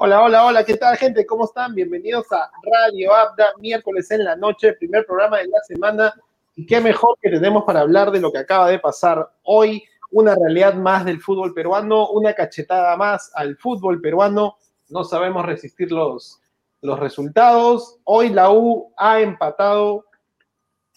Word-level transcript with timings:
Hola, 0.00 0.22
hola, 0.22 0.44
hola, 0.44 0.64
¿qué 0.64 0.76
tal 0.76 0.96
gente? 0.96 1.26
¿Cómo 1.26 1.46
están? 1.46 1.74
Bienvenidos 1.74 2.30
a 2.30 2.48
Radio 2.62 3.12
Abda, 3.12 3.46
miércoles 3.58 4.08
en 4.12 4.22
la 4.22 4.36
noche, 4.36 4.74
primer 4.74 5.04
programa 5.04 5.38
de 5.38 5.48
la 5.48 5.58
semana. 5.66 6.14
Y 6.54 6.66
qué 6.66 6.80
mejor 6.80 7.18
que 7.20 7.30
tenemos 7.30 7.64
para 7.64 7.80
hablar 7.80 8.12
de 8.12 8.20
lo 8.20 8.30
que 8.30 8.38
acaba 8.38 8.70
de 8.70 8.78
pasar 8.78 9.28
hoy, 9.42 9.82
una 10.12 10.36
realidad 10.36 10.74
más 10.74 11.04
del 11.04 11.20
fútbol 11.20 11.52
peruano, 11.52 12.10
una 12.10 12.32
cachetada 12.32 12.96
más 12.96 13.32
al 13.34 13.56
fútbol 13.56 14.00
peruano. 14.00 14.56
No 14.88 15.02
sabemos 15.02 15.44
resistir 15.44 15.90
los, 15.90 16.40
los 16.80 17.00
resultados. 17.00 17.98
Hoy 18.04 18.28
la 18.28 18.52
U 18.52 18.92
ha 18.96 19.18
empatado, 19.18 20.04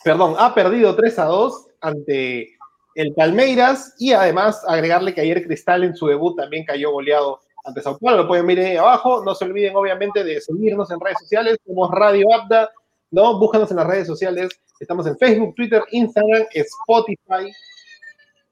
perdón, 0.03 0.35
ha 0.37 0.53
perdido 0.53 0.95
3 0.95 1.17
a 1.17 1.25
2 1.25 1.67
ante 1.81 2.51
el 2.93 3.15
Palmeiras 3.15 3.95
y 3.97 4.13
además 4.13 4.63
agregarle 4.67 5.15
que 5.15 5.21
ayer 5.21 5.43
Cristal 5.43 5.85
en 5.85 5.95
su 5.95 6.05
debut 6.05 6.37
también 6.37 6.65
cayó 6.65 6.91
goleado 6.91 7.39
ante 7.63 7.81
Sao 7.81 7.97
Paulo. 7.97 8.23
Lo 8.23 8.27
pueden 8.27 8.47
ver 8.47 8.59
ahí 8.59 8.77
abajo. 8.77 9.23
No 9.23 9.35
se 9.35 9.45
olviden, 9.45 9.75
obviamente, 9.75 10.23
de 10.23 10.41
seguirnos 10.41 10.91
en 10.91 10.99
redes 10.99 11.19
sociales. 11.19 11.57
Somos 11.65 11.89
Radio 11.91 12.27
Abda, 12.33 12.69
¿no? 13.11 13.39
Búscanos 13.39 13.69
en 13.71 13.77
las 13.77 13.87
redes 13.87 14.07
sociales. 14.07 14.49
Estamos 14.79 15.05
en 15.07 15.17
Facebook, 15.17 15.55
Twitter, 15.55 15.83
Instagram, 15.91 16.45
Spotify. 16.53 17.51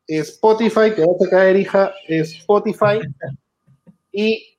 Spotify, 0.08 0.92
te 0.96 1.06
vas 1.06 1.28
a 1.28 1.30
caer, 1.30 1.56
hija. 1.56 1.94
Spotify. 2.08 3.00
Y, 4.12 4.58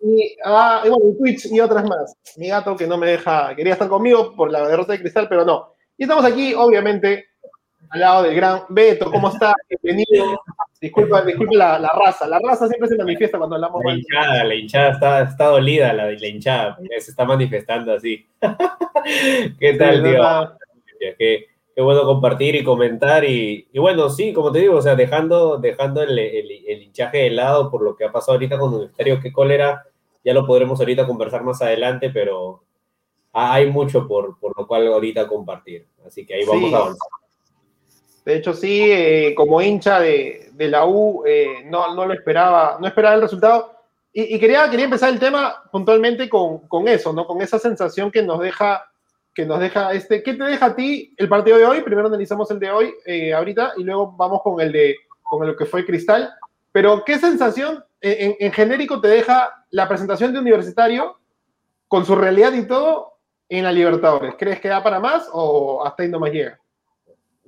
y, 0.00 0.36
ah, 0.44 0.82
y 0.84 0.88
bueno, 0.88 1.14
Twitch 1.18 1.46
y 1.46 1.60
otras 1.60 1.84
más. 1.84 2.16
Mi 2.36 2.48
gato 2.48 2.76
que 2.76 2.86
no 2.86 2.96
me 2.96 3.06
deja, 3.08 3.54
quería 3.54 3.74
estar 3.74 3.88
conmigo 3.88 4.34
por 4.34 4.50
la 4.50 4.66
derrota 4.66 4.92
de 4.92 5.00
Cristal, 5.00 5.28
pero 5.28 5.44
no. 5.44 5.74
Y 5.96 6.04
estamos 6.04 6.24
aquí, 6.24 6.54
obviamente, 6.54 7.26
al 7.90 8.00
lado 8.00 8.22
del 8.22 8.34
gran 8.34 8.62
Beto. 8.68 9.10
¿Cómo 9.10 9.28
está? 9.28 9.54
Bienvenido. 9.68 10.40
Disculpa, 10.80 11.22
disculpa 11.22 11.54
la, 11.54 11.78
la, 11.78 11.90
raza. 11.92 12.26
La 12.26 12.38
raza 12.38 12.66
siempre 12.66 12.88
se 12.88 12.96
manifiesta 12.96 13.36
cuando 13.36 13.56
hablamos. 13.56 13.82
La 13.84 13.92
hinchada, 13.92 14.44
la 14.44 14.54
hinchada 14.54 14.90
está, 14.92 15.22
está 15.22 15.46
dolida, 15.48 15.92
la, 15.92 16.10
la 16.10 16.26
hinchada. 16.26 16.78
Se 16.98 17.10
está 17.10 17.26
manifestando 17.26 17.92
así. 17.92 18.26
¿Qué 19.60 19.74
tal, 19.74 19.96
sí, 19.96 20.02
tío? 20.02 21.14
Qué, 21.18 21.46
qué, 21.74 21.82
bueno 21.82 22.04
compartir 22.04 22.54
y 22.54 22.64
comentar. 22.64 23.24
Y, 23.26 23.68
y, 23.70 23.78
bueno, 23.78 24.08
sí, 24.08 24.32
como 24.32 24.50
te 24.52 24.60
digo, 24.60 24.76
o 24.76 24.82
sea, 24.82 24.94
dejando, 24.94 25.58
dejando 25.58 26.02
el, 26.02 26.18
el, 26.18 26.50
el, 26.66 26.82
hinchaje 26.82 27.18
de 27.18 27.30
lado 27.30 27.70
por 27.70 27.82
lo 27.82 27.94
que 27.94 28.06
ha 28.06 28.12
pasado 28.12 28.32
ahorita 28.32 28.58
con 28.58 28.72
Universitario, 28.72 29.20
qué 29.20 29.32
cólera. 29.32 29.84
Ya 30.24 30.32
lo 30.32 30.46
podremos 30.46 30.80
ahorita 30.80 31.06
conversar 31.06 31.42
más 31.44 31.60
adelante, 31.60 32.08
pero 32.08 32.64
hay 33.32 33.70
mucho 33.70 34.08
por, 34.08 34.38
por 34.38 34.56
lo 34.56 34.66
cual 34.66 34.86
ahorita 34.86 35.28
compartir. 35.28 35.86
Así 36.06 36.24
que 36.24 36.34
ahí 36.34 36.44
vamos 36.46 36.70
sí. 36.70 36.74
a 36.74 36.78
avanzar. 36.78 37.19
De 38.24 38.36
hecho, 38.36 38.52
sí, 38.52 38.90
eh, 38.90 39.34
como 39.34 39.62
hincha 39.62 40.00
de, 40.00 40.50
de 40.52 40.68
la 40.68 40.86
U, 40.86 41.24
eh, 41.26 41.64
no, 41.66 41.94
no, 41.94 42.04
lo 42.04 42.12
esperaba, 42.12 42.76
no 42.80 42.86
esperaba 42.86 43.14
el 43.14 43.22
resultado. 43.22 43.74
Y, 44.12 44.34
y, 44.34 44.38
quería, 44.38 44.68
quería 44.68 44.84
empezar 44.84 45.10
el 45.10 45.18
tema 45.18 45.62
puntualmente 45.70 46.28
con, 46.28 46.66
con, 46.68 46.88
eso, 46.88 47.12
¿no? 47.12 47.26
Con 47.26 47.40
esa 47.40 47.58
sensación 47.58 48.10
que 48.10 48.22
nos 48.22 48.40
deja, 48.40 48.84
que 49.34 49.46
nos 49.46 49.60
deja 49.60 49.92
este. 49.92 50.22
¿Qué 50.22 50.34
te 50.34 50.44
deja 50.44 50.66
a 50.66 50.76
ti 50.76 51.14
el 51.16 51.28
partido 51.28 51.56
de 51.56 51.64
hoy? 51.64 51.80
Primero 51.80 52.08
analizamos 52.08 52.50
el 52.50 52.58
de 52.58 52.70
hoy, 52.70 52.92
eh, 53.06 53.32
ahorita, 53.32 53.72
y 53.78 53.84
luego 53.84 54.12
vamos 54.12 54.42
con 54.42 54.60
el 54.60 54.72
de 54.72 54.96
con 55.22 55.46
lo 55.46 55.56
que 55.56 55.64
fue 55.64 55.86
Cristal. 55.86 56.30
Pero, 56.72 57.04
¿qué 57.04 57.18
sensación 57.18 57.82
en, 58.00 58.36
en 58.38 58.52
genérico 58.52 59.00
te 59.00 59.08
deja 59.08 59.64
la 59.70 59.88
presentación 59.88 60.32
de 60.32 60.40
Universitario 60.40 61.16
con 61.88 62.04
su 62.04 62.14
realidad 62.16 62.52
y 62.52 62.66
todo 62.66 63.14
en 63.48 63.64
la 63.64 63.72
Libertadores? 63.72 64.34
¿Crees 64.36 64.60
que 64.60 64.68
da 64.68 64.82
para 64.82 65.00
más 65.00 65.28
o 65.32 65.84
hasta 65.86 66.02
ahí 66.02 66.08
no 66.08 66.20
más 66.20 66.32
llega? 66.32 66.60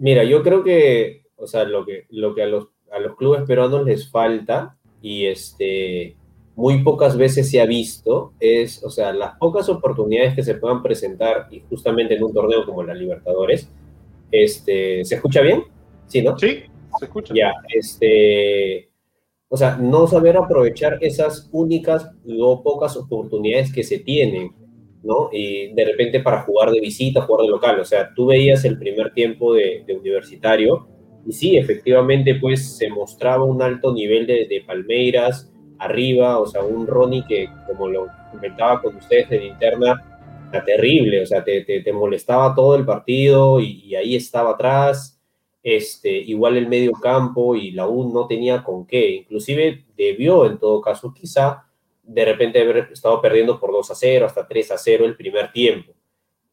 Mira, 0.02 0.24
yo 0.24 0.42
creo 0.42 0.64
que, 0.64 1.26
o 1.36 1.46
sea, 1.46 1.62
lo 1.62 1.86
que, 1.86 2.06
lo 2.10 2.34
que 2.34 2.42
a, 2.42 2.46
los, 2.46 2.66
a 2.90 2.98
los 2.98 3.14
clubes 3.14 3.42
peruanos 3.42 3.84
les 3.84 4.10
falta 4.10 4.76
y 5.00 5.26
este, 5.26 6.16
muy 6.56 6.82
pocas 6.82 7.16
veces 7.16 7.48
se 7.48 7.60
ha 7.60 7.66
visto 7.66 8.32
es, 8.40 8.82
o 8.82 8.90
sea, 8.90 9.12
las 9.12 9.36
pocas 9.38 9.68
oportunidades 9.68 10.34
que 10.34 10.42
se 10.42 10.56
puedan 10.56 10.82
presentar 10.82 11.46
y 11.52 11.60
justamente 11.60 12.16
en 12.16 12.24
un 12.24 12.34
torneo 12.34 12.66
como 12.66 12.82
la 12.82 12.94
Libertadores, 12.94 13.70
este, 14.32 15.04
¿se 15.04 15.14
escucha 15.14 15.40
bien? 15.40 15.66
Sí, 16.08 16.20
¿no? 16.20 16.36
Sí, 16.36 16.64
se 16.98 17.04
escucha. 17.04 17.32
Ya, 17.32 17.52
este, 17.72 18.90
o 19.48 19.56
sea, 19.56 19.76
no 19.76 20.08
saber 20.08 20.36
aprovechar 20.36 20.98
esas 21.00 21.48
únicas 21.52 22.10
o 22.40 22.60
pocas 22.64 22.96
oportunidades 22.96 23.72
que 23.72 23.84
se 23.84 24.00
tienen 24.00 24.50
Y 25.32 25.72
de 25.72 25.84
repente 25.84 26.20
para 26.20 26.42
jugar 26.42 26.70
de 26.70 26.80
visita, 26.80 27.22
jugar 27.22 27.44
de 27.44 27.50
local, 27.50 27.80
o 27.80 27.84
sea, 27.84 28.12
tú 28.14 28.26
veías 28.26 28.64
el 28.64 28.78
primer 28.78 29.12
tiempo 29.12 29.54
de, 29.54 29.84
universitario 29.88 30.86
y 31.26 31.32
sí, 31.32 31.56
efectivamente, 31.56 32.36
pues 32.36 32.76
se 32.76 32.88
mostraba 32.88 33.44
un 33.44 33.62
alto 33.62 33.92
nivel 33.92 34.26
de, 34.26 34.46
de, 34.48 34.62
Palmeiras 34.66 35.52
arriba, 35.78 36.38
o 36.38 36.46
sea, 36.46 36.62
un 36.62 36.86
Ronnie 36.86 37.24
que, 37.28 37.48
como 37.66 37.88
lo 37.88 38.08
comentaba 38.30 38.80
con 38.82 38.96
ustedes 38.96 39.28
de 39.30 39.46
interna, 39.46 40.48
era 40.52 40.64
terrible, 40.64 41.22
o 41.22 41.26
sea, 41.26 41.44
te, 41.44 41.62
te, 41.62 41.80
te 41.80 41.92
molestaba 41.92 42.54
todo 42.54 42.76
el 42.76 42.84
partido 42.84 43.60
y, 43.60 43.82
y, 43.84 43.94
ahí 43.94 44.16
estaba 44.16 44.50
atrás, 44.50 45.20
este, 45.62 46.10
igual 46.10 46.56
el 46.56 46.68
medio 46.68 46.92
campo 46.92 47.54
y 47.54 47.70
la 47.70 47.88
U 47.88 48.12
no 48.12 48.26
tenía 48.26 48.64
con 48.64 48.86
qué, 48.86 49.10
inclusive 49.10 49.84
debió 49.96 50.46
en 50.46 50.58
todo 50.58 50.80
caso 50.80 51.14
quizá 51.14 51.66
de 52.12 52.24
repente 52.24 52.60
haber 52.60 52.88
estado 52.92 53.20
perdiendo 53.20 53.58
por 53.58 53.72
2 53.72 53.90
a 53.90 53.94
0, 53.94 54.26
hasta 54.26 54.46
3 54.46 54.72
a 54.72 54.78
0 54.78 55.04
el 55.04 55.16
primer 55.16 55.52
tiempo. 55.52 55.92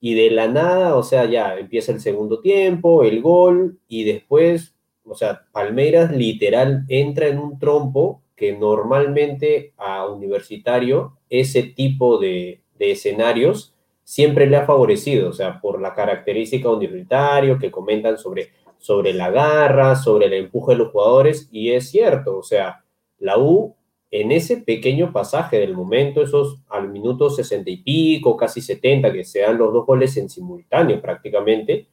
Y 0.01 0.13
de 0.13 0.31
la 0.31 0.47
nada, 0.47 0.95
o 0.95 1.03
sea, 1.03 1.25
ya 1.25 1.57
empieza 1.57 1.91
el 1.91 1.99
segundo 1.99 2.39
tiempo, 2.39 3.03
el 3.03 3.21
gol, 3.21 3.79
y 3.87 4.05
después, 4.05 4.75
o 5.03 5.15
sea, 5.15 5.45
Palmeiras 5.51 6.11
literal 6.11 6.85
entra 6.87 7.27
en 7.27 7.39
un 7.39 7.59
trompo 7.59 8.21
que 8.35 8.53
normalmente 8.53 9.73
a 9.75 10.07
Universitario 10.07 11.17
ese 11.29 11.63
tipo 11.63 12.17
de, 12.17 12.61
de 12.77 12.91
escenarios 12.91 13.75
siempre 14.03 14.47
le 14.47 14.55
ha 14.55 14.65
favorecido, 14.65 15.29
o 15.29 15.33
sea, 15.33 15.59
por 15.59 15.81
la 15.81 15.93
característica 15.93 16.69
universitario 16.69 17.59
que 17.59 17.69
comentan 17.69 18.17
sobre, 18.17 18.53
sobre 18.77 19.13
la 19.13 19.29
garra, 19.29 19.95
sobre 19.95 20.27
el 20.27 20.33
empuje 20.33 20.71
de 20.71 20.79
los 20.79 20.91
jugadores, 20.91 21.49
y 21.51 21.71
es 21.73 21.89
cierto, 21.89 22.37
o 22.37 22.43
sea, 22.43 22.83
la 23.19 23.37
U 23.37 23.75
en 24.11 24.31
ese 24.31 24.57
pequeño 24.57 25.11
pasaje 25.11 25.59
del 25.59 25.75
momento, 25.75 26.23
esos 26.23 26.57
al 26.69 26.89
minuto 26.89 27.29
sesenta 27.29 27.69
y 27.69 27.77
pico, 27.77 28.35
casi 28.35 28.61
70, 28.61 29.13
que 29.13 29.23
se 29.23 29.41
dan 29.41 29.57
los 29.57 29.71
dos 29.71 29.85
goles 29.85 30.17
en 30.17 30.29
simultáneo 30.29 31.01
prácticamente, 31.01 31.87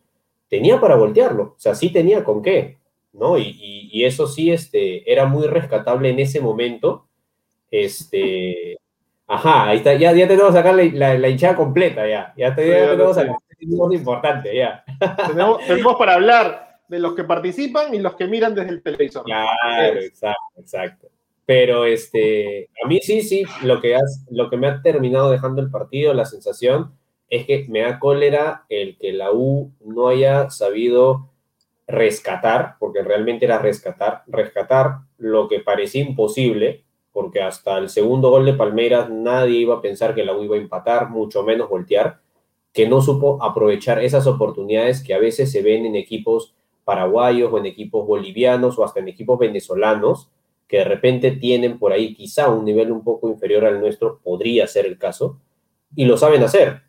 tenía 0.48 0.80
para 0.80 0.96
voltearlo, 0.96 1.42
o 1.42 1.58
sea, 1.58 1.74
sí 1.74 1.90
tenía 1.90 2.24
con 2.24 2.42
qué, 2.42 2.78
¿no? 3.12 3.36
Y, 3.36 3.42
y, 3.60 3.90
y 3.92 4.04
eso 4.04 4.26
sí, 4.26 4.50
este, 4.50 5.10
era 5.10 5.26
muy 5.26 5.46
rescatable 5.46 6.08
en 6.08 6.20
ese 6.20 6.40
momento, 6.40 7.06
este, 7.70 8.78
ajá, 9.26 9.68
ahí 9.68 9.78
está, 9.78 9.94
ya, 9.94 10.12
ya 10.12 10.26
tenemos 10.28 10.54
acá 10.54 10.72
la, 10.72 10.84
la, 10.84 11.18
la 11.18 11.28
hinchada 11.28 11.56
completa, 11.56 12.08
ya, 12.08 12.32
ya, 12.36 12.54
te, 12.54 12.68
ya 12.68 12.90
tenemos 12.90 13.18
algo 13.18 13.92
importante, 13.92 14.54
ya. 14.54 14.84
Tenemos, 15.26 15.66
tenemos 15.66 15.96
para 15.96 16.14
hablar 16.14 16.80
de 16.88 16.98
los 16.98 17.14
que 17.14 17.24
participan 17.24 17.94
y 17.94 17.98
los 17.98 18.14
que 18.14 18.26
miran 18.26 18.54
desde 18.54 18.70
el 18.70 18.82
televisor. 18.82 19.24
Claro, 19.24 19.98
exacto, 20.00 20.60
exacto. 20.60 21.05
Pero 21.46 21.84
este, 21.84 22.68
a 22.84 22.88
mí 22.88 22.98
sí, 23.00 23.22
sí, 23.22 23.44
lo 23.62 23.80
que, 23.80 23.94
has, 23.94 24.26
lo 24.30 24.50
que 24.50 24.56
me 24.56 24.66
ha 24.66 24.82
terminado 24.82 25.30
dejando 25.30 25.62
el 25.62 25.70
partido, 25.70 26.12
la 26.12 26.24
sensación, 26.24 26.92
es 27.28 27.46
que 27.46 27.66
me 27.68 27.80
da 27.80 27.98
cólera 27.98 28.64
el 28.68 28.98
que 28.98 29.12
la 29.12 29.32
U 29.32 29.72
no 29.80 30.08
haya 30.08 30.50
sabido 30.50 31.30
rescatar, 31.86 32.76
porque 32.80 33.02
realmente 33.02 33.44
era 33.44 33.58
rescatar, 33.58 34.24
rescatar 34.26 34.98
lo 35.18 35.48
que 35.48 35.60
parecía 35.60 36.02
imposible, 36.02 36.84
porque 37.12 37.40
hasta 37.40 37.78
el 37.78 37.88
segundo 37.88 38.30
gol 38.30 38.44
de 38.44 38.54
Palmeiras 38.54 39.08
nadie 39.08 39.58
iba 39.60 39.76
a 39.76 39.80
pensar 39.80 40.14
que 40.14 40.24
la 40.24 40.36
U 40.36 40.42
iba 40.42 40.56
a 40.56 40.60
empatar, 40.60 41.10
mucho 41.10 41.44
menos 41.44 41.68
voltear, 41.68 42.20
que 42.72 42.88
no 42.88 43.00
supo 43.00 43.42
aprovechar 43.42 44.02
esas 44.02 44.26
oportunidades 44.26 45.02
que 45.02 45.14
a 45.14 45.18
veces 45.18 45.50
se 45.50 45.62
ven 45.62 45.86
en 45.86 45.96
equipos 45.96 46.54
paraguayos 46.84 47.52
o 47.52 47.58
en 47.58 47.66
equipos 47.66 48.06
bolivianos 48.06 48.78
o 48.78 48.84
hasta 48.84 49.00
en 49.00 49.08
equipos 49.08 49.38
venezolanos, 49.38 50.30
que 50.68 50.78
de 50.78 50.84
repente 50.84 51.32
tienen 51.32 51.78
por 51.78 51.92
ahí 51.92 52.14
quizá 52.14 52.48
un 52.48 52.64
nivel 52.64 52.90
un 52.92 53.04
poco 53.04 53.28
inferior 53.28 53.64
al 53.64 53.80
nuestro, 53.80 54.20
podría 54.22 54.66
ser 54.66 54.86
el 54.86 54.98
caso, 54.98 55.40
y 55.94 56.04
lo 56.04 56.16
saben 56.16 56.42
hacer, 56.42 56.82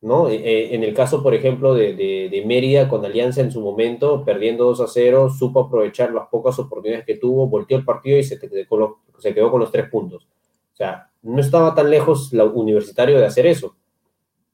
¿no? 0.00 0.28
Eh, 0.28 0.74
en 0.74 0.82
el 0.82 0.92
caso, 0.94 1.22
por 1.22 1.34
ejemplo, 1.34 1.74
de, 1.74 1.94
de, 1.94 2.44
Mérida 2.44 2.88
con 2.88 3.04
Alianza 3.04 3.40
en 3.40 3.50
su 3.50 3.60
momento, 3.60 4.24
perdiendo 4.24 4.64
2 4.64 4.80
a 4.80 4.86
0, 4.86 5.30
supo 5.30 5.60
aprovechar 5.60 6.12
las 6.12 6.28
pocas 6.28 6.58
oportunidades 6.58 7.06
que 7.06 7.16
tuvo, 7.16 7.46
volteó 7.48 7.78
el 7.78 7.84
partido 7.84 8.18
y 8.18 8.24
se, 8.24 8.38
se 8.38 9.34
quedó 9.34 9.50
con 9.50 9.60
los 9.60 9.72
tres 9.72 9.88
puntos. 9.88 10.28
O 10.72 10.76
sea, 10.76 11.10
no 11.22 11.40
estaba 11.40 11.74
tan 11.74 11.88
lejos 11.88 12.32
la 12.32 12.44
universitario 12.44 13.18
de 13.18 13.26
hacer 13.26 13.46
eso, 13.46 13.76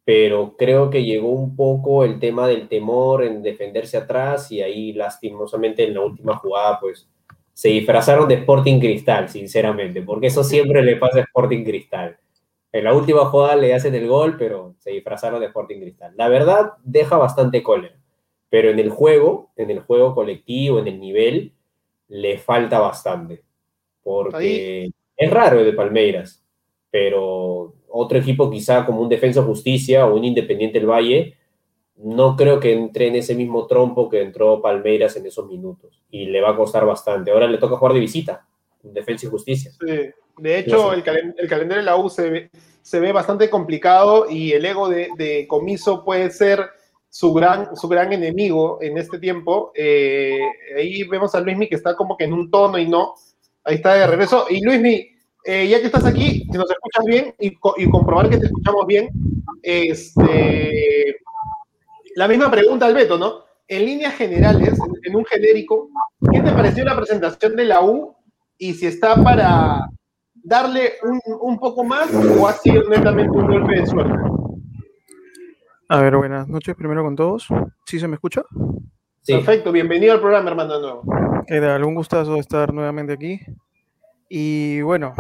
pero 0.05 0.55
creo 0.57 0.91
que 0.91 1.03
llegó 1.03 1.31
un 1.31 1.57
poco 1.57 2.05
el 2.05 2.19
tema 2.21 2.47
del 2.47 2.69
temor 2.69 3.25
en 3.25 3.43
defenderse 3.43 3.97
atrás 3.97 4.53
y 4.53 4.63
ahí 4.63 4.93
lastimosamente 4.93 5.85
en 5.85 5.95
la 5.95 6.03
última 6.03 6.37
jugada, 6.37 6.79
pues 6.79 7.09
se 7.61 7.69
disfrazaron 7.69 8.27
de 8.27 8.37
Sporting 8.37 8.81
Cristal, 8.81 9.29
sinceramente, 9.29 10.01
porque 10.01 10.29
eso 10.29 10.43
siempre 10.43 10.83
le 10.83 10.97
pasa 10.97 11.19
a 11.19 11.25
Sporting 11.25 11.63
Cristal. 11.63 12.17
En 12.73 12.85
la 12.85 12.95
última 12.95 13.27
jugada 13.27 13.55
le 13.55 13.75
hacen 13.75 13.95
el 13.95 14.09
gol, 14.09 14.39
pero 14.39 14.77
se 14.79 14.93
disfrazaron 14.93 15.41
de 15.41 15.49
Sporting 15.49 15.79
Cristal. 15.79 16.15
La 16.17 16.31
verdad, 16.31 16.73
deja 16.83 17.19
bastante 17.19 17.63
cólera, 17.63 17.95
pero 18.49 18.71
en 18.71 18.79
el 18.79 18.89
juego, 18.89 19.51
en 19.57 19.71
el 19.71 19.81
juego 19.81 20.15
colectivo, 20.15 20.79
en 20.79 20.87
el 20.89 20.99
nivel, 20.99 21.53
le 22.09 22.39
falta 22.39 22.79
bastante, 22.79 23.43
porque 24.03 24.37
Ahí. 24.39 24.95
es 25.15 25.31
raro 25.31 25.59
el 25.61 25.67
de 25.67 25.75
Palmeiras. 25.75 26.43
pero 26.91 27.75
otro 27.91 28.17
equipo 28.17 28.51
quizá 28.51 28.87
como 28.87 29.03
un 29.03 29.11
Defensa 29.11 29.43
Justicia 29.43 30.07
o 30.07 30.17
un 30.17 30.25
Independiente 30.25 30.79
del 30.79 30.89
Valle, 30.89 31.37
no 32.03 32.37
creo 32.37 32.61
que 32.61 32.73
entre 32.73 33.09
en 33.09 33.17
ese 33.17 33.35
mismo 33.35 33.67
trompo 33.67 34.09
que 34.09 34.23
entró 34.23 34.63
Palmeiras 34.63 35.17
en 35.17 35.27
esos 35.27 35.47
minutos 35.47 36.03
y 36.11 36.27
le 36.27 36.41
va 36.41 36.51
a 36.51 36.57
costar 36.57 36.87
bastante. 36.87 37.31
Ahora 37.31 37.47
le 37.47 37.59
toca 37.59 37.77
jugar 37.77 37.95
de 37.95 38.01
visita, 38.01 38.47
Defensa 38.83 39.27
y 39.27 39.31
Justicia. 39.31 39.71
Sí. 39.79 40.11
De 40.39 40.59
hecho, 40.59 40.95
el, 40.95 41.03
calendario 41.03 41.77
de 41.77 41.83
la 41.83 41.97
U 41.97 42.09
se 42.09 42.31
ve, 42.31 42.51
se 42.81 42.99
ve, 42.99 43.13
bastante 43.13 43.51
complicado 43.51 44.27
y 44.31 44.53
el 44.53 44.65
ego 44.65 44.89
de, 44.89 45.45
Comiso 45.47 46.03
puede 46.03 46.31
ser 46.31 46.61
su 47.11 47.35
gran, 47.35 47.77
su 47.77 47.89
gran 47.89 48.11
enemigo 48.13 48.79
en 48.81 48.97
este 48.97 49.19
tiempo. 49.19 49.71
Eh, 49.75 50.41
ahí 50.79 51.03
vemos 51.05 51.35
a 51.35 51.41
Luismi 51.41 51.69
que 51.69 51.75
está 51.75 51.95
como 51.95 52.17
que 52.17 52.25
en 52.25 52.33
un 52.33 52.51
tono 52.51 52.79
y 52.79 52.89
no. 52.89 53.15
Ahí 53.65 53.75
está 53.75 53.95
de 53.95 54.07
regreso. 54.07 54.47
Y 54.49 54.65
Luismi, 54.65 55.09
eh, 55.45 55.69
ya 55.69 55.79
que 55.79 55.87
estás 55.87 56.07
aquí, 56.07 56.47
si 56.51 56.57
nos 56.57 56.71
escuchas 56.71 57.05
bien 57.05 57.35
y, 57.39 57.49
y, 57.77 57.91
comprobar 57.91 58.31
que 58.31 58.39
te 58.39 58.47
escuchamos 58.47 58.87
bien, 58.87 59.11
este, 59.63 61.17
la 62.15 62.29
misma 62.29 62.51
pregunta 62.51 62.87
al 62.87 62.95
Beto, 62.95 63.19
¿no? 63.19 63.45
En 63.69 63.85
líneas 63.85 64.15
generales, 64.15 64.79
en 65.05 65.17
un 65.17 65.25
genérico, 65.25 65.91
¿qué 66.33 66.41
te 66.41 66.51
pareció 66.51 66.85
la 66.85 66.97
presentación 66.97 67.55
de 67.55 67.65
la 67.65 67.83
U 67.83 68.17
y 68.59 68.75
si 68.75 68.87
está 68.87 69.15
para 69.23 69.89
darle 70.35 70.95
un, 71.41 71.59
poco 71.59 71.85
más 71.85 72.13
o 72.13 72.49
ha 72.49 72.53
sido 72.55 72.89
netamente 72.89 73.37
un 73.37 73.47
golpe 73.47 73.81
de 73.81 73.87
suerte? 73.87 74.15
A 75.89 76.01
ver, 76.01 76.17
buenas 76.17 76.49
noches 76.49 76.75
primero 76.75 77.05
con 77.05 77.15
todos. 77.15 77.47
¿Sí 77.87 78.01
se 78.01 78.09
me 78.09 78.15
escucha? 78.15 78.43
Sí. 79.23 79.35
Perfecto, 79.35 79.71
bienvenido 79.71 80.15
al 80.15 80.21
programa, 80.21 80.51
hermano, 80.51 80.75
de 80.75 80.81
nuevo. 80.81 81.03
Era 81.47 81.77
algún 81.77 81.95
gustazo 81.95 82.37
estar 82.37 82.73
nuevamente 82.73 83.13
aquí. 83.13 83.41
Y 84.29 84.81
bueno, 84.83 85.15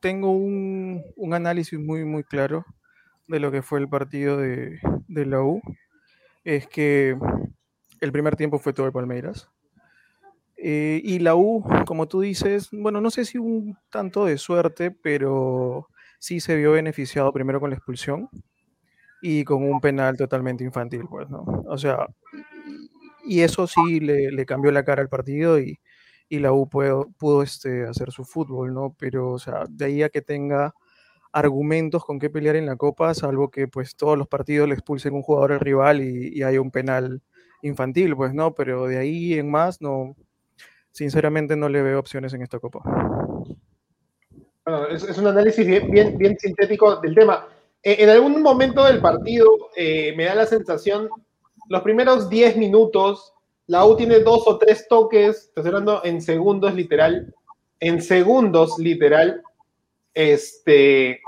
tengo 0.00 0.30
un, 0.30 1.02
análisis 1.32 1.78
muy, 1.78 2.04
muy 2.04 2.24
claro 2.24 2.64
de 3.26 3.40
lo 3.40 3.50
que 3.50 3.62
fue 3.62 3.78
el 3.78 3.88
partido 3.88 4.36
de, 4.36 4.80
de 5.08 5.26
la 5.26 5.42
U. 5.42 5.60
Es 6.48 6.66
que 6.66 7.14
el 8.00 8.10
primer 8.10 8.34
tiempo 8.34 8.58
fue 8.58 8.72
todo 8.72 8.86
de 8.86 8.92
Palmeiras. 8.92 9.50
Eh, 10.56 10.98
y 11.04 11.18
la 11.18 11.34
U, 11.34 11.62
como 11.86 12.08
tú 12.08 12.22
dices, 12.22 12.70
bueno, 12.72 13.02
no 13.02 13.10
sé 13.10 13.26
si 13.26 13.36
un 13.36 13.76
tanto 13.90 14.24
de 14.24 14.38
suerte, 14.38 14.90
pero 14.90 15.88
sí 16.18 16.40
se 16.40 16.56
vio 16.56 16.72
beneficiado 16.72 17.34
primero 17.34 17.60
con 17.60 17.68
la 17.68 17.76
expulsión 17.76 18.30
y 19.20 19.44
con 19.44 19.62
un 19.62 19.78
penal 19.82 20.16
totalmente 20.16 20.64
infantil, 20.64 21.02
pues, 21.10 21.28
¿no? 21.28 21.44
O 21.66 21.76
sea, 21.76 22.06
y 23.26 23.40
eso 23.40 23.66
sí 23.66 24.00
le, 24.00 24.46
cambió 24.46 24.72
la 24.72 24.86
cara 24.86 25.02
al 25.02 25.10
partido 25.10 25.60
y, 25.60 25.78
la 26.30 26.50
U 26.54 26.66
pudo, 26.66 27.10
pudo 27.18 27.42
este, 27.42 27.86
hacer 27.86 28.10
su 28.10 28.24
fútbol, 28.24 28.72
¿no? 28.72 28.96
Pero, 28.98 29.32
o 29.32 29.38
sea, 29.38 29.64
de 29.68 29.84
ahí 29.84 30.02
a 30.02 30.08
que 30.08 30.22
tenga 30.22 30.72
argumentos 31.38 32.04
con 32.04 32.18
qué 32.18 32.30
pelear 32.30 32.56
en 32.56 32.66
la 32.66 32.76
Copa, 32.76 33.14
salvo 33.14 33.50
que 33.50 33.68
pues 33.68 33.96
todos 33.96 34.18
los 34.18 34.28
partidos 34.28 34.68
le 34.68 34.74
expulsen 34.74 35.14
un 35.14 35.22
jugador 35.22 35.52
al 35.52 35.60
rival 35.60 36.00
y, 36.00 36.38
y 36.38 36.42
haya 36.42 36.60
un 36.60 36.70
penal 36.70 37.22
infantil, 37.62 38.16
pues, 38.16 38.34
¿no? 38.34 38.54
Pero 38.54 38.86
de 38.86 38.98
ahí 38.98 39.34
en 39.34 39.50
más 39.50 39.80
no, 39.80 40.14
sinceramente 40.92 41.56
no 41.56 41.68
le 41.68 41.82
veo 41.82 41.98
opciones 41.98 42.32
en 42.34 42.42
esta 42.42 42.58
Copa. 42.58 42.80
Bueno, 44.64 44.88
es, 44.88 45.16
un 45.16 45.26
análisis 45.26 45.66
bien, 45.66 46.18
bien, 46.18 46.36
sintético 46.38 46.96
del 46.96 47.14
tema. 47.14 47.46
Eh, 47.82 47.96
en 48.00 48.10
algún 48.10 48.42
momento 48.42 48.84
del 48.84 49.00
partido 49.00 49.48
eh, 49.76 50.12
me 50.16 50.24
da 50.24 50.34
la 50.34 50.46
sensación, 50.46 51.08
los 51.68 51.82
primeros 51.82 52.28
10 52.28 52.56
minutos, 52.56 53.32
la 53.66 53.84
U 53.86 53.96
tiene 53.96 54.20
dos 54.20 54.42
o 54.46 54.58
tres 54.58 54.86
toques, 54.88 55.46
estoy 55.48 55.66
hablando 55.66 56.02
en 56.04 56.20
segundos 56.20 56.74
literal, 56.74 57.34
en 57.80 58.02
segundos 58.02 58.78
literal, 58.78 59.42
este, 60.18 61.20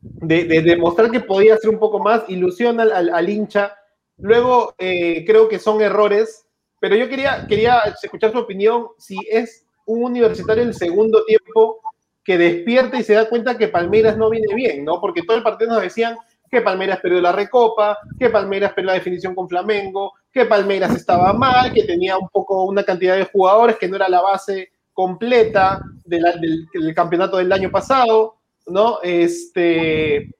de, 0.00 0.62
demostrar 0.62 1.10
que 1.10 1.20
podía 1.20 1.54
hacer 1.54 1.70
un 1.70 1.78
poco 1.78 1.98
más, 1.98 2.24
ilusiona 2.28 2.82
al, 2.82 3.28
hincha. 3.28 3.76
Luego 4.18 4.74
eh, 4.78 5.24
creo 5.26 5.48
que 5.48 5.58
son 5.58 5.80
errores 5.80 6.44
pero 6.84 6.96
yo 6.96 7.08
quería, 7.08 7.46
quería 7.48 7.80
escuchar 8.02 8.30
su 8.30 8.38
opinión 8.40 8.88
si 8.98 9.16
es 9.30 9.64
un 9.86 10.04
universitario 10.04 10.62
el 10.62 10.74
segundo 10.74 11.24
tiempo 11.24 11.80
que 12.22 12.36
despierta 12.36 12.98
y 12.98 13.02
se 13.02 13.14
da 13.14 13.26
cuenta 13.26 13.56
que 13.56 13.68
Palmeiras 13.68 14.18
no 14.18 14.28
viene 14.28 14.54
bien, 14.54 14.84
¿no? 14.84 15.00
Porque 15.00 15.22
todo 15.22 15.38
el 15.38 15.42
partido 15.42 15.72
nos 15.72 15.80
decían 15.80 16.14
que 16.50 16.60
Palmeiras 16.60 17.00
perdió 17.00 17.22
la 17.22 17.32
recopa, 17.32 17.96
que 18.18 18.28
Palmeiras 18.28 18.74
perdió 18.74 18.88
la 18.88 18.98
definición 18.98 19.34
con 19.34 19.48
Flamengo, 19.48 20.12
que 20.30 20.44
Palmeiras 20.44 20.94
estaba 20.94 21.32
mal, 21.32 21.72
que 21.72 21.84
tenía 21.84 22.18
un 22.18 22.28
poco 22.28 22.64
una 22.64 22.84
cantidad 22.84 23.16
de 23.16 23.30
jugadores 23.32 23.78
que 23.78 23.88
no 23.88 23.96
era 23.96 24.10
la 24.10 24.20
base 24.20 24.68
completa 24.94 25.82
del, 26.04 26.68
campeonato 26.94 27.36
del 27.36 27.52
año 27.52 27.70
pasado, 27.70 28.36
¿no? 28.66 28.98
Este, 29.02 30.30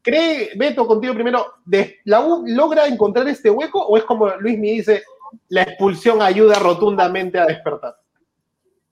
¿Cree, 0.00 0.50
Beto, 0.56 0.86
contigo 0.86 1.12
primero, 1.12 1.44
¿la 2.04 2.20
U 2.24 2.44
logra 2.46 2.86
encontrar 2.86 3.28
este 3.28 3.50
hueco 3.50 3.84
o 3.84 3.98
es 3.98 4.04
como 4.04 4.28
Luis 4.36 4.58
me 4.58 4.68
dice, 4.68 5.02
la 5.48 5.62
expulsión 5.62 6.22
ayuda 6.22 6.58
rotundamente 6.58 7.38
a 7.38 7.46
despertar. 7.46 7.96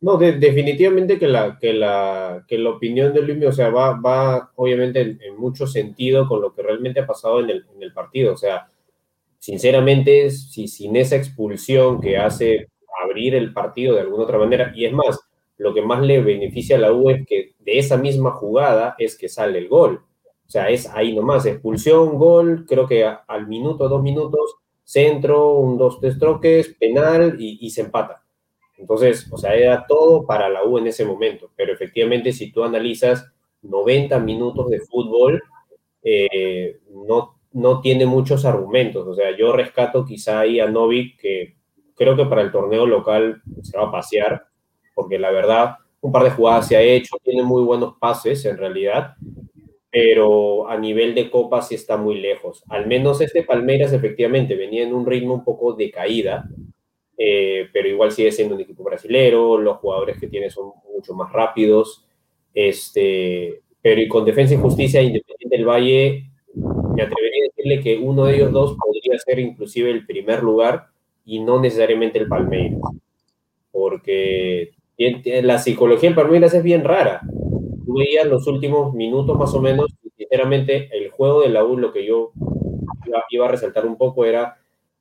No, 0.00 0.18
definitivamente 0.18 1.18
que 1.18 1.26
la, 1.26 1.58
que, 1.58 1.72
la, 1.72 2.44
que 2.46 2.58
la 2.58 2.70
opinión 2.70 3.14
de 3.14 3.22
Luis, 3.22 3.44
o 3.46 3.52
sea, 3.52 3.70
va, 3.70 3.98
va 3.98 4.52
obviamente 4.56 5.00
en, 5.00 5.36
mucho 5.36 5.66
sentido 5.66 6.28
con 6.28 6.42
lo 6.42 6.54
que 6.54 6.62
realmente 6.62 7.00
ha 7.00 7.06
pasado 7.06 7.40
en 7.40 7.50
el, 7.50 7.66
en 7.74 7.82
el 7.82 7.92
partido. 7.92 8.34
O 8.34 8.36
sea, 8.36 8.68
sinceramente, 9.38 10.30
si 10.30 10.68
sin 10.68 10.96
esa 10.96 11.16
expulsión 11.16 12.00
que 12.00 12.18
hace 12.18 12.68
abrir 13.02 13.34
el 13.34 13.52
partido 13.52 13.94
de 13.94 14.02
alguna 14.02 14.24
otra 14.24 14.38
manera, 14.38 14.72
y 14.74 14.84
es 14.84 14.92
más, 14.92 15.20
lo 15.58 15.72
que 15.72 15.82
más 15.82 16.02
le 16.02 16.20
beneficia 16.20 16.76
a 16.76 16.80
la 16.80 16.92
U 16.92 17.10
es 17.10 17.26
que 17.26 17.54
de 17.58 17.78
esa 17.78 17.96
misma 17.96 18.32
jugada 18.32 18.94
es 18.98 19.16
que 19.16 19.28
sale 19.28 19.58
el 19.58 19.68
gol. 19.68 20.02
O 20.46 20.48
sea, 20.48 20.68
es 20.68 20.88
ahí 20.90 21.14
nomás, 21.14 21.44
expulsión, 21.46 22.18
gol, 22.18 22.66
creo 22.68 22.86
que 22.86 23.04
al 23.04 23.48
minuto, 23.48 23.88
dos 23.88 24.02
minutos, 24.02 24.56
centro, 24.84 25.54
un 25.54 25.76
dos, 25.76 25.98
tres 26.00 26.18
troques, 26.18 26.76
penal 26.78 27.36
y, 27.38 27.68
se 27.70 27.80
empata. 27.80 28.22
Entonces, 28.78 29.26
o 29.32 29.38
sea, 29.38 29.54
era 29.54 29.86
todo 29.86 30.24
para 30.24 30.48
la 30.48 30.64
U 30.64 30.78
en 30.78 30.86
ese 30.86 31.04
momento, 31.04 31.50
pero 31.56 31.72
efectivamente 31.72 32.32
si 32.32 32.52
tú 32.52 32.62
analizas 32.62 33.26
90 33.62 34.20
minutos 34.20 34.68
de 34.68 34.80
fútbol, 34.80 35.42
eh, 36.02 36.78
no, 37.08 37.36
no 37.52 37.80
tiene 37.80 38.06
muchos 38.06 38.44
argumentos. 38.44 39.06
O 39.08 39.14
sea, 39.14 39.36
yo 39.36 39.52
rescato 39.52 40.04
quizá 40.04 40.40
ahí 40.40 40.60
a 40.60 40.68
Novik, 40.68 41.18
que 41.18 41.56
creo 41.96 42.16
que 42.16 42.26
para 42.26 42.42
el 42.42 42.52
torneo 42.52 42.86
local 42.86 43.42
se 43.62 43.76
va 43.76 43.84
a 43.84 43.92
pasear, 43.92 44.46
porque 44.94 45.18
la 45.18 45.30
verdad, 45.30 45.76
un 46.00 46.12
par 46.12 46.24
de 46.24 46.30
jugadas 46.30 46.68
se 46.68 46.76
ha 46.76 46.82
hecho, 46.82 47.16
tiene 47.22 47.42
muy 47.42 47.64
buenos 47.64 47.94
pases 47.98 48.44
en 48.44 48.58
realidad, 48.58 49.14
pero 49.90 50.68
a 50.68 50.76
nivel 50.76 51.14
de 51.14 51.30
Copa 51.30 51.62
sí 51.62 51.74
está 51.74 51.96
muy 51.96 52.20
lejos. 52.20 52.62
Al 52.68 52.86
menos 52.86 53.20
este 53.20 53.42
Palmeiras 53.42 53.92
efectivamente 53.92 54.54
venía 54.54 54.82
en 54.82 54.94
un 54.94 55.06
ritmo 55.06 55.34
un 55.34 55.44
poco 55.44 55.72
de 55.72 55.90
caída, 55.90 56.44
eh, 57.16 57.68
pero 57.72 57.88
igual 57.88 58.12
sigue 58.12 58.30
siendo 58.30 58.54
un 58.54 58.60
equipo 58.60 58.84
brasilero, 58.84 59.58
los 59.58 59.78
jugadores 59.78 60.20
que 60.20 60.28
tiene 60.28 60.50
son 60.50 60.72
mucho 60.94 61.14
más 61.14 61.32
rápidos, 61.32 62.06
este, 62.52 63.62
pero 63.80 64.00
y 64.00 64.08
con 64.08 64.24
Defensa 64.24 64.54
y 64.54 64.58
Justicia 64.58 65.00
Independiente 65.00 65.56
del 65.56 65.66
Valle, 65.66 66.30
me 66.54 67.02
atrevería 67.02 67.44
a 67.44 67.48
decirle 67.48 67.80
que 67.82 67.98
uno 67.98 68.26
de 68.26 68.36
ellos 68.36 68.52
dos 68.52 68.76
podría 68.76 69.18
ser 69.18 69.38
inclusive 69.38 69.90
el 69.90 70.06
primer 70.06 70.42
lugar 70.42 70.88
y 71.26 71.40
no 71.40 71.60
necesariamente 71.60 72.18
el 72.18 72.28
Palmeiras, 72.28 72.80
porque 73.72 74.70
la 75.42 75.58
psicología 75.58 76.08
del 76.08 76.16
Palmeiras 76.16 76.54
es 76.54 76.62
bien 76.62 76.84
rara. 76.84 77.20
Tú 77.84 77.94
veías 77.98 78.26
los 78.26 78.46
últimos 78.46 78.94
minutos 78.94 79.36
más 79.36 79.52
o 79.52 79.60
menos, 79.60 79.92
sinceramente, 80.16 80.88
el 80.96 81.10
juego 81.10 81.42
de 81.42 81.50
la 81.50 81.64
U, 81.64 81.76
lo 81.76 81.92
que 81.92 82.06
yo 82.06 82.32
iba, 83.30 83.46
a 83.46 83.50
resaltar 83.50 83.84
un 83.84 83.96
poco 83.96 84.24
era, 84.24 84.56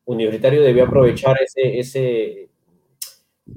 Universitario 0.05 0.61
debió 0.61 0.85
aprovechar 0.85 1.37
ese, 1.41 1.79
ese, 1.79 2.49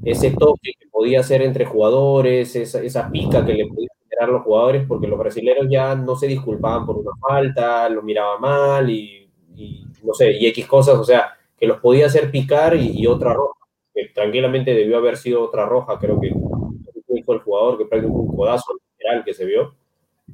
ese 0.05 0.31
toque 0.31 0.73
que 0.79 0.89
podía 0.89 1.21
hacer 1.21 1.43
entre 1.43 1.65
jugadores, 1.65 2.55
esa, 2.55 2.83
esa 2.83 3.11
pica 3.11 3.45
que 3.45 3.55
le 3.55 3.67
podían 3.67 3.89
generar 4.09 4.29
los 4.29 4.43
jugadores, 4.43 4.85
porque 4.87 5.07
los 5.07 5.19
brasileños 5.19 5.67
ya 5.71 5.95
no 5.95 6.17
se 6.17 6.27
disculpaban 6.27 6.87
por 6.87 6.99
una 6.99 7.13
falta, 7.21 7.89
lo 7.89 8.03
miraban 8.03 8.41
mal 8.41 8.91
y, 8.91 9.27
no 10.03 10.13
sé, 10.15 10.33
y 10.33 10.47
X 10.47 10.67
cosas, 10.67 10.97
o 10.97 11.05
sea, 11.05 11.38
que 11.59 11.67
los 11.67 11.81
podía 11.81 12.07
hacer 12.07 12.31
picar 12.31 12.77
y, 12.77 13.07
otra 13.07 13.35
roja, 13.35 13.59
que 13.95 14.09
tranquilamente 14.15 14.75
debió 14.75 14.99
haber 14.99 15.17
sido 15.17 15.43
otra 15.43 15.67
roja, 15.67 15.99
creo 15.99 16.21
que 16.21 16.33
dijo 17.09 17.33
el 17.33 17.41
jugador 17.41 17.79
que 17.79 17.87
prácticamente 17.87 18.31
un 18.31 18.37
codazo 18.37 18.79
que 19.25 19.35
se 19.35 19.45
vio. 19.45 19.75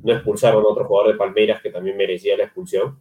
No 0.02 0.12
expulsaron 0.12 0.64
a 0.64 0.68
otro 0.68 0.84
jugador 0.86 1.12
de 1.12 1.18
Palmeiras 1.18 1.62
que 1.62 1.70
también 1.70 1.96
merecía 1.96 2.36
la 2.36 2.44
expulsión. 2.44 2.98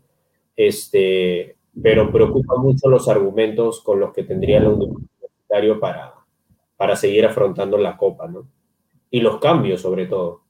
Este, 0.55 1.55
pero 1.81 2.11
preocupa 2.11 2.55
mucho 2.57 2.89
los 2.89 3.07
argumentos 3.09 3.81
con 3.81 3.99
los 3.99 4.13
que 4.13 4.23
tendría 4.23 4.59
el 4.59 4.67
universitario 4.67 5.79
para, 5.79 6.13
para 6.77 6.95
seguir 6.95 7.25
afrontando 7.25 7.77
la 7.77 7.97
Copa, 7.97 8.27
¿no? 8.27 8.47
Y 9.09 9.21
los 9.21 9.39
cambios, 9.39 9.81
sobre 9.81 10.05
todo. 10.05 10.41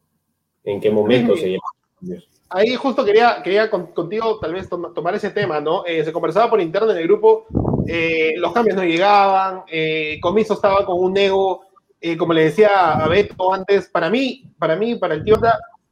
¿En 0.63 0.79
qué 0.79 0.91
momento 0.91 1.35
se 1.35 1.57
cambios? 1.99 2.32
Ahí 2.49 2.75
justo 2.75 3.03
quería, 3.03 3.41
quería 3.43 3.69
contigo 3.69 4.39
tal 4.39 4.53
vez 4.53 4.69
tomar 4.69 5.15
ese 5.15 5.31
tema, 5.31 5.59
¿no? 5.59 5.85
Eh, 5.85 6.03
se 6.03 6.13
conversaba 6.13 6.49
por 6.49 6.61
interno 6.61 6.91
en 6.91 6.97
el 6.97 7.07
grupo, 7.07 7.47
eh, 7.87 8.33
los 8.37 8.53
cambios 8.53 8.75
no 8.75 8.83
llegaban, 8.83 9.63
eh, 9.67 10.19
Comiso 10.21 10.53
estaba 10.53 10.85
con 10.85 10.99
un 10.99 11.17
ego 11.17 11.61
como 12.17 12.33
le 12.33 12.43
decía 12.43 12.95
a 12.95 13.07
Beto 13.07 13.53
antes, 13.53 13.87
para 13.87 14.09
mí, 14.09 14.43
para 14.59 14.75
mí, 14.75 14.95
para 14.95 15.13
el 15.13 15.23
tío, 15.23 15.37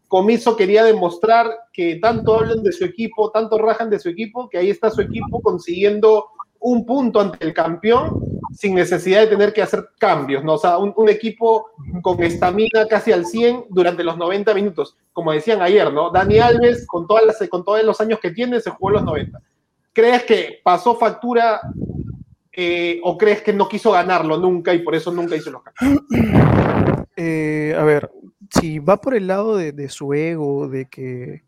Comiso 0.09 0.57
quería 0.57 0.83
demostrar 0.83 1.47
que 1.71 1.95
tanto 1.95 2.35
hablan 2.35 2.63
de 2.63 2.73
su 2.73 2.83
equipo, 2.83 3.31
tanto 3.31 3.57
rajan 3.57 3.89
de 3.89 3.97
su 3.97 4.09
equipo, 4.09 4.49
que 4.49 4.57
ahí 4.57 4.69
está 4.69 4.91
su 4.91 4.99
equipo 4.99 5.39
consiguiendo 5.41 6.25
un 6.61 6.85
punto 6.85 7.19
ante 7.19 7.43
el 7.45 7.53
campeón 7.53 8.31
sin 8.53 8.75
necesidad 8.75 9.21
de 9.21 9.27
tener 9.27 9.53
que 9.53 9.61
hacer 9.61 9.89
cambios, 9.97 10.43
¿no? 10.43 10.53
O 10.53 10.57
sea, 10.57 10.77
un, 10.77 11.09
equipo 11.09 11.71
con 12.01 12.21
estamina 12.21 12.85
casi 12.87 13.11
al 13.11 13.25
100 13.25 13.65
durante 13.69 14.03
los 14.03 14.17
90 14.17 14.53
minutos. 14.53 14.95
Como 15.13 15.31
decían 15.31 15.61
ayer, 15.61 15.91
¿no? 15.91 16.11
Dani 16.11 16.39
Alves, 16.39 16.85
con, 16.85 17.07
todas 17.07 17.25
las, 17.25 17.49
con 17.49 17.63
todos 17.63 17.83
los 17.83 17.99
años 18.01 18.19
que 18.19 18.31
tiene, 18.31 18.59
se 18.59 18.69
jugó 18.69 18.91
los 18.91 19.03
90. 19.03 19.41
¿Crees 19.93 20.23
que 20.23 20.59
pasó 20.63 20.95
factura 20.95 21.61
eh, 22.51 22.99
o 23.03 23.17
crees 23.17 23.41
que 23.41 23.53
no 23.53 23.67
quiso 23.67 23.91
ganarlo 23.91 24.37
nunca 24.37 24.73
y 24.73 24.79
por 24.79 24.95
eso 24.95 25.11
nunca 25.11 25.35
hizo 25.35 25.51
los 25.51 25.63
cambios? 25.63 26.03
Eh, 27.17 27.75
a 27.77 27.83
ver, 27.83 28.09
si 28.49 28.79
va 28.79 28.97
por 28.97 29.15
el 29.15 29.27
lado 29.27 29.57
de, 29.57 29.89
su 29.89 30.13
ego, 30.13 30.67
de 30.67 30.85
que, 30.85 31.43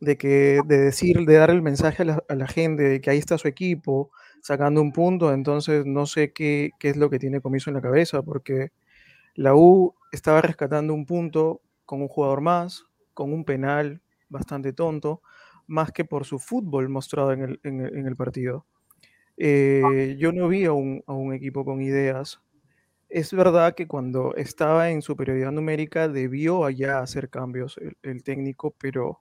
de 0.00 0.16
que, 0.16 0.60
de 0.66 0.78
decir, 0.78 1.24
de 1.24 1.34
dar 1.34 1.50
el 1.50 1.62
mensaje 1.62 2.02
a 2.02 2.06
la, 2.06 2.24
a 2.28 2.34
la 2.34 2.46
gente 2.46 2.82
de 2.82 3.00
que 3.00 3.10
ahí 3.10 3.18
está 3.18 3.38
su 3.38 3.48
equipo, 3.48 4.10
sacando 4.44 4.82
un 4.82 4.92
punto, 4.92 5.32
entonces 5.32 5.86
no 5.86 6.04
sé 6.04 6.34
qué, 6.34 6.72
qué 6.78 6.90
es 6.90 6.98
lo 6.98 7.08
que 7.08 7.18
tiene 7.18 7.40
Comiso 7.40 7.70
en 7.70 7.76
la 7.76 7.80
cabeza, 7.80 8.20
porque 8.20 8.72
la 9.34 9.54
U 9.54 9.94
estaba 10.12 10.42
rescatando 10.42 10.92
un 10.92 11.06
punto 11.06 11.62
con 11.86 12.02
un 12.02 12.08
jugador 12.08 12.42
más, 12.42 12.84
con 13.14 13.32
un 13.32 13.46
penal 13.46 14.02
bastante 14.28 14.74
tonto, 14.74 15.22
más 15.66 15.92
que 15.92 16.04
por 16.04 16.26
su 16.26 16.38
fútbol 16.38 16.90
mostrado 16.90 17.32
en 17.32 17.40
el, 17.40 17.60
en 17.62 18.06
el, 18.06 18.16
partido. 18.16 18.66
Eh, 19.38 20.14
yo 20.18 20.30
no 20.30 20.46
vi 20.48 20.66
a 20.66 20.72
un, 20.72 21.02
a 21.06 21.14
un, 21.14 21.32
equipo 21.32 21.64
con 21.64 21.80
ideas. 21.80 22.42
Es 23.08 23.32
verdad 23.32 23.74
que 23.74 23.88
cuando 23.88 24.34
estaba 24.36 24.90
en 24.90 25.00
superioridad 25.00 25.52
numérica 25.52 26.06
debió 26.06 26.66
allá 26.66 26.98
hacer 26.98 27.30
cambios 27.30 27.78
el, 27.78 27.96
el 28.02 28.22
técnico, 28.22 28.74
pero, 28.78 29.20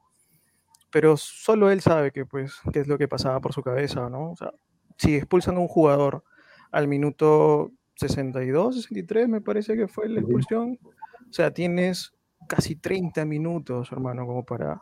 pero 0.92 1.15
solo 1.15 1.72
él 1.72 1.80
sabe 1.80 2.12
que, 2.12 2.25
pues, 2.25 2.60
qué 2.74 2.82
es 2.82 2.89
lo 2.89 2.98
que 2.98 3.08
pasaba 3.08 3.39
por 3.39 3.53
su 3.53 3.63
cabeza, 3.63 4.10
¿no? 4.10 4.32
O 4.32 4.36
sea, 4.36 4.51
si 4.98 5.16
expulsan 5.16 5.58
a 5.58 5.60
un 5.60 5.68
jugador 5.68 6.24
al 6.72 6.88
minuto 6.88 7.72
62, 7.96 8.76
63, 8.76 9.30
me 9.30 9.42
parece 9.42 9.76
que 9.76 9.88
fue 9.88 10.10
la 10.10 10.20
expulsión, 10.20 10.80
o 10.82 11.34
sea, 11.34 11.52
tienes 11.52 12.14
casi 12.48 12.76
30 12.76 13.26
minutos, 13.26 13.92
hermano, 13.92 14.26
como 14.26 14.46
para, 14.46 14.82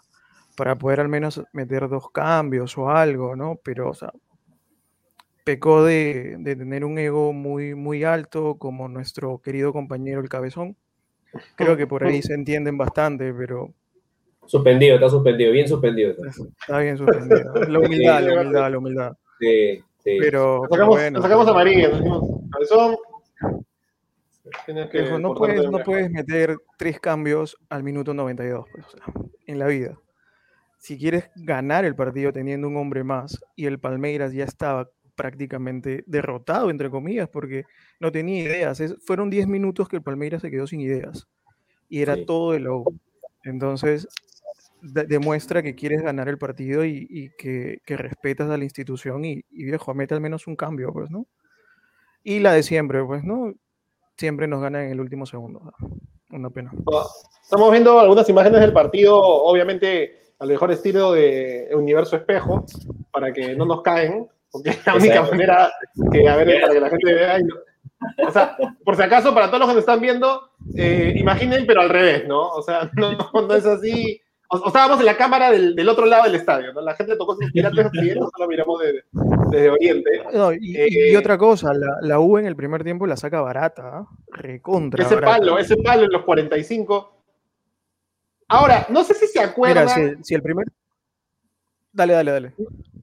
para 0.56 0.78
poder 0.78 1.02
al 1.02 1.10
menos 1.10 1.44
meter 1.54 1.88
dos 1.90 2.10
cambios 2.12 2.78
o 2.78 2.90
algo, 2.90 3.36
¿no? 3.36 3.60
Pero, 3.64 3.90
o 3.90 3.94
sea, 3.94 4.12
pecó 5.44 5.84
de, 5.84 6.38
de, 6.40 6.56
tener 6.56 6.86
un 6.86 6.98
ego 6.98 7.34
muy, 7.34 7.76
muy 7.76 8.04
alto, 8.04 8.56
como 8.58 8.88
nuestro 8.88 9.40
querido 9.40 9.74
compañero 9.74 10.22
el 10.22 10.30
Cabezón. 10.30 10.76
Creo 11.56 11.78
que 11.78 11.88
por 11.88 12.04
ahí 12.04 12.22
se 12.22 12.34
entienden 12.34 12.78
bastante, 12.78 13.34
pero... 13.34 13.74
Suspendido, 14.46 14.96
está 14.96 15.10
suspendido, 15.10 15.52
bien 15.52 15.68
suspendido. 15.68 16.12
Está 16.12 16.80
bien 16.80 16.98
suspendido. 16.98 17.54
La 17.68 17.80
humildad, 17.80 18.22
la 18.22 18.42
humildad, 18.42 18.72
la 18.72 18.78
humildad. 18.78 19.18
Sí. 19.40 19.84
Pero, 20.04 20.64
sacamos, 20.70 20.96
bueno, 20.96 21.22
sacamos 21.22 21.48
a 21.48 21.54
María, 21.54 21.90
cabezón. 22.52 22.96
Que 24.66 24.74
no, 25.20 25.36
puedes, 25.36 25.70
no 25.70 25.80
puedes 25.84 26.10
meter 26.10 26.58
tres 26.78 27.00
cambios 27.00 27.58
al 27.70 27.84
minuto 27.84 28.14
92 28.14 28.66
pues, 28.72 28.86
en 29.46 29.60
la 29.60 29.68
vida. 29.68 29.98
Si 30.78 30.98
quieres 30.98 31.30
ganar 31.36 31.86
el 31.86 31.96
partido 31.96 32.34
teniendo 32.34 32.68
un 32.68 32.76
hombre 32.78 33.04
más 33.04 33.40
y 33.56 33.68
el 33.68 33.80
Palmeiras 33.80 34.34
ya 34.34 34.44
estaba 34.46 34.90
prácticamente 35.16 36.04
derrotado, 36.08 36.72
entre 36.72 36.90
comillas, 36.90 37.30
porque 37.30 37.66
no 38.00 38.12
tenía 38.12 38.44
ideas. 38.44 38.82
fueron 39.06 39.30
10 39.30 39.48
minutos 39.48 39.88
que 39.88 39.98
el 39.98 40.02
Palmeiras 40.02 40.42
se 40.42 40.50
quedó 40.50 40.66
sin 40.66 40.82
ideas 40.82 41.28
y 41.88 42.02
era 42.02 42.26
todo 42.26 42.54
de 42.54 42.62
low. 42.62 42.84
Entonces, 43.44 44.08
demuestra 44.82 45.62
que 45.62 45.76
quieres 45.76 46.02
ganar 46.02 46.28
el 46.28 46.38
partido 46.38 46.84
y, 46.86 47.32
que, 47.38 47.80
respetas 47.88 48.50
a 48.50 48.58
la 48.58 48.64
institución 48.64 49.24
y, 49.26 49.44
viejo, 49.50 49.94
mete 49.94 50.14
al 50.14 50.22
menos 50.22 50.48
un 50.48 50.56
cambio, 50.56 50.92
pues, 50.92 51.10
¿no? 51.12 51.28
Y 52.24 52.40
la 52.40 52.54
de 52.54 52.64
siempre, 52.64 53.04
pues, 53.04 53.24
¿no? 53.24 53.54
Siempre 54.18 54.48
nos 54.48 54.62
gana 54.62 54.84
en 54.84 54.92
el 54.92 55.00
último 55.00 55.26
segundo. 55.26 55.74
Una 56.30 56.50
pena. 56.50 56.72
Estamos 57.44 57.72
viendo 57.72 58.00
algunas 58.00 58.28
imágenes 58.30 58.62
del 58.62 58.74
partido, 58.74 59.20
obviamente 59.20 60.22
al 60.40 60.48
mejor 60.48 60.72
estilo 60.72 61.12
de 61.14 61.70
Universo 61.74 62.16
Espejo, 62.16 62.66
para 63.12 63.32
que 63.32 63.56
no 63.56 63.66
nos 63.66 63.82
caen, 63.82 64.28
porque 64.50 64.72
es 64.72 64.86
la 64.86 64.96
única 64.96 65.24
manera 65.24 65.72
que, 66.12 66.28
a 66.28 66.36
ver, 66.36 66.62
para 66.62 66.74
que 66.74 66.80
la 66.80 66.90
gente 66.90 67.14
vea. 67.14 67.40
o 68.28 68.32
sea, 68.32 68.58
por 68.84 68.96
si 68.96 69.04
acaso, 69.04 69.34
para 69.34 69.48
todos 69.48 69.60
los 69.60 69.70
que 69.70 69.76
nos 69.76 69.82
están 69.82 70.02
viendo, 70.02 70.50
eh, 70.76 71.14
imaginen, 71.16 71.66
pero 71.68 71.82
al 71.82 71.90
revés, 71.90 72.28
¿no? 72.28 72.50
O 72.50 72.62
sea, 72.62 72.90
no, 72.96 73.18
no 73.34 73.54
es 73.54 73.66
así 73.66 74.22
o, 74.52 74.68
estábamos 74.68 75.00
en 75.00 75.06
la 75.06 75.16
cámara 75.16 75.50
del, 75.50 75.76
del, 75.76 75.88
otro 75.88 76.06
lado 76.06 76.26
del 76.26 76.36
estadio, 76.36 76.74
¿no? 76.74 76.82
La 76.82 76.94
gente 76.96 77.16
tocó 77.16 77.38
piratas 77.54 77.90
y 77.94 78.08
nosotros 78.10 78.32
lo 78.40 78.48
miramos 78.48 78.82
desde, 78.82 79.70
Oriente. 79.70 80.12
y, 80.60 80.78
y, 80.78 81.14
eh, 81.14 81.18
otra 81.18 81.38
cosa, 81.38 81.74
la, 81.74 81.98
la, 82.02 82.20
U 82.20 82.38
en 82.38 82.46
el 82.46 82.56
primer 82.56 82.84
tiempo 82.84 83.08
la 83.08 83.16
saca 83.16 83.40
barata, 83.42 84.00
¿ah? 84.00 84.08
recontra. 84.28 85.06
Ese 85.06 85.18
palo, 85.18 85.58
ese 85.58 85.78
palo 85.78 86.04
en 86.04 86.12
los 86.12 86.24
45. 86.24 87.18
Ahora, 88.50 88.86
no 88.90 89.04
sé 89.04 89.14
si 89.14 89.28
se 89.28 89.40
acuerdan. 89.40 89.86
Mira, 89.86 90.16
si, 90.18 90.24
si 90.24 90.36
el 90.36 90.42
primer. 90.42 90.68
Dale, 91.94 92.14
dale, 92.14 92.32
dale. 92.32 92.54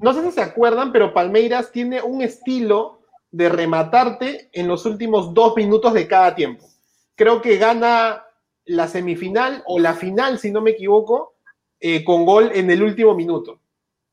No 0.01 0.13
sé 0.13 0.23
si 0.23 0.33
se 0.33 0.43
acuerdan, 0.43 0.93
pero 0.93 1.15
Palmeiras 1.15 1.73
tiene 1.73 2.03
un 2.03 2.21
estilo 2.21 3.01
de 3.31 3.49
rematarte 3.49 4.51
en 4.53 4.69
los 4.69 4.85
últimos 4.85 5.33
dos 5.33 5.57
minutos 5.57 5.95
de 5.95 6.07
cada 6.07 6.35
tiempo. 6.35 6.67
Creo 7.15 7.41
que 7.41 7.57
gana 7.57 8.25
la 8.65 8.87
semifinal 8.87 9.63
o 9.67 9.79
la 9.79 9.95
final, 9.95 10.39
si 10.39 10.51
no 10.51 10.61
me 10.61 10.71
equivoco, 10.71 11.38
eh, 11.81 12.05
con 12.05 12.25
gol 12.25 12.51
en 12.55 12.71
el 12.71 12.83
último 12.83 13.15
minuto. 13.15 13.61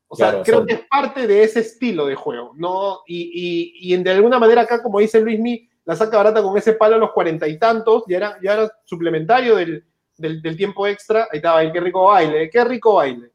O 0.08 0.14
sea, 0.14 0.42
creo 0.42 0.64
que 0.64 0.74
es 0.74 0.80
parte 0.88 1.26
de 1.26 1.42
ese 1.42 1.60
estilo 1.60 2.06
de 2.06 2.14
juego, 2.14 2.52
¿no? 2.56 3.00
Y, 3.06 3.72
y, 3.80 3.96
de 3.96 4.10
alguna 4.10 4.38
manera 4.38 4.62
acá, 4.62 4.80
como 4.80 5.00
dice 5.00 5.20
Luismi, 5.20 5.68
la 5.84 5.96
saca 5.96 6.16
barata 6.16 6.42
con 6.42 6.56
ese 6.56 6.74
palo 6.74 6.94
a 6.94 6.98
los 6.98 7.12
cuarenta 7.12 7.48
y 7.48 7.58
tantos, 7.58 8.04
ya 8.06 8.16
era, 8.18 8.38
ya 8.40 8.54
era 8.54 8.72
suplementario 8.84 9.56
del, 9.56 9.84
del, 10.16 10.56
tiempo 10.56 10.86
extra. 10.86 11.28
Ahí 11.32 11.38
estaba, 11.38 11.72
qué 11.72 11.80
rico 11.80 12.04
baile, 12.04 12.48
qué 12.50 12.64
rico 12.64 12.94
baile. 12.94 13.30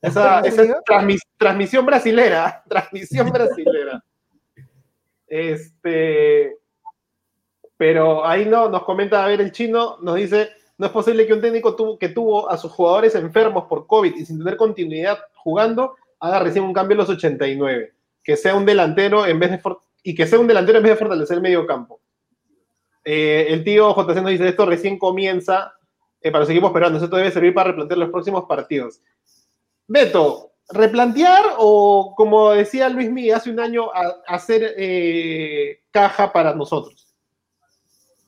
Esa, 0.00 0.40
esa 0.40 0.82
transmisión 1.36 1.84
brasilera, 1.84 2.62
transmisión 2.68 3.30
brasilera. 3.30 4.02
Este, 5.26 6.56
pero 7.76 8.26
ahí 8.26 8.46
no, 8.46 8.68
nos 8.68 8.84
comenta, 8.84 9.24
a 9.24 9.28
ver, 9.28 9.40
el 9.40 9.52
chino 9.52 9.98
nos 10.00 10.16
dice, 10.16 10.50
no 10.76 10.86
es 10.86 10.92
posible 10.92 11.26
que 11.26 11.32
un 11.32 11.40
técnico 11.40 11.98
que 11.98 12.08
tuvo 12.08 12.50
a 12.50 12.56
sus 12.56 12.72
jugadores 12.72 13.14
enfermos 13.14 13.64
por 13.64 13.86
COVID 13.86 14.14
y 14.16 14.26
sin 14.26 14.38
tener 14.38 14.56
continuidad 14.56 15.18
jugando 15.36 15.94
haga 16.18 16.40
recién 16.40 16.64
un 16.64 16.72
cambio 16.72 16.94
en 16.94 16.98
los 16.98 17.10
89. 17.10 17.92
Que 18.22 18.36
sea 18.36 18.54
un 18.54 18.64
delantero 18.64 19.26
en 19.26 19.38
vez 19.38 19.50
de 19.50 19.60
y 20.02 20.14
que 20.14 20.26
sea 20.26 20.38
un 20.38 20.46
delantero 20.46 20.78
en 20.78 20.84
vez 20.84 20.92
de 20.92 20.98
fortalecer 20.98 21.36
el 21.36 21.42
medio 21.42 21.66
campo. 21.66 22.00
Eh, 23.04 23.46
el 23.50 23.62
tío 23.62 23.94
JC 23.94 24.16
nos 24.16 24.30
dice 24.30 24.48
esto 24.48 24.64
recién 24.64 24.98
comienza 24.98 25.74
eh, 26.20 26.30
para 26.30 26.40
los 26.40 26.50
equipos 26.50 26.72
peruanos. 26.72 27.02
Esto 27.02 27.16
debe 27.16 27.30
servir 27.30 27.54
para 27.54 27.70
replantear 27.70 27.98
los 27.98 28.10
próximos 28.10 28.44
partidos. 28.46 29.00
Beto, 29.86 30.52
replantear 30.70 31.44
o 31.58 32.14
como 32.16 32.52
decía 32.52 32.88
Luis 32.88 33.10
Miguel 33.10 33.34
hace 33.34 33.50
un 33.50 33.60
año, 33.60 33.90
hacer 34.26 34.74
eh, 34.76 35.82
caja 35.90 36.32
para 36.32 36.54
nosotros. 36.54 37.03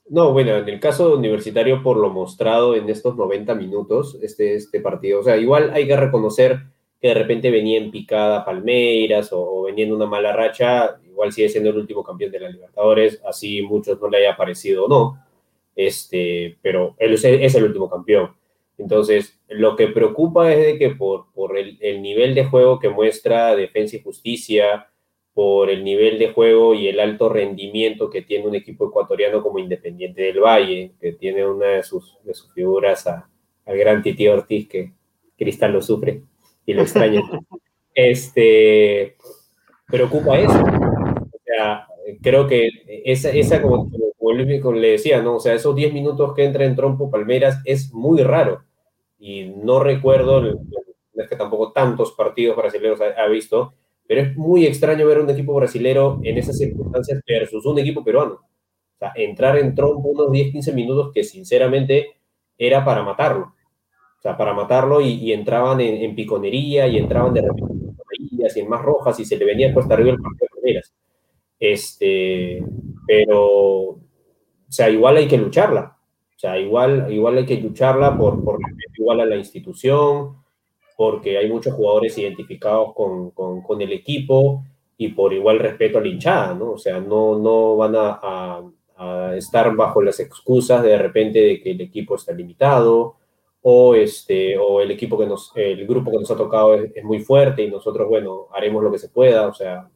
No, 0.08 0.32
bueno, 0.32 0.56
en 0.56 0.68
el 0.68 0.78
caso 0.78 1.16
universitario, 1.16 1.82
por 1.82 1.96
lo 1.96 2.10
mostrado 2.10 2.76
en 2.76 2.88
estos 2.88 3.16
90 3.16 3.54
minutos, 3.56 4.16
este, 4.22 4.54
este 4.54 4.80
partido, 4.80 5.20
o 5.20 5.22
sea, 5.24 5.36
igual 5.36 5.70
hay 5.74 5.86
que 5.86 5.96
reconocer 5.96 6.60
que 7.00 7.08
de 7.08 7.14
repente 7.14 7.50
venía 7.50 7.78
en 7.78 7.90
picada 7.90 8.44
Palmeiras 8.44 9.30
o, 9.32 9.62
venía 9.62 9.84
en 9.84 9.92
una 9.92 10.06
mala 10.06 10.32
racha, 10.32 10.98
igual 11.04 11.32
sigue 11.32 11.48
siendo 11.48 11.70
el 11.70 11.78
último 11.78 12.04
campeón 12.04 12.30
de 12.30 12.40
la 12.40 12.48
Libertadores, 12.48 13.20
así 13.26 13.62
muchos 13.62 14.00
no 14.00 14.08
le 14.08 14.18
haya 14.18 14.36
parecido 14.36 14.84
o 14.84 14.88
no, 14.88 15.24
este, 15.74 16.56
pero 16.62 16.94
él 16.98 17.14
es, 17.14 17.54
el 17.54 17.64
último 17.64 17.90
campeón. 17.90 18.32
Entonces, 18.78 19.40
lo 19.48 19.74
que 19.74 19.88
preocupa 19.88 20.52
es 20.52 20.58
de 20.58 20.78
que 20.78 20.90
por, 20.90 21.32
por 21.32 21.58
el 21.58 22.02
nivel 22.02 22.34
de 22.34 22.44
juego 22.44 22.78
que 22.78 22.90
muestra 22.90 23.56
Defensa 23.56 23.96
y 23.96 24.02
Justicia, 24.02 24.86
por 25.36 25.68
el 25.68 25.84
nivel 25.84 26.18
de 26.18 26.32
juego 26.32 26.72
y 26.72 26.88
el 26.88 26.98
alto 26.98 27.28
rendimiento 27.28 28.08
que 28.08 28.22
tiene 28.22 28.46
un 28.46 28.54
equipo 28.54 28.88
ecuatoriano 28.88 29.42
como 29.42 29.58
Independiente 29.58 30.22
del 30.22 30.40
Valle, 30.40 30.94
que 30.98 31.12
tiene 31.12 31.46
una 31.46 31.66
de 31.66 31.82
sus, 31.82 32.16
de 32.24 32.32
sus 32.32 32.54
figuras 32.54 33.06
a, 33.06 33.28
al 33.66 33.76
gran 33.76 34.02
Titi 34.02 34.26
Ortiz, 34.28 34.66
que 34.66 34.94
Cristal 35.36 35.74
lo 35.74 35.82
sufre 35.82 36.22
y 36.64 36.72
lo 36.72 36.80
extraña. 36.80 37.20
este, 37.94 39.16
preocupa 39.86 40.38
eso. 40.38 40.58
O 40.58 41.38
sea, 41.44 41.86
creo 42.22 42.46
que 42.46 42.70
esa, 43.04 43.28
esa 43.28 43.60
como, 43.60 43.90
como, 44.18 44.32
le 44.32 44.90
decía, 44.92 45.20
¿no? 45.20 45.36
O 45.36 45.40
sea, 45.40 45.52
esos 45.52 45.76
10 45.76 45.92
minutos 45.92 46.32
que 46.32 46.44
entra 46.44 46.64
en 46.64 46.76
trompo 46.76 47.10
Palmeras 47.10 47.60
es 47.66 47.92
muy 47.92 48.22
raro. 48.22 48.64
Y 49.18 49.44
no 49.44 49.80
recuerdo, 49.80 50.40
no 50.40 51.22
es 51.22 51.28
que 51.28 51.36
tampoco 51.36 51.72
tantos 51.72 52.12
partidos 52.12 52.56
brasileños 52.56 53.02
ha, 53.02 53.22
ha 53.22 53.28
visto, 53.28 53.74
pero 54.06 54.20
es 54.20 54.36
muy 54.36 54.66
extraño 54.66 55.06
ver 55.06 55.18
un 55.20 55.30
equipo 55.30 55.54
brasilero 55.54 56.20
en 56.22 56.38
esas 56.38 56.58
circunstancias 56.58 57.20
versus 57.26 57.64
un 57.66 57.78
equipo 57.78 58.04
peruano. 58.04 58.34
O 58.34 58.98
sea, 58.98 59.12
entrar 59.14 59.58
en 59.58 59.74
trompo 59.74 60.08
unos 60.08 60.32
10, 60.32 60.52
15 60.52 60.72
minutos 60.72 61.10
que 61.12 61.24
sinceramente 61.24 62.16
era 62.56 62.84
para 62.84 63.02
matarlo. 63.02 63.54
O 64.18 64.22
sea, 64.22 64.36
para 64.36 64.54
matarlo 64.54 65.00
y, 65.00 65.32
entraban 65.32 65.80
en, 65.80 66.14
piconería 66.14 66.86
y 66.88 66.98
entraban 66.98 67.34
de 67.34 67.42
repente 67.42 67.72
en 67.72 67.96
y 68.18 68.60
en 68.60 68.68
más 68.68 68.82
rojas 68.82 69.18
y 69.20 69.24
se 69.24 69.36
le 69.36 69.44
venía 69.44 69.74
puesta 69.74 69.94
arriba 69.94 70.10
el 70.10 70.20
partido 70.20 70.46
de 70.50 70.60
primeras. 70.60 70.94
Este, 71.58 72.62
pero, 73.06 73.44
o 73.44 74.00
sea, 74.68 74.88
igual 74.88 75.16
hay 75.16 75.28
que 75.28 75.38
lucharla. 75.38 75.98
O 76.34 76.38
sea, 76.38 76.58
igual, 76.58 77.12
igual 77.12 77.38
hay 77.38 77.46
que 77.46 77.60
lucharla 77.60 78.16
por, 78.16 78.42
por 78.42 78.58
igual 78.96 79.20
a 79.20 79.26
la 79.26 79.36
institución, 79.36 80.36
porque 80.96 81.36
hay 81.38 81.48
muchos 81.50 81.74
jugadores 81.74 82.16
identificados 82.18 82.94
con, 82.94 83.30
con, 83.30 83.62
con, 83.62 83.82
el 83.82 83.92
equipo 83.92 84.64
y 84.96 85.08
por 85.08 85.32
igual 85.32 85.58
respeto 85.58 85.98
a 85.98 86.00
la 86.00 86.08
hinchada, 86.08 86.54
¿no? 86.54 86.72
O 86.72 86.78
sea, 86.78 87.00
no, 87.00 87.38
no 87.38 87.76
van 87.76 87.94
a, 87.96 88.18
a, 88.22 88.62
a, 88.96 89.36
estar 89.36 89.74
bajo 89.76 90.00
las 90.02 90.18
excusas 90.20 90.82
de, 90.82 90.90
de 90.90 90.98
repente 90.98 91.40
de 91.40 91.60
que 91.60 91.72
el 91.72 91.80
equipo 91.82 92.16
está 92.16 92.32
limitado 92.32 93.16
o, 93.60 93.94
este, 93.94 94.56
o 94.58 94.80
el 94.80 94.90
equipo 94.90 95.18
que 95.18 95.26
nos, 95.26 95.52
el 95.54 95.86
grupo 95.86 96.10
que 96.10 96.18
nos 96.18 96.30
ha 96.30 96.36
tocado 96.36 96.74
es, 96.74 96.90
es 96.94 97.04
muy 97.04 97.20
fuerte 97.20 97.62
y 97.62 97.70
nosotros, 97.70 98.08
bueno, 98.08 98.46
haremos 98.54 98.82
lo 98.82 98.90
que 98.90 98.98
se 98.98 99.10
pueda, 99.10 99.48
o 99.48 99.52
sea, 99.54 99.88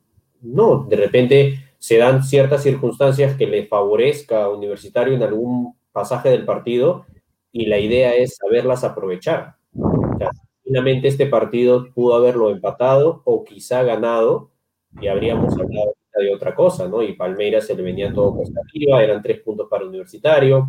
no, 0.43 0.85
de 0.89 0.97
repente 0.97 1.55
se 1.79 1.97
dan 1.97 2.23
ciertas 2.23 2.63
circunstancias 2.63 3.37
que 3.37 3.47
le 3.47 3.67
favorezca 3.67 4.45
a 4.45 4.51
Universitario 4.51 5.15
en 5.15 5.23
algún 5.23 5.75
pasaje 5.93 6.29
del 6.29 6.45
partido 6.45 7.07
y 7.53 7.67
la 7.67 7.79
idea 7.79 8.15
es 8.15 8.37
saberlas 8.37 8.85
aprovechar. 8.85 9.55
O 9.75 10.19
sea, 10.19 10.31
finalmente 10.71 11.09
este 11.09 11.27
partido 11.27 11.93
pudo 11.93 12.15
haberlo 12.15 12.49
empatado 12.49 13.23
o 13.25 13.43
quizá 13.43 13.83
ganado 13.83 14.53
y 15.01 15.09
habríamos 15.09 15.53
hablado 15.55 15.97
de 16.15 16.33
otra 16.33 16.55
cosa, 16.55 16.87
¿no? 16.87 17.03
Y 17.03 17.15
Palmeiras 17.15 17.67
se 17.67 17.75
le 17.75 17.83
venía 17.83 18.13
todo 18.13 18.37
cuesta 18.37 18.61
arriba, 18.61 19.03
eran 19.03 19.21
tres 19.21 19.41
puntos 19.41 19.67
para 19.69 19.85
Universitario, 19.85 20.69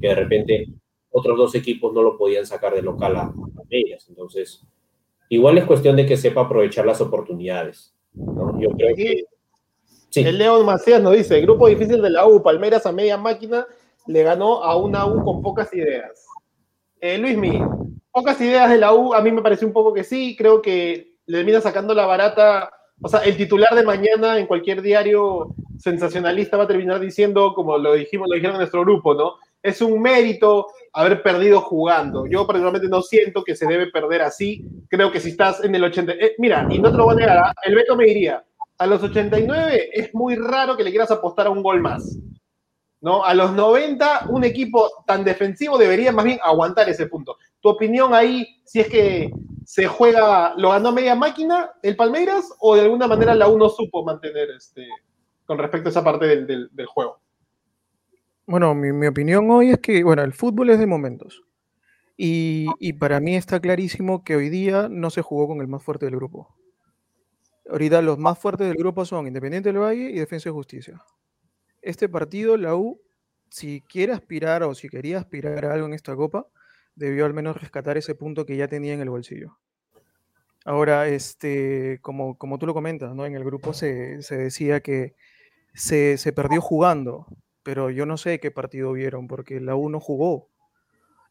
que 0.00 0.08
de 0.08 0.14
repente 0.16 0.66
otros 1.10 1.38
dos 1.38 1.54
equipos 1.54 1.92
no 1.92 2.02
lo 2.02 2.18
podían 2.18 2.46
sacar 2.46 2.74
de 2.74 2.82
local 2.82 3.14
a 3.14 3.32
Palmeiras. 3.54 4.06
Entonces, 4.08 4.66
igual 5.28 5.56
es 5.56 5.66
cuestión 5.66 5.94
de 5.94 6.04
que 6.04 6.16
sepa 6.16 6.40
aprovechar 6.40 6.84
las 6.84 7.00
oportunidades. 7.00 7.94
¿no? 8.14 8.60
Yo 8.60 8.70
creo 8.70 8.96
que 8.96 9.22
el 10.16 10.36
León 10.36 10.66
Macías 10.66 11.00
nos 11.00 11.12
dice, 11.12 11.40
grupo 11.42 11.68
difícil 11.68 12.02
de 12.02 12.10
la 12.10 12.26
U, 12.26 12.42
Palmeras 12.42 12.86
a 12.86 12.92
media 12.92 13.16
máquina, 13.16 13.68
le 14.08 14.24
ganó 14.24 14.64
a 14.64 14.74
una 14.74 15.06
U 15.06 15.22
con 15.22 15.42
pocas 15.42 15.72
ideas. 15.72 16.26
Eh, 17.00 17.18
Luis 17.18 17.36
Mí, 17.36 17.60
pocas 18.12 18.40
ideas 18.40 18.70
de 18.70 18.78
la 18.78 18.92
U, 18.92 19.14
a 19.14 19.20
mí 19.20 19.30
me 19.30 19.42
parece 19.42 19.64
un 19.64 19.72
poco 19.72 19.92
que 19.92 20.04
sí, 20.04 20.36
creo 20.36 20.62
que 20.62 21.14
le 21.26 21.38
termina 21.38 21.60
sacando 21.60 21.94
la 21.94 22.06
barata, 22.06 22.70
o 23.00 23.08
sea, 23.08 23.20
el 23.20 23.36
titular 23.36 23.74
de 23.74 23.84
mañana 23.84 24.38
en 24.38 24.46
cualquier 24.46 24.82
diario 24.82 25.54
sensacionalista 25.78 26.56
va 26.56 26.64
a 26.64 26.68
terminar 26.68 26.98
diciendo, 26.98 27.54
como 27.54 27.78
lo 27.78 27.94
dijimos, 27.94 28.28
lo 28.28 28.34
dijeron 28.34 28.56
en 28.56 28.60
nuestro 28.60 28.80
grupo, 28.80 29.14
¿no? 29.14 29.36
Es 29.62 29.80
un 29.80 30.00
mérito 30.00 30.66
haber 30.92 31.22
perdido 31.22 31.60
jugando. 31.60 32.26
Yo 32.26 32.46
personalmente 32.46 32.88
no 32.88 33.02
siento 33.02 33.44
que 33.44 33.54
se 33.54 33.66
debe 33.66 33.88
perder 33.88 34.22
así. 34.22 34.64
Creo 34.88 35.12
que 35.12 35.20
si 35.20 35.30
estás 35.30 35.62
en 35.62 35.74
el 35.74 35.84
80... 35.84 36.12
Eh, 36.12 36.34
mira, 36.38 36.66
y 36.70 36.78
no 36.78 36.90
te 36.90 36.96
lo 36.96 37.04
voy 37.04 37.14
a 37.14 37.18
negar, 37.18 37.38
¿ah? 37.38 37.54
el 37.64 37.74
Beto 37.74 37.94
me 37.94 38.04
diría, 38.04 38.44
a 38.78 38.86
los 38.86 39.02
89 39.02 39.90
es 39.92 40.14
muy 40.14 40.36
raro 40.36 40.76
que 40.76 40.84
le 40.84 40.90
quieras 40.90 41.10
apostar 41.10 41.46
a 41.46 41.50
un 41.50 41.62
gol 41.62 41.80
más. 41.80 42.18
¿no? 43.00 43.24
A 43.24 43.34
los 43.34 43.52
90, 43.52 44.26
un 44.30 44.44
equipo 44.44 45.04
tan 45.06 45.24
defensivo 45.24 45.78
debería 45.78 46.10
más 46.12 46.24
bien 46.24 46.38
aguantar 46.42 46.88
ese 46.88 47.06
punto. 47.06 47.36
¿Tu 47.60 47.68
opinión 47.68 48.14
ahí, 48.14 48.60
si 48.64 48.80
es 48.80 48.88
que 48.88 49.30
se 49.64 49.86
juega, 49.86 50.54
lo 50.56 50.70
ganó 50.70 50.92
media 50.92 51.14
máquina 51.14 51.72
el 51.82 51.96
Palmeiras 51.96 52.54
o 52.60 52.76
de 52.76 52.82
alguna 52.82 53.06
manera 53.06 53.34
la 53.34 53.48
uno 53.48 53.68
supo 53.68 54.04
mantener 54.04 54.50
este, 54.50 54.86
con 55.44 55.58
respecto 55.58 55.88
a 55.88 55.90
esa 55.90 56.04
parte 56.04 56.26
del, 56.26 56.86
juego? 56.86 57.20
Bueno, 58.46 58.74
mi, 58.74 59.06
opinión 59.06 59.50
hoy 59.50 59.70
es 59.70 59.78
que, 59.78 60.02
bueno, 60.04 60.22
el 60.22 60.32
fútbol 60.32 60.70
es 60.70 60.78
de 60.78 60.86
momentos. 60.86 61.42
Y, 62.16 62.66
y 62.80 62.94
para 62.94 63.20
mí 63.20 63.36
está 63.36 63.60
clarísimo 63.60 64.24
que 64.24 64.36
hoy 64.36 64.48
día 64.48 64.88
no 64.88 65.10
se 65.10 65.22
jugó 65.22 65.48
con 65.48 65.60
el 65.60 65.68
más 65.68 65.82
fuerte 65.82 66.06
del 66.06 66.16
grupo. 66.16 66.56
Ahorita 67.70 68.00
los 68.00 68.18
más 68.18 68.38
fuertes 68.38 68.66
del 68.66 68.76
grupo 68.76 69.04
son 69.04 69.26
Independiente 69.26 69.68
del 69.68 69.82
Valle 69.82 70.10
y 70.10 70.18
Defensa 70.18 70.48
y 70.48 70.52
Justicia. 70.52 71.02
Este 71.82 72.08
partido, 72.08 72.56
la 72.56 72.74
U, 72.74 73.00
si 73.50 73.82
quiere 73.82 74.14
aspirar 74.14 74.62
o 74.62 74.74
si 74.74 74.88
quería 74.88 75.18
aspirar 75.18 75.66
a 75.66 75.74
algo 75.74 75.86
en 75.86 75.92
esta 75.92 76.16
copa, 76.16 76.46
debió 76.98 77.24
al 77.26 77.34
menos 77.34 77.60
rescatar 77.60 77.96
ese 77.96 78.14
punto 78.14 78.44
que 78.44 78.56
ya 78.56 78.68
tenía 78.68 78.92
en 78.92 79.00
el 79.00 79.10
bolsillo. 79.10 79.58
Ahora, 80.64 81.06
este, 81.08 81.98
como, 82.02 82.36
como 82.36 82.58
tú 82.58 82.66
lo 82.66 82.74
comentas, 82.74 83.14
¿no? 83.14 83.24
En 83.24 83.34
el 83.34 83.44
grupo 83.44 83.72
se, 83.72 84.18
decía 84.30 84.80
que 84.80 85.14
se, 85.72 86.18
perdió 86.34 86.60
jugando, 86.60 87.26
pero 87.62 87.90
yo 87.90 88.04
no 88.04 88.16
sé 88.16 88.40
qué 88.40 88.50
partido 88.50 88.92
vieron, 88.92 89.28
porque 89.28 89.60
la 89.60 89.76
U 89.76 89.98
jugó. 90.00 90.50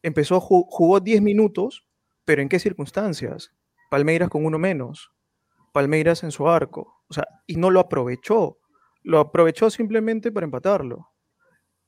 Empezó, 0.01 0.39
jugó 0.39 0.99
10 0.99 1.21
minutos, 1.21 1.85
pero 2.25 2.41
¿en 2.41 2.49
qué 2.49 2.59
circunstancias? 2.59 3.53
Palmeiras 3.91 4.29
con 4.29 4.45
uno 4.45 4.57
menos. 4.57 5.11
Palmeiras 5.73 6.23
en 6.23 6.31
su 6.31 6.47
arco. 6.47 7.03
O 7.09 7.13
sea, 7.13 7.27
y 7.45 7.57
no 7.57 7.69
lo 7.69 7.79
aprovechó. 7.79 8.57
Lo 9.03 9.19
aprovechó 9.19 9.69
simplemente 9.69 10.31
para 10.31 10.45
empatarlo. 10.45 11.11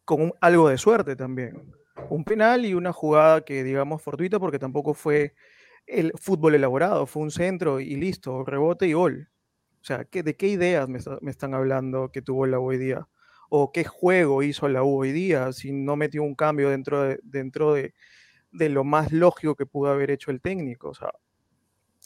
Con 0.06 0.34
algo 0.42 0.70
de 0.70 0.78
suerte 0.78 1.15
también. 1.15 1.79
Un 2.10 2.24
penal 2.24 2.66
y 2.66 2.74
una 2.74 2.94
jugada 2.94 3.42
que, 3.42 3.64
digamos, 3.64 4.02
fortuita, 4.02 4.40
porque 4.40 4.60
tampoco 4.60 4.94
fue 4.94 5.34
el 5.86 6.12
fútbol 6.16 6.56
elaborado. 6.56 7.06
Fue 7.06 7.24
un 7.24 7.32
centro 7.32 7.80
y 7.80 7.96
listo, 7.96 8.44
rebote 8.44 8.88
y 8.88 8.94
gol. 8.94 9.30
O 9.82 9.84
sea, 9.84 10.06
¿de 10.12 10.36
qué 10.36 10.48
ideas 10.48 10.88
me, 10.90 11.00
están 11.30 11.54
hablando 11.54 12.12
que 12.12 12.22
tuvo 12.22 12.46
la 12.46 12.60
U 12.60 12.70
hoy 12.70 12.78
día? 12.78 13.08
¿O 13.50 13.72
qué 13.72 13.84
juego 13.84 14.44
hizo 14.44 14.68
la 14.68 14.84
U 14.84 15.02
hoy 15.02 15.12
día 15.12 15.52
si 15.54 15.72
no 15.72 15.96
metió 15.96 16.24
un 16.24 16.36
cambio 16.36 16.70
dentro 16.70 17.04
de, 17.04 17.20
dentro 17.24 17.74
de, 17.74 17.94
de 18.52 18.70
lo 18.70 18.84
más 18.84 19.12
lógico 19.12 19.56
que 19.56 19.66
pudo 19.66 19.92
haber 19.92 20.12
hecho 20.12 20.32
el 20.32 20.42
técnico? 20.42 20.90
O 20.90 20.94
sea, 20.94 21.12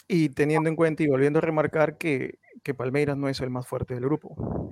y 0.07 0.29
teniendo 0.29 0.69
en 0.69 0.75
cuenta 0.75 1.03
y 1.03 1.07
volviendo 1.07 1.39
a 1.39 1.41
remarcar 1.41 1.97
que, 1.97 2.39
que 2.61 2.73
Palmeiras 2.73 3.17
no 3.17 3.29
es 3.29 3.41
el 3.41 3.49
más 3.49 3.67
fuerte 3.67 3.93
del 3.93 4.05
grupo. 4.05 4.69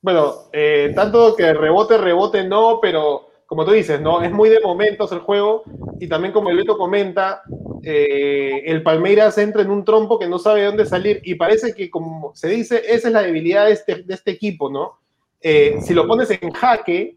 Bueno, 0.00 0.50
eh, 0.52 0.92
tanto 0.94 1.34
que 1.34 1.52
rebote, 1.54 1.96
rebote 1.96 2.46
no, 2.46 2.78
pero 2.80 3.28
como 3.54 3.66
tú 3.66 3.70
dices, 3.70 4.00
¿no? 4.00 4.20
Es 4.20 4.32
muy 4.32 4.48
de 4.48 4.58
momentos 4.58 5.12
el 5.12 5.20
juego 5.20 5.62
y 6.00 6.08
también 6.08 6.32
como 6.32 6.50
el 6.50 6.56
Beto 6.56 6.76
comenta, 6.76 7.42
eh, 7.84 8.64
el 8.66 8.82
Palmeiras 8.82 9.38
entra 9.38 9.62
en 9.62 9.70
un 9.70 9.84
trompo 9.84 10.18
que 10.18 10.26
no 10.26 10.40
sabe 10.40 10.62
de 10.62 10.66
dónde 10.66 10.86
salir 10.86 11.20
y 11.22 11.36
parece 11.36 11.72
que, 11.72 11.88
como 11.88 12.34
se 12.34 12.48
dice, 12.48 12.82
esa 12.84 13.06
es 13.06 13.14
la 13.14 13.22
debilidad 13.22 13.66
de 13.66 13.72
este, 13.72 14.02
de 14.02 14.12
este 14.12 14.32
equipo, 14.32 14.68
¿no? 14.70 14.98
Eh, 15.40 15.76
si 15.82 15.94
lo 15.94 16.04
pones 16.08 16.32
en 16.32 16.50
jaque, 16.50 17.16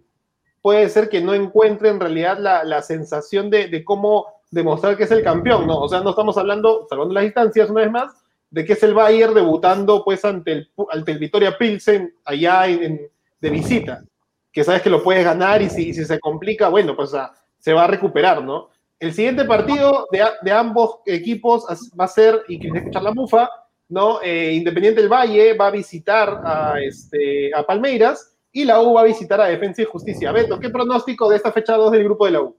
puede 0.61 0.87
ser 0.89 1.09
que 1.09 1.21
no 1.21 1.33
encuentre 1.33 1.89
en 1.89 1.99
realidad 1.99 2.37
la, 2.37 2.63
la 2.63 2.83
sensación 2.83 3.49
de, 3.49 3.67
de, 3.67 3.83
cómo 3.83 4.27
demostrar 4.51 4.95
que 4.95 5.05
es 5.05 5.11
el 5.11 5.23
campeón, 5.23 5.65
¿no? 5.65 5.79
O 5.79 5.89
sea, 5.89 6.01
no 6.01 6.11
estamos 6.11 6.37
hablando, 6.37 6.85
salvando 6.87 7.15
las 7.15 7.23
distancias 7.23 7.67
una 7.71 7.81
vez 7.81 7.91
más, 7.91 8.13
de 8.51 8.63
que 8.63 8.73
es 8.73 8.83
el 8.83 8.93
Bayern 8.93 9.33
debutando 9.33 10.03
pues 10.05 10.23
ante 10.23 10.51
el, 10.51 10.71
ante 10.91 11.13
el 11.13 11.17
Victoria 11.17 11.57
Pilsen 11.57 12.13
allá 12.23 12.67
en, 12.67 13.09
de 13.41 13.49
visita, 13.49 14.03
que 14.51 14.63
sabes 14.63 14.81
que 14.81 14.89
lo 14.89 15.03
puedes 15.03 15.23
ganar 15.23 15.61
y 15.61 15.69
si, 15.69 15.93
si 15.93 16.05
se 16.05 16.19
complica, 16.19 16.69
bueno, 16.69 16.95
pues 16.95 17.11
se 17.59 17.73
va 17.73 17.83
a 17.83 17.87
recuperar, 17.87 18.43
¿no? 18.43 18.69
El 18.99 19.13
siguiente 19.13 19.45
partido 19.45 20.07
de, 20.11 20.23
de 20.41 20.51
ambos 20.51 20.99
equipos 21.05 21.65
va 21.99 22.05
a 22.05 22.07
ser, 22.07 22.43
y 22.47 22.59
quieres 22.59 22.81
escuchar 22.81 23.03
la 23.03 23.13
mufa, 23.13 23.49
¿no? 23.89 24.19
Eh, 24.21 24.53
Independiente 24.53 25.01
del 25.01 25.11
Valle 25.11 25.53
va 25.53 25.67
a 25.67 25.71
visitar 25.71 26.41
a, 26.43 26.75
este, 26.81 27.51
a 27.53 27.63
Palmeiras 27.63 28.35
y 28.51 28.65
la 28.65 28.81
U 28.81 28.93
va 28.93 29.01
a 29.01 29.05
visitar 29.05 29.39
a 29.39 29.47
Defensa 29.47 29.81
y 29.83 29.85
Justicia. 29.85 30.31
Beto, 30.31 30.59
¿qué 30.59 30.69
pronóstico 30.69 31.29
de 31.29 31.35
esta 31.35 31.51
fecha 31.51 31.75
2 31.75 31.91
del 31.91 32.03
grupo 32.03 32.25
de 32.25 32.31
la 32.31 32.41
U? 32.41 32.57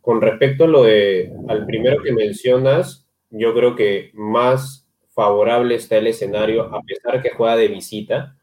Con 0.00 0.20
respecto 0.20 0.64
a 0.64 0.68
lo 0.68 0.82
de 0.84 1.32
al 1.48 1.66
primero 1.66 2.02
que 2.02 2.12
mencionas, 2.12 3.06
yo 3.30 3.54
creo 3.54 3.76
que 3.76 4.10
más 4.14 4.86
favorable 5.14 5.74
está 5.74 5.96
el 5.96 6.06
escenario, 6.06 6.62
a 6.74 6.80
pesar 6.82 7.22
que 7.22 7.30
juega 7.30 7.56
de 7.56 7.68
visita, 7.68 8.36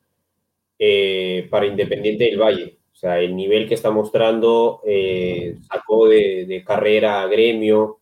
eh, 0.80 1.48
para 1.50 1.66
Independiente 1.66 2.26
del 2.26 2.40
Valle. 2.40 2.78
O 2.94 2.96
sea, 2.96 3.20
el 3.20 3.36
nivel 3.36 3.68
que 3.68 3.76
está 3.76 3.92
mostrando, 3.92 4.82
eh, 4.86 5.56
sacó 5.72 6.08
de, 6.08 6.64
carrera 6.66 7.22
a 7.22 7.28
gremio, 7.28 8.00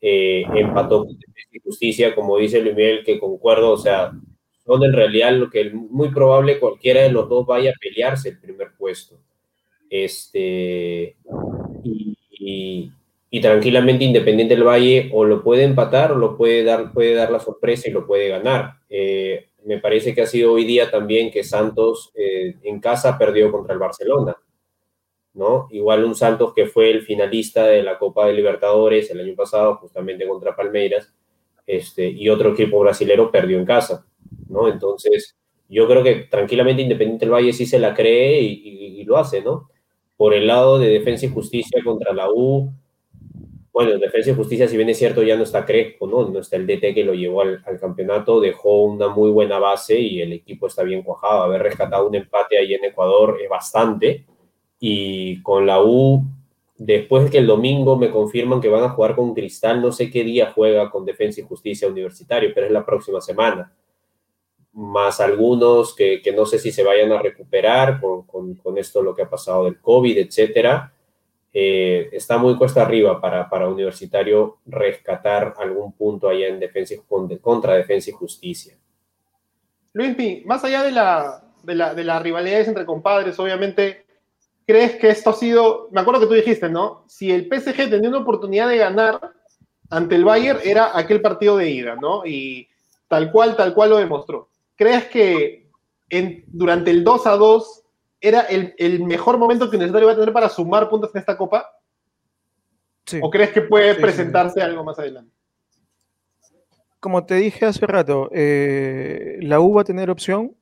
eh, 0.00 0.44
empató 0.54 1.04
con 1.04 1.16
Justicia, 1.64 2.14
como 2.14 2.38
dice 2.38 2.60
Luis 2.60 2.74
Miguel, 2.74 3.04
que 3.04 3.20
concuerdo, 3.20 3.70
o 3.70 3.76
sea, 3.76 4.12
son 4.64 4.82
en 4.84 4.92
realidad 4.92 5.32
lo 5.32 5.48
que 5.48 5.60
es 5.60 5.74
muy 5.74 6.10
probable 6.10 6.58
cualquiera 6.58 7.02
de 7.02 7.12
los 7.12 7.28
dos 7.28 7.46
vaya 7.46 7.70
a 7.70 7.80
pelearse 7.80 8.30
el 8.30 8.40
primer 8.40 8.72
puesto. 8.76 9.16
Este, 9.88 11.16
y, 11.84 12.90
y, 13.30 13.40
tranquilamente 13.40 14.04
Independiente 14.04 14.54
del 14.54 14.66
Valle 14.66 15.10
o 15.12 15.24
lo 15.24 15.42
puede 15.44 15.64
empatar 15.64 16.12
o 16.12 16.16
lo 16.16 16.36
puede 16.36 16.64
dar, 16.64 16.92
puede 16.92 17.14
dar 17.14 17.30
la 17.30 17.38
sorpresa 17.40 17.88
y 17.88 17.92
lo 17.92 18.06
puede 18.06 18.28
ganar. 18.28 18.74
Eh, 18.88 19.50
me 19.64 19.78
parece 19.78 20.14
que 20.14 20.22
ha 20.22 20.26
sido 20.26 20.52
hoy 20.52 20.64
día 20.64 20.90
también 20.90 21.30
que 21.30 21.44
Santos 21.44 22.12
eh, 22.14 22.56
en 22.62 22.80
casa 22.80 23.18
perdió 23.18 23.50
contra 23.50 23.74
el 23.74 23.78
Barcelona. 23.78 24.36
¿no? 25.34 25.66
Igual 25.70 26.04
un 26.04 26.14
Santos 26.14 26.52
que 26.54 26.66
fue 26.66 26.90
el 26.90 27.02
finalista 27.02 27.66
de 27.66 27.82
la 27.82 27.98
Copa 27.98 28.26
de 28.26 28.34
Libertadores 28.34 29.10
el 29.10 29.20
año 29.20 29.34
pasado, 29.34 29.76
justamente 29.76 30.28
contra 30.28 30.54
Palmeiras, 30.54 31.14
este, 31.66 32.06
y 32.06 32.28
otro 32.28 32.50
equipo 32.50 32.80
brasilero 32.80 33.30
perdió 33.30 33.58
en 33.58 33.64
casa, 33.64 34.04
¿no? 34.48 34.68
Entonces, 34.68 35.38
yo 35.68 35.86
creo 35.88 36.02
que 36.02 36.26
tranquilamente 36.30 36.82
Independiente 36.82 37.24
del 37.24 37.32
Valle 37.32 37.52
sí 37.54 37.64
se 37.64 37.78
la 37.78 37.94
cree 37.94 38.42
y, 38.42 39.00
y 39.00 39.04
lo 39.04 39.16
hace, 39.16 39.40
¿no? 39.40 39.70
por 40.22 40.34
el 40.34 40.46
lado 40.46 40.78
de 40.78 40.88
defensa 40.88 41.26
y 41.26 41.30
justicia 41.30 41.82
contra 41.82 42.14
la 42.14 42.30
U, 42.30 42.72
bueno, 43.72 43.98
Defensa 43.98 44.30
y 44.30 44.34
Justicia, 44.34 44.68
si 44.68 44.76
bien 44.76 44.90
es 44.90 44.98
cierto, 44.98 45.22
ya 45.22 45.34
no 45.34 45.44
está 45.44 45.64
Crespo, 45.64 46.06
¿no? 46.06 46.28
No 46.28 46.40
está 46.40 46.56
el 46.56 46.66
DT 46.66 46.92
que 46.94 47.04
lo 47.04 47.14
llevó 47.14 47.40
al, 47.40 47.62
campeonato, 47.80 48.38
dejó 48.38 48.84
una 48.84 49.08
muy 49.08 49.30
buena 49.30 49.58
base 49.58 49.98
y 49.98 50.20
el 50.20 50.34
equipo 50.34 50.66
está 50.66 50.82
bien 50.82 51.02
cuajado. 51.02 51.44
Haber 51.44 51.62
rescatado 51.62 52.06
un 52.06 52.14
empate 52.14 52.58
ahí 52.58 52.74
en 52.74 52.84
Ecuador 52.84 53.38
es 53.42 53.48
bastante. 53.48 54.26
Y 54.78 55.40
con 55.42 55.64
la 55.64 55.82
U, 55.82 56.22
después 56.76 57.24
de 57.24 57.30
que 57.30 57.38
el 57.38 57.46
domingo 57.46 57.96
me 57.96 58.10
confirman 58.10 58.60
que 58.60 58.68
van 58.68 58.84
a 58.84 58.90
jugar 58.90 59.16
con 59.16 59.32
Cristal, 59.32 59.80
no 59.80 59.90
sé 59.90 60.10
qué 60.10 60.22
día 60.22 60.52
juega 60.54 60.90
con 60.90 61.06
Defensa 61.06 61.40
y 61.40 61.44
Justicia 61.44 61.88
Universitario, 61.88 62.50
pero 62.54 62.66
es 62.66 62.72
la 62.72 62.84
próxima 62.84 63.22
semana. 63.22 63.74
Más 64.74 65.18
algunos 65.18 65.94
que, 65.94 66.20
que 66.20 66.32
no 66.32 66.44
sé 66.44 66.58
si 66.58 66.72
se 66.72 66.82
vayan 66.82 67.10
a 67.12 67.22
recuperar 67.22 68.00
con, 68.02 68.26
con, 68.26 68.54
con 68.56 68.76
esto, 68.76 69.02
lo 69.02 69.14
que 69.14 69.22
ha 69.22 69.30
pasado 69.30 69.64
del 69.64 69.80
COVID, 69.80 70.18
etcétera 70.18 70.92
eh, 71.54 72.08
está 72.12 72.38
muy 72.38 72.56
cuesta 72.56 72.82
arriba 72.82 73.20
para, 73.20 73.48
para 73.48 73.68
Universitario 73.68 74.58
rescatar 74.64 75.54
algún 75.58 75.92
punto 75.92 76.28
allá 76.28 76.48
en 76.48 76.58
defensa 76.58 76.94
contra 77.40 77.74
defensa 77.74 78.10
y 78.10 78.14
justicia. 78.14 78.74
Luis, 79.92 80.46
más 80.46 80.64
allá 80.64 80.82
de, 80.82 80.92
la, 80.92 81.44
de, 81.62 81.74
la, 81.74 81.94
de 81.94 82.04
las 82.04 82.22
rivalidades 82.22 82.68
entre 82.68 82.86
compadres, 82.86 83.38
obviamente, 83.38 84.06
¿crees 84.66 84.96
que 84.96 85.10
esto 85.10 85.30
ha 85.30 85.34
sido, 85.34 85.88
me 85.90 86.00
acuerdo 86.00 86.20
que 86.20 86.26
tú 86.26 86.32
dijiste, 86.34 86.70
¿no? 86.70 87.04
Si 87.06 87.30
el 87.30 87.46
PSG 87.46 87.90
tenía 87.90 88.08
una 88.08 88.20
oportunidad 88.20 88.68
de 88.68 88.78
ganar 88.78 89.20
ante 89.90 90.14
el 90.14 90.24
Bayern, 90.24 90.60
era 90.64 90.96
aquel 90.96 91.20
partido 91.20 91.58
de 91.58 91.68
ida, 91.68 91.96
¿no? 91.96 92.24
Y 92.24 92.66
tal 93.08 93.30
cual, 93.30 93.56
tal 93.56 93.74
cual 93.74 93.90
lo 93.90 93.98
demostró. 93.98 94.48
¿Crees 94.74 95.04
que 95.08 95.68
durante 96.46 96.90
el 96.90 97.04
2 97.04 97.26
a 97.26 97.36
2 97.36 97.81
era 98.22 98.42
el, 98.42 99.04
mejor 99.04 99.36
momento 99.36 99.68
que 99.68 99.76
Universitario 99.76 100.06
va 100.06 100.12
a 100.12 100.16
tener 100.16 100.32
para 100.32 100.48
sumar 100.48 100.88
puntos 100.88 101.10
en 101.14 101.18
esta 101.18 101.36
copa? 101.36 101.68
¿O 103.20 103.28
crees 103.28 103.50
que 103.50 103.62
puede 103.62 103.96
presentarse 103.96 104.62
algo 104.62 104.84
más 104.84 104.98
adelante? 104.98 105.34
Como 107.00 107.26
te 107.26 107.34
dije 107.34 107.66
hace 107.66 107.84
rato, 107.84 108.30
eh, 108.32 109.38
la 109.42 109.58
U 109.58 109.74
va 109.74 109.80
a 109.80 109.84
tener 109.84 110.08
opción 110.08 110.54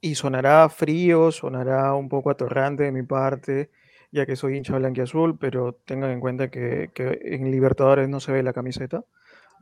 y 0.00 0.16
sonará 0.16 0.68
frío, 0.68 1.30
sonará 1.30 1.94
un 1.94 2.08
poco 2.08 2.30
atorrante 2.30 2.82
de 2.82 2.92
mi 2.92 3.04
parte, 3.04 3.70
ya 4.10 4.26
que 4.26 4.34
soy 4.34 4.56
hincha 4.56 4.76
blanquiazul, 4.76 5.38
pero 5.38 5.72
tengan 5.72 6.10
en 6.10 6.20
cuenta 6.20 6.50
que, 6.50 6.90
que 6.92 7.20
en 7.22 7.48
Libertadores 7.52 8.08
no 8.08 8.18
se 8.18 8.32
ve 8.32 8.42
la 8.42 8.52
camiseta, 8.52 9.04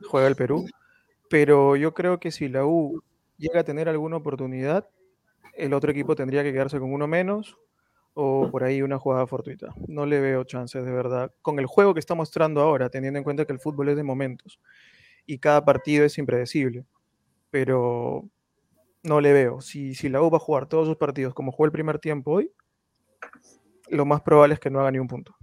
juega 0.09 0.27
el 0.27 0.35
Perú. 0.35 0.65
Pero 1.29 1.75
yo 1.75 1.93
creo 1.93 2.19
que 2.19 2.31
si 2.31 2.49
la 2.49 2.65
U 2.65 3.03
llega 3.37 3.59
a 3.59 3.63
tener 3.63 3.87
alguna 3.87 4.17
oportunidad, 4.17 4.87
el 5.55 5.73
otro 5.73 5.91
equipo 5.91 6.15
tendría 6.15 6.43
que 6.43 6.51
quedarse 6.51 6.79
con 6.79 6.93
uno 6.93 7.07
menos 7.07 7.57
o 8.13 8.49
por 8.49 8.63
ahí 8.63 8.81
una 8.81 8.97
jugada 8.97 9.27
fortuita. 9.27 9.73
No 9.87 10.05
le 10.05 10.19
veo 10.19 10.43
chances 10.43 10.85
de 10.85 10.91
verdad. 10.91 11.31
Con 11.41 11.59
el 11.59 11.65
juego 11.65 11.93
que 11.93 11.99
está 11.99 12.15
mostrando 12.15 12.61
ahora, 12.61 12.89
teniendo 12.89 13.17
en 13.17 13.23
cuenta 13.23 13.45
que 13.45 13.53
el 13.53 13.59
fútbol 13.59 13.89
es 13.89 13.97
de 13.97 14.03
momentos 14.03 14.59
y 15.25 15.39
cada 15.39 15.65
partido 15.65 16.05
es 16.05 16.17
impredecible, 16.17 16.85
pero 17.49 18.23
no 19.03 19.21
le 19.21 19.33
veo. 19.33 19.61
Si, 19.61 19.95
si 19.95 20.09
la 20.09 20.21
U 20.21 20.29
va 20.29 20.37
a 20.37 20.39
jugar 20.39 20.67
todos 20.67 20.87
sus 20.87 20.97
partidos 20.97 21.33
como 21.33 21.51
jugó 21.51 21.65
el 21.65 21.71
primer 21.71 21.99
tiempo 21.99 22.31
hoy, 22.31 22.51
lo 23.89 24.05
más 24.05 24.21
probable 24.21 24.55
es 24.55 24.59
que 24.59 24.69
no 24.69 24.79
haga 24.79 24.91
ni 24.91 24.99
un 24.99 25.07
punto. 25.07 25.35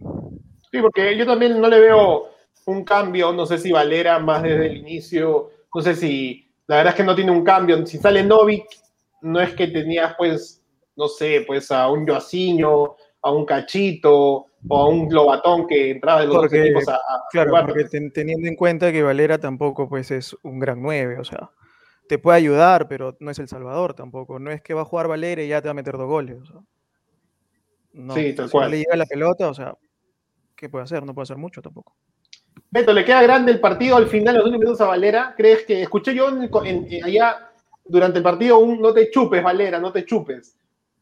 Sí, 0.71 0.81
porque 0.81 1.17
yo 1.17 1.27
también 1.27 1.61
no 1.61 1.69
le 1.69 1.79
veo 1.79 2.31
un 2.67 2.85
cambio, 2.85 3.33
no 3.33 3.45
sé 3.45 3.59
si 3.59 3.71
Valera 3.71 4.19
más 4.19 4.43
desde 4.43 4.67
el 4.67 4.77
inicio, 4.79 5.51
no 5.75 5.83
sé 5.83 5.95
si, 5.95 6.51
la 6.67 6.77
verdad 6.77 6.93
es 6.93 6.97
que 6.97 7.05
no 7.05 7.15
tiene 7.15 7.31
un 7.31 7.45
cambio, 7.45 7.85
si 7.87 7.99
sale 7.99 8.23
Novik 8.23 8.65
no 9.23 9.41
es 9.41 9.55
que 9.55 9.69
tenías, 9.69 10.15
pues, 10.17 10.63
no 10.97 11.09
sé, 11.09 11.45
pues 11.47 11.71
a 11.71 11.89
un 11.89 12.07
Joaciño, 12.07 12.97
a 13.23 13.31
un 13.31 13.47
Cachito 13.47 14.47
o 14.69 14.77
a 14.77 14.89
un 14.89 15.09
Globatón 15.09 15.67
que 15.67 15.93
entraba 15.93 16.21
de 16.21 16.27
los 16.27 16.37
dos 16.37 16.53
equipos 16.53 16.89
a, 16.89 16.99
Claro, 17.31 17.53
porque 17.67 17.85
teniendo 18.11 18.49
en 18.49 18.57
cuenta 18.57 18.93
que 18.93 19.03
Valera 19.03 19.39
tampoco 19.39 19.89
pues 19.89 20.11
es 20.11 20.37
un 20.43 20.59
gran 20.59 20.83
9, 20.83 21.19
o 21.19 21.25
sea, 21.25 21.51
te 22.09 22.19
puede 22.19 22.39
ayudar, 22.39 22.89
pero 22.89 23.17
no 23.21 23.31
es 23.31 23.39
el 23.39 23.49
Salvador 23.49 23.95
tampoco. 23.95 24.39
No 24.39 24.51
es 24.51 24.61
que 24.61 24.75
va 24.75 24.83
a 24.83 24.85
jugar 24.85 25.09
Valera 25.09 25.43
y 25.43 25.49
ya 25.49 25.63
te 25.63 25.69
va 25.69 25.71
a 25.71 25.75
meter 25.75 25.97
dos 25.97 26.09
goles. 26.09 26.41
O 26.43 26.47
sea. 26.47 26.61
No, 27.95 28.15
sí, 28.15 28.35
tal 28.35 28.47
si 28.47 28.53
cual. 28.53 28.71
le 28.71 28.79
llega 28.79 28.97
la 28.97 29.07
pelota, 29.07 29.49
o 29.49 29.55
sea, 29.55 29.77
¿qué 30.57 30.69
puede 30.69 30.85
hacer? 30.85 31.05
No 31.05 31.15
puede 31.15 31.25
hacer 31.25 31.37
mucho 31.37 31.63
tampoco. 31.63 31.95
Beto, 32.71 32.93
¿le 32.93 33.05
queda 33.05 33.23
grande 33.23 33.53
el 33.53 33.61
partido 33.61 33.97
al 33.97 34.09
final, 34.09 34.35
los 34.35 34.45
últimos 34.45 34.65
minutos 34.65 34.81
a 34.81 34.87
Valera? 34.87 35.35
¿Crees 35.37 35.65
que, 35.65 35.83
escuché 35.83 36.15
yo 36.15 36.29
en, 36.29 37.05
allá 37.05 37.52
durante 37.85 38.19
el 38.19 38.25
partido 38.25 38.59
un 38.59 38.81
no 38.81 38.93
te 38.93 39.11
chupes, 39.11 39.43
Valera, 39.43 39.79
no 39.79 39.93
te 39.93 40.05
chupes. 40.05 40.57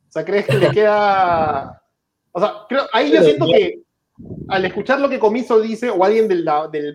O 0.08 0.12
sea, 0.12 0.24
¿crees 0.24 0.46
que 0.46 0.58
le 0.58 0.70
queda...? 0.70 1.82
O 2.32 2.40
sea, 2.40 2.54
creo, 2.68 2.82
ahí 2.92 3.12
yo 3.12 3.22
siento 3.22 3.46
que 3.46 3.82
al 4.48 4.64
escuchar 4.64 5.00
lo 5.00 5.08
que 5.08 5.18
Comiso 5.18 5.60
dice, 5.60 5.90
o 5.90 6.04
alguien 6.04 6.28
del, 6.28 6.46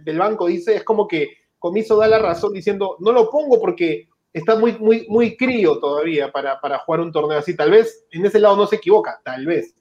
del, 0.04 0.17
banco 0.17 0.48
dice, 0.48 0.76
es 0.76 0.84
como 0.84 1.08
que 1.08 1.30
Comiso 1.60 1.98
da 1.98 2.08
la 2.08 2.19
razón 2.19 2.54
diciendo, 2.54 2.98
no 3.00 3.12
lo 3.12 3.30
pongo 3.30 3.60
porque 3.60 4.08
está 4.32 4.56
muy, 4.56 4.74
muy, 4.80 5.08
muy 5.08 5.36
crío 5.38 5.80
todavía 5.80 6.32
para, 6.32 6.60
para 6.60 6.80
jugar 6.80 7.02
un 7.02 7.12
torneo 7.12 7.39
así. 7.39 7.56
Tal 7.56 7.71
vez 7.71 8.06
en 8.12 8.26
ese 8.26 8.39
lado 8.39 8.56
no 8.56 8.67
se 8.67 8.76
equivoca, 8.76 9.19
tal 9.24 9.45
vez. 9.45 9.76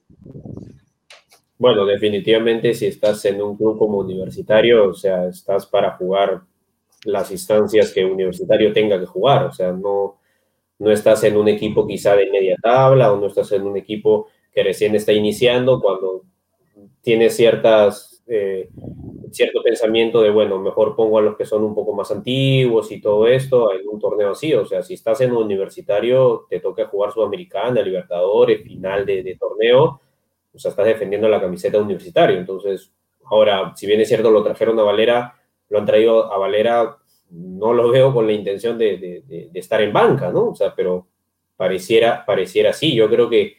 Bueno, 1.58 1.84
definitivamente 1.84 2.74
si 2.74 2.86
estás 2.86 3.24
en 3.24 3.40
un 3.42 3.56
club 3.56 3.78
como 3.78 3.98
universitario, 3.98 4.88
o 4.88 4.94
sea, 4.94 5.26
estás 5.26 5.66
para 5.66 5.96
jugar 5.96 6.42
las 7.04 7.30
instancias 7.30 7.92
que 7.92 8.04
Universitario 8.04 8.72
tenga 8.72 8.98
que 8.98 9.06
jugar. 9.06 9.46
O 9.46 9.52
sea, 9.52 9.72
no, 9.72 10.18
no 10.78 10.90
estás 10.90 11.24
en 11.24 11.36
un 11.36 11.48
equipo 11.48 11.86
quizá 11.86 12.16
de 12.16 12.30
media 12.30 12.56
tabla 12.62 13.12
o 13.12 13.18
no 13.18 13.26
estás 13.26 13.52
en 13.52 13.62
un 13.62 13.76
equipo 13.76 14.28
que 14.52 14.62
recién 14.62 14.94
está 14.94 15.12
iniciando 15.12 15.80
cuando 15.80 16.22
tienes 17.00 17.36
ciertas, 17.36 18.22
eh, 18.26 18.68
cierto 19.30 19.62
pensamiento 19.62 20.22
de, 20.22 20.30
bueno, 20.30 20.58
mejor 20.58 20.96
pongo 20.96 21.18
a 21.18 21.22
los 21.22 21.36
que 21.36 21.44
son 21.44 21.64
un 21.64 21.74
poco 21.74 21.92
más 21.92 22.10
antiguos 22.10 22.90
y 22.92 23.00
todo 23.00 23.26
esto 23.26 23.72
en 23.72 23.88
un 23.88 23.98
torneo 23.98 24.30
así. 24.30 24.54
O 24.54 24.64
sea, 24.64 24.82
si 24.82 24.94
estás 24.94 25.20
en 25.20 25.32
un 25.32 25.44
universitario, 25.44 26.46
te 26.48 26.60
toca 26.60 26.86
jugar 26.86 27.12
Sudamericana, 27.12 27.82
Libertadores, 27.82 28.62
final 28.62 29.04
de, 29.04 29.22
de 29.22 29.36
torneo, 29.36 30.00
o 30.52 30.58
sea, 30.58 30.70
estás 30.70 30.86
defendiendo 30.86 31.28
la 31.28 31.40
camiseta 31.40 31.80
universitario. 31.80 32.38
Entonces, 32.38 32.92
ahora, 33.24 33.72
si 33.76 33.86
bien 33.86 34.00
es 34.00 34.08
cierto, 34.08 34.30
lo 34.30 34.42
trajeron 34.42 34.78
a 34.78 34.84
Valera 34.84 35.34
lo 35.74 35.80
han 35.80 35.86
traído 35.86 36.32
a 36.32 36.38
Valera, 36.38 36.98
no 37.30 37.72
lo 37.72 37.90
veo 37.90 38.14
con 38.14 38.28
la 38.28 38.32
intención 38.32 38.78
de, 38.78 39.50
estar 39.54 39.82
en 39.82 39.92
banca, 39.92 40.30
¿no? 40.30 40.50
O 40.50 40.54
sea, 40.54 40.72
pero 40.72 41.08
pareciera, 41.56 42.24
pareciera 42.24 42.70
así. 42.70 42.94
Yo 42.94 43.10
creo 43.10 43.28
que, 43.28 43.56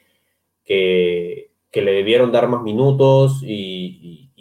que, 0.63 1.51
le 1.73 1.91
debieron 1.91 2.31
dar 2.31 2.47
más 2.47 2.63
minutos 2.63 3.43
y, 3.43 4.31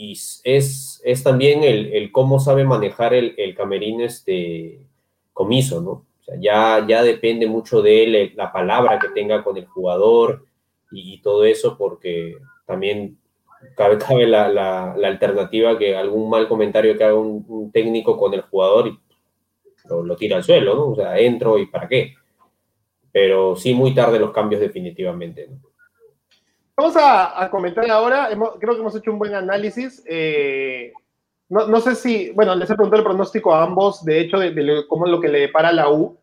es, 0.44 1.00
es, 1.04 1.24
también 1.24 1.64
el, 1.64 2.12
cómo 2.12 2.38
sabe 2.38 2.62
manejar 2.62 3.12
el, 3.12 3.34
el 3.38 3.56
camerín 3.56 4.02
este 4.02 4.86
comiso, 5.32 5.80
¿no? 5.80 5.90
O 5.90 6.22
sea, 6.24 6.36
ya, 6.38 6.86
ya 6.86 7.02
depende 7.02 7.48
mucho 7.48 7.82
de 7.82 8.04
él, 8.04 8.32
la 8.36 8.52
palabra 8.52 9.00
que 9.00 9.08
tenga 9.08 9.42
con 9.42 9.56
el 9.56 9.66
jugador 9.66 10.46
y 10.92 11.20
todo 11.22 11.44
eso, 11.44 11.76
porque 11.76 12.36
también 12.66 13.18
cabe, 13.76 13.98
cabe 13.98 14.26
la, 14.26 14.92
alternativa 14.92 15.78
que 15.78 15.96
algún 15.96 16.30
mal 16.30 16.48
comentario 16.48 16.96
que 16.96 17.04
haga 17.04 17.14
un, 17.14 17.70
técnico 17.72 18.16
con 18.16 18.34
el 18.34 18.42
jugador 18.42 18.88
y 18.88 18.98
lo, 19.88 20.16
tira 20.16 20.36
al 20.36 20.44
suelo, 20.44 20.74
¿no? 20.74 20.88
O 20.90 20.96
sea, 20.96 21.18
entro 21.18 21.58
y 21.58 21.66
para 21.66 21.88
qué. 21.88 22.14
Pero 23.12 23.56
sí, 23.56 23.74
muy 23.74 23.94
tarde 23.94 24.18
los 24.18 24.32
cambios 24.32 24.60
definitivamente. 24.60 25.48
Vamos 26.76 26.96
a, 26.98 27.48
comentar 27.50 27.88
ahora, 27.88 28.28
creo 28.58 28.74
que 28.74 28.80
hemos 28.80 28.96
hecho 28.96 29.12
un 29.12 29.18
buen 29.18 29.34
análisis. 29.34 30.02
Eh, 30.06 30.92
no, 31.48 31.68
no, 31.68 31.80
sé 31.80 31.94
si, 31.94 32.30
bueno, 32.30 32.54
les 32.56 32.68
he 32.68 32.74
preguntado 32.74 33.00
el 33.00 33.06
pronóstico 33.06 33.54
a 33.54 33.62
ambos, 33.62 34.04
de 34.04 34.20
hecho, 34.20 34.38
de, 34.38 34.84
cómo 34.88 35.06
es 35.06 35.12
lo 35.12 35.20
que 35.20 35.28
le 35.28 35.40
depara 35.40 35.72
la 35.72 35.88
U. 35.90 36.18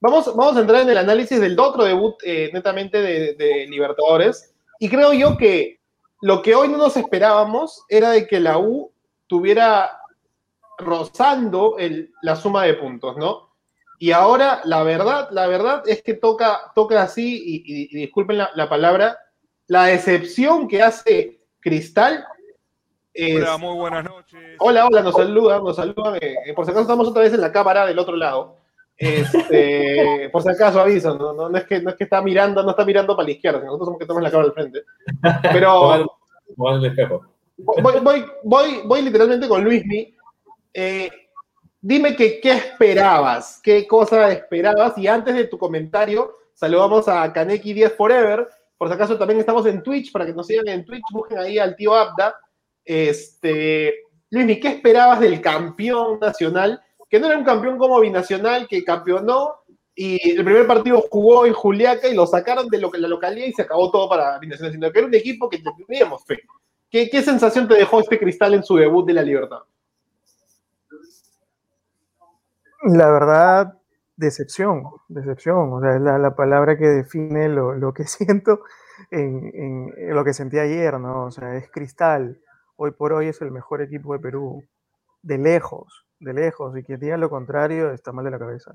Vamos, 0.00 0.36
vamos 0.36 0.56
a 0.56 0.60
entrar 0.60 0.82
en 0.82 0.90
el 0.90 0.98
análisis 0.98 1.40
del 1.40 1.58
otro 1.58 1.82
debut 1.82 2.14
eh, 2.22 2.50
netamente 2.52 3.00
de, 3.00 3.34
de 3.34 3.66
Libertadores. 3.66 4.54
Y 4.78 4.88
creo 4.88 5.12
yo 5.12 5.36
que 5.36 5.80
lo 6.20 6.42
que 6.42 6.54
hoy 6.54 6.68
no 6.68 6.78
nos 6.78 6.96
esperábamos 6.96 7.84
era 7.88 8.10
de 8.10 8.26
que 8.26 8.40
la 8.40 8.58
U 8.58 8.92
tuviera 9.26 10.00
rozando 10.78 11.76
la 12.22 12.36
suma 12.36 12.64
de 12.64 12.74
puntos, 12.74 13.16
¿no? 13.16 13.46
Y 13.98 14.12
ahora, 14.12 14.60
la 14.64 14.82
verdad, 14.82 15.28
la 15.30 15.46
verdad 15.46 15.82
es 15.86 16.02
que 16.02 16.14
toca, 16.14 16.72
toca 16.74 17.02
así, 17.02 17.42
y, 17.66 17.98
disculpen 17.98 18.38
la, 18.38 18.68
palabra, 18.68 19.18
la 19.66 19.84
decepción 19.84 20.68
que 20.68 20.82
hace 20.82 21.40
Cristal. 21.60 22.26
hola, 23.14 23.56
muy 23.56 23.74
buenas 23.74 24.04
noches. 24.04 24.56
Hola, 24.58 24.86
hola, 24.86 25.02
nos 25.02 25.14
saludan, 25.14 25.64
nos 25.64 25.76
saludan. 25.76 26.18
Eh, 26.20 26.52
por 26.54 26.66
si 26.66 26.70
acaso 26.70 26.82
estamos 26.82 27.08
otra 27.08 27.22
vez 27.22 27.32
en 27.32 27.40
la 27.40 27.52
cámara 27.52 27.86
del 27.86 27.98
otro 27.98 28.16
lado. 28.16 28.58
Este, 28.96 30.28
por 30.32 30.42
si 30.42 30.48
acaso 30.48 30.80
aviso, 30.80 31.16
¿no? 31.16 31.32
No, 31.32 31.56
es 31.56 31.64
que, 31.64 31.80
no 31.80 31.90
es 31.90 31.96
que 31.96 32.04
está 32.04 32.22
mirando, 32.22 32.62
no 32.62 32.70
está 32.70 32.84
mirando 32.84 33.14
para 33.14 33.26
la 33.26 33.32
izquierda, 33.32 33.60
nosotros 33.60 33.86
somos 33.86 33.98
que 33.98 34.06
tenemos 34.06 34.22
la 34.22 34.30
cámara 34.30 34.48
al 34.48 34.54
frente. 34.54 34.82
Pero 35.52 36.08
voy, 36.56 38.00
voy, 38.02 38.24
voy, 38.44 38.80
voy, 38.84 39.02
literalmente 39.02 39.48
con 39.48 39.62
Luismi. 39.62 40.14
Eh, 40.72 41.10
dime 41.80 42.16
que, 42.16 42.40
qué 42.40 42.52
esperabas, 42.52 43.60
qué 43.62 43.86
cosa 43.86 44.32
esperabas. 44.32 44.96
Y 44.98 45.06
antes 45.06 45.34
de 45.34 45.44
tu 45.44 45.58
comentario, 45.58 46.36
saludamos 46.54 47.08
a 47.08 47.32
Kaneki 47.32 47.72
10 47.72 47.94
Forever. 47.94 48.48
Por 48.78 48.88
si 48.88 48.94
acaso 48.94 49.16
también 49.16 49.40
estamos 49.40 49.64
en 49.66 49.82
Twitch, 49.82 50.12
para 50.12 50.26
que 50.26 50.34
nos 50.34 50.46
sigan 50.46 50.68
en 50.68 50.84
Twitch, 50.84 51.04
busquen 51.12 51.38
ahí 51.38 51.58
al 51.58 51.76
tío 51.76 51.94
Abda. 51.94 52.34
Este, 52.84 53.94
Luis, 54.30 54.60
¿qué 54.60 54.68
esperabas 54.68 55.20
del 55.20 55.40
campeón 55.40 56.18
nacional? 56.20 56.82
Que 57.08 57.20
no 57.20 57.26
era 57.26 57.38
un 57.38 57.44
campeón 57.44 57.78
como 57.78 58.00
binacional, 58.00 58.66
que 58.68 58.84
campeonó 58.84 59.54
y 59.94 60.30
el 60.30 60.44
primer 60.44 60.66
partido 60.66 61.02
jugó 61.10 61.46
en 61.46 61.54
Juliaca 61.54 62.06
y 62.08 62.14
lo 62.14 62.26
sacaron 62.26 62.68
de 62.68 62.78
lo 62.78 62.90
que 62.90 62.98
la 62.98 63.08
localidad 63.08 63.46
y 63.46 63.52
se 63.52 63.62
acabó 63.62 63.90
todo 63.90 64.08
para 64.08 64.38
binacional, 64.38 64.72
sino 64.72 64.92
que 64.92 64.98
era 64.98 65.08
un 65.08 65.14
equipo 65.14 65.48
que 65.48 65.62
teníamos 65.86 66.24
fe. 66.26 66.40
¿Qué, 66.90 67.08
¿Qué 67.08 67.22
sensación 67.22 67.66
te 67.66 67.74
dejó 67.74 68.00
este 68.00 68.18
cristal 68.18 68.54
en 68.54 68.62
su 68.62 68.76
debut 68.76 69.06
de 69.06 69.14
la 69.14 69.22
Libertad? 69.22 69.60
La 72.82 73.10
verdad, 73.10 73.78
decepción, 74.16 74.84
decepción, 75.08 75.72
o 75.72 75.80
sea, 75.80 75.96
es 75.96 76.00
la, 76.00 76.34
palabra 76.34 76.76
que 76.76 76.86
define 76.86 77.48
lo, 77.48 77.92
que 77.92 78.04
siento 78.06 78.60
en, 79.10 79.92
lo 80.14 80.24
que 80.24 80.32
sentí 80.32 80.58
ayer, 80.58 80.98
¿no? 80.98 81.24
O 81.24 81.30
sea, 81.30 81.56
es 81.56 81.70
cristal, 81.70 82.40
hoy 82.76 82.92
por 82.92 83.12
hoy 83.12 83.28
es 83.28 83.40
el 83.42 83.50
mejor 83.50 83.82
equipo 83.82 84.12
de 84.12 84.18
Perú, 84.18 84.64
de 85.22 85.38
lejos, 85.38 86.05
de 86.20 86.32
lejos, 86.32 86.76
y 86.76 86.82
quien 86.82 87.00
diga 87.00 87.16
lo 87.16 87.30
contrario 87.30 87.90
está 87.90 88.12
mal 88.12 88.24
de 88.24 88.30
la 88.30 88.38
cabeza. 88.38 88.72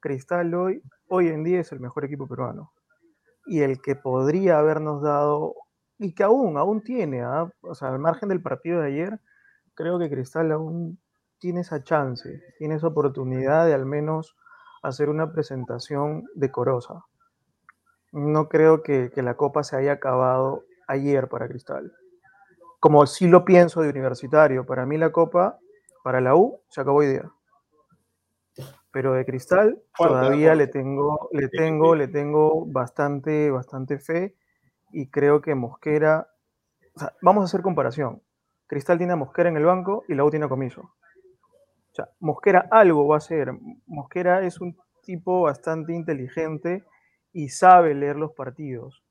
Cristal 0.00 0.54
hoy, 0.54 0.82
hoy 1.08 1.28
en 1.28 1.44
día 1.44 1.60
es 1.60 1.72
el 1.72 1.80
mejor 1.80 2.04
equipo 2.04 2.26
peruano, 2.26 2.72
y 3.46 3.60
el 3.60 3.80
que 3.80 3.96
podría 3.96 4.58
habernos 4.58 5.02
dado, 5.02 5.54
y 5.98 6.14
que 6.14 6.22
aún, 6.22 6.56
aún 6.56 6.82
tiene, 6.82 7.22
¿ah? 7.22 7.50
o 7.62 7.74
sea, 7.74 7.88
al 7.88 7.98
margen 7.98 8.28
del 8.28 8.42
partido 8.42 8.80
de 8.80 8.88
ayer, 8.88 9.20
creo 9.74 9.98
que 9.98 10.10
Cristal 10.10 10.52
aún 10.52 10.98
tiene 11.38 11.60
esa 11.60 11.82
chance, 11.82 12.42
tiene 12.58 12.76
esa 12.76 12.88
oportunidad 12.88 13.66
de 13.66 13.74
al 13.74 13.86
menos 13.86 14.36
hacer 14.82 15.08
una 15.08 15.32
presentación 15.32 16.24
decorosa. 16.34 17.04
No 18.12 18.48
creo 18.48 18.82
que, 18.82 19.10
la 19.16 19.36
copa 19.36 19.62
se 19.62 19.76
haya 19.76 19.92
acabado 19.92 20.64
ayer 20.88 21.28
para 21.28 21.48
Cristal. 21.48 21.92
Como 22.80 23.06
sí 23.06 23.28
lo 23.28 23.44
pienso 23.44 23.82
de 23.82 23.90
universitario, 23.90 24.66
para 24.66 24.86
mí 24.86 24.98
la 24.98 25.12
copa, 25.12 25.58
para 26.02 26.20
la 26.20 26.34
U, 26.34 26.60
se 26.68 26.80
acabó 26.80 26.98
hoy 26.98 27.08
día. 27.08 27.30
Pero 28.92 29.12
de 29.12 29.24
Cristal 29.24 29.80
todavía 29.96 30.54
le 30.54 30.66
tengo, 30.66 31.28
le 31.32 31.48
tengo, 31.48 31.94
le 31.94 32.08
tengo 32.08 32.66
bastante, 32.66 33.50
bastante 33.50 33.98
fe 33.98 34.34
y 34.92 35.08
creo 35.08 35.40
que 35.40 35.54
Mosquera, 35.54 36.28
vamos 37.22 37.42
a 37.42 37.44
hacer 37.44 37.62
comparación. 37.62 38.22
Cristal 38.66 38.98
tiene 38.98 39.12
a 39.12 39.16
Mosquera 39.16 39.48
en 39.48 39.56
el 39.56 39.64
banco 39.64 40.04
y 40.08 40.14
la 40.14 40.24
U 40.24 40.30
tiene 40.30 40.46
a 40.46 40.48
Comiso. 40.48 40.82
O 40.82 41.94
sea, 41.94 42.08
Mosquera 42.20 42.68
algo 42.70 43.06
va 43.06 43.16
a 43.16 43.18
hacer. 43.18 43.52
Mosquera 43.86 44.42
es 44.42 44.60
un 44.60 44.76
tipo 45.02 45.42
bastante 45.42 45.92
inteligente 45.92 46.84
y 47.32 47.48
sabe 47.48 47.94
leer 47.94 48.16
los 48.16 48.32
partidos. 48.32 49.04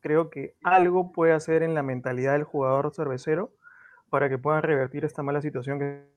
Creo 0.00 0.30
que 0.30 0.54
algo 0.62 1.12
puede 1.12 1.32
hacer 1.32 1.62
en 1.62 1.74
la 1.74 1.82
mentalidad 1.82 2.32
del 2.32 2.44
jugador 2.44 2.92
cervecero 2.94 3.52
para 4.10 4.28
que 4.28 4.38
puedan 4.38 4.62
revertir 4.62 5.04
esta 5.04 5.22
mala 5.22 5.40
situación 5.40 5.78
que 5.78 6.13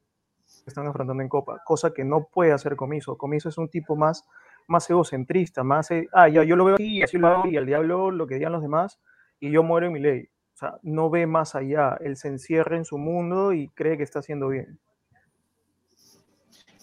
están 0.69 0.85
enfrentando 0.85 1.21
en 1.23 1.29
Copa, 1.29 1.61
cosa 1.65 1.93
que 1.93 2.03
no 2.03 2.27
puede 2.31 2.51
hacer 2.51 2.75
Comiso. 2.75 3.17
Comiso 3.17 3.49
es 3.49 3.57
un 3.57 3.69
tipo 3.69 3.95
más, 3.95 4.25
más 4.67 4.89
egocentrista, 4.89 5.63
más, 5.63 5.91
eh, 5.91 6.07
ah, 6.13 6.29
ya, 6.29 6.43
yo 6.43 6.55
lo 6.55 6.65
veo 6.65 6.75
aquí, 6.75 7.01
así 7.01 7.17
lo 7.17 7.27
hago, 7.27 7.47
y 7.47 7.57
al 7.57 7.65
diablo 7.65 8.11
lo 8.11 8.27
que 8.27 8.35
digan 8.35 8.51
los 8.51 8.61
demás, 8.61 8.99
y 9.39 9.51
yo 9.51 9.63
muero 9.63 9.87
en 9.87 9.93
mi 9.93 9.99
ley. 9.99 10.29
O 10.55 10.57
sea, 10.57 10.79
no 10.81 11.09
ve 11.09 11.27
más 11.27 11.55
allá, 11.55 11.97
él 12.01 12.17
se 12.17 12.29
encierra 12.29 12.77
en 12.77 12.85
su 12.85 12.97
mundo 12.97 13.53
y 13.53 13.69
cree 13.69 13.97
que 13.97 14.03
está 14.03 14.19
haciendo 14.19 14.47
bien 14.49 14.79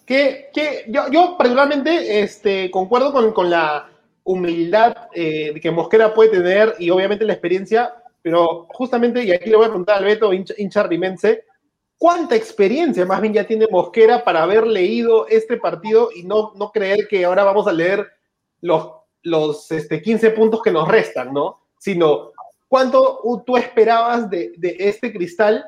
que, 0.07 0.51
que 0.53 0.85
yo, 0.89 1.11
yo 1.11 1.37
particularmente 1.37 2.21
este, 2.21 2.71
concuerdo 2.71 3.13
con, 3.13 3.33
con 3.33 3.51
la 3.51 3.89
humildad 4.25 5.09
eh, 5.15 5.59
que 5.61 5.71
Mosquera 5.71 6.15
puede 6.15 6.31
tener 6.31 6.75
y 6.79 6.91
obviamente 6.91 7.25
la 7.25 7.33
experiencia, 7.35 7.95
pero 8.23 8.67
justamente, 8.71 9.23
y 9.23 9.33
aquí 9.33 9.51
le 9.51 9.57
voy 9.57 9.67
a 9.67 9.69
preguntar 9.69 9.99
al 9.99 10.05
Beto, 10.05 10.33
hincha, 10.33 10.83
rimense, 10.85 11.45
¿cuánta 11.99 12.37
experiencia 12.37 13.05
más 13.07 13.21
bien 13.21 13.35
ya 13.35 13.47
tiene 13.47 13.67
Mosquera 13.71 14.25
para 14.25 14.43
haber 14.43 14.67
leído 14.67 15.27
este 15.29 15.57
partido 15.57 16.11
y 16.15 16.23
no, 16.25 16.53
no 16.57 16.71
creer 16.71 17.09
que 17.09 17.25
ahora 17.25 17.45
vamos 17.45 17.67
a 17.67 17.73
leer 17.73 18.07
los, 18.61 18.89
los 19.23 19.71
este, 19.71 20.01
15 20.03 20.31
puntos 20.31 20.63
que 20.63 20.71
nos 20.71 20.89
restan, 20.89 21.33
¿no? 21.33 21.61
Sino, 21.79 22.33
¿cuánto 22.69 23.21
tú 23.47 23.57
esperabas 23.57 24.29
de, 24.31 24.53
de 24.57 24.77
este 24.79 25.13
cristal? 25.13 25.65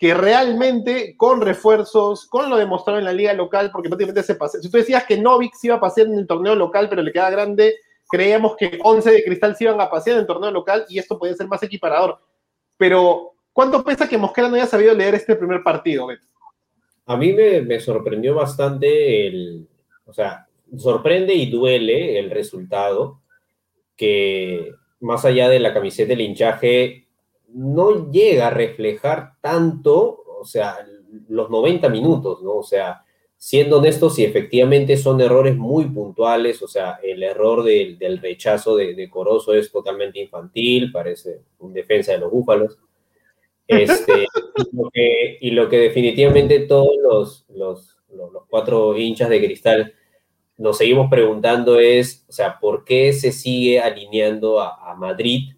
que 0.00 0.14
realmente 0.14 1.14
con 1.14 1.42
refuerzos, 1.42 2.26
con 2.26 2.48
lo 2.48 2.56
demostrado 2.56 2.98
en 2.98 3.04
la 3.04 3.12
liga 3.12 3.34
local, 3.34 3.70
porque 3.70 3.90
prácticamente 3.90 4.22
se 4.22 4.34
pasó. 4.34 4.58
Si 4.58 4.70
tú 4.70 4.78
decías 4.78 5.04
que 5.04 5.18
Novik 5.18 5.52
se 5.54 5.66
iba 5.66 5.76
a 5.76 5.80
pasear 5.80 6.06
en 6.06 6.14
el 6.14 6.26
torneo 6.26 6.54
local, 6.54 6.88
pero 6.88 7.02
le 7.02 7.12
queda 7.12 7.28
grande, 7.28 7.74
creíamos 8.10 8.56
que 8.56 8.78
11 8.82 9.10
de 9.10 9.24
Cristal 9.24 9.56
se 9.56 9.64
iban 9.64 9.78
a 9.78 9.90
pasear 9.90 10.14
en 10.14 10.20
el 10.22 10.26
torneo 10.26 10.50
local 10.50 10.86
y 10.88 10.98
esto 10.98 11.18
podía 11.18 11.34
ser 11.34 11.48
más 11.48 11.62
equiparador. 11.62 12.18
Pero, 12.78 13.34
¿cuánto 13.60 13.84
pesa 13.84 14.08
que 14.08 14.16
Mosquera 14.16 14.48
no 14.48 14.54
haya 14.54 14.64
sabido 14.64 14.94
leer 14.94 15.16
este 15.16 15.36
primer 15.36 15.62
partido, 15.62 16.06
Beto? 16.06 16.24
A 17.04 17.14
mí 17.14 17.34
me, 17.34 17.78
sorprendió 17.78 18.34
bastante 18.34 19.26
el, 19.26 19.68
o 20.06 20.14
sea, 20.14 20.46
sorprende 20.78 21.34
y 21.34 21.50
duele 21.50 22.18
el 22.18 22.30
resultado 22.30 23.20
que 23.98 24.72
más 25.00 25.26
allá 25.26 25.50
de 25.50 25.60
la 25.60 25.74
camiseta 25.74 26.08
del 26.08 26.22
hinchaje, 26.22 27.06
no 27.48 28.10
llega 28.10 28.46
a 28.46 28.50
reflejar 28.50 29.32
tanto, 29.42 30.24
o 30.38 30.46
sea, 30.46 30.78
los 31.28 31.50
90 31.50 31.86
minutos, 31.90 32.42
¿no? 32.42 32.54
O 32.54 32.62
sea, 32.62 33.04
siendo 33.36 33.76
honestos, 33.76 34.14
si 34.14 34.24
efectivamente 34.24 34.96
son 34.96 35.20
errores 35.20 35.54
muy 35.54 35.84
puntuales, 35.84 36.62
o 36.62 36.68
sea, 36.68 36.98
el 37.02 37.22
error 37.22 37.62
del, 37.62 38.18
rechazo 38.22 38.74
de, 38.74 38.94
de, 38.94 39.10
Corozo 39.10 39.52
es 39.52 39.70
totalmente 39.70 40.18
infantil, 40.18 40.90
parece 40.90 41.42
un 41.58 41.74
defensa 41.74 42.12
de 42.12 42.20
los 42.20 42.30
búfalos. 42.30 42.78
Este, 43.70 44.26
y, 45.40 45.50
lo 45.52 45.68
que, 45.68 45.78
definitivamente 45.78 46.60
todos 46.60 46.96
los, 47.02 47.46
los, 47.48 47.96
cuatro 48.48 48.96
hinchas 48.96 49.28
de 49.28 49.38
cristal 49.38 49.94
nos 50.58 50.78
seguimos 50.78 51.08
preguntando 51.08 51.78
es, 51.78 52.26
o 52.28 52.32
sea, 52.32 52.58
¿por 52.60 52.84
qué 52.84 53.12
se 53.12 53.32
sigue 53.32 53.80
alineando 53.80 54.60
a 54.60 54.94
Madrid 54.96 55.52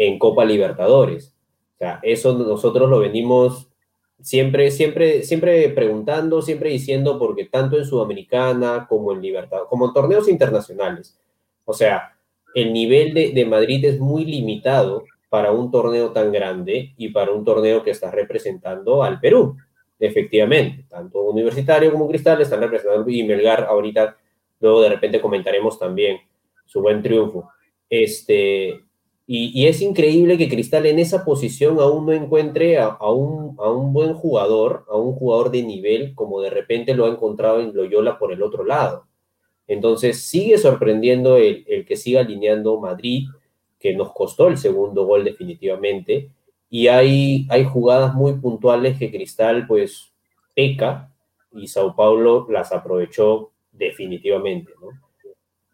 en 0.00 0.18
Copa 0.18 0.46
Libertadores. 0.46 1.34
O 1.74 1.78
sea, 1.78 2.00
eso 2.02 2.36
nosotros 2.36 2.88
lo 2.88 3.00
venimos 3.00 3.68
siempre, 4.22 4.70
siempre, 4.70 5.22
siempre 5.22 5.68
preguntando, 5.68 6.40
siempre 6.40 6.70
diciendo, 6.70 7.18
porque 7.18 7.44
tanto 7.44 7.76
en 7.76 7.84
Sudamericana 7.84 8.86
como 8.88 9.12
en 9.12 9.20
Libertadores, 9.20 9.68
como 9.68 9.86
en 9.86 9.92
torneos 9.92 10.26
internacionales. 10.26 11.20
O 11.66 11.74
sea, 11.74 12.16
el 12.54 12.72
nivel 12.72 13.12
de, 13.12 13.32
de, 13.32 13.44
Madrid 13.44 13.84
es 13.84 14.00
muy 14.00 14.24
limitado 14.24 15.04
para 15.30 15.52
un 15.52 15.70
torneo 15.70 16.10
tan 16.10 16.32
grande 16.32 16.92
y 16.98 17.08
para 17.08 17.30
un 17.30 17.44
torneo 17.44 17.82
que 17.82 17.92
está 17.92 18.10
representando 18.10 19.02
al 19.02 19.20
Perú, 19.20 19.56
efectivamente. 19.98 20.84
Tanto 20.88 21.22
Universitario 21.22 21.92
como 21.92 22.08
Cristal 22.08 22.42
están 22.42 22.60
representando 22.60 23.08
y 23.08 23.22
Melgar 23.22 23.64
ahorita, 23.64 24.18
luego 24.58 24.82
de 24.82 24.88
repente 24.90 25.20
comentaremos 25.20 25.78
también 25.78 26.18
su 26.66 26.82
buen 26.82 27.00
triunfo. 27.00 27.48
Este, 27.88 28.82
y, 29.26 29.68
es 29.68 29.80
increíble 29.80 30.36
que 30.36 30.48
Cristal 30.48 30.86
en 30.86 30.98
esa 30.98 31.24
posición 31.24 31.78
aún 31.78 32.06
no 32.06 32.12
encuentre 32.12 32.78
a, 32.78 32.96
un, 33.12 33.54
a, 33.60 33.70
un, 33.70 33.92
buen 33.92 34.14
jugador, 34.14 34.84
a 34.88 34.96
un 34.96 35.12
jugador 35.12 35.52
de 35.52 35.62
nivel, 35.62 36.16
como 36.16 36.40
de 36.40 36.50
repente 36.50 36.94
lo 36.94 37.06
ha 37.06 37.10
encontrado 37.10 37.60
en 37.60 37.72
Loyola 37.72 38.18
por 38.18 38.32
el 38.32 38.42
otro 38.42 38.64
lado. 38.64 39.06
Entonces 39.68 40.22
sigue 40.22 40.58
sorprendiendo 40.58 41.36
el, 41.36 41.64
el 41.68 41.84
que 41.84 41.96
siga 41.96 42.22
alineando 42.22 42.80
Madrid, 42.80 43.28
que 43.80 43.94
nos 43.96 44.12
costó 44.12 44.48
el 44.48 44.58
segundo 44.58 45.06
gol 45.06 45.24
definitivamente. 45.24 46.30
Y 46.68 46.86
hay, 46.86 47.46
hay 47.50 47.64
jugadas 47.64 48.14
muy 48.14 48.34
puntuales 48.34 48.98
que 48.98 49.10
Cristal 49.10 49.66
pues 49.66 50.12
peca 50.54 51.12
y 51.52 51.66
Sao 51.66 51.96
Paulo 51.96 52.46
las 52.50 52.70
aprovechó 52.72 53.50
definitivamente. 53.72 54.72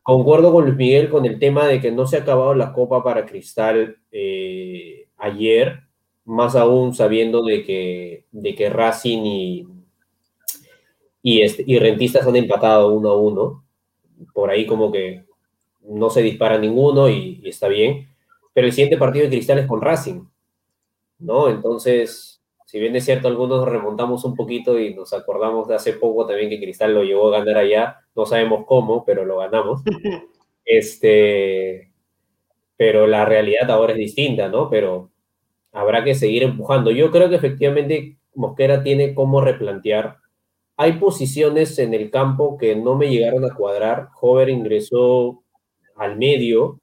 Concuerdo 0.03 0.53
con 0.53 0.65
Luis 0.65 0.77
Miguel 0.77 1.11
con 1.11 1.27
el 1.27 1.39
tema 1.39 1.67
de 1.67 1.81
que 1.81 1.91
no 1.91 2.07
se 2.07 2.17
ha 2.17 2.21
acabado 2.21 2.55
la 2.55 2.73
copa 2.73 3.03
para 3.03 3.27
Cristal 3.27 3.99
eh, 4.13 5.09
ayer, 5.17 5.83
más 6.25 6.55
aún 6.55 6.95
sabiendo 6.95 7.43
de 7.43 7.65
que, 7.65 8.25
de 8.31 8.55
que 8.55 8.71
Racing 8.71 9.23
y, 9.25 9.69
y, 11.23 11.43
este, 11.43 11.65
y 11.67 11.79
Rentistas 11.79 12.27
han 12.27 12.37
empatado 12.37 12.93
uno 12.93 13.11
a 13.11 13.17
uno. 13.17 13.65
Por 14.33 14.49
ahí 14.49 14.65
como 14.65 14.93
que 14.93 15.26
no 15.89 16.11
se 16.11 16.23
dispara 16.23 16.59
ninguno 16.59 17.09
y, 17.09 17.41
y 17.43 17.49
está 17.49 17.69
bien. 17.69 18.09
Pero 18.53 18.67
el 18.67 18.73
siguiente 18.73 18.97
partido 18.97 19.25
de 19.25 19.31
Cristal 19.31 19.59
es 19.59 19.67
con 19.67 19.81
Racing, 19.81 20.23
¿no? 21.19 21.49
Entonces, 21.49 22.37
si 22.67 22.81
bien 22.81 22.97
es 22.97 23.05
cierto, 23.05 23.29
algunos 23.29 23.67
remontamos 23.67 24.25
un 24.25 24.35
poquito 24.35 24.79
y 24.79 24.93
nos 24.93 25.13
acordamos 25.13 25.69
de 25.69 25.77
hace 25.77 25.93
poco 25.95 26.27
también 26.27 26.51
que 26.51 26.61
Cristal 26.61 26.95
lo 26.95 27.05
llevó 27.05 27.29
a 27.29 27.39
ganar 27.39 27.59
allá, 27.59 28.01
no 28.15 28.27
sabemos 28.27 28.65
cómo, 28.67 29.05
pero 29.05 29.25
lo 29.25 29.39
ganamos. 29.39 29.83
Este, 30.69 31.93
pero 32.77 33.07
la 33.07 33.25
realidad 33.25 33.71
ahora 33.71 33.93
es 33.93 33.99
distinta, 33.99 34.49
¿no? 34.49 34.69
Pero 34.69 35.13
habrá 35.71 36.03
que 36.03 36.17
seguir 36.17 36.43
empujando. 36.43 36.91
Yo 36.91 37.13
creo 37.13 37.29
que 37.29 37.37
efectivamente 37.37 38.19
Mosquera 38.35 38.83
tiene 38.83 39.15
cómo 39.15 39.41
replantear. 39.41 40.17
Hay 40.77 40.95
posiciones 40.95 41.79
en 41.79 41.95
el 41.95 42.11
campo 42.11 42.59
que 42.59 42.75
no 42.75 42.97
me 42.97 43.09
llegaron 43.09 43.45
a 43.45 43.55
cuadrar. 43.55 44.09
Hover 44.21 44.49
ingresó 44.49 45.45
al 45.97 46.17
medio, 46.17 46.81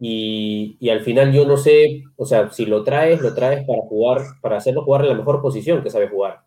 y, 0.00 0.88
al 0.90 1.00
final 1.00 1.32
yo 1.32 1.44
no 1.44 1.56
sé, 1.56 2.04
o 2.16 2.24
sea, 2.24 2.50
si 2.50 2.66
lo 2.66 2.84
traes, 2.84 3.20
lo 3.20 3.34
traes 3.34 3.66
para 3.66 3.82
jugar, 3.82 4.22
para 4.40 4.56
hacerlo 4.58 4.84
jugar 4.84 5.02
en 5.02 5.08
la 5.08 5.14
mejor 5.14 5.42
posición 5.42 5.82
que 5.82 5.90
sabe 5.90 6.08
jugar. 6.08 6.42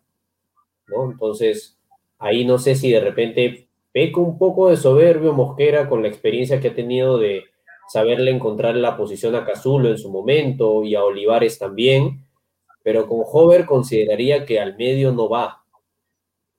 ¿no? 0.86 1.10
Entonces, 1.10 1.78
ahí 2.18 2.44
no 2.44 2.58
sé 2.58 2.74
si 2.74 2.90
de 2.90 3.00
repente 3.00 3.68
peco 3.92 4.22
un 4.22 4.38
poco 4.38 4.70
de 4.70 4.76
soberbio 4.76 5.34
Mosquera 5.34 5.88
con 5.88 6.02
la 6.02 6.08
experiencia 6.08 6.60
que 6.60 6.68
ha 6.68 6.74
tenido 6.74 7.18
de 7.18 7.44
saberle 7.88 8.30
encontrar 8.30 8.74
la 8.76 8.96
posición 8.96 9.34
a 9.34 9.44
Cazulo 9.44 9.90
en 9.90 9.98
su 9.98 10.10
momento 10.10 10.82
y 10.82 10.94
a 10.94 11.04
Olivares 11.04 11.58
también, 11.58 12.24
pero 12.82 13.06
con 13.06 13.20
Hover 13.24 13.66
consideraría 13.66 14.46
que 14.46 14.60
al 14.60 14.76
medio 14.76 15.12
no 15.12 15.28
va. 15.28 15.61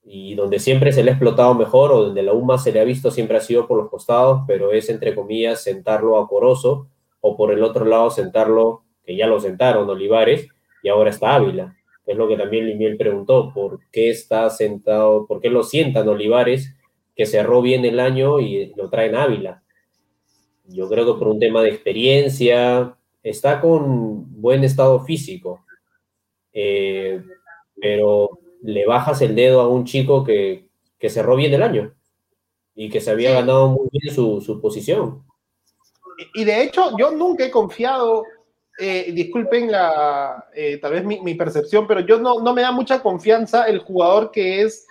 Y 0.06 0.36
donde 0.36 0.60
siempre 0.60 0.92
se 0.92 1.04
le 1.04 1.12
ha 1.12 1.14
explotado 1.14 1.54
mejor 1.54 1.92
o 1.92 2.04
donde 2.04 2.24
la 2.24 2.34
UMA 2.34 2.58
se 2.58 2.72
le 2.72 2.80
ha 2.80 2.84
visto 2.84 3.10
siempre 3.10 3.38
ha 3.38 3.42
sido 3.42 3.68
por 3.68 3.78
los 3.78 3.90
costados, 3.90 4.42
pero 4.48 4.72
es 4.72 4.90
entre 4.90 5.16
comillas 5.16 5.64
sentarlo 5.64 6.18
a 6.18 6.28
Corozo 6.28 6.88
o 7.22 7.38
por 7.38 7.54
el 7.54 7.64
otro 7.64 7.86
lado 7.86 8.10
sentarlo, 8.10 8.84
que 9.06 9.16
ya 9.16 9.28
lo 9.28 9.40
sentaron 9.40 9.90
Olivares 9.90 10.48
y 10.82 10.90
ahora 10.90 11.10
está 11.10 11.36
Ávila. 11.36 11.76
Es 12.06 12.18
lo 12.18 12.28
que 12.28 12.36
también 12.36 12.68
Limiel 12.68 12.98
preguntó, 12.98 13.54
¿por 13.54 13.80
qué 13.92 14.10
está 14.10 14.50
sentado, 14.50 15.26
por 15.26 15.40
qué 15.40 15.50
lo 15.50 15.64
sientan 15.64 16.10
Olivares, 16.10 16.76
que 17.16 17.26
cerró 17.26 17.62
bien 17.62 17.86
el 17.86 18.00
año 18.02 18.42
y 18.42 18.74
lo 18.76 18.90
traen 18.90 19.16
Ávila? 19.16 19.64
Yo 20.66 20.90
creo 20.90 21.06
que 21.06 21.20
por 21.20 21.30
un 21.30 21.40
tema 21.40 21.62
de 21.62 21.70
experiencia, 21.70 22.98
está 23.24 23.62
con 23.62 24.42
buen 24.42 24.64
estado 24.64 25.00
físico, 25.04 25.66
eh, 26.52 27.22
pero 27.82 28.38
le 28.64 28.86
bajas 28.88 29.22
el 29.22 29.36
dedo 29.36 29.62
a 29.62 29.68
un 29.68 29.86
chico 29.86 30.24
que, 30.24 30.68
que 30.98 31.10
cerró 31.10 31.36
bien 31.36 31.54
el 31.54 31.62
año 31.62 31.94
y 32.74 32.90
que 32.90 33.00
se 33.02 33.12
había 33.12 33.32
ganado 33.32 33.68
muy 33.68 33.88
bien 33.92 34.14
su, 34.14 34.42
su 34.42 34.60
posición. 34.60 35.24
Y 36.34 36.44
de 36.44 36.64
hecho, 36.64 36.98
yo 36.98 37.12
nunca 37.12 37.46
he 37.46 37.52
confiado 37.52 38.24
eh, 38.80 39.12
disculpen 39.14 39.72
la, 39.72 40.48
eh, 40.56 40.80
tal 40.80 40.94
vez 40.94 41.06
mi, 41.06 41.36
percepción, 41.36 41.86
pero 41.86 42.00
yo 42.00 42.18
no, 42.18 42.40
no 42.40 42.54
me 42.54 42.64
da 42.64 42.72
mucha 42.72 43.04
confianza 43.04 43.66
el 43.66 43.80
jugador 43.80 44.32
que 44.32 44.64
es 44.64 44.88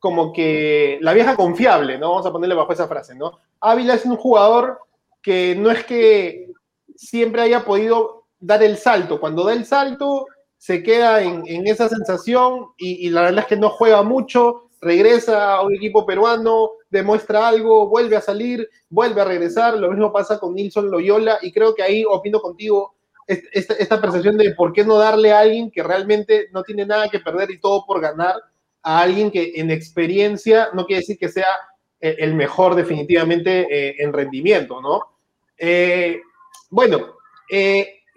como 0.00 0.32
que 0.32 0.98
la 1.00 1.12
vieja 1.12 1.36
confiable, 1.36 1.96
¿no? 1.96 2.10
Vamos 2.10 2.26
a 2.26 2.32
ponerle 2.32 2.56
bajo 2.56 2.72
esa 2.72 2.88
frase, 2.88 3.14
¿no? 3.14 3.38
Ávila 3.60 3.94
es 3.94 4.04
un 4.04 4.16
jugador 4.16 4.80
que 5.22 5.54
no 5.54 5.70
es 5.70 5.84
que 5.84 6.50
siempre 6.96 7.42
haya 7.42 7.64
podido 7.64 8.24
dar 8.40 8.62
el 8.64 8.76
salto. 8.78 9.20
Cuando 9.20 9.44
da 9.44 9.52
el 9.52 9.64
salto, 9.64 10.26
se 10.60 10.82
queda 10.82 11.22
en, 11.22 11.66
esa 11.66 11.88
sensación 11.88 12.66
y, 12.76 13.08
la 13.08 13.22
verdad 13.22 13.40
es 13.40 13.46
que 13.46 13.56
no 13.56 13.70
juega 13.70 14.02
mucho, 14.02 14.68
regresa 14.82 15.54
a 15.54 15.62
un 15.62 15.74
equipo 15.74 16.04
peruano, 16.04 16.72
demuestra 16.90 17.48
algo, 17.48 17.88
vuelve 17.88 18.16
a 18.16 18.20
salir, 18.20 18.68
vuelve 18.90 19.22
a 19.22 19.24
regresar. 19.24 19.78
Lo 19.78 19.90
mismo 19.90 20.12
pasa 20.12 20.38
con 20.38 20.54
Nilson 20.54 20.90
Loyola 20.90 21.38
y 21.40 21.50
creo 21.50 21.74
que 21.74 21.82
ahí 21.82 22.04
opino 22.06 22.40
contigo 22.40 22.94
esta, 23.26 24.02
percepción 24.02 24.36
de 24.36 24.54
por 24.54 24.74
qué 24.74 24.84
no 24.84 24.98
darle 24.98 25.32
a 25.32 25.38
alguien 25.38 25.70
que 25.70 25.82
realmente 25.82 26.48
no 26.52 26.62
tiene 26.62 26.84
nada 26.84 27.08
que 27.08 27.20
perder 27.20 27.50
y 27.52 27.58
todo 27.58 27.86
por 27.86 28.02
ganar, 28.02 28.34
a 28.82 29.00
alguien 29.00 29.30
que 29.30 29.52
en 29.54 29.70
experiencia 29.70 30.68
no 30.74 30.84
quiere 30.84 31.00
decir 31.00 31.16
que 31.16 31.30
sea 31.30 31.48
eh, 32.02 32.16
el 32.18 32.34
mejor 32.34 32.74
definitivamente 32.74 33.66
eh, 33.70 33.94
en 33.98 34.12
rendimiento, 34.12 34.82
¿no? 34.82 35.04
Eh, 35.56 36.20
bueno, 36.68 37.14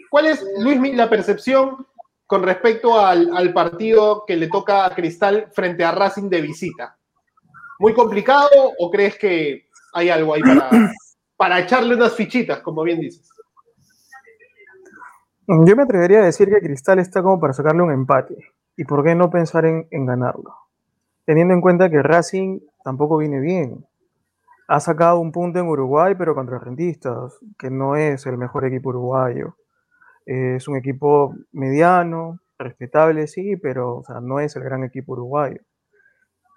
¿cuál 0.09 0.25
es, 0.25 0.43
Luis, 0.59 0.93
la 0.93 1.09
percepción 1.09 1.87
con 2.33 2.41
respecto 2.41 2.99
al, 2.99 3.53
partido 3.53 4.23
que 4.25 4.35
le 4.35 4.47
toca 4.47 4.87
a 4.87 4.95
Cristal 4.95 5.49
frente 5.53 5.83
a 5.83 5.91
Racing 5.91 6.29
de 6.29 6.41
visita? 6.41 6.97
¿Muy 7.77 7.93
complicado 7.93 8.73
o 8.79 8.89
crees 8.89 9.19
que 9.19 9.67
hay 9.93 10.09
algo 10.09 10.33
ahí 10.33 10.41
para, 11.37 11.59
echarle 11.59 11.93
unas 11.93 12.15
fichitas, 12.15 12.61
como 12.61 12.81
bien 12.81 12.99
dices? 13.01 13.29
Yo 15.45 15.75
me 15.75 15.83
atrevería 15.83 16.21
a 16.21 16.25
decir 16.25 16.49
que 16.49 16.59
Cristal 16.59 16.97
está 16.97 17.21
como 17.21 17.39
para 17.39 17.53
sacarle 17.53 17.83
un 17.83 17.91
empate. 17.91 18.35
¿Y 18.75 18.83
por 18.85 19.03
qué 19.03 19.13
no 19.13 19.29
pensar 19.29 19.65
en, 19.65 19.87
ganarlo? 19.91 20.55
Teniendo 21.25 21.53
en 21.53 21.61
cuenta 21.61 21.91
que 21.91 22.01
Racing 22.01 22.61
tampoco 22.83 23.17
viene 23.17 23.41
bien. 23.41 23.85
Ha 24.67 24.79
sacado 24.79 25.19
un 25.19 25.31
punto 25.31 25.59
en 25.59 25.67
Uruguay, 25.67 26.15
pero 26.17 26.33
contra 26.33 26.57
Rentistas, 26.57 27.37
que 27.59 27.69
no 27.69 27.95
es 27.95 28.25
el 28.25 28.39
mejor 28.39 28.65
equipo 28.65 28.89
uruguayo. 28.89 29.55
Es 30.25 30.67
un 30.67 30.77
equipo 30.77 31.35
mediano, 31.51 32.39
respetable, 32.57 33.27
sí, 33.27 33.57
pero 33.57 34.03
no 34.21 34.39
es 34.39 34.55
el 34.55 34.63
gran 34.63 34.83
equipo 34.83 35.13
uruguayo. 35.13 35.61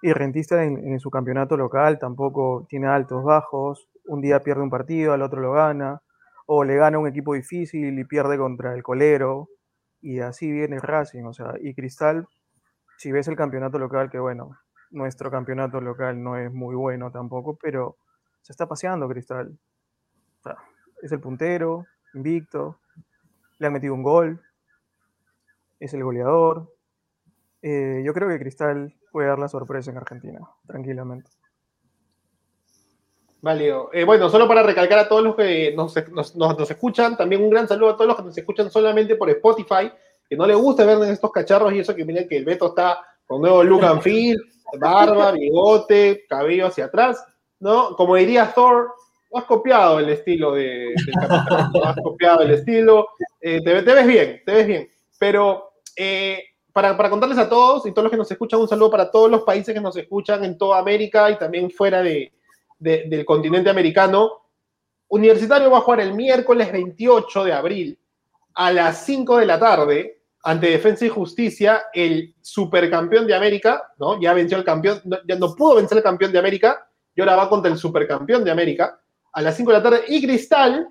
Y 0.01 0.13
Rentista 0.13 0.63
en, 0.63 0.77
en, 0.87 0.99
su 0.99 1.09
campeonato 1.09 1.57
local 1.57 1.97
tampoco 1.99 2.65
tiene 2.69 2.87
altos, 2.87 3.23
bajos. 3.23 3.89
Un 4.05 4.21
día 4.21 4.41
pierde 4.41 4.61
un 4.61 4.69
partido, 4.69 5.13
al 5.13 5.23
otro 5.23 5.41
lo 5.41 5.53
gana 5.53 6.01
o 6.47 6.63
le 6.63 6.77
gana 6.77 6.97
un 6.97 7.07
equipo 7.07 7.33
difícil 7.33 7.99
y 7.99 8.03
pierde 8.05 8.37
contra 8.37 8.73
el 8.73 8.81
colero, 8.81 9.49
y 10.01 10.19
así 10.19 10.49
viene 10.49 10.79
Racing, 10.79 11.23
o 11.25 11.33
sea, 11.33 11.53
y 11.61 11.73
Cristal, 11.73 12.25
si 12.97 13.11
ves 13.11 13.27
el 13.27 13.35
campeonato 13.35 13.77
local, 13.77 14.09
que 14.09 14.17
bueno, 14.17 14.57
nuestro 14.89 15.29
campeonato 15.29 15.81
local 15.81 16.23
no 16.23 16.37
es 16.37 16.51
muy 16.51 16.75
bueno 16.75 17.11
tampoco, 17.11 17.57
pero 17.61 17.97
se 18.41 18.53
está 18.53 18.65
paseando 18.65 19.09
Cristal. 19.09 19.59
O 20.39 20.43
sea, 20.43 20.57
es 21.01 21.11
el 21.11 21.19
puntero, 21.19 21.85
invicto, 22.13 22.79
le 23.59 23.67
han 23.67 23.73
metido 23.73 23.93
un 23.93 24.03
gol, 24.03 24.41
es 25.79 25.93
el 25.93 26.03
goleador. 26.03 26.73
Eh, 27.61 28.01
yo 28.05 28.13
creo 28.13 28.29
que 28.29 28.39
Cristal 28.39 28.93
puede 29.11 29.27
dar 29.27 29.39
la 29.39 29.47
sorpresa 29.47 29.91
en 29.91 29.97
Argentina, 29.97 30.39
tranquilamente. 30.65 31.29
Vale, 33.41 33.71
eh, 33.93 34.03
bueno, 34.03 34.29
solo 34.29 34.47
para 34.47 34.63
recalcar 34.63 34.99
a 34.99 35.07
todos 35.07 35.23
los 35.23 35.35
que 35.35 35.73
nos, 35.75 35.95
escuchan, 36.69 37.15
también 37.15 37.43
un 37.43 37.49
gran 37.49 37.67
saludo 37.67 37.91
a 37.91 37.95
todos 37.95 38.07
los 38.07 38.17
que 38.17 38.23
nos 38.23 38.37
escuchan 38.37 38.71
solamente 38.71 39.15
por 39.15 39.29
Spotify, 39.29 39.91
que 40.27 40.35
no 40.35 40.45
les 40.47 40.57
gusta 40.57 40.85
ver 40.85 40.97
en 40.97 41.11
estos 41.11 41.31
cacharros 41.31 41.71
y 41.73 41.79
eso 41.79 41.95
que 41.95 42.03
miren 42.03 42.27
que 42.27 42.37
el 42.37 42.45
Beto 42.45 42.67
está 42.67 42.99
con 43.25 43.41
nuevo 43.41 43.63
look 43.63 43.85
and 43.85 44.01
feel, 44.01 44.37
barba, 44.79 45.31
bigote, 45.31 46.25
cabello 46.27 46.67
hacia 46.67 46.85
atrás, 46.85 47.23
¿no? 47.59 47.95
Como 47.95 48.15
diría 48.15 48.51
Thor, 48.53 48.91
has 49.33 49.43
copiado 49.43 49.99
el 49.99 50.09
estilo 50.09 50.53
de, 50.53 50.93
del 51.05 51.13
capitán, 51.13 51.71
has 51.83 51.95
copiado 52.01 52.41
el 52.41 52.51
estilo, 52.51 53.07
eh, 53.55 53.61
te, 53.61 53.73
ves 53.73 54.07
bien, 54.07 54.41
te 54.45 54.53
ves 54.53 54.67
bien, 54.67 54.89
pero 55.17 55.71
eh, 55.95 56.43
para, 56.73 56.97
para, 56.97 57.09
contarles 57.09 57.37
a 57.37 57.47
todos 57.47 57.85
y 57.85 57.91
todos 57.91 58.03
los 58.03 58.11
que 58.11 58.17
nos 58.17 58.29
escuchan, 58.29 58.59
un 58.59 58.67
saludo 58.67 58.91
para 58.91 59.09
todos 59.09 59.31
los 59.31 59.43
países 59.43 59.73
que 59.73 59.79
nos 59.79 59.95
escuchan 59.95 60.43
en 60.43 60.57
toda 60.57 60.79
América 60.79 61.31
y 61.31 61.37
también 61.37 61.71
fuera 61.71 62.01
de, 62.01 62.33
del 62.77 63.23
continente 63.23 63.69
americano. 63.69 64.31
Universitario 65.07 65.71
va 65.71 65.77
a 65.77 65.81
jugar 65.81 66.01
el 66.01 66.13
miércoles 66.13 66.69
28 66.73 67.45
de 67.45 67.53
abril 67.53 67.99
a 68.53 68.73
las 68.73 69.05
5 69.05 69.37
de 69.37 69.45
la 69.45 69.57
tarde 69.57 70.19
ante 70.43 70.69
Defensa 70.69 71.05
y 71.05 71.09
Justicia, 71.09 71.83
el 71.93 72.35
supercampeón 72.41 73.27
de 73.27 73.35
América, 73.35 73.93
¿no? 73.97 74.19
Ya 74.19 74.33
venció 74.33 74.57
el 74.57 74.65
campeón, 74.65 75.01
ya 75.25 75.35
no 75.37 75.55
pudo 75.55 75.75
vencer 75.75 75.99
el 75.99 76.03
campeón 76.03 76.33
de 76.33 76.39
América 76.39 76.89
y 77.15 77.21
ahora 77.21 77.37
va 77.37 77.49
contra 77.49 77.71
el 77.71 77.77
supercampeón 77.77 78.43
de 78.43 78.51
América 78.51 78.99
a 79.31 79.41
las 79.41 79.55
5 79.55 79.71
de 79.71 79.77
la 79.77 79.83
tarde. 79.83 80.03
Y 80.09 80.21
Cristal, 80.21 80.89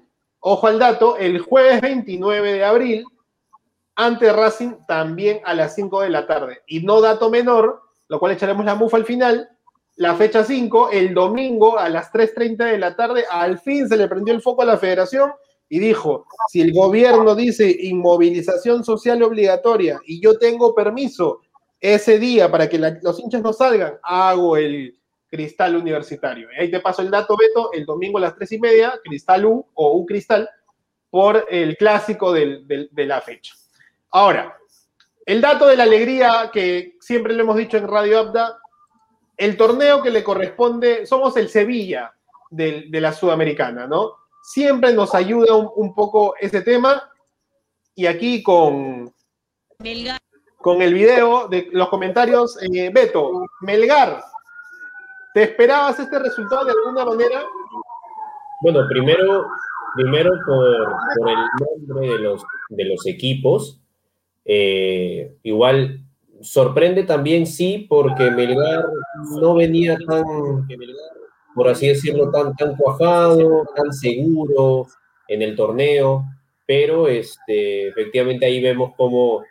ojo 0.49 0.69
al 0.69 0.79
dato, 0.79 1.17
el 1.17 1.41
jueves 1.41 1.81
29 1.81 2.53
de 2.53 2.65
abril 2.65 3.05
ante 3.97 4.33
Racing 4.33 4.75
también 4.87 5.41
a 5.45 5.55
las 5.55 5.75
5 5.75 6.03
de 6.03 6.11
la 6.11 6.29
tarde. 6.29 6.61
Y 6.69 6.81
no 6.81 7.01
dato 7.01 7.31
menor, 7.31 7.83
lo 8.07 8.21
cual 8.21 8.31
echaremos 8.31 8.65
la 8.65 8.77
mufa 8.77 8.97
al 8.97 9.05
final, 9.05 9.49
la 9.97 10.15
fecha 10.15 10.45
5, 10.45 10.91
el 10.93 11.15
domingo 11.15 11.81
a 11.81 11.89
las 11.89 12.13
3.30 12.13 12.59
de 12.71 12.79
la 12.79 12.95
tarde, 12.95 13.25
al 13.29 13.59
fin 13.59 13.89
se 13.89 13.97
le 13.97 14.07
prendió 14.07 14.33
el 14.33 14.41
foco 14.41 14.63
a 14.63 14.67
la 14.67 14.79
federación 14.79 15.33
y 15.69 15.81
dijo, 15.81 16.27
si 16.53 16.61
el 16.61 16.73
gobierno 16.73 17.35
dice 17.35 17.69
inmovilización 17.81 18.85
social 18.85 19.25
obligatoria 19.25 19.99
y 20.07 20.21
yo 20.21 20.39
tengo 20.39 20.77
permiso 20.77 21.41
ese 21.81 22.21
día 22.21 22.49
para 22.49 22.69
que 22.69 22.79
los 22.79 23.19
hinchas 23.19 23.43
no 23.43 23.53
salgan, 23.53 23.99
hago 24.01 24.57
el 24.57 24.97
cristal 25.29 25.77
universitario. 25.77 26.49
Y 26.53 26.61
ahí 26.61 26.71
te 26.71 26.81
paso 26.81 27.03
el 27.03 27.11
dato, 27.11 27.37
Beto, 27.37 27.73
el 27.73 27.85
domingo 27.85 28.19
a 28.19 28.23
las 28.23 28.37
3 28.37 28.53
y 28.53 28.59
media, 28.59 29.01
cristal 29.05 29.45
U 29.45 29.67
o 29.75 29.93
un 29.93 30.07
cristal, 30.07 30.49
por 31.11 31.47
el 31.49 31.77
clásico 31.77 32.33
de 32.33 32.89
la 32.95 33.21
fecha. 33.21 33.55
Ahora, 34.11 34.57
el 35.27 35.41
dato 35.41 35.67
de 35.67 35.77
la 35.77 35.83
alegría 35.83 36.51
que 36.53 36.97
siempre 37.01 37.35
le 37.35 37.43
hemos 37.43 37.57
dicho 37.57 37.77
en 37.77 37.89
Radio 37.89 38.21
Abda, 38.21 38.61
el 39.37 39.57
torneo 39.57 40.01
que 40.01 40.11
le 40.11 40.23
corresponde, 40.23 41.05
somos 41.05 41.37
el 41.37 41.49
Sevilla 41.49 42.15
de, 42.51 42.89
la 42.93 43.13
Sudamericana, 43.13 43.87
¿no? 43.87 44.13
Siempre 44.43 44.93
nos 44.93 45.15
ayuda 45.15 45.57
un, 45.57 45.95
poco 45.95 46.35
ese 46.41 46.63
tema. 46.63 47.11
Y 47.95 48.07
aquí 48.07 48.43
con, 48.43 49.13
con 50.59 50.83
el 50.83 50.95
video 50.95 51.49
de 51.49 51.69
los 51.73 51.89
comentarios, 51.89 52.57
eh, 52.63 52.91
Beto, 52.95 53.47
Melgar, 53.63 54.23
¿te 55.37 55.43
esperabas 55.43 56.01
este 56.01 56.19
resultado 56.19 56.65
de 56.65 56.73
alguna 56.73 57.05
manera? 57.05 57.45
Bueno, 58.63 58.89
primero, 58.89 59.47
primero 59.95 60.31
por, 60.47 61.29
el 61.29 61.87
nombre 61.87 62.09
de 62.09 62.19
los, 62.21 62.43
de 62.71 62.85
los 62.87 63.07
equipos. 63.07 63.79
Eh, 64.47 65.37
igual 65.43 66.01
sorprende 66.41 67.03
también, 67.03 67.47
sí, 67.47 67.85
porque 67.87 68.31
Melgar 68.31 68.87
no 69.39 69.55
venía 69.55 69.99
tan, 70.09 70.25
por 71.55 71.69
así 71.69 71.89
decirlo, 71.89 72.31
tan, 72.31 72.57
tan 72.57 72.75
cuajado, 72.75 73.67
tan 73.77 73.93
seguro 73.93 74.87
en 75.29 75.43
el 75.43 75.55
torneo, 75.55 76.25
pero 76.65 77.09
este, 77.09 77.89
efectivamente 77.89 78.47
ahí 78.47 78.63
vemos 78.63 78.95
cómo, 78.97 79.45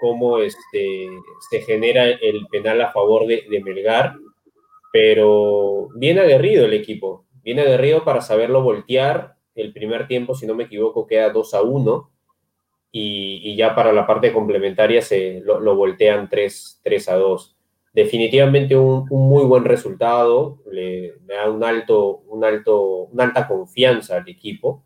cómo 0.00 0.38
este, 0.38 1.08
se 1.50 1.62
genera 1.62 2.04
el 2.04 2.46
penal 2.48 2.80
a 2.82 2.92
favor 2.92 3.26
de, 3.26 3.44
de 3.50 3.60
Melgar, 3.60 4.14
pero 4.92 5.88
viene 5.94 6.20
aguerrido 6.20 6.64
el 6.64 6.74
equipo, 6.74 7.26
viene 7.42 7.62
aguerrido 7.62 8.04
para 8.04 8.20
saberlo 8.20 8.62
voltear. 8.62 9.36
El 9.54 9.72
primer 9.72 10.06
tiempo, 10.06 10.34
si 10.34 10.46
no 10.46 10.54
me 10.54 10.64
equivoco, 10.64 11.06
queda 11.06 11.30
2 11.30 11.54
a 11.54 11.62
1 11.62 12.10
y, 12.92 13.56
ya 13.56 13.74
para 13.74 13.92
la 13.92 14.06
parte 14.06 14.32
complementaria 14.32 15.02
se 15.02 15.40
lo, 15.44 15.76
voltean 15.76 16.28
3, 16.28 16.80
3, 16.82 17.08
a 17.08 17.16
2. 17.16 17.56
Definitivamente 17.92 18.76
un, 18.76 19.06
muy 19.10 19.44
buen 19.44 19.64
resultado, 19.64 20.58
le, 20.70 21.14
da 21.26 21.50
un 21.50 21.62
alto, 21.64 22.22
un 22.28 22.44
alto, 22.44 23.08
una 23.12 23.24
alta 23.24 23.46
confianza 23.46 24.16
al 24.16 24.28
equipo 24.28 24.84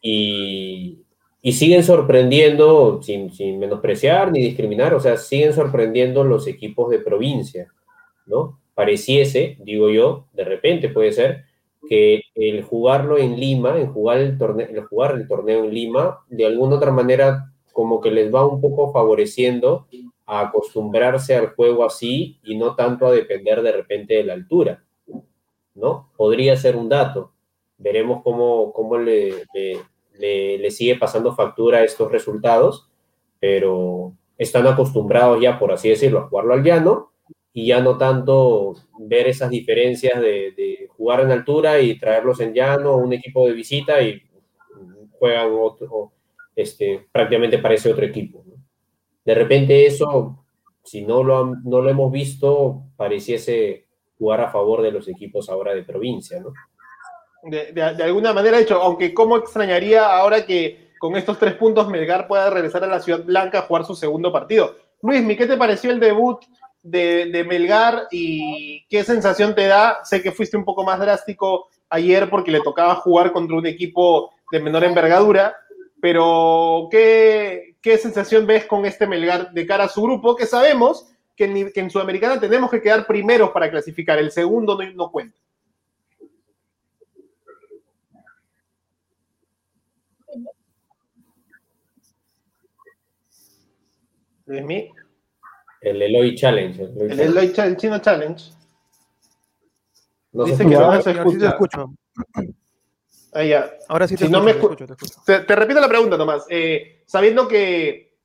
y, 0.00 1.04
y 1.40 1.52
siguen 1.52 1.84
sorprendiendo, 1.84 3.00
sin, 3.02 3.30
sin, 3.32 3.58
menospreciar 3.58 4.32
ni 4.32 4.40
discriminar, 4.40 4.94
o 4.94 5.00
sea, 5.00 5.16
siguen 5.16 5.52
sorprendiendo 5.52 6.24
los 6.24 6.46
equipos 6.46 6.90
de 6.90 6.98
provincia, 6.98 7.72
¿no? 8.26 8.60
Pareciese, 8.76 9.56
digo 9.60 9.88
yo, 9.88 10.26
de 10.34 10.44
repente 10.44 10.90
puede 10.90 11.10
ser, 11.10 11.46
que 11.88 12.24
el 12.34 12.62
jugarlo 12.62 13.16
en 13.16 13.40
Lima, 13.40 13.78
en 13.78 13.90
jugar 13.90 14.18
el, 14.18 14.36
torneo, 14.36 14.68
jugar 14.90 15.14
el 15.14 15.26
torneo 15.26 15.64
en 15.64 15.72
Lima, 15.72 16.18
de 16.28 16.44
alguna 16.44 16.76
otra 16.76 16.92
manera 16.92 17.54
como 17.72 18.02
que 18.02 18.10
les 18.10 18.34
va 18.34 18.46
un 18.46 18.60
poco 18.60 18.92
favoreciendo 18.92 19.86
a 20.26 20.40
acostumbrarse 20.40 21.34
al 21.34 21.54
juego 21.54 21.86
así 21.86 22.38
y 22.44 22.58
no 22.58 22.74
tanto 22.74 23.06
a 23.06 23.12
depender 23.12 23.62
de 23.62 23.72
repente 23.72 24.12
de 24.12 24.24
la 24.24 24.34
altura, 24.34 24.84
¿no? 25.74 26.10
Podría 26.14 26.54
ser 26.56 26.76
un 26.76 26.90
dato. 26.90 27.32
Veremos 27.78 28.22
cómo, 28.22 28.74
cómo 28.74 28.98
le, 28.98 29.46
le, 30.18 30.70
sigue 30.70 30.96
pasando 30.96 31.34
factura 31.34 31.82
estos 31.82 32.12
resultados, 32.12 32.90
pero 33.40 34.12
están 34.36 34.66
acostumbrados 34.66 35.40
ya, 35.40 35.58
por 35.58 35.72
así 35.72 35.88
decirlo, 35.88 36.18
a 36.18 36.28
jugarlo 36.28 36.52
al 36.52 36.62
llano 36.62 37.15
y 37.56 37.68
ya 37.68 37.80
no 37.80 37.96
tanto 37.96 38.74
ver 38.98 39.28
esas 39.28 39.48
diferencias 39.48 40.20
de, 40.20 40.90
jugar 40.94 41.20
en 41.20 41.30
altura 41.30 41.80
y 41.80 41.98
traerlos 41.98 42.38
en 42.40 42.52
llano, 42.52 42.98
un 42.98 43.14
equipo 43.14 43.46
de 43.46 43.54
visita 43.54 44.02
y 44.02 44.22
juegan 45.18 45.52
otro, 45.58 46.12
este, 46.54 47.06
prácticamente 47.10 47.56
parece 47.56 47.90
otro 47.90 48.04
equipo. 48.04 48.44
De 49.24 49.34
repente 49.34 49.86
eso, 49.86 50.44
si 50.84 51.06
no 51.06 51.24
lo, 51.24 51.56
no 51.64 51.80
lo 51.80 51.88
hemos 51.88 52.12
visto, 52.12 52.82
pareciese 52.94 53.86
jugar 54.18 54.42
a 54.42 54.50
favor 54.50 54.82
de 54.82 54.92
los 54.92 55.08
equipos 55.08 55.48
ahora 55.48 55.74
de 55.74 55.82
provincia, 55.82 56.38
¿no? 56.38 56.52
De, 57.42 57.80
alguna 57.80 58.34
manera, 58.34 58.60
hecho, 58.60 58.82
aunque 58.82 59.14
cómo 59.14 59.38
extrañaría 59.38 60.04
ahora 60.04 60.44
que 60.44 60.90
con 60.98 61.16
estos 61.16 61.38
tres 61.38 61.54
puntos 61.54 61.88
Melgar 61.88 62.28
pueda 62.28 62.50
regresar 62.50 62.84
a 62.84 62.86
la 62.86 63.00
Ciudad 63.00 63.24
Blanca 63.24 63.60
a 63.60 63.62
jugar 63.62 63.86
su 63.86 63.94
segundo 63.94 64.30
partido. 64.30 64.74
Luis, 65.00 65.24
¿qué 65.38 65.46
te 65.46 65.56
pareció 65.56 65.90
el 65.90 66.00
debut 66.00 66.44
de, 66.90 67.44
Melgar 67.48 68.08
y 68.10 68.86
qué 68.88 69.04
sensación 69.04 69.54
te 69.54 69.66
da? 69.66 70.00
Sé 70.04 70.22
que 70.22 70.32
fuiste 70.32 70.56
un 70.56 70.64
poco 70.64 70.84
más 70.84 70.98
drástico 70.98 71.68
ayer 71.88 72.28
porque 72.30 72.50
le 72.50 72.60
tocaba 72.60 72.94
jugar 72.96 73.32
contra 73.32 73.56
un 73.56 73.66
equipo 73.66 74.32
de 74.50 74.60
menor 74.60 74.84
envergadura, 74.84 75.56
pero 76.00 76.88
¿qué, 76.90 77.76
qué 77.80 77.98
sensación 77.98 78.46
ves 78.46 78.66
con 78.66 78.86
este 78.86 79.06
Melgar 79.06 79.52
de 79.52 79.66
cara 79.66 79.84
a 79.84 79.88
su 79.88 80.02
grupo? 80.02 80.36
Que 80.36 80.46
sabemos 80.46 81.08
que 81.34 81.44
en, 81.44 81.72
que 81.72 81.80
en 81.80 81.90
Sudamericana 81.90 82.40
tenemos 82.40 82.70
que 82.70 82.80
quedar 82.80 83.06
primeros 83.06 83.50
para 83.50 83.70
clasificar, 83.70 84.18
el 84.18 84.30
segundo 84.30 84.76
no, 84.76 84.90
no 84.92 85.10
cuenta. 85.10 85.38
mí? 94.46 94.90
El 95.86 96.02
Eloy 96.02 96.34
Challenge. 96.34 96.82
El 96.82 97.20
Eloy, 97.20 97.52
el 97.56 97.76
Chino 97.76 97.98
Challenge. 98.00 98.44
No 100.32 100.44
Dice 100.44 100.64
que 100.64 100.74
no 100.74 101.00
se 101.00 101.10
escucha. 101.12 101.30
Sí 101.30 101.38
te 101.38 101.46
escucho. 101.46 101.94
Ahí 103.32 103.48
ya. 103.50 103.70
Ahora 103.86 104.08
sí 104.08 104.14
te, 104.14 104.18
si 104.18 104.24
escucho, 104.24 104.38
no 104.38 104.44
me 104.44 104.52
te, 104.52 104.58
escucho, 104.58 104.86
te, 104.86 104.92
escucho. 104.94 105.22
Te, 105.24 105.38
te, 105.40 105.54
repito 105.54 105.78
la 105.78 105.88
pregunta 105.88 106.16
nomás. 106.16 106.44
Eh, 106.50 107.04
sabiendo 107.06 107.46
que 107.46 108.16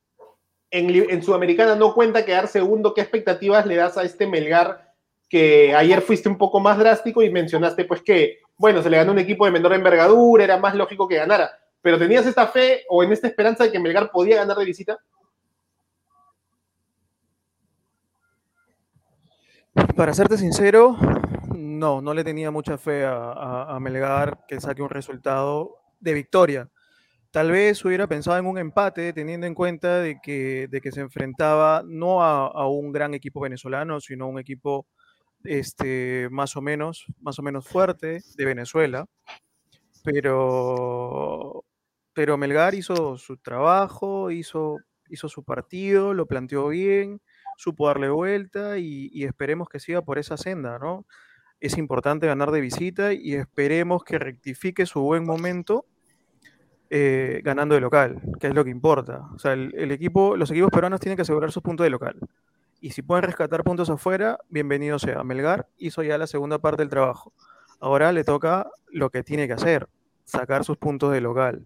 en, 0.72 0.90
en, 0.90 1.22
Sudamericana 1.22 1.76
no 1.76 1.94
cuenta 1.94 2.26
quedar 2.26 2.48
segundo, 2.48 2.96
¿qué 2.96 3.02
expectativas 3.02 3.68
le 3.68 3.76
das 3.76 3.96
a 3.96 4.04
este 4.04 4.26
Melgar 4.26 4.96
que 5.30 5.76
ayer 5.76 6.02
fuiste 6.02 6.30
un 6.30 6.40
poco 6.40 6.60
más 6.60 6.80
drástico 6.80 7.22
y 7.22 7.30
mencionaste 7.30 7.86
pues 7.86 8.02
que, 8.02 8.40
bueno, 8.58 8.82
se 8.82 8.90
le 8.90 8.98
ganó 8.98 9.12
un 9.12 9.20
equipo 9.20 9.46
de 9.46 9.52
menor 9.52 9.74
envergadura, 9.74 10.44
era 10.44 10.58
más 10.58 10.74
lógico 10.74 11.08
que 11.08 11.18
ganara, 11.18 11.52
pero 11.80 12.00
¿tenías 12.00 12.26
esta 12.26 12.48
fe 12.48 12.86
o 12.90 13.04
en 13.04 13.12
esta 13.12 13.28
esperanza 13.28 13.66
de 13.66 13.72
que 13.72 13.80
Melgar 13.80 14.10
podía 14.10 14.38
ganar 14.38 14.58
de 14.58 14.66
visita? 14.66 14.98
Para 19.74 20.14
serte 20.14 20.38
sincero, 20.38 20.98
no, 21.56 22.02
no 22.02 22.14
le 22.14 22.26
tenía 22.26 22.52
mucha 22.52 22.78
fe 22.78 23.06
a, 23.06 23.78
Melgar 23.80 24.46
que 24.46 24.60
saque 24.60 24.82
un 24.82 24.90
resultado 24.90 25.78
de 26.00 26.14
victoria. 26.14 26.70
Tal 27.32 27.52
vez 27.52 27.84
hubiera 27.86 28.08
pensado 28.08 28.38
en 28.38 28.46
un 28.46 28.58
empate, 28.58 29.14
teniendo 29.14 29.48
en 29.48 29.56
cuenta 29.56 30.00
de 30.00 30.20
que, 30.22 30.68
de 30.70 30.82
que 30.82 30.92
se 30.92 31.00
enfrentaba 31.00 31.84
no 31.86 32.22
a, 32.22 32.68
un 32.68 32.92
gran 32.92 33.14
equipo 33.14 33.40
venezolano, 33.40 34.02
sino 34.02 34.26
a 34.26 34.28
un 34.28 34.40
equipo 34.40 34.88
este, 35.46 36.28
más 36.32 36.58
o 36.58 36.62
menos, 36.62 37.06
más 37.22 37.40
o 37.40 37.42
menos 37.42 37.66
fuerte 37.66 38.22
de 38.36 38.46
Venezuela. 38.46 39.06
Pero, 40.04 41.64
pero 42.14 42.38
Melgar 42.38 42.76
hizo 42.76 43.18
su 43.18 43.38
trabajo, 43.38 44.32
hizo, 44.32 44.80
hizo 45.10 45.30
su 45.30 45.44
partido, 45.46 46.14
lo 46.14 46.26
planteó 46.26 46.68
bien 46.68 47.22
supo 47.62 47.88
darle 47.88 48.10
vuelta 48.10 48.80
y, 48.80 49.24
esperemos 49.24 49.70
que 49.70 49.80
siga 49.80 50.02
por 50.02 50.18
esa 50.18 50.36
senda, 50.36 50.80
¿no? 50.80 51.06
Es 51.60 51.78
importante 51.78 52.26
ganar 52.26 52.50
de 52.50 52.60
visita 52.60 53.14
y 53.14 53.36
esperemos 53.36 54.04
que 54.04 54.18
rectifique 54.18 54.88
su 54.88 55.02
buen 55.02 55.24
momento 55.24 55.86
eh, 56.90 57.40
ganando 57.44 57.76
de 57.76 57.82
local, 57.82 58.20
que 58.40 58.48
es 58.48 58.56
lo 58.56 58.64
que 58.64 58.72
importa. 58.72 59.28
O 59.36 59.38
sea, 59.38 59.54
el, 59.54 59.92
equipo, 59.92 60.36
los 60.36 60.50
equipos 60.50 60.72
peruanos 60.72 61.00
tienen 61.00 61.16
que 61.16 61.22
asegurar 61.22 61.52
sus 61.52 61.62
puntos 61.62 61.84
de 61.84 61.92
local. 61.92 62.18
Y 62.80 62.90
si 62.92 63.04
pueden 63.04 63.26
rescatar 63.26 63.64
puntos 63.64 63.92
afuera, 63.92 64.40
bienvenido 64.50 64.98
sea. 64.98 65.24
Melgar 65.24 65.68
hizo 65.78 66.02
ya 66.02 66.18
la 66.18 66.26
segunda 66.26 66.58
parte 66.58 66.82
del 66.82 66.90
trabajo. 66.90 67.32
Ahora 67.80 68.12
le 68.12 68.24
toca 68.24 68.72
lo 68.90 69.12
que 69.12 69.24
tiene 69.24 69.46
que 69.46 69.54
hacer, 69.54 69.88
sacar 70.24 70.64
sus 70.64 70.78
puntos 70.78 71.14
de 71.14 71.22
local. 71.22 71.64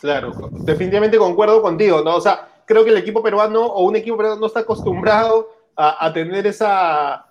Claro, 0.00 0.32
definitivamente 0.52 1.18
concuerdo 1.18 1.60
contigo, 1.60 2.02
¿no? 2.02 2.16
O 2.16 2.20
sea, 2.20 2.55
creo 2.66 2.84
que 2.84 2.90
el 2.90 2.98
equipo 2.98 3.22
peruano 3.22 3.64
o 3.64 3.84
un 3.84 3.96
equipo 3.96 4.16
peruano 4.16 4.40
no 4.40 4.46
está 4.46 4.60
acostumbrado 4.60 5.48
a, 5.78 6.10
tener 6.12 6.46
esa, 6.46 7.26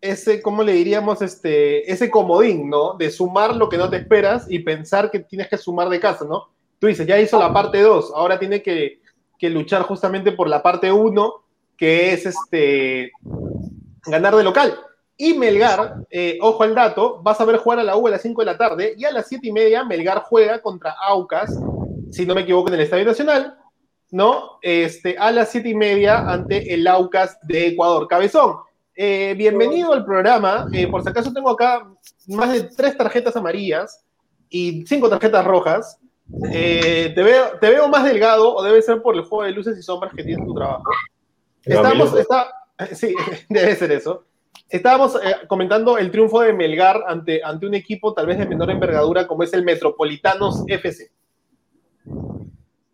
ese, 0.00 0.42
¿cómo 0.42 0.62
le 0.62 0.72
diríamos? 0.72 1.22
Este, 1.22 1.90
ese 1.90 2.10
comodín, 2.10 2.68
¿no? 2.68 2.94
De 2.94 3.10
sumar 3.10 3.56
lo 3.56 3.70
que 3.70 3.78
no 3.78 3.88
te 3.88 3.96
esperas 3.96 4.46
y 4.50 4.58
pensar 4.58 5.10
que 5.10 5.20
tienes 5.20 5.48
que 5.48 5.56
sumar 5.56 5.88
de 5.88 5.98
casa, 5.98 6.26
¿no? 6.26 6.48
Tú 6.78 6.88
dices, 6.88 7.06
ya 7.06 7.18
hizo 7.18 7.38
la 7.38 7.52
parte 7.52 7.80
2, 7.80 8.12
ahora 8.14 8.38
tiene 8.38 8.62
que, 8.62 9.00
luchar 9.40 9.82
justamente 9.82 10.32
por 10.32 10.48
la 10.48 10.62
parte 10.62 10.92
1, 10.92 11.34
que 11.76 12.12
es 12.12 12.26
este, 12.26 13.12
ganar 14.06 14.36
de 14.36 14.44
local. 14.44 14.78
Y 15.16 15.32
Melgar, 15.32 15.94
eh, 16.10 16.38
ojo 16.42 16.62
al 16.62 16.74
dato, 16.74 17.22
vas 17.22 17.40
a 17.40 17.46
ver 17.46 17.56
jugar 17.56 17.78
a 17.78 17.84
la 17.84 17.96
U 17.96 18.06
a 18.06 18.10
las 18.10 18.22
5 18.22 18.42
de 18.42 18.46
la 18.46 18.58
tarde 18.58 18.94
y 18.98 19.06
a 19.06 19.10
las 19.10 19.28
7 19.28 19.48
y 19.48 19.52
media 19.52 19.84
Melgar 19.84 20.24
juega 20.24 20.60
contra 20.60 20.94
Aucas, 21.06 21.58
si 22.10 22.26
no 22.26 22.34
me 22.34 22.42
equivoco, 22.42 22.68
en 22.68 22.74
el 22.74 22.80
Estadio 22.80 23.06
Nacional. 23.06 23.56
¿No? 24.10 24.58
Este, 24.62 25.16
a 25.18 25.30
las 25.30 25.50
siete 25.50 25.70
y 25.70 25.74
media 25.74 26.18
ante 26.30 26.72
el 26.72 26.86
Aucas 26.86 27.38
de 27.42 27.68
Ecuador. 27.68 28.06
Cabezón, 28.08 28.56
eh, 28.94 29.34
bienvenido 29.36 29.92
al 29.92 30.04
programa. 30.04 30.68
Eh, 30.72 30.86
por 30.86 31.02
si 31.02 31.08
acaso 31.08 31.32
tengo 31.32 31.50
acá 31.50 31.86
más 32.28 32.52
de 32.52 32.62
tres 32.64 32.96
tarjetas 32.96 33.36
amarillas 33.36 34.04
y 34.48 34.84
cinco 34.86 35.08
tarjetas 35.08 35.44
rojas. 35.44 35.98
Eh, 36.52 37.12
te, 37.14 37.22
veo, 37.22 37.58
te 37.60 37.70
veo 37.70 37.88
más 37.88 38.04
delgado, 38.04 38.54
o 38.54 38.62
debe 38.62 38.82
ser 38.82 39.02
por 39.02 39.14
el 39.14 39.22
juego 39.22 39.44
de 39.44 39.52
luces 39.52 39.78
y 39.78 39.82
sombras 39.82 40.12
que 40.14 40.24
tiene 40.24 40.44
tu 40.44 40.54
trabajo. 40.54 40.84
Estamos, 41.64 42.16
está, 42.16 42.50
sí, 42.92 43.14
debe 43.48 43.74
ser 43.76 43.92
eso. 43.92 44.24
Estábamos 44.68 45.16
comentando 45.46 45.96
el 45.96 46.10
triunfo 46.10 46.40
de 46.40 46.52
Melgar 46.52 47.04
ante, 47.06 47.40
ante 47.44 47.66
un 47.66 47.74
equipo 47.74 48.14
tal 48.14 48.26
vez 48.26 48.38
de 48.38 48.46
menor 48.46 48.70
envergadura 48.70 49.26
como 49.26 49.44
es 49.44 49.52
el 49.52 49.62
Metropolitanos 49.62 50.64
FC. 50.66 51.12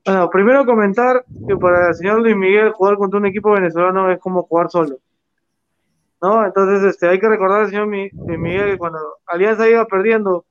Bueno, 0.05 0.31
primero 0.31 0.67
comentar 0.67 1.25
que 1.47 1.57
para 1.57 1.89
el 1.89 1.95
señor 1.95 2.21
Luis 2.21 2.37
Miguel 2.37 2.73
jugar 2.73 2.97
contra 2.97 3.21
un 3.21 3.27
equipo 3.27 3.53
venezolano 3.53 4.11
es 4.11 4.19
como 4.19 4.43
jugar 4.43 4.69
solo. 4.71 4.97
¿No? 6.21 6.45
Entonces 6.45 6.83
este, 6.83 7.09
hay 7.09 7.21
que 7.21 7.29
recordar 7.29 7.63
al 7.63 7.69
señor 7.71 7.87
Luis 7.89 8.13
Miguel 8.15 8.73
que 8.73 8.79
cuando 8.79 8.99
Alianza 9.27 9.69
iba 9.69 9.85
perdiendo 9.87 10.45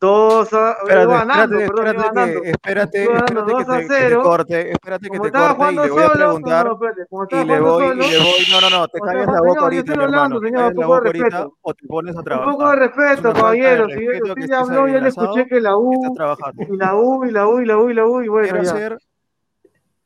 Dos 0.00 0.50
a, 0.54 0.78
espérate, 0.80 1.12
ganando, 1.12 1.58
espérate, 1.58 1.68
perdón, 1.68 1.86
espérate, 1.86 2.08
ganando. 2.08 2.40
Que, 2.40 2.50
espérate, 2.50 3.02
espérate 3.02 3.52
que, 3.52 3.64
te, 3.64 3.88
que 3.88 4.08
te 4.08 4.16
corte, 4.16 4.72
espérate 4.72 5.10
que 5.10 5.20
te 5.20 5.30
corte 5.30 5.72
y 5.72 5.74
le 5.74 5.90
voy 5.90 6.02
a 6.02 6.12
preguntar 6.12 6.66
no, 6.66 6.78
y 7.30 7.44
le 7.44 7.60
voy, 7.60 7.84
solo, 7.84 8.04
y 8.04 8.08
le 8.08 8.18
voy, 8.18 8.46
no, 8.50 8.60
no, 8.62 8.70
no, 8.70 8.88
te 8.88 8.98
calles 8.98 9.26
la 9.26 9.40
boca 9.42 9.60
ahorita, 9.60 9.96
mi 9.96 10.04
hermano, 10.04 10.40
te 10.40 10.50
calles 10.52 10.74
la 10.74 10.86
boca 10.86 11.06
ahorita 11.06 11.48
o 11.60 11.74
te 11.74 11.86
pones 11.86 12.16
a 12.16 12.22
trabajar. 12.22 12.48
Un 12.48 12.54
poco 12.54 12.70
de 12.70 12.76
respeto, 12.76 13.32
caballero, 13.34 13.88
si 13.90 14.08
usted 14.08 14.46
ya 14.48 14.60
habló, 14.60 14.88
yo 14.88 15.00
le 15.00 15.08
escuché 15.10 15.46
que 15.46 15.60
la 15.60 15.76
U, 15.76 16.16
y 16.56 16.76
la 16.78 16.94
U, 16.96 17.24
y 17.26 17.30
la 17.30 17.46
U, 17.46 17.60
y 17.60 17.66
la 17.66 17.76
U, 17.76 17.90
y 17.90 17.94
la 17.94 18.06
U, 18.06 18.22
y 18.22 18.28
bueno, 18.28 18.62
ya. 18.62 18.96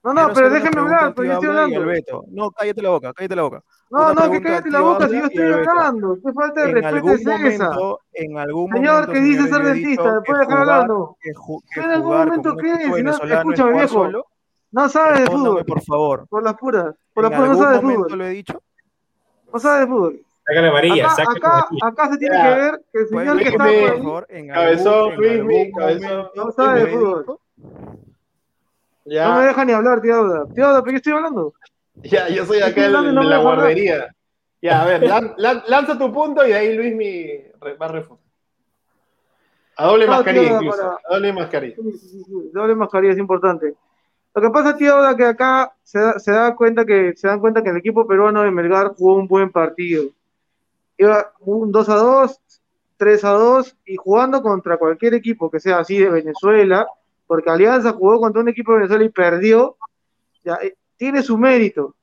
No, 0.02 0.12
no, 0.12 0.32
pero 0.34 0.50
déjeme 0.50 0.80
hablar, 0.80 1.14
pero 1.14 1.28
yo 1.28 1.32
estoy 1.34 1.48
hablando. 1.48 2.24
No, 2.32 2.50
cállate 2.50 2.82
la 2.82 2.90
boca, 2.90 3.12
cállate 3.14 3.36
la 3.36 3.42
boca. 3.42 3.62
No, 3.94 4.12
no, 4.12 4.28
que 4.28 4.42
cállate 4.42 4.70
la 4.70 4.80
boca 4.80 5.08
si 5.08 5.18
yo 5.18 5.26
estoy 5.26 5.52
hablando. 5.52 6.18
Qué 6.20 6.32
falta 6.32 6.66
de 6.66 6.72
respeto 6.72 7.10
es 7.12 7.26
esa. 7.54 7.76
En 8.12 8.36
algún 8.36 8.72
señor 8.72 9.12
que 9.12 9.20
dice 9.20 9.48
ser 9.48 9.62
dentista, 9.62 10.14
después 10.14 10.40
dejar 10.40 10.58
hablando. 10.58 11.16
¿En 11.76 11.90
algún 11.90 12.16
momento 12.16 12.56
qué? 12.56 12.72
escúchame, 13.30 13.72
viejo. 13.74 14.10
No 14.72 14.88
sabe 14.88 15.20
de 15.20 15.26
fútbol. 15.26 15.64
por 15.64 15.82
favor. 15.82 16.26
Por 16.28 16.42
las 16.42 16.54
puras. 16.54 16.96
Por 17.12 17.22
las 17.22 17.32
puras 17.32 17.50
no 17.50 17.56
sabe 17.56 17.74
de 17.74 17.80
fútbol. 17.80 18.18
lo 18.18 18.26
he 18.26 18.30
dicho? 18.30 18.62
No 19.52 19.58
sabe 19.60 19.80
de 19.80 19.86
fútbol. 19.86 20.20
Sácale 20.44 20.68
amarilla, 20.68 21.10
acá, 21.10 21.22
acá, 21.22 21.68
acá, 21.82 22.10
se 22.10 22.18
tiene 22.18 22.36
que 22.36 22.48
ver 22.48 22.84
que 22.92 22.98
el 22.98 23.08
señor 23.08 23.38
que 23.38 23.48
está 23.48 23.64
por 23.64 23.96
favor, 23.96 24.26
cabezón, 24.52 25.16
Luis, 25.16 25.72
cabezón. 25.74 26.26
No 26.34 26.50
sabe 26.50 26.84
de 26.84 26.86
fútbol. 26.88 27.24
No 29.06 29.34
me 29.36 29.46
deja 29.46 29.64
ni 29.64 29.72
hablar, 29.72 30.00
tío 30.02 30.16
Auda. 30.16 30.46
Tío 30.52 30.66
Auda, 30.66 30.82
¿pero 30.82 30.90
qué 30.90 30.96
estoy 30.96 31.12
hablando? 31.12 31.54
Ya, 32.02 32.28
yo 32.28 32.44
soy 32.44 32.60
acá 32.60 32.86
en, 32.86 33.14
la 33.14 33.38
guardería. 33.38 34.14
Ya, 34.60 34.82
a 34.82 34.86
ver, 34.86 35.02
lanza 35.68 35.98
tu 35.98 36.12
punto 36.12 36.46
y 36.46 36.52
ahí 36.52 36.74
Luis 36.74 36.94
me 36.94 37.52
va 37.62 37.86
a. 37.86 38.02
A 39.76 39.86
doble 39.86 40.06
mascarilla 40.06 40.52
incluso. 40.52 40.82
A 40.82 41.14
doble 41.14 41.32
mascarilla. 41.32 41.76
doble 42.52 42.74
mascarilla 42.74 43.12
es 43.12 43.18
importante. 43.18 43.74
Lo 44.34 44.42
que 44.42 44.50
pasa, 44.50 44.76
tío, 44.76 44.96
Auda, 44.96 45.16
que 45.16 45.24
acá 45.24 45.74
se 45.82 46.00
da, 46.00 46.18
se 46.18 46.32
da 46.32 46.56
cuenta 46.56 46.84
que 46.84 47.14
se 47.16 47.28
dan 47.28 47.40
cuenta 47.40 47.62
que 47.62 47.70
el 47.70 47.76
equipo 47.76 48.06
peruano 48.06 48.42
de 48.42 48.50
Melgar 48.50 48.94
jugó 48.94 49.14
un 49.14 49.28
buen 49.28 49.50
partido. 49.50 50.10
Iba 50.96 51.32
un 51.40 51.70
2 51.70 51.88
a 51.88 51.94
2, 51.94 52.40
3 52.96 53.24
a 53.24 53.30
2 53.30 53.76
y 53.86 53.96
jugando 53.96 54.42
contra 54.42 54.76
cualquier 54.76 55.14
equipo 55.14 55.50
que 55.50 55.60
sea 55.60 55.78
así 55.78 55.98
de 55.98 56.10
Venezuela, 56.10 56.86
porque 57.26 57.50
Alianza 57.50 57.92
jugó 57.92 58.20
contra 58.20 58.42
un 58.42 58.48
equipo 58.48 58.72
de 58.72 58.78
Venezuela 58.78 59.04
y 59.04 59.08
perdió, 59.08 59.76
ya, 60.44 60.54
eh, 60.62 60.74
tiene 60.96 61.22
su 61.22 61.38
mérito. 61.38 61.94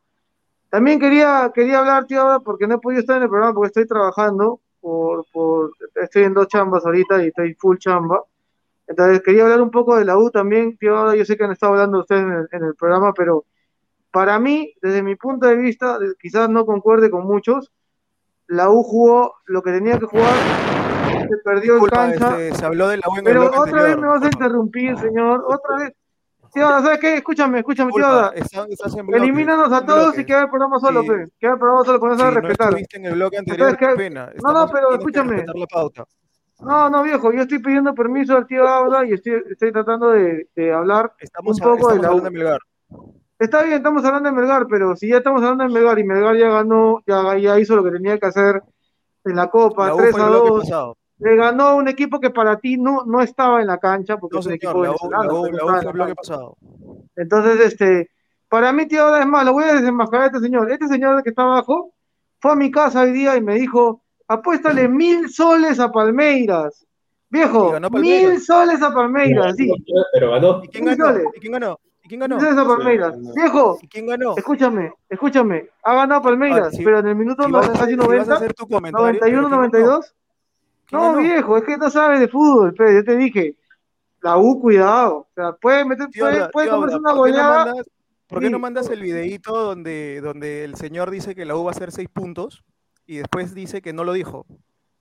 También 0.69 0.99
quería, 0.99 1.51
quería 1.53 1.79
hablar, 1.79 2.05
tío, 2.05 2.41
porque 2.43 2.67
no 2.67 2.75
he 2.75 2.79
podido 2.79 3.01
estar 3.01 3.17
en 3.17 3.23
el 3.23 3.29
programa 3.29 3.53
porque 3.53 3.67
estoy 3.67 3.87
trabajando, 3.87 4.61
por, 4.79 5.25
por, 5.31 5.71
estoy 5.95 6.23
en 6.23 6.33
dos 6.33 6.47
chambas 6.47 6.85
ahorita 6.85 7.23
y 7.23 7.27
estoy 7.27 7.53
full 7.55 7.77
chamba. 7.77 8.23
Entonces 8.87 9.21
quería 9.21 9.43
hablar 9.43 9.61
un 9.61 9.71
poco 9.71 9.97
de 9.97 10.05
la 10.05 10.17
U 10.17 10.31
también, 10.31 10.77
tío, 10.77 11.13
yo 11.13 11.25
sé 11.25 11.37
que 11.37 11.43
han 11.43 11.51
estado 11.51 11.73
hablando 11.73 11.99
ustedes 11.99 12.23
en 12.23 12.31
el, 12.31 12.47
en 12.51 12.63
el 12.63 12.75
programa, 12.75 13.13
pero 13.13 13.45
para 14.11 14.39
mí, 14.39 14.73
desde 14.81 15.03
mi 15.03 15.15
punto 15.15 15.47
de 15.47 15.55
vista, 15.55 15.97
quizás 16.19 16.49
no 16.49 16.65
concuerde 16.65 17.09
con 17.09 17.25
muchos, 17.25 17.71
la 18.47 18.69
U 18.69 18.83
jugó 18.83 19.35
lo 19.45 19.61
que 19.61 19.71
tenía 19.71 19.97
que 19.99 20.05
jugar 20.05 20.35
se 21.27 21.37
perdió 21.37 21.83
el 21.83 21.89
cancha. 21.89 22.41
Este, 22.41 22.59
se 22.59 22.65
habló 22.65 22.87
de 22.89 22.97
la 22.97 23.07
buena 23.07 23.23
Pero 23.23 23.51
otra 23.55 23.83
vez 23.83 23.97
me 23.97 24.07
vas 24.07 24.23
a 24.23 24.27
interrumpir, 24.27 24.97
señor. 24.97 25.43
Otra 25.47 25.77
vez. 25.77 25.93
Tío, 26.53 26.67
¿sabes 26.67 26.99
qué? 26.99 27.15
Escúchame, 27.17 27.59
escúchame, 27.59 27.91
tío. 27.93 28.31
Elimínanos 29.13 29.71
a 29.71 29.85
todos 29.85 30.17
y 30.17 30.25
queda 30.25 30.41
el 30.41 30.49
programa 30.49 30.79
solo, 30.79 31.03
fe. 31.03 31.25
Queda 31.39 31.53
el 31.53 31.59
programa 31.59 31.85
solo, 31.85 31.99
con 31.99 32.11
eso 32.11 32.23
a 32.25 32.31
respetar. 32.31 32.73
en 32.93 33.05
el 33.05 33.13
bloque 33.13 33.37
anterior, 33.37 33.77
qué 33.77 33.87
pena. 33.95 34.31
No, 34.43 34.51
no, 34.53 34.67
pero 34.67 34.93
escúchame. 34.93 35.45
No, 36.61 36.89
no, 36.89 37.01
viejo, 37.01 37.33
yo 37.33 37.41
estoy 37.41 37.57
pidiendo 37.57 37.95
permiso 37.95 38.37
al 38.37 38.45
tío 38.45 38.67
Abda 38.67 39.03
y 39.07 39.13
estoy, 39.13 39.41
estoy 39.49 39.71
tratando 39.71 40.11
de, 40.11 40.47
de 40.55 40.71
hablar 40.71 41.11
estamos 41.17 41.59
un 41.59 41.63
poco 41.63 41.91
de 41.91 41.99
la 41.99 42.13
U. 42.13 42.21
Está 43.39 43.63
bien, 43.63 43.77
estamos 43.77 44.05
hablando 44.05 44.29
de 44.29 44.35
Melgar, 44.35 44.67
pero 44.69 44.95
si 44.95 45.09
ya 45.09 45.17
estamos 45.17 45.41
hablando 45.41 45.63
de 45.63 45.71
Melgar 45.71 45.97
y 45.97 46.03
Melgar 46.03 46.37
ya 46.37 46.49
ganó, 46.49 47.01
ya, 47.07 47.35
ya 47.39 47.59
hizo 47.59 47.75
lo 47.75 47.83
que 47.83 47.89
tenía 47.89 48.19
que 48.19 48.27
hacer 48.27 48.61
en 49.25 49.35
la 49.35 49.49
Copa, 49.49 49.95
3 49.97 50.15
a 50.15 50.25
2 50.27 50.95
le 51.21 51.35
ganó 51.35 51.75
un 51.75 51.87
equipo 51.87 52.19
que 52.19 52.31
para 52.31 52.59
ti 52.59 52.77
no, 52.77 53.03
no 53.05 53.21
estaba 53.21 53.61
en 53.61 53.67
la 53.67 53.77
cancha, 53.77 54.17
porque 54.17 54.39
es 54.39 54.45
un 54.47 54.53
equipo 54.53 54.83
la, 54.83 56.15
pasado. 56.15 56.57
Entonces, 57.15 57.59
este, 57.59 58.09
para 58.49 58.73
mí, 58.73 58.87
tío, 58.87 59.15
es 59.15 59.27
más, 59.27 59.45
lo 59.45 59.53
voy 59.53 59.65
a 59.65 59.75
desenmascarar 59.75 60.23
a 60.23 60.27
este 60.27 60.39
señor. 60.39 60.71
Este 60.71 60.87
señor 60.87 61.21
que 61.21 61.29
está 61.29 61.43
abajo 61.43 61.93
fue 62.39 62.53
a 62.53 62.55
mi 62.55 62.71
casa 62.71 63.01
hoy 63.01 63.11
día 63.11 63.37
y 63.37 63.41
me 63.41 63.53
dijo, 63.53 64.01
apuéstale 64.27 64.87
mil 64.87 65.29
soles 65.29 65.79
a 65.79 65.91
Palmeiras. 65.91 66.87
Viejo, 67.29 67.79
mil 67.91 68.41
soles 68.41 68.81
a 68.81 68.91
Palmeiras, 68.91 69.55
sí. 69.55 69.71
Pero 70.13 70.31
ganó. 70.31 70.63
¿Y 70.63 70.69
quién 70.69 70.85
ganó? 70.85 71.19
¿Y 71.35 71.39
quién 71.39 71.51
ganó? 71.53 71.79
¿Y 72.03 72.07
quién 72.07 72.19
ganó? 72.19 72.37
a 72.37 72.67
Palmeiras. 72.67 73.15
Viejo, 73.35 73.77
¿Y 73.79 73.87
quién 73.87 74.07
ganó? 74.07 74.35
Escúchame, 74.35 74.91
escúchame. 75.07 75.69
Ha 75.83 75.93
ganado 75.93 76.23
Palmeiras, 76.23 76.73
ah, 76.73 76.81
pero 76.83 76.97
en 76.97 77.07
el 77.09 77.15
minuto 77.15 77.43
si 77.43 77.51
casi 77.51 77.95
90, 77.95 78.39
91, 78.91 79.49
92. 79.49 80.15
No, 80.91 81.17
viejo, 81.17 81.57
es 81.57 81.63
que 81.63 81.77
no 81.77 81.89
sabes 81.89 82.19
de 82.19 82.27
fútbol, 82.27 82.73
pero 82.77 82.91
yo 82.91 83.03
te 83.03 83.15
dije, 83.15 83.55
la 84.21 84.37
U, 84.37 84.59
cuidado. 84.59 85.17
O 85.17 85.27
sea, 85.33 85.53
puede 85.53 85.85
meter, 85.85 86.07
puede, 86.17 86.49
puede 86.49 86.69
comerse 86.69 86.97
una 86.97 87.13
goleada. 87.13 87.73
¿Por 88.27 88.39
qué 88.39 88.49
no 88.49 88.59
mandas 88.59 88.89
el 88.89 89.01
videito 89.01 89.53
donde, 89.53 90.21
donde 90.21 90.63
el 90.63 90.75
señor 90.75 91.11
dice 91.11 91.35
que 91.35 91.45
la 91.45 91.55
U 91.55 91.63
va 91.63 91.71
a 91.71 91.73
hacer 91.73 91.91
seis 91.91 92.07
puntos 92.07 92.63
y 93.05 93.17
después 93.17 93.53
dice 93.53 93.81
que 93.81 93.93
no 93.93 94.03
lo 94.03 94.13
dijo? 94.13 94.45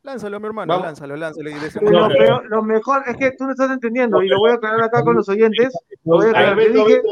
Lánzalo, 0.03 0.41
mi 0.41 0.47
hermano, 0.47 0.80
lánzalo, 0.80 1.16
lánzalo. 1.16 1.51
Y 1.51 1.55
pero, 1.74 2.09
pero, 2.09 2.43
lo 2.45 2.62
mejor 2.62 3.03
es 3.07 3.16
que 3.16 3.32
tú 3.32 3.45
no 3.45 3.51
estás 3.51 3.70
entendiendo, 3.70 4.22
y 4.22 4.28
lo 4.28 4.38
voy 4.38 4.51
a 4.51 4.55
aclarar 4.55 4.82
acá 4.82 5.05
con 5.05 5.14
los 5.14 5.28
oyentes. 5.28 5.76
Voy 6.05 6.26
a 6.26 6.30
aclarar. 6.30 6.57
Te 6.57 6.68
dije, 6.70 7.03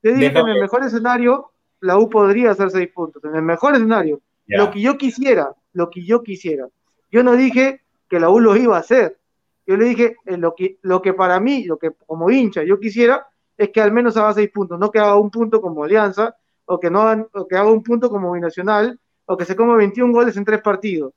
te 0.00 0.12
dije 0.14 0.32
que 0.32 0.38
en 0.38 0.48
el 0.48 0.60
mejor 0.60 0.84
escenario 0.84 1.50
la 1.80 1.98
U 1.98 2.08
podría 2.08 2.52
hacer 2.52 2.70
seis 2.70 2.88
puntos. 2.88 3.22
En 3.24 3.36
el 3.36 3.42
mejor 3.42 3.74
escenario. 3.74 4.20
Lo 4.46 4.70
que 4.70 4.80
yo 4.80 4.96
quisiera, 4.96 5.54
lo 5.72 5.90
que 5.90 6.04
yo 6.04 6.22
quisiera. 6.22 6.66
Yo 7.10 7.22
no 7.22 7.36
dije 7.36 7.82
que 8.08 8.20
la 8.20 8.30
U 8.30 8.40
lo 8.40 8.56
iba 8.56 8.76
a 8.76 8.80
hacer. 8.80 9.18
Yo 9.66 9.76
le 9.76 9.86
dije, 9.86 10.16
eh, 10.26 10.36
lo, 10.36 10.54
que, 10.54 11.12
para 11.14 11.40
mí, 11.40 11.64
lo 11.64 11.78
que 11.78 11.90
como 12.06 12.30
hincha 12.30 12.62
yo 12.62 12.78
quisiera, 12.78 13.26
es 13.56 13.70
que 13.70 13.80
al 13.80 13.92
menos 13.92 14.16
haga 14.16 14.32
seis 14.34 14.50
puntos, 14.50 14.78
no 14.78 14.90
que 14.90 14.98
haga 14.98 15.16
un 15.16 15.30
punto 15.30 15.60
como 15.60 15.82
Alianza, 15.82 16.36
o 16.66 16.78
que, 16.78 16.90
no, 16.90 17.02
haga 17.02 17.70
un 17.70 17.82
punto 17.82 18.08
como 18.10 18.32
Binacional, 18.32 18.98
o 19.24 19.36
que 19.36 19.44
se 19.44 19.56
coma 19.56 19.76
21 19.76 20.12
goles 20.12 20.36
en 20.36 20.44
tres 20.44 20.60
partidos, 20.60 21.12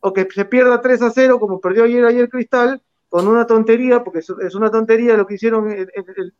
o 0.00 0.12
que 0.12 0.28
se 0.30 0.44
pierda 0.44 0.80
3 0.80 1.02
a 1.02 1.10
0 1.10 1.40
como 1.40 1.60
perdió 1.60 1.84
ayer 1.84 2.04
ayer 2.04 2.28
Cristal, 2.28 2.80
con 3.08 3.26
una 3.26 3.46
tontería, 3.46 4.04
porque 4.04 4.18
es 4.18 4.54
una 4.54 4.70
tontería 4.70 5.16
lo 5.16 5.26
que 5.26 5.34
hicieron, 5.34 5.74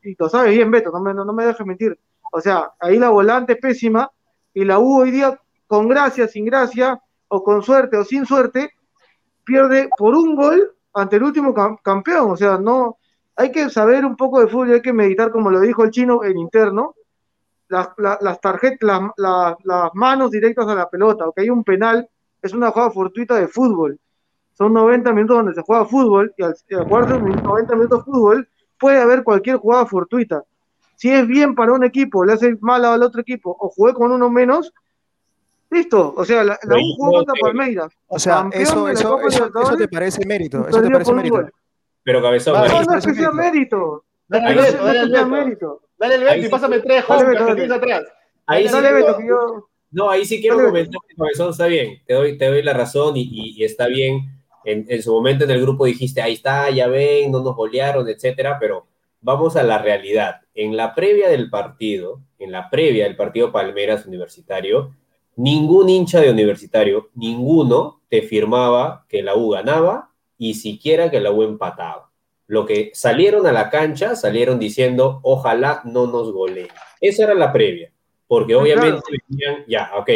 y 0.02 0.16
lo 0.18 0.28
sabes 0.28 0.54
bien, 0.54 0.70
Beto, 0.70 0.90
no 0.92 1.00
me, 1.00 1.14
no, 1.14 1.32
me 1.32 1.46
dejes 1.46 1.66
mentir. 1.66 1.98
O 2.30 2.40
sea, 2.40 2.72
ahí 2.78 2.98
la 2.98 3.08
volante 3.08 3.54
es 3.54 3.58
pésima, 3.58 4.10
y 4.52 4.64
la 4.64 4.78
U 4.78 5.00
hoy 5.00 5.10
día, 5.10 5.40
con 5.66 5.88
gracia, 5.88 6.28
sin 6.28 6.44
gracia, 6.44 7.00
o 7.28 7.42
con 7.42 7.62
suerte 7.62 7.96
o 7.96 8.04
sin 8.04 8.26
suerte, 8.26 8.70
pierde 9.48 9.88
por 9.96 10.14
un 10.14 10.36
gol 10.36 10.74
ante 10.92 11.16
el 11.16 11.22
último 11.22 11.54
campeón. 11.82 12.32
O 12.32 12.36
sea, 12.36 12.58
no 12.58 12.98
hay 13.34 13.50
que 13.50 13.70
saber 13.70 14.04
un 14.04 14.14
poco 14.14 14.40
de 14.40 14.46
fútbol, 14.46 14.72
hay 14.72 14.82
que 14.82 14.92
meditar, 14.92 15.30
como 15.30 15.50
lo 15.50 15.58
dijo 15.60 15.84
el 15.84 15.90
chino 15.90 16.22
en 16.22 16.36
interno, 16.36 16.94
las, 17.68 17.88
las 17.96 18.40
tarjetas, 18.40 19.00
las, 19.16 19.56
manos 19.94 20.30
directas 20.30 20.68
a 20.68 20.74
la 20.74 20.88
pelota, 20.88 21.24
aunque 21.24 21.42
hay 21.42 21.50
un 21.50 21.64
penal, 21.64 22.08
es 22.42 22.52
una 22.52 22.70
jugada 22.70 22.90
fortuita 22.90 23.36
de 23.36 23.48
fútbol. 23.48 23.98
Son 24.52 24.72
90 24.72 25.12
minutos 25.12 25.36
donde 25.36 25.54
se 25.54 25.62
juega 25.62 25.86
fútbol 25.86 26.34
y 26.36 26.42
al, 26.42 26.54
jugar 26.86 27.08
90 27.22 27.74
minutos 27.74 28.04
de 28.04 28.04
fútbol 28.04 28.48
puede 28.78 29.00
haber 29.00 29.22
cualquier 29.22 29.56
jugada 29.56 29.86
fortuita. 29.86 30.44
Si 30.96 31.10
es 31.10 31.26
bien 31.26 31.54
para 31.54 31.72
un 31.72 31.84
equipo, 31.84 32.24
le 32.24 32.34
hace 32.34 32.56
mal 32.60 32.84
al 32.84 33.02
otro 33.02 33.20
equipo 33.20 33.56
o 33.58 33.70
jugué 33.70 33.94
con 33.94 34.12
uno 34.12 34.28
menos, 34.28 34.74
Listo, 35.70 36.14
o 36.16 36.24
sea, 36.24 36.44
la, 36.44 36.58
la 36.62 36.76
U 36.76 36.94
jugó 36.96 37.12
contra 37.18 37.34
Palmeiras. 37.40 37.92
O 38.06 38.18
sea, 38.18 38.48
eso, 38.52 38.88
eso, 38.88 39.18
eso, 39.26 39.50
eso, 39.60 39.76
te 39.76 39.88
parece 39.88 40.24
mérito. 40.24 40.66
Eso 40.66 40.80
te 40.80 40.90
parece 40.90 41.12
mérito. 41.12 41.48
Pero 42.02 42.22
cabezón, 42.22 42.54
no, 42.54 42.66
no, 42.66 42.82
no 42.84 42.98
es 42.98 43.06
que 43.06 43.14
sea 43.14 43.30
mérito. 43.32 44.04
Dale 44.28 44.50
el 44.50 44.56
Beto, 44.58 44.84
dale 44.84 45.00
el 45.00 45.10
Beto. 45.50 45.82
Dale 45.98 46.14
el 46.14 46.24
Beto 46.24 46.46
y 46.46 46.48
pásame 46.48 46.80
tres 46.80 47.04
atrás. 47.08 48.04
Ahí 48.46 48.68
sí 48.68 48.80
Beto, 48.80 49.16
que 49.18 49.26
yo... 49.26 49.68
No, 49.90 50.10
ahí 50.10 50.24
sí 50.24 50.40
quiero 50.40 50.56
comentar 50.56 51.00
que 51.06 51.14
cabezón 51.14 51.50
está 51.50 51.66
bien. 51.66 52.02
Te 52.06 52.14
doy, 52.14 52.38
te 52.38 52.46
doy 52.46 52.62
la 52.62 52.72
razón 52.72 53.16
y, 53.16 53.22
y, 53.22 53.60
y 53.60 53.64
está 53.64 53.86
bien. 53.88 54.42
En, 54.64 54.86
en, 54.88 55.02
su 55.02 55.12
momento 55.12 55.44
en 55.44 55.50
el 55.50 55.60
grupo 55.62 55.86
dijiste, 55.86 56.20
ahí 56.20 56.34
está, 56.34 56.68
ya 56.70 56.88
ven, 56.88 57.30
no 57.30 57.42
nos 57.42 57.56
golearon, 57.56 58.06
etcétera, 58.08 58.58
pero 58.58 58.86
vamos 59.20 59.56
a 59.56 59.62
la 59.62 59.78
realidad. 59.78 60.42
En 60.54 60.76
la 60.76 60.94
previa 60.94 61.28
del 61.30 61.48
partido, 61.48 62.20
en 62.38 62.52
la 62.52 62.68
previa 62.68 63.04
del 63.04 63.16
partido 63.16 63.50
Palmeras 63.50 64.04
Universitario, 64.04 64.94
ningún 65.38 65.88
hincha 65.88 66.20
de 66.20 66.30
universitario, 66.30 67.10
ninguno 67.14 68.00
te 68.08 68.22
firmaba 68.22 69.06
que 69.08 69.22
la 69.22 69.36
U 69.36 69.50
ganaba 69.50 70.10
y 70.36 70.54
siquiera 70.54 71.10
que 71.10 71.20
la 71.20 71.30
U 71.30 71.42
empataba. 71.42 72.10
Lo 72.48 72.66
que 72.66 72.90
salieron 72.92 73.46
a 73.46 73.52
la 73.52 73.70
cancha, 73.70 74.16
salieron 74.16 74.58
diciendo, 74.58 75.20
ojalá 75.22 75.82
no 75.84 76.06
nos 76.08 76.32
goleen. 76.32 76.68
Esa 77.00 77.24
era 77.24 77.34
la 77.34 77.52
previa, 77.52 77.92
porque 78.26 78.56
obviamente 78.56 79.00
venían, 79.28 79.64
ya, 79.68 79.92
ok, 79.96 80.10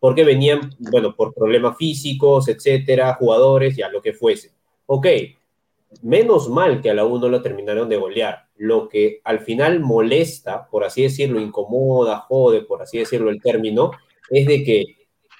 porque 0.00 0.24
venían, 0.24 0.70
bueno, 0.78 1.14
por 1.14 1.32
problemas 1.32 1.76
físicos, 1.76 2.48
etcétera, 2.48 3.14
jugadores, 3.14 3.76
ya, 3.76 3.88
lo 3.88 4.02
que 4.02 4.12
fuese. 4.12 4.50
Ok, 4.86 5.06
menos 6.02 6.48
mal 6.48 6.80
que 6.80 6.90
a 6.90 6.94
la 6.94 7.04
U 7.04 7.18
no 7.20 7.28
lo 7.28 7.42
terminaron 7.42 7.88
de 7.88 7.96
golear. 7.96 8.46
Lo 8.56 8.88
que 8.88 9.20
al 9.22 9.38
final 9.38 9.78
molesta, 9.78 10.66
por 10.68 10.82
así 10.82 11.02
decirlo, 11.02 11.40
incomoda, 11.40 12.18
jode, 12.18 12.62
por 12.62 12.82
así 12.82 12.98
decirlo 12.98 13.30
el 13.30 13.40
término, 13.40 13.92
es 14.30 14.46
de 14.46 14.64
que 14.64 14.84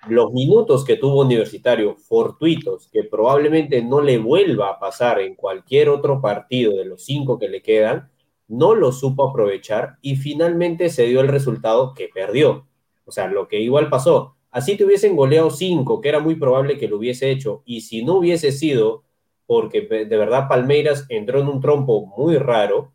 los 0.09 0.32
minutos 0.32 0.85
que 0.85 0.97
tuvo 0.97 1.22
Universitario 1.22 1.97
fortuitos, 1.97 2.89
que 2.93 3.05
probablemente 3.05 3.82
no 3.82 4.01
le 4.01 4.18
vuelva 4.18 4.70
a 4.70 4.78
pasar 4.78 5.20
en 5.20 5.35
cualquier 5.35 5.89
otro 5.89 6.20
partido 6.20 6.76
de 6.76 6.85
los 6.85 7.05
cinco 7.05 7.39
que 7.39 7.49
le 7.49 7.62
quedan, 7.62 8.11
no 8.49 8.74
lo 8.74 8.93
supo 8.93 9.28
aprovechar 9.28 9.97
y 10.03 10.16
finalmente 10.16 10.91
se 10.91 11.07
dio 11.07 11.20
el 11.20 11.28
resultado 11.28 11.95
que 11.95 12.09
perdió. 12.12 12.66
O 13.07 13.12
sea, 13.12 13.26
lo 13.28 13.49
que 13.49 13.61
igual 13.61 13.89
pasó. 13.89 14.37
Así 14.51 14.76
te 14.76 14.85
hubiesen 14.85 15.16
goleado 15.16 15.51
cinco, 15.51 16.01
que 16.01 16.11
era 16.11 16.20
muy 16.20 16.37
probable 16.37 16.78
que 16.78 16.89
lo 16.89 16.99
hubiese 16.99 17.30
hecho, 17.30 17.62
y 17.64 17.80
si 17.80 18.05
no 18.05 18.16
hubiese 18.18 18.53
sido 18.53 19.05
porque 19.47 19.82
de 19.82 20.16
verdad 20.16 20.49
Palmeiras 20.49 21.07
entró 21.09 21.41
en 21.41 21.49
un 21.49 21.61
trompo 21.61 22.07
muy 22.16 22.37
raro, 22.39 22.93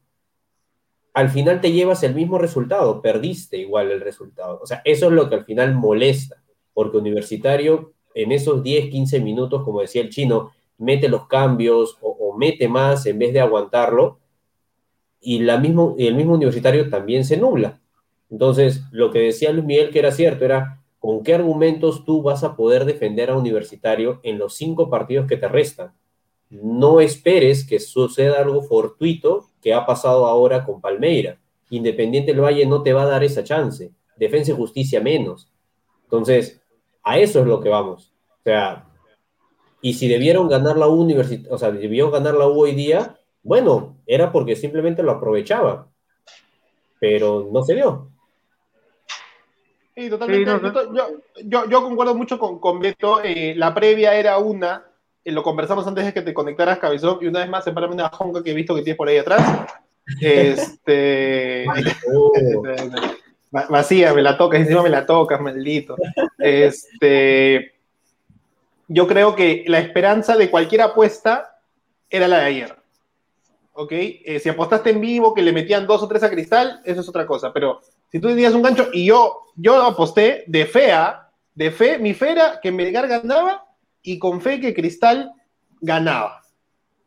al 1.14 1.30
final 1.30 1.62
te 1.62 1.72
llevas 1.72 2.04
el 2.04 2.16
mismo 2.16 2.38
resultado, 2.38 3.02
perdiste 3.02 3.58
igual 3.58 3.92
el 3.92 4.02
resultado. 4.02 4.60
O 4.62 4.66
sea, 4.66 4.82
eso 4.86 5.08
es 5.08 5.12
lo 5.12 5.30
que 5.30 5.36
al 5.36 5.46
final 5.46 5.76
molesta, 5.76 6.42
porque 6.74 6.98
Universitario 6.98 7.94
en 8.14 8.32
esos 8.32 8.64
10, 8.64 8.90
15 8.90 9.20
minutos, 9.20 9.64
como 9.64 9.82
decía 9.82 10.02
el 10.02 10.10
chino, 10.10 10.52
mete 10.78 11.10
los 11.10 11.28
cambios 11.28 11.98
o, 12.02 12.36
mete 12.38 12.68
más 12.68 13.06
en 13.06 13.20
vez 13.20 13.34
de 13.34 13.42
aguantarlo, 13.42 14.20
y, 15.22 15.40
la 15.40 15.58
mismo, 15.58 15.96
el 15.98 16.16
mismo 16.16 16.36
Universitario 16.36 16.90
también 16.90 17.26
se 17.26 17.36
nubla. 17.36 17.82
Entonces, 18.30 18.84
lo 18.92 19.12
que 19.12 19.20
decía 19.20 19.52
Luis 19.52 19.66
Miguel 19.66 19.90
que 19.90 20.00
era 20.00 20.12
cierto 20.12 20.46
era, 20.46 20.82
¿con 21.00 21.24
qué 21.24 21.34
argumentos 21.36 22.06
tú 22.06 22.22
vas 22.22 22.44
a 22.44 22.56
poder 22.56 22.86
defender 22.86 23.30
a 23.30 23.38
Universitario 23.38 24.22
en 24.24 24.38
los 24.38 24.56
cinco 24.56 24.90
partidos 24.90 25.28
que 25.28 25.36
te 25.36 25.50
restan? 25.50 25.94
No 26.50 27.00
esperes 27.00 27.66
que 27.66 27.80
suceda 27.80 28.40
algo 28.40 28.64
fortuito 28.64 29.50
que 29.62 29.74
ha 29.74 29.86
pasado 29.86 30.26
ahora 30.26 30.66
con 30.66 30.82
Palmeira. 30.82 31.38
Independiente 31.70 32.32
del 32.32 32.42
Valle 32.42 32.66
no 32.66 32.82
te 32.82 32.94
va 32.94 33.04
a 33.04 33.08
dar 33.08 33.24
esa 33.24 33.44
chance. 33.44 33.92
Defensa 34.18 34.52
y 34.52 34.56
justicia 34.56 35.00
menos. 35.02 35.52
Entonces, 36.04 36.62
a 37.04 37.20
eso 37.20 37.40
es 37.42 37.46
lo 37.46 37.62
que 37.62 37.70
vamos. 37.70 38.12
O 38.40 38.44
sea, 38.44 38.88
y 39.82 39.94
si 39.94 40.08
debieron 40.08 40.48
ganar 40.50 40.78
la 40.78 40.88
U 40.88 41.08
o 41.50 41.58
sea, 41.58 41.72
debieron 41.72 42.12
ganar 42.12 42.34
la 42.34 42.48
U 42.48 42.62
hoy 42.62 42.74
día, 42.74 43.20
bueno, 43.44 43.98
era 44.08 44.32
porque 44.32 44.56
simplemente 44.56 45.04
lo 45.04 45.12
aprovechaba. 45.12 45.88
Pero 47.00 47.48
no 47.52 47.64
se 47.64 47.76
dio. 47.76 48.10
Sí, 49.96 50.10
totalmente. 50.10 50.52
yo, 51.46 51.84
concuerdo 51.84 52.16
mucho 52.16 52.40
con, 52.40 52.60
con 52.60 52.80
Beto. 52.80 53.22
Eh, 53.24 53.54
la 53.56 53.74
previa 53.74 54.16
era 54.16 54.38
una, 54.38 54.89
lo 55.32 55.44
conversamos 55.44 55.86
antes 55.88 56.06
de 56.06 56.14
que 56.14 56.22
te 56.22 56.34
conectaras, 56.34 56.80
Cabezón, 56.80 57.20
y 57.22 57.28
una 57.28 57.40
vez 57.40 57.50
más, 57.50 57.64
sepárame 57.64 57.94
una 57.94 58.10
jonga 58.10 58.44
que 58.44 58.52
he 58.52 58.56
visto 58.56 58.76
que 58.76 58.82
tienes 58.82 58.98
por 58.98 59.08
ahí 59.08 59.18
atrás. 59.18 59.42
Este. 60.22 61.66
vacía, 63.52 64.14
me 64.14 64.22
la 64.22 64.38
tocas, 64.38 64.62
encima 64.62 64.82
me 64.82 64.90
la 64.90 65.06
tocas, 65.06 65.40
maldito. 65.40 65.96
Este. 66.38 67.74
Yo 68.88 69.08
creo 69.08 69.36
que 69.36 69.66
la 69.68 69.80
esperanza 69.80 70.36
de 70.36 70.50
cualquier 70.50 70.82
apuesta 70.82 71.60
era 72.10 72.28
la 72.28 72.40
de 72.40 72.46
ayer. 72.46 72.76
¿Ok? 73.74 73.92
Eh, 73.92 74.40
si 74.42 74.50
apostaste 74.50 74.90
en 74.90 75.00
vivo 75.00 75.34
que 75.34 75.44
le 75.44 75.54
metían 75.54 75.86
dos 75.86 76.02
o 76.02 76.08
tres 76.08 76.24
a 76.24 76.30
Cristal, 76.30 76.82
eso 76.84 77.02
es 77.02 77.08
otra 77.08 77.28
cosa. 77.28 77.54
Pero 77.54 77.82
si 78.12 78.20
tú 78.20 78.30
tenías 78.30 78.54
un 78.54 78.64
gancho 78.64 78.88
y 78.92 79.06
yo, 79.06 79.44
yo 79.56 79.84
aposté 79.84 80.44
de 80.48 80.66
fea, 80.66 81.30
de 81.54 81.72
fe, 81.72 82.00
mi 82.00 82.14
fe 82.14 82.32
era 82.32 82.60
que 82.62 82.72
Melgar 82.72 83.08
ganaba 83.08 83.69
y 84.10 84.18
con 84.18 84.42
fe 84.42 84.60
que 84.60 84.74
Cristal 84.74 85.34
ganaba. 85.82 86.42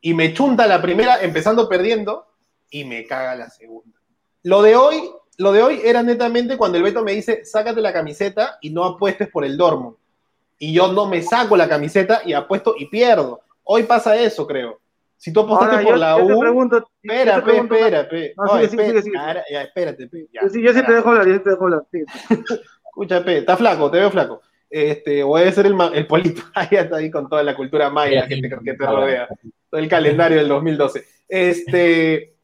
Y 0.00 0.14
me 0.14 0.32
chunta 0.32 0.68
la 0.68 0.80
primera 0.80 1.20
empezando 1.20 1.68
perdiendo 1.68 2.28
y 2.70 2.84
me 2.84 3.05
caga 3.07 3.34
la 3.34 3.50
segunda. 3.50 3.98
Lo 4.44 4.62
de 4.62 4.76
hoy, 4.76 5.11
lo 5.36 5.50
de 5.50 5.64
hoy 5.64 5.80
era 5.82 6.05
netamente 6.05 6.57
cuando 6.57 6.78
el 6.78 6.84
Beto 6.84 7.03
me 7.03 7.11
dice, 7.11 7.44
sácate 7.44 7.80
la 7.80 7.92
camiseta 7.92 8.59
y 8.61 8.70
no 8.70 8.84
apuestes 8.84 9.28
por 9.28 9.44
el 9.44 9.57
Dormo. 9.57 9.96
Y 10.59 10.72
yo 10.72 10.92
no 10.92 11.09
me 11.09 11.22
saco 11.22 11.57
la 11.57 11.68
camiseta 11.68 12.22
y 12.24 12.34
apuesto 12.34 12.76
y 12.78 12.86
pierdo. 12.86 13.40
Hoy 13.64 13.82
pasa 13.82 14.14
eso, 14.14 14.46
creo. 14.46 14.80
Si 15.16 15.32
tú 15.32 15.40
apostaste 15.40 15.84
por 15.84 15.98
la 15.98 16.18
U. 16.18 16.38
Pregunto, 16.38 16.88
espera, 17.03 17.38
espera, 17.38 18.00
espera. 18.03 19.44
Ya, 19.50 19.62
espérate, 19.62 20.09
Yo 20.32 20.48
sí 20.48 20.62
te 20.62 20.92
dejo 20.92 21.09
hablar, 21.09 21.26
yo 21.26 21.34
sí 21.34 21.40
te 21.40 21.50
dejo 21.50 21.64
hablar. 21.64 21.82
Escucha, 22.86 23.18
está 23.18 23.57
flaco, 23.57 23.90
te 23.90 23.98
veo 23.98 24.11
flaco. 24.11 24.40
Este, 24.75 25.23
o 25.23 25.37
debe 25.37 25.53
ser 25.53 25.66
el, 25.66 25.77
el 25.93 26.07
polito, 26.07 26.41
ahí 26.55 26.68
está 26.70 26.97
ahí 26.97 27.11
con 27.11 27.29
toda 27.29 27.43
la 27.43 27.55
cultura 27.55 27.91
maya, 27.91 28.27
que 28.27 28.41
te 28.41 28.87
rodea, 28.87 29.29
todo 29.68 29.79
el 29.79 29.87
calendario 29.87 30.39
del 30.39 30.49
2012. 30.49 31.05
Este, 31.29 32.37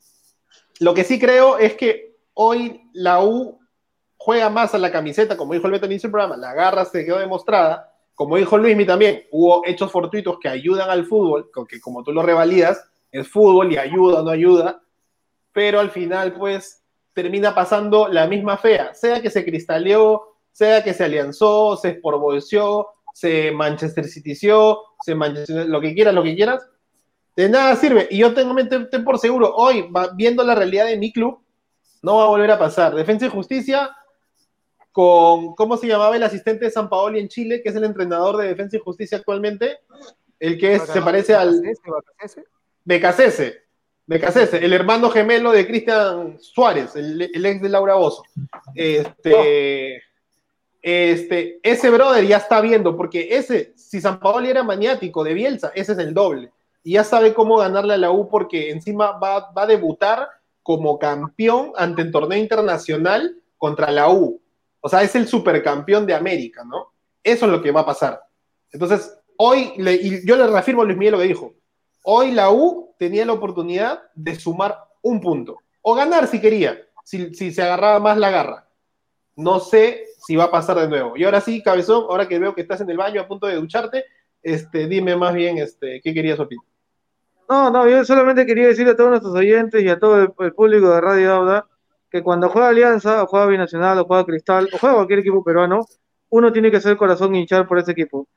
lo 0.80 0.92
que 0.92 1.04
sí 1.04 1.18
creo 1.18 1.56
es 1.56 1.72
que 1.72 2.16
hoy 2.34 2.82
la 2.92 3.24
U 3.24 3.58
juega 4.18 4.50
más 4.50 4.74
a 4.74 4.78
la 4.78 4.92
camiseta, 4.92 5.38
como 5.38 5.54
dijo 5.54 5.68
el 5.68 5.72
Beto 5.72 5.86
en 5.86 5.92
el 5.92 6.00
programa, 6.02 6.36
la 6.36 6.52
garra 6.52 6.84
se 6.84 7.02
quedó 7.02 7.18
demostrada, 7.18 7.94
como 8.14 8.36
dijo 8.36 8.58
Luismi 8.58 8.84
también, 8.84 9.24
hubo 9.30 9.62
hechos 9.64 9.90
fortuitos 9.90 10.38
que 10.38 10.50
ayudan 10.50 10.90
al 10.90 11.06
fútbol, 11.06 11.50
que 11.66 11.80
como 11.80 12.04
tú 12.04 12.12
lo 12.12 12.22
revalidas, 12.22 12.90
es 13.10 13.26
fútbol 13.26 13.72
y 13.72 13.78
ayuda 13.78 14.20
o 14.20 14.22
no 14.22 14.30
ayuda, 14.30 14.82
pero 15.52 15.80
al 15.80 15.90
final 15.90 16.34
pues 16.34 16.84
termina 17.14 17.54
pasando 17.54 18.06
la 18.06 18.26
misma 18.26 18.58
fea, 18.58 18.92
sea 18.92 19.22
que 19.22 19.30
se 19.30 19.46
cristaleó 19.46 20.37
sea 20.58 20.82
que 20.82 20.92
se 20.92 21.04
alianzó, 21.04 21.76
se 21.76 21.90
esporbolció, 21.90 22.88
se 23.14 23.52
Manchester 23.52 24.06
Cityció, 24.06 24.80
se 25.04 25.14
Manchester, 25.14 25.68
lo 25.68 25.80
que 25.80 25.94
quieras, 25.94 26.12
lo 26.12 26.24
que 26.24 26.34
quieras, 26.34 26.68
de 27.36 27.48
nada 27.48 27.76
sirve. 27.76 28.08
Y 28.10 28.18
yo 28.18 28.34
tengo 28.34 28.56
ten 28.66 29.04
por 29.04 29.20
seguro, 29.20 29.54
hoy, 29.54 29.88
viendo 30.16 30.42
la 30.42 30.56
realidad 30.56 30.86
de 30.86 30.96
mi 30.96 31.12
club, 31.12 31.38
no 32.02 32.16
va 32.16 32.24
a 32.24 32.28
volver 32.28 32.50
a 32.50 32.58
pasar. 32.58 32.92
Defensa 32.92 33.26
y 33.26 33.28
Justicia 33.28 33.96
con, 34.90 35.54
¿cómo 35.54 35.76
se 35.76 35.86
llamaba 35.86 36.16
el 36.16 36.24
asistente 36.24 36.64
de 36.64 36.72
San 36.72 36.88
Paoli 36.88 37.20
en 37.20 37.28
Chile, 37.28 37.62
que 37.62 37.68
es 37.68 37.76
el 37.76 37.84
entrenador 37.84 38.36
de 38.36 38.48
Defensa 38.48 38.78
y 38.78 38.80
Justicia 38.80 39.18
actualmente? 39.18 39.78
El 40.40 40.58
que 40.58 40.80
se 40.80 41.00
parece 41.00 41.36
al... 41.36 41.62
Becasese. 42.84 43.62
Becasese, 44.08 44.56
el 44.56 44.72
hermano 44.72 45.08
gemelo 45.10 45.52
de 45.52 45.68
Cristian 45.68 46.40
Suárez, 46.40 46.96
el, 46.96 47.22
ex 47.22 47.62
de 47.62 47.68
Laura 47.68 47.94
Bozo. 47.94 48.24
Este 48.74 50.02
este, 50.88 51.60
ese 51.62 51.90
brother 51.90 52.26
ya 52.26 52.36
está 52.38 52.60
viendo, 52.60 52.96
porque 52.96 53.36
ese, 53.36 53.72
si 53.76 54.00
San 54.00 54.20
Paolo 54.20 54.46
era 54.46 54.62
maniático 54.62 55.24
de 55.24 55.34
Bielsa, 55.34 55.72
ese 55.74 55.92
es 55.92 55.98
el 55.98 56.14
doble. 56.14 56.52
Y 56.82 56.92
ya 56.92 57.04
sabe 57.04 57.34
cómo 57.34 57.58
ganarle 57.58 57.94
a 57.94 57.98
la 57.98 58.10
U 58.10 58.28
porque 58.28 58.70
encima 58.70 59.12
va, 59.18 59.50
va 59.52 59.62
a 59.62 59.66
debutar 59.66 60.28
como 60.62 60.98
campeón 60.98 61.72
ante 61.76 62.02
el 62.02 62.12
torneo 62.12 62.38
internacional 62.38 63.36
contra 63.56 63.90
la 63.90 64.08
U. 64.08 64.40
O 64.80 64.88
sea, 64.88 65.02
es 65.02 65.14
el 65.14 65.26
supercampeón 65.26 66.06
de 66.06 66.14
América, 66.14 66.64
¿no? 66.64 66.92
Eso 67.22 67.46
es 67.46 67.52
lo 67.52 67.60
que 67.60 67.72
va 67.72 67.80
a 67.80 67.86
pasar. 67.86 68.22
Entonces, 68.70 69.18
hoy, 69.36 69.72
y 69.76 70.26
yo 70.26 70.36
le 70.36 70.46
reafirmo 70.46 70.82
a 70.82 70.84
Luis 70.84 70.96
Miguel 70.96 71.12
lo 71.12 71.18
que 71.18 71.26
dijo, 71.26 71.54
hoy 72.04 72.30
la 72.30 72.50
U 72.50 72.94
tenía 72.98 73.26
la 73.26 73.32
oportunidad 73.32 74.02
de 74.14 74.34
sumar 74.36 74.78
un 75.02 75.20
punto, 75.20 75.58
o 75.82 75.94
ganar 75.94 76.26
si 76.26 76.40
quería, 76.40 76.78
si, 77.04 77.34
si 77.34 77.52
se 77.52 77.62
agarraba 77.62 77.98
más 77.98 78.18
la 78.18 78.30
garra. 78.30 78.68
No 79.36 79.60
sé 79.60 80.07
si 80.28 80.36
va 80.36 80.44
a 80.44 80.50
pasar 80.50 80.76
de 80.76 80.88
nuevo. 80.88 81.16
Y 81.16 81.24
ahora 81.24 81.40
sí, 81.40 81.62
cabezón, 81.62 82.04
ahora 82.06 82.28
que 82.28 82.38
veo 82.38 82.54
que 82.54 82.60
estás 82.60 82.82
en 82.82 82.90
el 82.90 82.98
baño 82.98 83.18
a 83.22 83.26
punto 83.26 83.46
de 83.46 83.54
ducharte, 83.54 84.04
este, 84.42 84.86
dime 84.86 85.16
más 85.16 85.32
bien 85.32 85.56
este, 85.56 86.02
qué 86.04 86.12
querías 86.12 86.38
opinar. 86.38 86.66
No, 87.48 87.70
no, 87.70 87.88
yo 87.88 88.04
solamente 88.04 88.44
quería 88.44 88.66
decirle 88.66 88.92
a 88.92 88.96
todos 88.96 89.08
nuestros 89.08 89.34
oyentes 89.34 89.82
y 89.82 89.88
a 89.88 89.98
todo 89.98 90.20
el, 90.20 90.52
público 90.52 90.90
de 90.90 91.00
Radio 91.00 91.32
Auda 91.32 91.66
que 92.10 92.22
cuando 92.22 92.50
juega 92.50 92.68
Alianza, 92.68 93.22
o 93.22 93.26
juega 93.26 93.46
Binacional, 93.46 94.00
o 94.00 94.04
juega 94.04 94.26
Cristal, 94.26 94.68
o 94.70 94.76
juega 94.76 94.96
cualquier 94.96 95.20
equipo 95.20 95.42
peruano, 95.42 95.86
uno 96.28 96.52
tiene 96.52 96.70
que 96.70 96.76
hacer 96.76 96.98
corazón 96.98 97.34
hinchar 97.34 97.66
por 97.66 97.78
ese 97.78 97.92
equipo. 97.92 98.28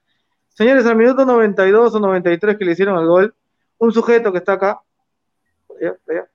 Señores, 0.48 0.86
al 0.86 0.96
minuto 0.96 1.26
92 1.26 1.94
o 1.94 2.00
93 2.00 2.58
que 2.58 2.64
le 2.64 2.72
hicieron 2.72 2.98
el 3.00 3.08
gol, 3.08 3.36
un 3.80 3.92
sujeto 3.92 4.32
que 4.32 4.38
está 4.38 4.54
acá, 4.54 4.80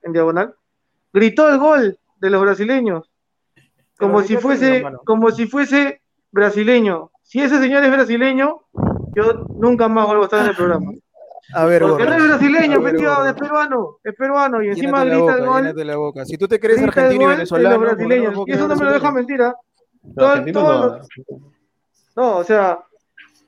en 0.02 0.12
diagonal, 0.12 0.54
gritó 1.14 1.48
el 1.48 1.56
gol 1.56 1.98
de 2.20 2.28
los 2.28 2.42
brasileños 2.42 3.10
como 3.98 4.22
si 4.22 4.36
fuese, 4.36 4.84
como 5.04 5.30
si 5.30 5.46
fuese 5.46 6.02
brasileño. 6.30 7.10
Si 7.22 7.40
ese 7.40 7.58
señor 7.58 7.84
es 7.84 7.90
brasileño, 7.90 8.62
yo 9.14 9.46
nunca 9.58 9.88
más 9.88 10.06
vuelvo 10.06 10.22
a 10.22 10.26
estar 10.26 10.42
en 10.42 10.50
el 10.50 10.56
programa. 10.56 10.92
A 11.54 11.64
ver, 11.64 11.82
Porque 11.82 12.04
no 12.04 12.14
es 12.14 12.24
brasileño, 12.24 12.86
es 12.86 13.34
peruano, 13.34 13.98
es 14.02 14.14
peruano, 14.14 14.62
y 14.62 14.68
encima 14.68 15.04
grita 15.04 15.34
el 15.34 15.46
gol. 15.46 15.86
La 15.86 15.96
boca. 15.96 16.24
Si 16.24 16.36
tú 16.36 16.48
te 16.48 16.58
crees 16.58 16.82
argentino 16.82 17.24
y 17.24 17.26
venezolano, 17.26 17.78
brasileño, 17.78 18.32
y 18.46 18.52
eso 18.52 18.68
no 18.68 18.76
me 18.76 18.84
lo 18.84 18.92
deja 18.92 19.10
mentira. 19.12 19.54
no. 20.02 21.00
no, 22.16 22.36
o 22.36 22.44
sea, 22.44 22.80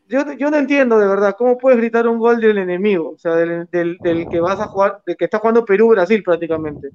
yo, 0.09 0.33
yo 0.33 0.51
no 0.51 0.57
entiendo 0.57 0.99
de 0.99 1.07
verdad 1.07 1.37
cómo 1.37 1.59
puedes 1.59 1.79
gritar 1.79 2.09
un 2.09 2.19
gol 2.19 2.41
del 2.41 2.59
enemigo, 2.59 3.11
o 3.11 3.19
sea, 3.19 3.35
del, 3.35 3.69
del, 3.71 3.99
del 3.99 4.29
que 4.29 4.41
vas 4.41 4.59
a 4.61 4.69
jugar, 4.69 5.03
del 5.05 5.17
que 5.17 5.25
está 5.25 5.39
jugando 5.39 5.65
Perú-Brasil 5.65 6.23
prácticamente. 6.23 6.89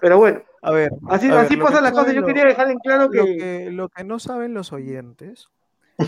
Pero 0.00 0.18
bueno, 0.18 0.42
a 0.62 0.70
ver, 0.72 0.90
así, 1.08 1.28
así 1.28 1.56
pasa 1.56 1.80
la 1.80 1.92
cosa. 1.92 2.12
Yo 2.12 2.24
quería 2.24 2.44
dejar 2.44 2.70
en 2.70 2.78
claro 2.78 3.10
que... 3.10 3.70
Lo, 3.70 3.88
que... 3.88 4.04
no 4.04 4.18
saben 4.18 4.52
los 4.54 4.72
oyentes, 4.72 5.48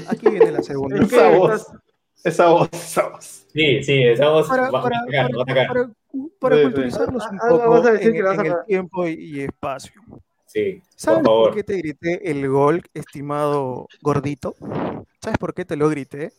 aquí 0.09 0.29
viene 0.31 0.51
la 0.51 0.63
segunda. 0.63 1.01
esa, 1.01 1.31
voz, 1.31 1.73
esa 2.25 2.47
voz, 2.49 2.69
esa 2.73 3.09
voz. 3.09 3.47
Sí, 3.53 3.83
sí, 3.83 4.03
esa 4.03 4.29
voz. 4.29 4.49
Para, 4.49 4.71
va, 4.71 4.83
para, 4.83 5.01
para, 5.47 5.91
para, 6.39 6.63
culturizarnos 6.63 7.25
un 7.31 7.39
poco 7.39 7.89
en, 7.89 8.17
en 8.17 8.47
el 8.47 8.55
tiempo 8.67 9.07
y, 9.07 9.41
espacio. 9.41 10.03
Sí, 10.47 10.83
¿Sabes 10.97 11.23
por, 11.25 11.47
por 11.47 11.55
qué 11.55 11.65
te 11.65 11.79
grité 11.79 12.31
el 12.31 12.47
gol, 12.47 12.83
estimado 12.93 13.89
gordito? 14.03 14.55
¿Sabes 15.23 15.39
por 15.39 15.55
qué 15.55 15.65
te 15.65 15.77
lo 15.77 15.89
grité? 15.89 16.33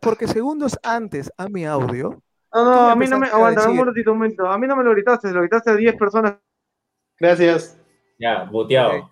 Porque 0.00 0.26
segundos 0.26 0.78
antes 0.82 1.30
a 1.36 1.48
mi 1.48 1.66
audio. 1.66 2.22
No, 2.54 2.64
no, 2.64 2.90
a 2.90 2.96
mí 2.96 3.06
no 3.06 3.18
me. 3.18 3.28
Aguanta, 3.28 3.68
un 3.68 3.76
momentito, 3.76 4.12
un 4.12 4.18
momento. 4.18 4.46
A 4.50 4.58
mí 4.58 4.66
no 4.66 4.74
me 4.74 4.84
lo 4.84 4.92
gritaste, 4.92 5.30
lo 5.32 5.40
gritaste 5.40 5.70
a 5.70 5.76
10 5.76 5.96
personas 5.96 6.36
Gracias. 7.22 7.78
Ya, 8.18 8.48
boteado. 8.50 9.08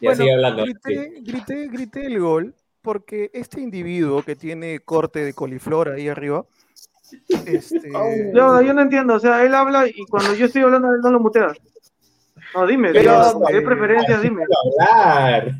Ya 0.00 0.16
sigue 0.16 0.32
hablando. 0.32 0.64
Grité, 0.64 1.12
grité, 1.20 1.68
grité 1.68 2.06
el 2.06 2.18
gol 2.18 2.54
porque 2.82 3.30
este 3.32 3.60
individuo 3.60 4.24
que 4.24 4.34
tiene 4.34 4.80
corte 4.80 5.20
de 5.20 5.32
coliflor 5.32 5.90
ahí 5.90 6.08
arriba. 6.08 6.44
Este... 7.46 7.88
Yo, 8.34 8.60
yo 8.62 8.74
no 8.74 8.82
entiendo, 8.82 9.14
o 9.14 9.20
sea, 9.20 9.44
él 9.44 9.54
habla 9.54 9.86
y 9.86 10.04
cuando 10.06 10.34
yo 10.34 10.46
estoy 10.46 10.62
hablando, 10.62 10.92
él 10.92 11.00
no 11.00 11.12
lo 11.12 11.20
mutea. 11.20 11.52
No, 12.52 12.66
dime, 12.66 12.92
¿qué 12.92 13.62
preferencias? 13.64 14.22
Dime. 14.22 14.42
Hablar. 14.80 15.52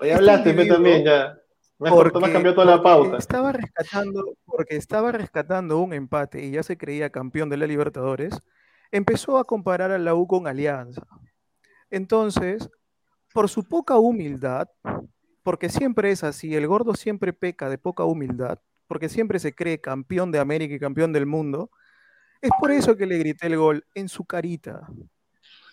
Oye, 0.00 0.14
hablaste 0.14 0.54
tú 0.54 0.68
también 0.68 1.04
ya. 1.04 1.36
Porque, 1.76 2.20
me 2.20 2.32
cambió 2.32 2.54
toda 2.54 2.76
la 2.76 2.82
pauta. 2.82 3.16
Estaba 3.16 3.50
rescatando, 3.50 4.36
porque 4.44 4.76
estaba 4.76 5.10
rescatando 5.10 5.78
un 5.78 5.92
empate 5.92 6.44
y 6.44 6.52
ya 6.52 6.62
se 6.62 6.76
creía 6.76 7.10
campeón 7.10 7.48
de 7.48 7.56
la 7.56 7.66
Libertadores, 7.66 8.40
empezó 8.90 9.38
a 9.38 9.44
comparar 9.44 9.90
a 9.90 9.98
la 9.98 10.14
U 10.14 10.26
con 10.26 10.46
Alianza. 10.46 11.02
Entonces, 11.90 12.68
por 13.32 13.48
su 13.48 13.64
poca 13.64 13.98
humildad, 13.98 14.68
porque 15.42 15.68
siempre 15.68 16.10
es 16.10 16.24
así, 16.24 16.54
el 16.54 16.66
gordo 16.66 16.94
siempre 16.94 17.32
peca 17.32 17.68
de 17.68 17.78
poca 17.78 18.04
humildad, 18.04 18.58
porque 18.86 19.08
siempre 19.08 19.38
se 19.38 19.54
cree 19.54 19.80
campeón 19.80 20.30
de 20.30 20.38
América 20.38 20.74
y 20.74 20.78
campeón 20.78 21.12
del 21.12 21.26
mundo, 21.26 21.70
es 22.40 22.50
por 22.58 22.70
eso 22.70 22.96
que 22.96 23.06
le 23.06 23.18
grité 23.18 23.46
el 23.46 23.56
gol 23.56 23.84
en 23.94 24.08
su 24.08 24.24
carita, 24.24 24.86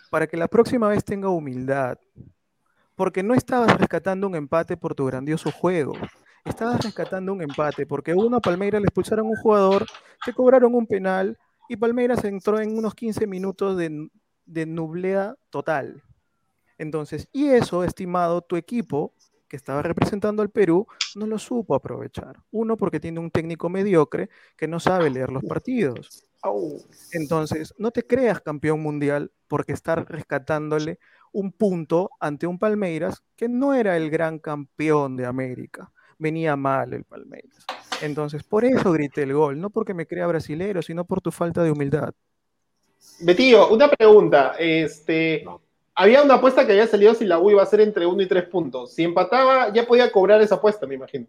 para 0.09 0.27
que 0.27 0.37
la 0.37 0.47
próxima 0.47 0.87
vez 0.87 1.03
tenga 1.03 1.29
humildad, 1.29 1.97
porque 2.95 3.23
no 3.23 3.33
estabas 3.33 3.77
rescatando 3.77 4.27
un 4.27 4.35
empate 4.35 4.77
por 4.77 4.95
tu 4.95 5.05
grandioso 5.05 5.51
juego. 5.51 5.93
Estabas 6.45 6.83
rescatando 6.83 7.33
un 7.33 7.41
empate 7.41 7.85
porque 7.87 8.13
uno 8.13 8.37
a 8.37 8.39
Palmeiras 8.39 8.79
le 8.79 8.85
expulsaron 8.85 9.25
un 9.25 9.35
jugador, 9.35 9.85
te 10.23 10.31
cobraron 10.31 10.75
un 10.75 10.85
penal 10.85 11.37
y 11.69 11.77
Palmeiras 11.77 12.23
entró 12.23 12.59
en 12.59 12.77
unos 12.77 12.95
15 12.95 13.27
minutos 13.27 13.77
de, 13.77 14.09
de 14.45 14.65
nublea 14.65 15.35
total. 15.49 16.03
Entonces, 16.77 17.27
y 17.31 17.47
eso, 17.47 17.83
estimado, 17.83 18.41
tu 18.41 18.55
equipo 18.55 19.13
que 19.47 19.55
estaba 19.55 19.81
representando 19.81 20.41
al 20.41 20.49
Perú 20.49 20.87
no 21.15 21.27
lo 21.27 21.37
supo 21.37 21.75
aprovechar. 21.75 22.37
Uno, 22.51 22.77
porque 22.77 22.99
tiene 22.99 23.19
un 23.19 23.31
técnico 23.31 23.69
mediocre 23.69 24.29
que 24.57 24.67
no 24.67 24.79
sabe 24.79 25.09
leer 25.09 25.31
los 25.31 25.43
partidos. 25.43 26.25
Entonces, 27.11 27.73
no 27.77 27.91
te 27.91 28.05
creas 28.05 28.41
campeón 28.41 28.81
mundial 28.81 29.31
porque 29.47 29.73
estar 29.73 30.07
rescatándole 30.09 30.99
un 31.31 31.51
punto 31.51 32.11
ante 32.19 32.47
un 32.47 32.59
Palmeiras 32.59 33.23
que 33.35 33.49
no 33.49 33.73
era 33.73 33.97
el 33.97 34.09
gran 34.09 34.39
campeón 34.39 35.17
de 35.17 35.25
América. 35.25 35.91
Venía 36.17 36.55
mal 36.55 36.93
el 36.93 37.03
Palmeiras. 37.03 37.65
Entonces, 38.01 38.43
por 38.43 38.65
eso 38.65 38.91
grité 38.91 39.23
el 39.23 39.33
gol, 39.33 39.59
no 39.59 39.69
porque 39.69 39.93
me 39.93 40.05
crea 40.05 40.27
brasilero, 40.27 40.81
sino 40.81 41.05
por 41.05 41.21
tu 41.21 41.31
falta 41.31 41.63
de 41.63 41.71
humildad. 41.71 42.13
Betío, 43.19 43.69
una 43.69 43.89
pregunta. 43.89 44.55
Este, 44.59 45.45
había 45.93 46.23
una 46.23 46.35
apuesta 46.35 46.65
que 46.65 46.73
había 46.73 46.87
salido 46.87 47.13
si 47.13 47.25
la 47.25 47.39
U 47.39 47.51
iba 47.51 47.63
a 47.63 47.67
ser 47.67 47.81
entre 47.81 48.05
1 48.05 48.21
y 48.21 48.27
3 48.27 48.43
puntos. 48.45 48.93
Si 48.93 49.03
empataba, 49.03 49.71
ya 49.73 49.85
podía 49.85 50.11
cobrar 50.11 50.41
esa 50.41 50.55
apuesta, 50.55 50.85
me 50.85 50.95
imagino. 50.95 51.27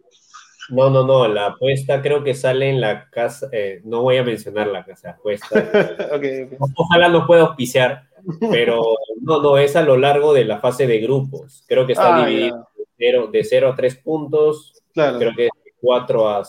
No, 0.69 0.89
no, 0.89 1.05
no, 1.05 1.27
la 1.29 1.47
apuesta 1.47 2.01
creo 2.01 2.23
que 2.23 2.33
sale 2.33 2.69
en 2.69 2.81
la 2.81 3.09
casa, 3.09 3.47
eh, 3.53 3.79
no 3.85 4.01
voy 4.01 4.17
a 4.17 4.23
mencionar 4.23 4.67
la 4.67 4.83
casa 4.83 5.09
de 5.09 5.13
apuesta. 5.13 5.47
Ojalá 6.75 7.07
no 7.07 7.25
pueda 7.25 7.43
auspiciar, 7.43 8.03
pero 8.51 8.83
no, 9.21 9.41
no, 9.41 9.57
es 9.57 9.77
a 9.77 9.81
lo 9.81 9.95
largo 9.95 10.33
de 10.33 10.43
la 10.43 10.59
fase 10.59 10.85
de 10.85 10.99
grupos. 10.99 11.63
Creo 11.67 11.85
que 11.85 11.93
está 11.93 12.17
ah, 12.17 12.27
dividido 12.27 12.67
de 12.97 13.43
0 13.43 13.69
a 13.69 13.75
3 13.75 13.95
puntos, 13.97 14.73
creo 14.93 15.31
que 15.35 15.49
4 15.87 16.27
a, 16.27 16.39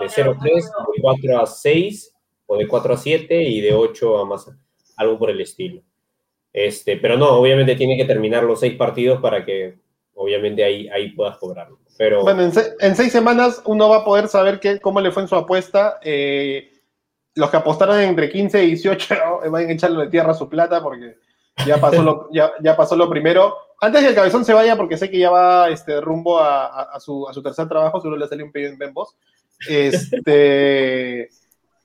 de 0.00 0.08
0 0.08 0.34
a 0.36 0.42
3, 0.42 0.64
de 0.64 1.00
4 1.00 1.40
a 1.40 1.46
6, 1.46 2.14
o 2.44 2.58
de 2.58 2.68
4 2.68 2.92
a 2.92 2.96
7 2.98 3.42
y 3.42 3.60
de 3.62 3.72
8 3.72 4.18
a 4.18 4.26
más, 4.26 4.50
algo 4.98 5.18
por 5.18 5.30
el 5.30 5.40
estilo. 5.40 5.80
Este, 6.52 6.98
pero 6.98 7.16
no, 7.16 7.30
obviamente 7.30 7.74
tiene 7.74 7.96
que 7.96 8.04
terminar 8.04 8.44
los 8.44 8.60
6 8.60 8.74
partidos 8.74 9.18
para 9.22 9.46
que 9.46 9.78
obviamente 10.12 10.62
ahí, 10.62 10.88
ahí 10.88 11.12
puedas 11.12 11.38
cobrarlo. 11.38 11.78
Pero... 11.96 12.22
Bueno, 12.22 12.42
en, 12.42 12.52
en, 12.80 12.96
seis 12.96 13.12
semanas 13.12 13.62
uno 13.64 13.88
va 13.88 13.98
a 13.98 14.04
poder 14.04 14.28
saber 14.28 14.60
qué, 14.60 14.78
cómo 14.78 15.00
le 15.00 15.10
fue 15.10 15.22
en 15.22 15.28
su 15.28 15.36
apuesta. 15.36 15.98
Eh, 16.02 16.70
los 17.34 17.50
que 17.50 17.56
apostaron 17.56 17.98
entre 17.98 18.28
15 18.28 18.62
y 18.62 18.66
18 18.68 19.14
van 19.50 19.68
a 19.68 19.72
echarle 19.72 20.04
de 20.04 20.10
tierra 20.10 20.34
su 20.34 20.50
plata 20.50 20.82
porque 20.82 21.16
ya 21.64 21.80
pasó 21.80 22.02
lo, 22.02 22.28
ya, 22.32 22.52
ya, 22.60 22.76
pasó 22.76 22.96
lo 22.96 23.08
primero. 23.08 23.56
Antes 23.80 24.02
que 24.02 24.08
el 24.08 24.14
cabezón 24.14 24.44
se 24.44 24.54
vaya, 24.54 24.76
porque 24.76 24.96
sé 24.96 25.10
que 25.10 25.18
ya 25.18 25.30
va 25.30 25.68
este, 25.68 26.00
rumbo 26.00 26.38
a, 26.38 26.82
a, 26.82 27.00
su, 27.00 27.28
a 27.28 27.32
su, 27.32 27.42
tercer 27.42 27.68
trabajo, 27.68 28.00
seguro 28.00 28.18
le 28.18 28.28
salió 28.28 28.44
un 28.44 28.52
pedido 28.52 28.72
en 28.72 28.78
Bembos. 28.78 29.16
Este, 29.68 31.28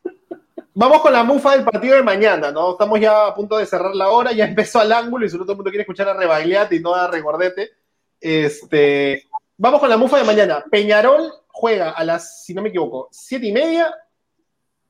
vamos 0.74 1.02
con 1.02 1.14
la 1.14 1.24
mufa 1.24 1.52
del 1.52 1.66
partido 1.66 1.96
de 1.96 2.04
mañana, 2.04 2.52
¿no? 2.52 2.72
Estamos 2.72 3.00
ya 3.00 3.28
a 3.28 3.36
punto 3.36 3.58
de 3.58 3.66
cerrar 3.66 3.96
la 3.96 4.10
hora, 4.10 4.32
ya 4.32 4.46
empezó 4.46 4.80
al 4.80 4.92
ángulo 4.92 5.26
y 5.26 5.30
solo 5.30 5.44
todo 5.44 5.54
el 5.54 5.58
mundo 5.58 5.72
quiere 5.72 5.84
escuchar 5.84 6.08
a 6.10 6.14
Rebagliati 6.14 6.78
y 6.78 6.80
no 6.80 6.94
a 6.94 7.08
Regordete. 7.08 7.72
Este, 8.20 9.28
vamos 9.58 9.80
con 9.80 9.90
la 9.90 9.98
mufa 9.98 10.18
de 10.18 10.24
mañana. 10.24 10.64
Peñarol 10.70 11.32
juega 11.48 11.92
a 11.92 12.04
las, 12.04 12.46
si 12.46 12.54
no 12.54 12.62
me 12.62 12.70
equivoco, 12.70 13.10
siete 13.12 13.48
y 13.48 13.52
media, 13.52 13.94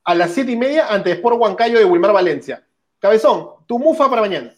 a 0.04 0.14
las 0.14 0.32
siete 0.32 0.52
y 0.52 0.56
media 0.56 0.88
ante 0.88 1.12
Sport 1.12 1.38
Huancayo 1.38 1.78
de 1.78 1.84
Wilmar 1.84 2.12
Valencia. 2.12 2.64
Cabezón, 2.98 3.50
tu 3.66 3.78
mufa 3.78 4.08
para 4.08 4.22
mañana. 4.22 4.54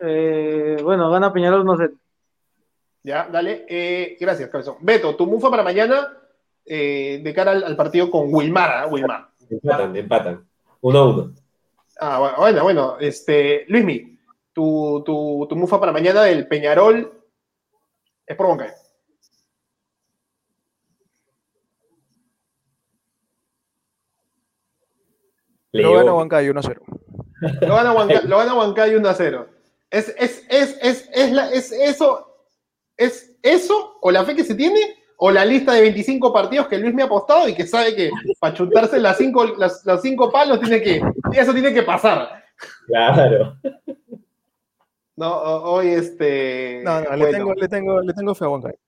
Eh, 0.00 0.76
bueno, 0.82 1.10
gana 1.10 1.32
Peñarol, 1.32 1.64
no 1.64 1.76
sé. 1.76 1.90
Ya, 3.02 3.28
dale. 3.30 3.66
Eh, 3.68 4.16
gracias, 4.18 4.48
Cabezón. 4.50 4.76
Beto, 4.80 5.14
tu 5.14 5.26
mufa 5.26 5.50
para 5.50 5.62
mañana 5.62 6.16
eh, 6.64 7.20
de 7.22 7.34
cara 7.34 7.52
al, 7.52 7.76
partido 7.76 8.10
con 8.10 8.32
Wilmar, 8.32 8.88
Wilmar. 8.90 9.28
Empatan, 9.50 9.96
empatan. 9.96 10.48
Uno 10.80 10.98
a 10.98 11.08
uno. 11.08 11.32
Ah, 12.00 12.34
bueno, 12.38 12.62
bueno, 12.62 12.96
este, 12.98 13.66
Luismi, 13.68 14.18
tu, 14.52 15.02
tu, 15.04 15.46
tu 15.48 15.56
mufa 15.56 15.78
para 15.78 15.92
mañana 15.92 16.22
del 16.22 16.48
Peñarol 16.48 17.12
es 18.26 18.36
por 18.36 18.46
Huancayo. 18.46 18.72
Lo 25.72 25.92
gana 25.94 26.14
Huancayo 26.14 26.50
1 26.52 26.60
a 26.60 26.62
0. 26.62 26.82
Lo 27.60 27.74
gana 27.74 27.92
Huancayo, 27.92 28.28
lo 28.28 28.38
gana 28.38 28.54
Huancayo 28.54 28.98
1 28.98 29.08
a 29.08 29.14
0. 29.14 29.48
Es, 29.94 30.12
es, 30.18 30.44
es, 30.48 30.76
es, 30.82 31.08
es, 31.12 31.30
la, 31.30 31.50
es 31.50 31.70
eso, 31.70 32.36
es 32.96 33.36
eso 33.42 33.96
o 34.00 34.10
la 34.10 34.24
fe 34.24 34.34
que 34.34 34.42
se 34.42 34.56
tiene 34.56 34.80
o 35.18 35.30
la 35.30 35.44
lista 35.44 35.72
de 35.72 35.82
25 35.82 36.32
partidos 36.32 36.66
que 36.66 36.78
Luis 36.78 36.92
me 36.92 37.02
ha 37.02 37.06
apostado 37.06 37.48
y 37.48 37.54
que 37.54 37.64
sabe 37.64 37.94
que 37.94 38.10
para 38.40 38.54
chutarse 38.54 38.98
las 38.98 39.16
cinco, 39.16 39.44
las, 39.56 39.86
los 39.86 40.02
cinco 40.02 40.32
palos 40.32 40.58
tiene 40.58 40.82
que, 40.82 41.00
eso 41.32 41.52
tiene 41.52 41.72
que 41.72 41.84
pasar. 41.84 42.42
Claro. 42.88 43.56
No, 45.16 45.32
hoy 45.32 45.90
este. 45.90 46.80
No, 46.82 47.00
no, 47.00 47.14
le, 47.14 47.30
tengo, 47.30 47.54
le, 47.54 47.68
tengo, 47.68 48.00
le 48.00 48.12
tengo 48.12 48.34
fe 48.34 48.46
a 48.46 48.48
Huancayo. 48.48 48.78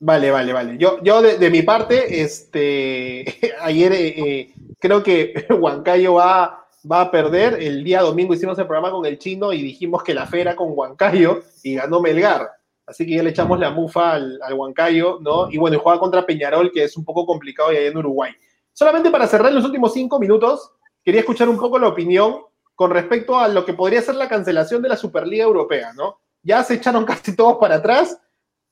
Vale, 0.00 0.30
vale, 0.30 0.52
vale. 0.52 0.76
Yo, 0.76 1.02
yo 1.02 1.22
de, 1.22 1.50
mi 1.50 1.62
parte, 1.62 2.22
este, 2.22 3.24
ayer 3.60 3.92
eh, 3.92 4.08
eh, 4.18 4.54
creo 4.78 5.02
que 5.02 5.46
Huancayo 5.58 6.14
va, 6.14 6.61
va 6.90 7.02
a 7.02 7.10
perder. 7.10 7.54
El 7.60 7.84
día 7.84 8.02
domingo 8.02 8.34
hicimos 8.34 8.58
el 8.58 8.66
programa 8.66 8.90
con 8.90 9.06
el 9.06 9.18
chino 9.18 9.52
y 9.52 9.62
dijimos 9.62 10.02
que 10.02 10.14
la 10.14 10.26
fe 10.26 10.40
era 10.40 10.56
con 10.56 10.72
Huancayo 10.72 11.42
y 11.62 11.74
ganó 11.74 12.00
Melgar. 12.00 12.50
Así 12.86 13.06
que 13.06 13.16
ya 13.16 13.22
le 13.22 13.30
echamos 13.30 13.58
la 13.58 13.70
mufa 13.70 14.14
al, 14.14 14.40
Huancayo, 14.52 15.18
¿no? 15.20 15.50
Y 15.50 15.58
bueno, 15.58 15.78
juega 15.78 16.00
contra 16.00 16.26
Peñarol, 16.26 16.72
que 16.72 16.84
es 16.84 16.96
un 16.96 17.04
poco 17.04 17.24
complicado 17.24 17.68
allá 17.70 17.80
en 17.80 17.96
Uruguay. 17.96 18.32
Solamente 18.72 19.10
para 19.10 19.26
cerrar 19.26 19.52
los 19.52 19.64
últimos 19.64 19.92
cinco 19.92 20.18
minutos, 20.18 20.72
quería 21.04 21.20
escuchar 21.20 21.48
un 21.48 21.58
poco 21.58 21.78
la 21.78 21.88
opinión 21.88 22.42
con 22.74 22.90
respecto 22.90 23.38
a 23.38 23.48
lo 23.48 23.64
que 23.64 23.74
podría 23.74 24.02
ser 24.02 24.16
la 24.16 24.28
cancelación 24.28 24.82
de 24.82 24.88
la 24.88 24.96
Superliga 24.96 25.44
Europea, 25.44 25.92
¿no? 25.92 26.18
Ya 26.42 26.64
se 26.64 26.74
echaron 26.74 27.04
casi 27.04 27.36
todos 27.36 27.58
para 27.58 27.76
atrás. 27.76 28.18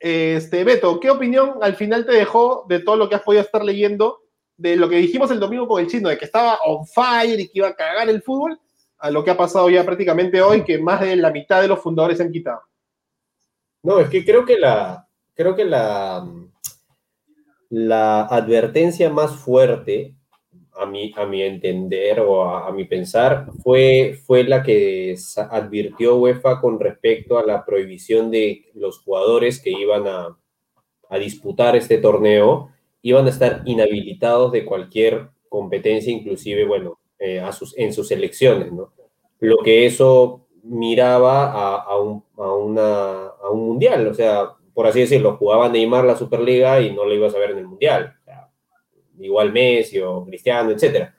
Este, 0.00 0.64
Beto, 0.64 0.98
¿qué 0.98 1.10
opinión 1.10 1.58
al 1.60 1.76
final 1.76 2.06
te 2.06 2.12
dejó 2.12 2.64
de 2.68 2.80
todo 2.80 2.96
lo 2.96 3.08
que 3.08 3.14
has 3.14 3.22
podido 3.22 3.42
estar 3.42 3.64
leyendo 3.64 4.22
de 4.60 4.76
lo 4.76 4.88
que 4.88 4.96
dijimos 4.96 5.30
el 5.30 5.40
domingo 5.40 5.66
con 5.66 5.80
el 5.80 5.88
chino, 5.88 6.08
de 6.08 6.18
que 6.18 6.26
estaba 6.26 6.58
on 6.66 6.86
fire 6.86 7.40
y 7.40 7.48
que 7.48 7.58
iba 7.58 7.68
a 7.68 7.74
cagar 7.74 8.08
el 8.08 8.22
fútbol, 8.22 8.60
a 8.98 9.10
lo 9.10 9.24
que 9.24 9.30
ha 9.30 9.36
pasado 9.36 9.70
ya 9.70 9.84
prácticamente 9.84 10.42
hoy, 10.42 10.62
que 10.62 10.78
más 10.78 11.00
de 11.00 11.16
la 11.16 11.30
mitad 11.30 11.62
de 11.62 11.68
los 11.68 11.80
fundadores 11.80 12.18
se 12.18 12.24
han 12.24 12.32
quitado? 12.32 12.60
No, 13.82 13.98
es 13.98 14.10
que 14.10 14.24
creo 14.24 14.44
que 14.44 14.58
la, 14.58 15.08
creo 15.34 15.56
que 15.56 15.64
la, 15.64 16.26
la 17.70 18.26
advertencia 18.26 19.08
más 19.08 19.34
fuerte 19.36 20.14
a 20.74 20.84
mi, 20.84 21.12
a 21.16 21.24
mi 21.24 21.42
entender 21.42 22.20
o 22.20 22.44
a, 22.44 22.70
mi 22.72 22.84
pensar, 22.84 23.46
fue, 23.62 24.18
fue 24.26 24.44
la 24.44 24.62
que 24.62 25.16
advirtió 25.50 26.16
UEFA 26.16 26.60
con 26.60 26.78
respecto 26.78 27.38
a 27.38 27.46
la 27.46 27.64
prohibición 27.64 28.30
de 28.30 28.70
los 28.74 28.98
jugadores 28.98 29.60
que 29.60 29.70
iban 29.70 30.06
a, 30.06 30.36
a 31.08 31.18
disputar 31.18 31.76
este 31.76 31.98
torneo, 31.98 32.70
iban 33.02 33.26
a 33.26 33.30
estar 33.30 33.62
inhabilitados 33.64 34.52
de 34.52 34.64
cualquier 34.64 35.28
competencia, 35.48 36.12
inclusive, 36.12 36.64
bueno, 36.64 36.98
eh, 37.18 37.40
a 37.40 37.52
sus, 37.52 37.76
en 37.76 37.92
sus 37.92 38.10
elecciones, 38.10 38.72
¿no? 38.72 38.92
Lo 39.40 39.58
que 39.58 39.86
eso 39.86 40.46
miraba 40.62 41.50
a, 41.50 41.76
a, 41.76 41.98
un, 41.98 42.22
a, 42.36 42.52
una, 42.52 43.26
a 43.26 43.50
un 43.50 43.66
mundial, 43.66 44.06
o 44.06 44.14
sea, 44.14 44.50
por 44.74 44.86
así 44.86 45.00
decirlo, 45.00 45.36
jugaba 45.36 45.68
Neymar 45.68 46.04
la 46.04 46.16
Superliga 46.16 46.80
y 46.80 46.92
no 46.92 47.04
lo 47.04 47.14
ibas 47.14 47.34
a 47.34 47.38
ver 47.38 47.52
en 47.52 47.58
el 47.58 47.66
mundial 47.66 48.16
igual 49.24 49.52
Messi 49.52 49.98
o 50.00 50.24
Cristiano, 50.24 50.70
etc. 50.70 51.10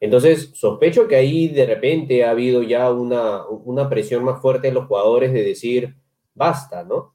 Entonces, 0.00 0.50
sospecho 0.54 1.08
que 1.08 1.16
ahí 1.16 1.48
de 1.48 1.66
repente 1.66 2.24
ha 2.24 2.30
habido 2.30 2.62
ya 2.62 2.90
una, 2.92 3.46
una 3.46 3.88
presión 3.88 4.24
más 4.24 4.40
fuerte 4.40 4.68
en 4.68 4.74
los 4.74 4.86
jugadores 4.86 5.32
de 5.32 5.42
decir, 5.42 5.96
basta, 6.34 6.84
¿no? 6.84 7.14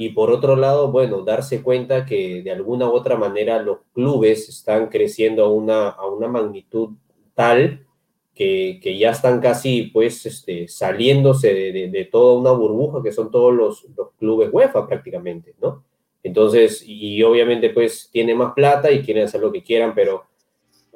Y 0.00 0.10
por 0.10 0.30
otro 0.30 0.54
lado, 0.54 0.92
bueno, 0.92 1.22
darse 1.22 1.60
cuenta 1.60 2.06
que 2.06 2.40
de 2.44 2.52
alguna 2.52 2.88
u 2.88 2.92
otra 2.92 3.16
manera 3.16 3.60
los 3.60 3.78
clubes 3.92 4.48
están 4.48 4.90
creciendo 4.90 5.44
a 5.44 5.52
una, 5.52 5.88
a 5.88 6.06
una 6.06 6.28
magnitud 6.28 6.90
tal 7.34 7.84
que, 8.32 8.78
que 8.80 8.96
ya 8.96 9.10
están 9.10 9.40
casi 9.40 9.90
pues 9.92 10.24
este, 10.24 10.68
saliéndose 10.68 11.52
de, 11.52 11.88
de, 11.88 12.04
toda 12.04 12.38
una 12.38 12.52
burbuja 12.52 13.02
que 13.02 13.10
son 13.10 13.32
todos 13.32 13.52
los, 13.52 13.88
los 13.96 14.12
clubes 14.12 14.50
UEFA 14.52 14.86
prácticamente, 14.86 15.56
¿no? 15.60 15.82
Entonces, 16.22 16.84
y 16.86 17.20
obviamente 17.24 17.70
pues 17.70 18.08
tiene 18.12 18.36
más 18.36 18.52
plata 18.52 18.92
y 18.92 19.02
quieren 19.02 19.24
hacer 19.24 19.40
lo 19.40 19.50
que 19.50 19.64
quieran, 19.64 19.96
pero 19.96 20.26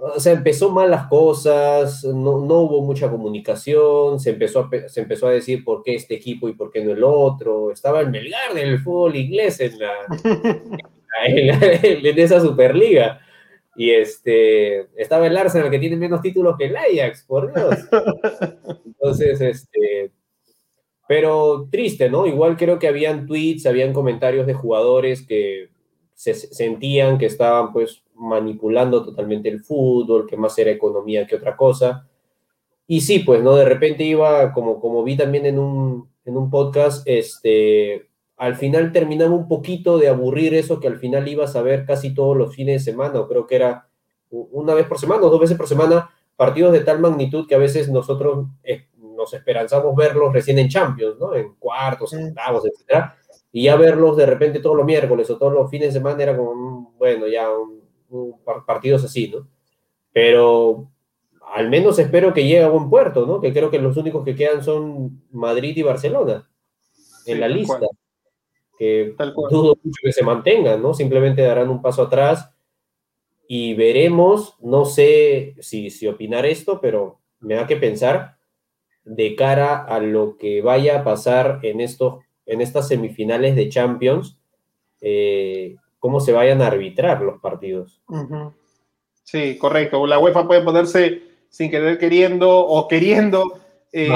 o 0.04 0.18
sea, 0.18 0.32
empezó 0.32 0.70
mal 0.70 0.90
las 0.90 1.06
cosas, 1.06 2.02
no, 2.04 2.44
no 2.44 2.60
hubo 2.60 2.82
mucha 2.82 3.08
comunicación, 3.08 4.18
se 4.18 4.30
empezó, 4.30 4.60
a, 4.60 4.88
se 4.88 5.00
empezó 5.00 5.28
a 5.28 5.32
decir 5.32 5.62
por 5.62 5.84
qué 5.84 5.94
este 5.94 6.14
equipo 6.14 6.48
y 6.48 6.54
por 6.54 6.72
qué 6.72 6.84
no 6.84 6.90
el 6.90 7.04
otro. 7.04 7.70
Estaba 7.70 8.00
el 8.00 8.10
Melgar 8.10 8.52
del 8.52 8.80
fútbol 8.80 9.14
inglés 9.14 9.60
en, 9.60 9.78
la, 9.78 9.92
en, 11.26 12.18
esa 12.18 12.40
Superliga. 12.40 13.20
Y 13.76 13.90
este, 13.90 14.88
estaba 15.00 15.28
el 15.28 15.36
Arsenal 15.36 15.70
que 15.70 15.78
tiene 15.78 15.96
menos 15.96 16.20
títulos 16.20 16.56
que 16.58 16.66
el 16.66 16.76
Ajax, 16.76 17.24
por 17.24 17.54
Dios. 17.54 17.76
Entonces, 18.84 19.40
este, 19.40 20.10
pero 21.06 21.68
triste, 21.70 22.10
¿no? 22.10 22.26
Igual 22.26 22.56
creo 22.56 22.80
que 22.80 22.88
habían 22.88 23.26
tweets, 23.26 23.66
habían 23.66 23.92
comentarios 23.92 24.48
de 24.48 24.54
jugadores 24.54 25.24
que 25.24 25.70
se 26.14 26.34
sentían 26.34 27.18
que 27.18 27.26
estaban 27.26 27.72
pues 27.72 28.02
manipulando 28.22 29.04
totalmente 29.04 29.48
el 29.48 29.60
fútbol, 29.60 30.26
que 30.26 30.36
más 30.36 30.56
era 30.58 30.70
economía 30.70 31.26
que 31.26 31.36
otra 31.36 31.56
cosa. 31.56 32.06
Y 32.86 33.00
sí, 33.00 33.20
pues, 33.20 33.42
¿no? 33.42 33.56
De 33.56 33.64
repente 33.64 34.04
iba, 34.04 34.52
como, 34.52 34.80
como 34.80 35.02
vi 35.02 35.16
también 35.16 35.46
en 35.46 35.58
un, 35.58 36.08
en 36.24 36.36
un 36.36 36.50
podcast, 36.50 37.02
este, 37.06 38.08
al 38.36 38.56
final 38.56 38.92
terminaba 38.92 39.34
un 39.34 39.48
poquito 39.48 39.98
de 39.98 40.08
aburrir 40.08 40.54
eso 40.54 40.80
que 40.80 40.88
al 40.88 40.98
final 40.98 41.26
ibas 41.28 41.56
a 41.56 41.62
ver 41.62 41.84
casi 41.84 42.14
todos 42.14 42.36
los 42.36 42.54
fines 42.54 42.84
de 42.84 42.92
semana, 42.92 43.20
o 43.20 43.28
creo 43.28 43.46
que 43.46 43.56
era 43.56 43.88
una 44.30 44.74
vez 44.74 44.86
por 44.86 44.98
semana 44.98 45.22
o 45.22 45.30
dos 45.30 45.40
veces 45.40 45.56
por 45.56 45.68
semana, 45.68 46.10
partidos 46.36 46.72
de 46.72 46.80
tal 46.80 47.00
magnitud 47.00 47.46
que 47.46 47.54
a 47.54 47.58
veces 47.58 47.90
nosotros 47.90 48.46
eh, 48.64 48.86
nos 49.16 49.34
esperanzamos 49.34 49.94
verlos 49.94 50.32
recién 50.32 50.58
en 50.58 50.68
Champions, 50.68 51.18
¿no? 51.18 51.34
En 51.34 51.54
cuartos, 51.56 52.12
en 52.14 52.28
octavos, 52.28 52.64
etcétera 52.64 53.16
y 53.52 53.64
ya 53.64 53.76
verlos 53.76 54.16
de 54.16 54.26
repente 54.26 54.60
todos 54.60 54.76
los 54.76 54.86
miércoles 54.86 55.28
o 55.28 55.36
todos 55.36 55.52
los 55.52 55.70
fines 55.70 55.88
de 55.88 56.00
semana 56.00 56.22
era 56.22 56.36
como, 56.36 56.54
mm, 56.54 56.98
bueno, 56.98 57.26
ya 57.28 57.50
un, 57.50 57.81
partidos 58.66 59.04
así, 59.04 59.28
¿no? 59.28 59.48
Pero 60.12 60.90
al 61.54 61.68
menos 61.68 61.98
espero 61.98 62.32
que 62.32 62.44
llegue 62.44 62.62
a 62.62 62.68
buen 62.68 62.88
puerto, 62.88 63.26
¿no? 63.26 63.40
Que 63.40 63.52
creo 63.52 63.70
que 63.70 63.78
los 63.78 63.96
únicos 63.96 64.24
que 64.24 64.34
quedan 64.34 64.64
son 64.64 65.22
Madrid 65.30 65.76
y 65.76 65.82
Barcelona 65.82 66.48
en 67.26 67.40
la 67.40 67.48
lista. 67.48 67.86
Que 68.78 69.14
dudo 69.50 69.76
mucho 69.82 70.00
que 70.02 70.12
se 70.12 70.24
mantengan, 70.24 70.82
¿no? 70.82 70.94
Simplemente 70.94 71.42
darán 71.42 71.68
un 71.68 71.82
paso 71.82 72.02
atrás 72.02 72.50
y 73.46 73.74
veremos, 73.74 74.56
no 74.60 74.84
sé 74.84 75.54
si, 75.60 75.90
si 75.90 76.06
opinar 76.06 76.46
esto, 76.46 76.80
pero 76.80 77.20
me 77.40 77.54
da 77.54 77.66
que 77.66 77.76
pensar 77.76 78.38
de 79.04 79.34
cara 79.36 79.84
a 79.84 80.00
lo 80.00 80.36
que 80.38 80.62
vaya 80.62 81.00
a 81.00 81.04
pasar 81.04 81.60
en 81.62 81.80
estos 81.80 82.22
en 82.46 82.60
estas 82.60 82.88
semifinales 82.88 83.54
de 83.54 83.68
Champions, 83.68 84.38
eh, 85.00 85.76
cómo 86.02 86.18
se 86.18 86.32
vayan 86.32 86.60
a 86.60 86.66
arbitrar 86.66 87.22
los 87.22 87.40
partidos. 87.40 88.02
Sí, 89.22 89.56
correcto. 89.56 90.04
La 90.04 90.18
UEFA 90.18 90.48
puede 90.48 90.62
ponerse 90.62 91.22
sin 91.48 91.70
querer 91.70 91.96
queriendo 91.96 92.50
o 92.58 92.88
queriendo 92.88 93.60
eh, 93.92 94.10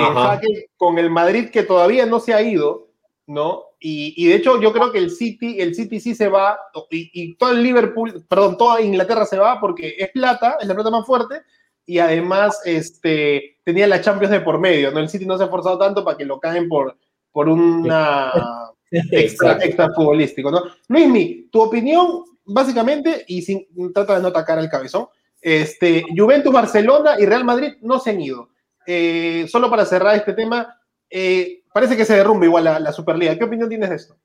con 0.76 0.98
el 0.98 1.10
Madrid 1.10 1.48
que 1.48 1.62
todavía 1.62 2.04
no 2.04 2.18
se 2.18 2.34
ha 2.34 2.42
ido, 2.42 2.88
¿no? 3.28 3.62
Y, 3.78 4.26
de 4.26 4.34
hecho 4.34 4.60
yo 4.60 4.72
creo 4.72 4.90
que 4.90 4.98
el 4.98 5.12
City, 5.12 5.60
el 5.60 5.76
City 5.76 6.00
sí 6.00 6.16
se 6.16 6.28
va 6.28 6.58
y, 6.90 7.36
todo 7.36 7.52
el 7.52 7.62
Liverpool, 7.62 8.26
perdón, 8.28 8.56
toda 8.56 8.80
Inglaterra 8.82 9.24
se 9.24 9.38
va 9.38 9.60
porque 9.60 9.94
es 9.96 10.10
plata, 10.10 10.56
es 10.60 10.66
la 10.66 10.74
plata 10.74 10.90
más 10.90 11.06
fuerte 11.06 11.42
y 11.86 12.00
además 12.00 12.60
este, 12.64 13.60
tenía 13.62 13.86
la 13.86 14.00
Champions 14.00 14.32
de 14.32 14.40
por 14.40 14.58
medio, 14.58 14.90
¿no? 14.90 14.98
El 14.98 15.08
City 15.08 15.24
no 15.24 15.36
se 15.36 15.44
ha 15.44 15.46
esforzado 15.46 15.78
tanto 15.78 16.04
para 16.04 16.16
que 16.16 16.24
lo 16.24 16.40
caen 16.40 16.68
por, 16.68 16.98
por 17.30 17.48
una 17.48 18.65
extra, 18.90 19.58
extra, 19.62 19.92
futbolístico, 19.94 20.50
¿no? 20.50 20.62
Luismi, 20.88 21.48
tu 21.50 21.60
opinión, 21.60 22.24
básicamente, 22.44 23.24
y 23.26 23.42
sin 23.42 23.66
trata 23.92 24.16
de 24.16 24.22
no 24.22 24.28
atacar 24.28 24.58
al 24.58 24.68
cabezón, 24.68 25.06
este, 25.40 26.04
Juventus, 26.16 26.52
Barcelona 26.52 27.14
y 27.18 27.26
Real 27.26 27.44
Madrid 27.44 27.74
no 27.82 27.98
se 27.98 28.10
han 28.10 28.20
ido. 28.20 28.50
Eh, 28.86 29.46
solo 29.48 29.68
para 29.68 29.84
cerrar 29.84 30.14
este 30.14 30.32
tema, 30.32 30.80
eh, 31.10 31.64
parece 31.72 31.96
que 31.96 32.04
se 32.04 32.16
derrumba 32.16 32.46
igual 32.46 32.64
la, 32.64 32.92
Superliga. 32.92 33.36
¿Qué 33.36 33.44
opinión 33.44 33.68
tienes 33.68 33.90
de 33.90 33.96
esto? 33.96 34.16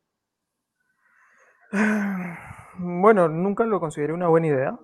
Bueno, 2.83 3.27
nunca 3.27 3.63
lo 3.65 3.79
consideré 3.79 4.11
una 4.11 4.29
buena 4.29 4.47
idea. 4.47 4.79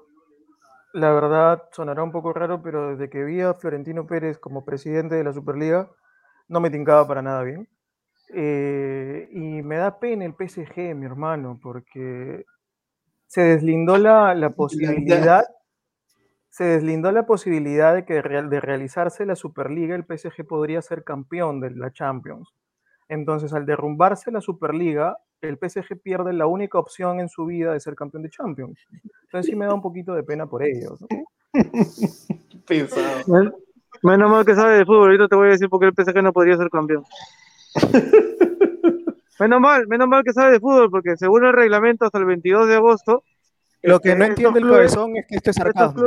La 0.94 1.12
verdad, 1.14 1.64
sonará 1.72 2.04
un 2.04 2.12
poco 2.12 2.32
raro, 2.32 2.62
pero 2.62 2.92
desde 2.92 3.10
que 3.10 3.24
vi 3.24 3.42
a 3.42 3.56
Florentino 3.56 4.06
Pérez 4.06 4.38
como 4.38 4.66
presidente 4.66 5.16
de 5.16 5.24
la 5.24 5.34
Superliga, 5.34 5.90
no 6.48 6.60
me 6.60 6.70
tincaba 6.70 7.08
para 7.08 7.24
nada 7.24 7.42
bien. 7.42 7.68
Eh, 8.34 9.30
y 9.32 9.62
me 9.62 9.78
da 9.78 10.00
pena 10.00 10.26
el 10.26 10.34
PSG, 10.34 10.96
mi 10.96 11.06
hermano, 11.06 11.60
porque 11.62 12.46
se 13.28 13.42
deslindó 13.42 13.98
la, 13.98 14.34
la 14.36 14.50
posibilidad, 14.56 15.46
se 16.50 16.64
deslindó 16.64 17.12
la 17.12 17.26
posibilidad 17.26 17.94
de 17.94 18.06
que 18.06 18.16
de 18.16 18.60
realizarse 18.60 19.26
la 19.26 19.36
Superliga, 19.36 19.96
el 19.96 20.06
PSG 20.06 20.46
podría 20.46 20.82
ser 20.82 21.04
campeón 21.04 21.60
de 21.60 21.72
la 21.72 21.92
Champions. 21.92 22.54
Entonces, 23.10 23.54
al 23.54 23.66
derrumbarse 23.66 24.32
la 24.32 24.42
Superliga, 24.42 25.18
el 25.42 25.58
PSG 25.58 26.02
pierde 26.02 26.34
la 26.34 26.48
única 26.48 26.80
opción 26.80 27.20
en 27.20 27.30
su 27.30 27.46
vida 27.46 27.74
de 27.74 27.80
ser 27.80 27.96
campeón 27.96 28.24
de 28.24 28.30
Champions. 28.30 28.80
Entonces 29.24 29.52
sí 29.52 29.56
me 29.56 29.66
da 29.66 29.74
un 29.74 29.82
poquito 29.82 30.14
de 30.14 30.24
pena 30.24 30.48
por 30.48 30.64
ellos. 30.64 31.00
Menos 34.04 34.30
mal 34.30 34.46
que 34.46 34.56
sabe 34.56 34.78
de 34.78 34.86
fútbol, 34.86 35.06
ahorita 35.06 35.28
te 35.28 35.36
voy 35.36 35.48
a 35.48 35.52
decir 35.52 35.70
por 35.70 35.80
qué 35.80 35.88
el 35.88 35.94
PSG 35.94 36.22
no 36.22 36.34
podría 36.34 36.58
ser 36.58 36.70
campeón. 36.70 37.04
menos 39.40 39.62
mal, 39.62 39.88
menos 39.88 40.08
mal 40.08 40.24
que 40.24 40.34
sabe 40.34 40.54
de 40.54 40.60
fútbol, 40.60 40.90
porque 40.90 41.18
según 41.18 41.46
el 41.46 41.54
reglamento 41.54 42.06
hasta 42.06 42.18
el 42.18 42.26
22 42.26 42.68
de 42.68 42.76
agosto. 42.76 43.24
Lo 43.84 44.00
que 44.00 44.16
no 44.16 44.26
entiende 44.26 44.60
el 44.60 44.68
cabezón 44.68 45.16
es 45.16 45.28
que 45.28 45.36
este 45.36 45.54
sarcasmo. 45.54 46.04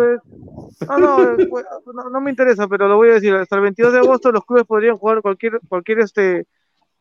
no, 0.99 1.37
pues, 1.49 1.65
no, 1.95 2.11
no, 2.11 2.21
me 2.21 2.31
interesa, 2.31 2.67
pero 2.67 2.89
lo 2.89 2.97
voy 2.97 3.11
a 3.11 3.15
decir. 3.15 3.33
Hasta 3.35 3.57
el 3.57 3.63
22 3.63 3.93
de 3.93 3.99
agosto 4.01 4.33
los 4.33 4.45
clubes 4.45 4.65
podrían 4.65 4.97
jugar 4.99 5.23
cualquier, 5.23 5.61
cualquier 5.69 6.01
este, 6.01 6.47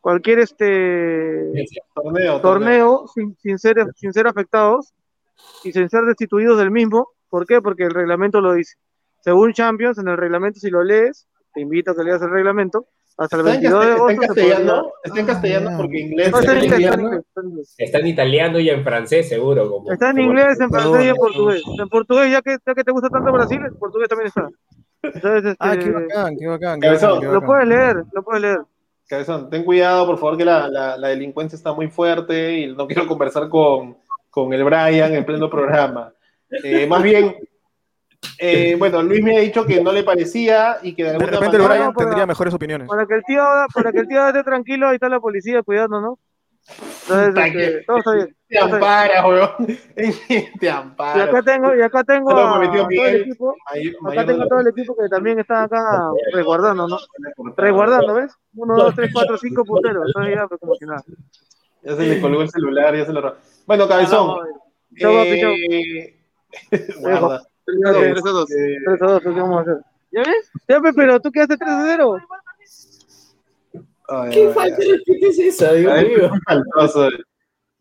cualquier 0.00 0.38
este 0.38 1.66
torneo, 1.94 2.40
torneo 2.40 3.06
sin, 3.12 3.36
sin, 3.36 3.58
ser, 3.58 3.84
sin 3.96 4.12
ser 4.12 4.26
afectados 4.26 4.94
y 5.64 5.72
sin 5.72 5.90
ser 5.90 6.04
destituidos 6.04 6.58
del 6.58 6.70
mismo. 6.70 7.08
¿Por 7.28 7.46
qué? 7.46 7.60
Porque 7.60 7.84
el 7.84 7.90
reglamento 7.90 8.40
lo 8.40 8.54
dice. 8.54 8.76
Según 9.20 9.52
Champions, 9.52 9.98
en 9.98 10.08
el 10.08 10.16
reglamento, 10.16 10.60
si 10.60 10.70
lo 10.70 10.82
lees, 10.82 11.28
te 11.52 11.60
invito 11.60 11.90
a 11.90 11.96
que 11.96 12.04
leas 12.04 12.22
el 12.22 12.30
reglamento, 12.30 12.86
hasta 13.20 13.36
el 13.36 13.42
22 13.42 13.84
de 13.84 13.92
agosto. 13.92 14.08
Está 14.08 14.12
en 14.12 14.28
castellano, 14.28 14.92
está 15.04 15.20
en 15.20 15.26
castellano 15.26 15.70
porque 15.76 16.00
inglés. 16.00 16.26
está, 16.28 16.52
en 16.58 16.64
italiano, 16.64 17.22
está 17.76 17.98
en 17.98 18.06
italiano 18.06 18.58
y 18.58 18.70
en 18.70 18.82
francés, 18.82 19.28
seguro. 19.28 19.70
Como, 19.70 19.92
está 19.92 20.10
en 20.10 20.20
inglés, 20.20 20.58
en 20.58 20.70
francés 20.70 21.04
y 21.04 21.08
en 21.08 21.16
portugués. 21.16 21.62
En 21.78 21.88
portugués, 21.90 22.32
ya 22.32 22.40
que, 22.40 22.56
ya 22.66 22.74
que 22.74 22.82
te 22.82 22.92
gusta 22.92 23.10
tanto 23.10 23.30
Brasil, 23.30 23.60
en 23.62 23.76
portugués 23.76 24.08
también 24.08 24.28
está. 24.28 24.48
Entonces, 25.02 25.56
ah, 25.58 25.72
qué 25.72 25.78
este, 25.80 25.92
bacán, 25.92 26.36
qué 26.38 26.46
bacán. 26.46 26.80
Lo 27.22 27.42
puedes 27.42 27.68
leer, 27.68 28.04
lo 28.10 28.22
puedes 28.22 28.42
leer. 28.42 28.60
Cabezón, 29.06 29.50
ten 29.50 29.64
cuidado, 29.64 30.06
por 30.06 30.16
favor, 30.18 30.38
que 30.38 30.44
la, 30.46 30.68
la, 30.68 30.96
la, 30.96 31.08
delincuencia 31.08 31.56
está 31.56 31.74
muy 31.74 31.88
fuerte 31.88 32.58
y 32.58 32.74
no 32.74 32.86
quiero 32.86 33.06
conversar 33.06 33.50
con, 33.50 33.98
con 34.30 34.52
el 34.54 34.64
Brian 34.64 35.14
en 35.14 35.26
pleno 35.26 35.50
programa. 35.50 36.14
Eh, 36.64 36.86
más 36.86 37.02
bien, 37.02 37.36
eh, 38.38 38.76
bueno, 38.78 39.02
Luis 39.02 39.22
me 39.22 39.36
ha 39.36 39.40
dicho 39.40 39.66
que 39.66 39.82
no 39.82 39.92
le 39.92 40.02
parecía 40.02 40.78
y 40.82 40.94
que 40.94 41.04
de, 41.04 41.12
de 41.12 41.18
repente 41.18 41.58
manera, 41.58 41.68
Brian 41.68 41.94
tendría 41.94 42.26
mejores 42.26 42.54
opiniones. 42.54 42.88
Para 42.88 43.06
que 43.06 43.14
el 43.14 43.22
tío, 43.24 43.44
para 43.74 43.92
que 43.92 43.98
el 43.98 44.08
tío 44.08 44.26
esté 44.26 44.42
tranquilo, 44.42 44.88
ahí 44.88 44.94
está 44.94 45.08
la 45.08 45.20
policía 45.20 45.62
cuidando, 45.62 46.00
¿no? 46.00 46.18
Entonces, 47.02 47.44
este, 47.44 47.84
todo 47.84 47.98
está 47.98 48.12
bien. 48.12 48.36
Te 48.48 48.58
ampara, 48.58 49.26
weón. 49.26 49.50
Te 50.60 50.70
ampara. 50.70 51.18
Y 51.18 51.28
acá 51.28 51.42
tengo, 51.42 51.74
y 51.74 51.82
acá 51.82 52.04
tengo 52.04 52.30
a, 52.30 52.70
todo 52.70 53.06
el 53.06 53.20
equipo. 53.22 53.56
acá 54.08 54.26
tengo 54.26 54.46
todo 54.46 54.60
el 54.60 54.68
equipo 54.68 54.96
que 54.96 55.08
también 55.08 55.38
está 55.38 55.64
acá 55.64 56.10
resguardando, 56.32 56.88
¿no? 56.88 56.98
Resguardando, 57.56 58.14
¿ves? 58.14 58.32
Uno, 58.54 58.76
dos, 58.76 58.94
tres, 58.94 59.10
cuatro, 59.12 59.36
cinco 59.38 59.64
punteros. 59.64 60.06
Entonces 60.06 60.34
ya, 60.34 60.46
pues, 60.46 60.60
como 60.60 60.74
si 60.74 60.84
nada. 60.86 61.02
Ya 61.82 61.96
se 61.96 62.02
le 62.02 62.20
colgó 62.20 62.42
el 62.42 62.50
celular, 62.50 62.96
ya 62.96 63.06
se 63.06 63.12
lo. 63.12 63.36
Bueno, 63.66 63.88
cabezón. 63.88 64.38
Chau, 64.98 65.12
eh, 65.12 66.16
guarda. 67.00 67.42
3 67.82 68.26
a 68.26 68.30
2. 68.30 68.48
3 68.48 69.02
a 69.02 69.06
2, 69.06 69.22
¿qué 69.22 69.28
vamos 69.30 69.58
a 69.58 69.60
hacer? 69.60 69.78
¿Ya 70.12 70.20
ves? 70.20 70.50
Ya, 70.68 70.80
pero 70.94 71.20
tú 71.20 71.30
quedaste 71.30 71.56
3 71.56 71.70
a 71.70 71.84
0. 71.86 72.18
¿Qué 74.32 74.48
falta 74.50 74.76
de 74.76 75.28
es 75.28 75.38
esa, 75.38 75.72
Dios 75.72 76.02
mío? 76.02 76.30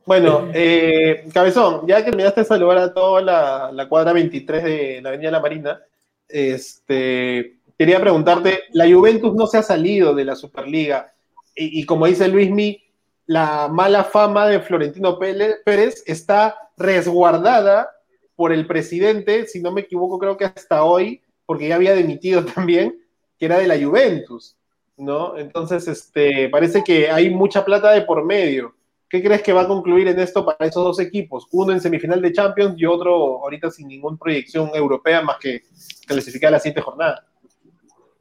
Bueno, 0.06 0.50
eh, 0.54 1.28
Cabezón, 1.34 1.86
ya 1.88 2.04
que 2.04 2.12
me 2.12 2.24
daste 2.24 2.44
saludar 2.44 2.78
a 2.80 2.94
toda 2.94 3.22
la, 3.22 3.72
la, 3.72 3.88
cuadra 3.88 4.14
23 4.14 4.64
de 4.64 5.02
la 5.02 5.10
Avenida 5.10 5.32
La 5.32 5.40
Marina, 5.40 5.82
Este, 6.28 7.60
quería 7.78 8.00
preguntarte, 8.00 8.64
la 8.72 8.92
Juventus 8.92 9.36
no 9.36 9.46
se 9.46 9.58
ha 9.58 9.64
salido 9.64 10.16
de 10.16 10.26
la 10.26 10.36
Superliga 10.36 11.14
y, 11.56 11.86
como 11.86 12.06
dice 12.06 12.28
Luismi, 12.28 12.82
la 13.26 13.68
mala 13.68 14.04
fama 14.04 14.48
de 14.48 14.60
Florentino 14.60 15.20
Pérez 15.20 16.04
está 16.08 16.56
resguardada 16.78 17.92
por 18.40 18.54
el 18.54 18.66
presidente, 18.66 19.48
si 19.48 19.62
no 19.62 19.70
me 19.70 19.82
equivoco, 19.82 20.18
creo 20.18 20.38
que 20.38 20.46
hasta 20.46 20.86
hoy, 20.86 21.22
porque 21.46 21.68
ya 21.68 21.76
había 21.76 21.94
dimitido 21.94 22.46
también, 22.56 22.98
que 23.38 23.48
era 23.48 23.58
de 23.58 23.68
la 23.68 23.78
Juventus, 23.78 24.56
¿no? 24.96 25.38
Entonces, 25.38 25.86
este, 25.90 26.48
parece 26.48 26.82
que 26.82 27.12
hay 27.12 27.30
mucha 27.32 27.66
plata 27.66 27.92
de 27.92 28.04
por 28.04 28.24
medio. 28.24 28.74
¿Qué 29.10 29.22
crees 29.22 29.42
que 29.42 29.52
va 29.52 29.64
a 29.64 29.68
concluir 29.68 30.08
en 30.08 30.18
esto 30.22 30.46
para 30.46 30.70
esos 30.70 30.82
dos 30.82 31.02
equipos? 31.02 31.48
Uno 31.52 31.74
en 31.74 31.82
semifinal 31.82 32.22
de 32.22 32.32
Champions 32.32 32.76
y 32.78 32.86
otro 32.86 33.44
ahorita 33.44 33.70
sin 33.72 33.90
ninguna 33.90 34.16
proyección 34.18 34.72
europea 34.74 35.22
más 35.22 35.38
que 35.38 35.64
clasificar 36.08 36.54
la 36.54 36.60
siguiente 36.60 36.80
jornada. 36.80 37.28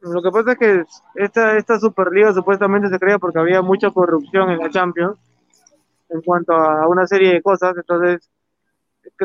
Lo 0.01 0.21
que 0.21 0.31
pasa 0.31 0.51
es 0.51 0.57
que 0.57 0.83
esta, 1.15 1.55
esta 1.57 1.79
Superliga 1.79 2.33
supuestamente 2.33 2.89
se 2.89 2.99
crea 2.99 3.19
porque 3.19 3.39
había 3.39 3.61
mucha 3.61 3.89
corrupción 3.89 4.49
en 4.49 4.57
la 4.57 4.69
Champions 4.69 5.17
en 6.09 6.21
cuanto 6.23 6.51
a 6.51 6.89
una 6.89 7.07
serie 7.07 7.35
de 7.35 7.41
cosas, 7.41 7.73
entonces 7.77 8.29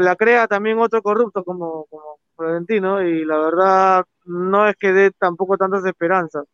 la 0.00 0.16
crea 0.16 0.46
también 0.48 0.78
otro 0.78 1.02
corrupto 1.02 1.44
como, 1.44 1.86
como 1.86 2.18
Florentino 2.36 3.02
y 3.02 3.24
la 3.24 3.38
verdad 3.38 4.04
no 4.24 4.68
es 4.68 4.76
que 4.76 4.92
dé 4.92 5.10
tampoco 5.12 5.56
tantas 5.56 5.84
esperanzas. 5.84 6.44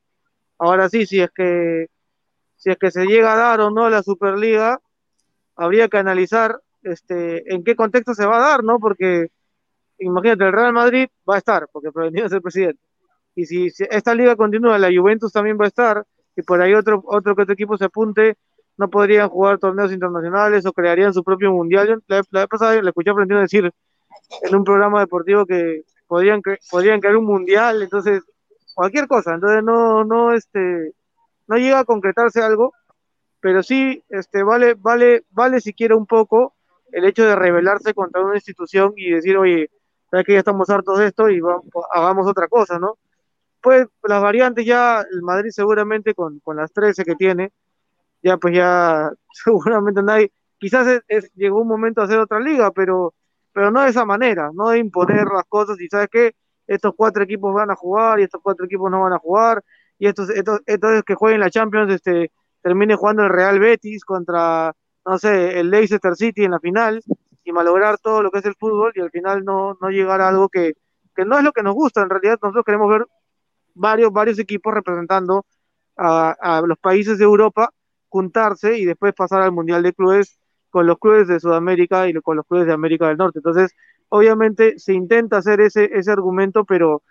Ahora 0.59 0.89
sí, 0.89 1.07
si 1.07 1.21
es 1.21 1.31
que 1.31 1.87
si 2.57 2.71
es 2.71 2.77
que 2.77 2.91
se 2.91 3.07
llega 3.07 3.33
a 3.33 3.37
dar 3.37 3.61
o 3.61 3.71
no 3.71 3.89
la 3.89 4.03
Superliga, 4.03 4.79
habría 5.57 5.89
que 5.89 5.99
analizar 5.99 6.61
este, 6.83 7.55
en 7.55 7.65
qué 7.65 7.75
contexto 7.75 8.15
se 8.15 8.27
va 8.27 8.37
a 8.37 8.51
dar, 8.51 8.65
¿no? 8.65 8.79
Porque 8.79 9.29
imagínate, 9.99 10.45
el 10.45 10.53
Real 10.53 10.73
Madrid 10.73 11.09
va 11.29 11.37
a 11.37 11.39
estar, 11.39 11.69
porque 11.73 11.91
Florentino 11.93 12.27
es 12.27 12.33
el 12.33 12.43
presidente 12.43 12.81
y 13.35 13.47
si, 13.47 13.67
esta 13.91 14.15
liga 14.15 14.37
continúa, 14.37 14.79
la 14.79 14.89
Juventus 14.89 15.33
también 15.33 15.59
va 15.59 15.65
a 15.65 15.69
estar, 15.69 16.05
y 16.37 16.43
por 16.43 16.61
ahí 16.61 16.75
otro, 16.75 17.03
otro 17.07 17.35
que 17.35 17.43
otro 17.43 17.55
equipo 17.55 17.77
se 17.77 17.87
apunte, 17.87 18.37
no 18.81 18.89
podrían 18.89 19.29
jugar 19.29 19.59
torneos 19.59 19.93
internacionales 19.93 20.65
o 20.65 20.73
crearían 20.73 21.13
su 21.13 21.23
propio 21.23 21.53
mundial. 21.53 22.03
la, 22.07 22.23
vez 22.31 22.49
pasada 22.49 22.81
le 22.81 22.89
escuché 22.89 23.11
a 23.11 23.13
Florentino 23.13 23.41
decir 23.41 23.71
en 24.43 24.55
un 24.57 24.65
programa 24.65 25.01
deportivo 25.01 25.45
que 25.45 25.83
podrían, 26.07 26.41
podrían 26.71 26.99
crear 26.99 27.17
un 27.17 27.27
mundial, 27.27 27.83
entonces 27.83 28.23
cualquier 28.75 29.07
cosa, 29.07 29.35
entonces 29.35 29.63
no, 29.63 30.03
no, 30.05 30.33
este, 30.33 30.95
no 31.47 31.57
llega 31.59 31.81
a 31.81 31.85
concretarse 31.85 32.41
algo, 32.41 32.73
pero 33.41 33.63
sí, 33.63 34.03
este, 34.09 34.43
vale, 34.43 34.75
vale, 34.79 35.25
vale 35.31 35.61
siquiera 35.61 35.95
un 35.95 36.07
poco 36.07 36.55
el 36.91 37.05
hecho 37.05 37.27
de 37.27 37.37
rebelarse 37.37 37.93
contra 37.93 38.23
una 38.23 38.37
institución 38.37 38.95
y 38.97 39.11
decir, 39.11 39.37
oye, 39.37 39.71
sabes 40.11 40.25
que 40.25 40.33
ya 40.33 40.39
estamos 40.39 40.71
hartos 40.71 40.99
de 40.99 41.09
esto 41.09 41.29
y 41.29 41.41
vamos, 41.41 41.67
hagamos 41.93 42.27
otra 42.27 42.49
cosa, 42.49 42.79
¿no? 42.79 42.97
pues 43.61 43.87
las 44.03 44.23
variantes 44.23 44.65
ya, 44.65 45.05
el 45.11 45.23
Madrid 45.23 45.51
seguramente 45.51 46.15
con, 46.15 46.41
las 46.55 46.73
13 46.73 47.05
que 47.05 47.15
tiene, 47.15 47.53
ya 48.23 48.37
pues 48.37 48.55
ya 48.55 49.11
seguramente 49.33 50.03
nadie, 50.03 50.33
quizás 50.59 51.03
llegó 51.35 51.61
un 51.61 51.69
momento 51.69 52.01
a 52.01 52.05
hacer 52.05 52.19
otra 52.19 52.41
liga, 52.41 52.71
pero, 52.73 53.15
pero 53.53 53.71
no 53.71 53.83
de 53.83 53.91
esa 53.91 54.05
manera, 54.05 54.51
no 54.55 54.71
de 54.71 54.79
imponer 54.79 55.27
las 55.27 55.45
cosas 55.49 55.81
y 55.81 55.89
sabes 55.89 56.09
que 56.09 56.35
estos 56.67 56.93
cuatro 56.97 57.23
equipos 57.25 57.53
van 57.55 57.71
a 57.71 57.77
jugar 57.77 58.21
y 58.21 58.25
estos 58.25 58.41
cuatro 58.43 58.67
equipos 58.67 58.91
no 58.91 59.03
van 59.03 59.13
a 59.13 59.19
jugar 59.19 59.63
y 59.99 60.07
estos, 60.07 60.31
estos, 60.31 60.61
estos 60.67 61.03
que 61.05 61.15
jueguen 61.15 61.41
la 61.41 61.51
Champions 61.51 61.93
este, 61.93 62.31
termine 62.63 62.95
jugando 62.95 63.25
el 63.25 63.31
Real 63.31 63.59
Betis 63.59 64.05
contra, 64.05 64.73
no 65.05 65.19
sé, 65.19 65.59
el 65.59 65.71
Leicester 65.71 66.15
City 66.17 66.45
en 66.45 66.53
la 66.53 66.61
final 66.61 67.03
y 67.45 67.53
malograr 67.53 67.99
todo 67.99 68.23
lo 68.23 68.31
que 68.31 68.39
es 68.39 68.45
el 68.45 68.55
fútbol 68.55 68.93
y 68.95 69.01
al 69.01 69.11
final 69.11 69.45
no, 69.45 69.77
no 69.81 69.89
llegar 69.91 70.21
a 70.21 70.29
algo 70.29 70.49
que, 70.49 70.75
que 71.15 71.25
no 71.25 71.39
es 71.39 71.45
lo 71.45 71.53
que 71.53 71.63
nos 71.63 71.75
gusta, 71.75 72.03
en 72.03 72.11
realidad 72.11 72.39
nosotros 72.41 72.65
queremos 72.65 72.89
ver 72.91 73.07
varios, 73.75 74.13
varios 74.13 74.39
equipos 74.39 74.73
representando 74.75 75.45
a, 75.97 76.63
los 76.67 76.79
países 76.79 77.19
de 77.19 77.25
Europa 77.25 77.71
juntarse 78.11 78.79
y 78.79 78.85
después 78.85 79.15
pasar 79.15 79.41
al 79.41 79.53
Mundial 79.53 79.83
de 79.83 79.95
Clubes 79.95 80.39
con 80.69 80.87
los 80.87 80.99
clubes 80.99 81.29
de 81.29 81.41
Sudamérica 81.41 82.09
y 82.09 82.15
con 82.15 82.37
los 82.37 82.47
clubes 82.47 82.67
de 82.67 82.73
América 82.73 83.09
del 83.09 83.17
Norte. 83.17 83.39
Entonces, 83.39 83.75
obviamente 84.09 84.79
se 84.79 84.93
intenta 84.93 85.39
hacer 85.39 85.61
ese, 85.61 85.91
ese 85.95 86.11
argumento, 86.11 86.65
pero 86.65 87.03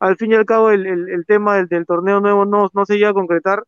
al 0.00 0.16
fin 0.16 0.32
y 0.32 0.34
al 0.34 0.44
cabo 0.44 0.70
el, 0.70 0.86
el, 0.86 1.26
tema 1.26 1.56
del, 1.56 1.68
del, 1.68 1.86
torneo 1.86 2.20
nuevo 2.20 2.44
no, 2.44 2.68
no 2.72 2.84
se 2.84 2.96
llega 2.96 3.10
a 3.10 3.14
concretar 3.14 3.64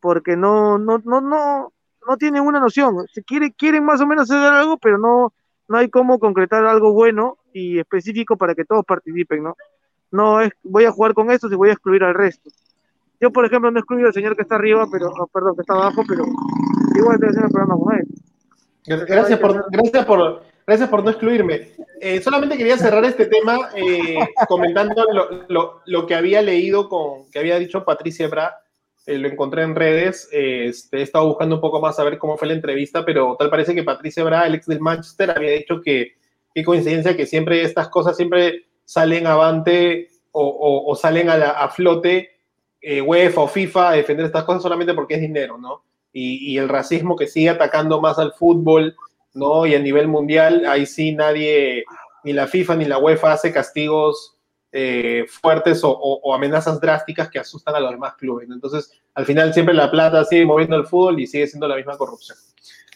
porque 0.00 0.36
no, 0.36 0.78
no, 0.78 0.98
no, 1.04 1.20
no, 1.20 1.72
no 2.06 2.16
tienen 2.18 2.42
una 2.42 2.60
noción. 2.60 3.06
Se 3.12 3.22
quiere, 3.22 3.52
quieren 3.52 3.84
más 3.84 4.00
o 4.00 4.06
menos 4.06 4.30
hacer 4.30 4.52
algo, 4.52 4.76
pero 4.78 4.98
no, 4.98 5.32
no 5.68 5.78
hay 5.78 5.88
cómo 5.88 6.18
concretar 6.18 6.66
algo 6.66 6.92
bueno 6.92 7.38
y 7.52 7.78
específico 7.78 8.36
para 8.36 8.54
que 8.54 8.64
todos 8.64 8.84
participen, 8.84 9.44
¿no? 9.44 9.56
no 10.12 10.40
es 10.40 10.52
voy 10.62 10.84
a 10.84 10.92
jugar 10.92 11.14
con 11.14 11.30
estos 11.30 11.50
y 11.50 11.56
voy 11.56 11.70
a 11.70 11.72
excluir 11.72 12.04
al 12.04 12.14
resto. 12.14 12.50
Yo, 13.22 13.30
por 13.30 13.46
ejemplo, 13.46 13.70
no 13.70 13.78
excluyo 13.78 14.08
al 14.08 14.12
señor 14.12 14.34
que 14.34 14.42
está 14.42 14.56
arriba, 14.56 14.84
pero, 14.90 15.12
perdón, 15.32 15.54
que 15.54 15.60
está 15.60 15.74
abajo, 15.74 16.02
pero 16.08 16.24
igual 16.96 17.14
estoy 17.14 17.28
haciendo 17.28 17.46
el 17.46 17.52
programa 17.52 17.78
con 17.78 17.94
él. 17.94 18.06
Gracias 19.06 19.38
por, 19.38 19.70
gracias 19.70 20.04
por, 20.04 20.42
gracias 20.66 20.88
por 20.88 21.04
no 21.04 21.10
excluirme. 21.10 21.68
Eh, 22.00 22.20
solamente 22.20 22.58
quería 22.58 22.76
cerrar 22.76 23.04
este 23.04 23.26
tema 23.26 23.70
eh, 23.76 24.18
comentando 24.48 25.04
lo, 25.12 25.44
lo, 25.48 25.82
lo, 25.86 26.06
que 26.08 26.16
había 26.16 26.42
leído, 26.42 26.88
con, 26.88 27.30
que 27.30 27.38
había 27.38 27.60
dicho 27.60 27.84
Patricia 27.84 28.26
Bra. 28.26 28.56
Eh, 29.06 29.18
lo 29.18 29.28
encontré 29.28 29.62
en 29.62 29.76
redes. 29.76 30.28
Este, 30.32 30.98
he 30.98 31.02
estado 31.02 31.28
buscando 31.28 31.54
un 31.54 31.60
poco 31.60 31.80
más 31.80 32.00
a 32.00 32.04
ver 32.04 32.18
cómo 32.18 32.36
fue 32.36 32.48
la 32.48 32.54
entrevista, 32.54 33.04
pero 33.04 33.36
tal 33.38 33.50
parece 33.50 33.72
que 33.72 33.84
Patricia 33.84 34.24
Bra, 34.24 34.48
el 34.48 34.56
ex 34.56 34.66
del 34.66 34.80
Manchester, 34.80 35.30
había 35.30 35.52
dicho 35.52 35.80
que 35.80 36.14
qué 36.52 36.64
coincidencia 36.64 37.16
que 37.16 37.26
siempre 37.26 37.62
estas 37.62 37.88
cosas 37.88 38.16
siempre 38.16 38.66
salen 38.84 39.28
avante 39.28 40.08
o, 40.32 40.96
salen 41.00 41.28
a, 41.28 41.36
la, 41.36 41.50
a 41.50 41.68
flote 41.68 42.31
eh, 42.82 43.00
UEFA 43.00 43.40
o 43.40 43.48
FIFA 43.48 43.92
defender 43.92 44.26
estas 44.26 44.44
cosas 44.44 44.62
solamente 44.62 44.92
porque 44.92 45.14
es 45.14 45.20
dinero, 45.20 45.56
¿no? 45.56 45.84
Y, 46.14 46.58
el 46.58 46.68
racismo 46.68 47.16
que 47.16 47.26
sigue 47.26 47.48
atacando 47.48 47.98
más 47.98 48.18
al 48.18 48.34
fútbol, 48.34 48.94
¿no? 49.32 49.64
Y 49.64 49.74
a 49.74 49.78
nivel 49.78 50.08
mundial, 50.08 50.66
ahí 50.66 50.84
sí 50.84 51.14
nadie, 51.14 51.84
ni 52.22 52.34
la 52.34 52.46
FIFA 52.46 52.76
ni 52.76 52.84
la 52.84 52.98
UEFA 52.98 53.32
hace 53.32 53.50
castigos 53.50 54.36
eh, 54.72 55.24
fuertes 55.26 55.80
o, 55.84 56.34
amenazas 56.34 56.78
drásticas 56.80 57.30
que 57.30 57.38
asustan 57.38 57.76
a 57.76 57.80
los 57.80 57.92
demás 57.92 58.14
clubes. 58.16 58.46
Entonces, 58.50 58.90
al 59.14 59.24
final 59.24 59.54
siempre 59.54 59.74
la 59.74 59.90
plata 59.90 60.22
sigue 60.26 60.44
moviendo 60.44 60.76
el 60.76 60.86
fútbol 60.86 61.18
y 61.18 61.26
sigue 61.26 61.46
siendo 61.46 61.66
la 61.66 61.76
misma 61.76 61.96
corrupción. 61.96 62.36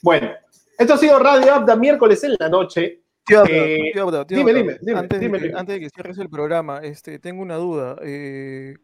Bueno, 0.02 0.30
esto 0.78 0.94
ha 0.94 0.98
sido 0.98 1.18
Radio 1.18 1.54
Abda 1.54 1.74
miércoles 1.74 2.22
en 2.24 2.34
la 2.38 2.50
noche. 2.50 3.02
Eh, 3.28 3.92
dime, 4.28 4.52
dime, 4.52 4.78
dime, 4.80 4.98
antes, 5.00 5.20
de, 5.66 5.80
que 5.80 5.90
cierres 5.90 6.18
el 6.18 6.28
programa, 6.28 6.80
este, 6.80 7.18
tengo 7.18 7.42
una 7.42 7.56
duda. 7.56 7.96
Eh, 8.02 8.76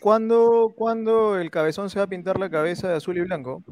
¿cuándo, 0.00 1.38
el 1.38 1.50
cabezón 1.50 1.90
se 1.90 1.98
va 1.98 2.04
a 2.04 2.08
pintar 2.08 2.38
la 2.38 2.50
cabeza 2.50 2.88
de 2.88 2.96
azul 2.96 3.18
y 3.18 3.22
blanco? 3.22 3.62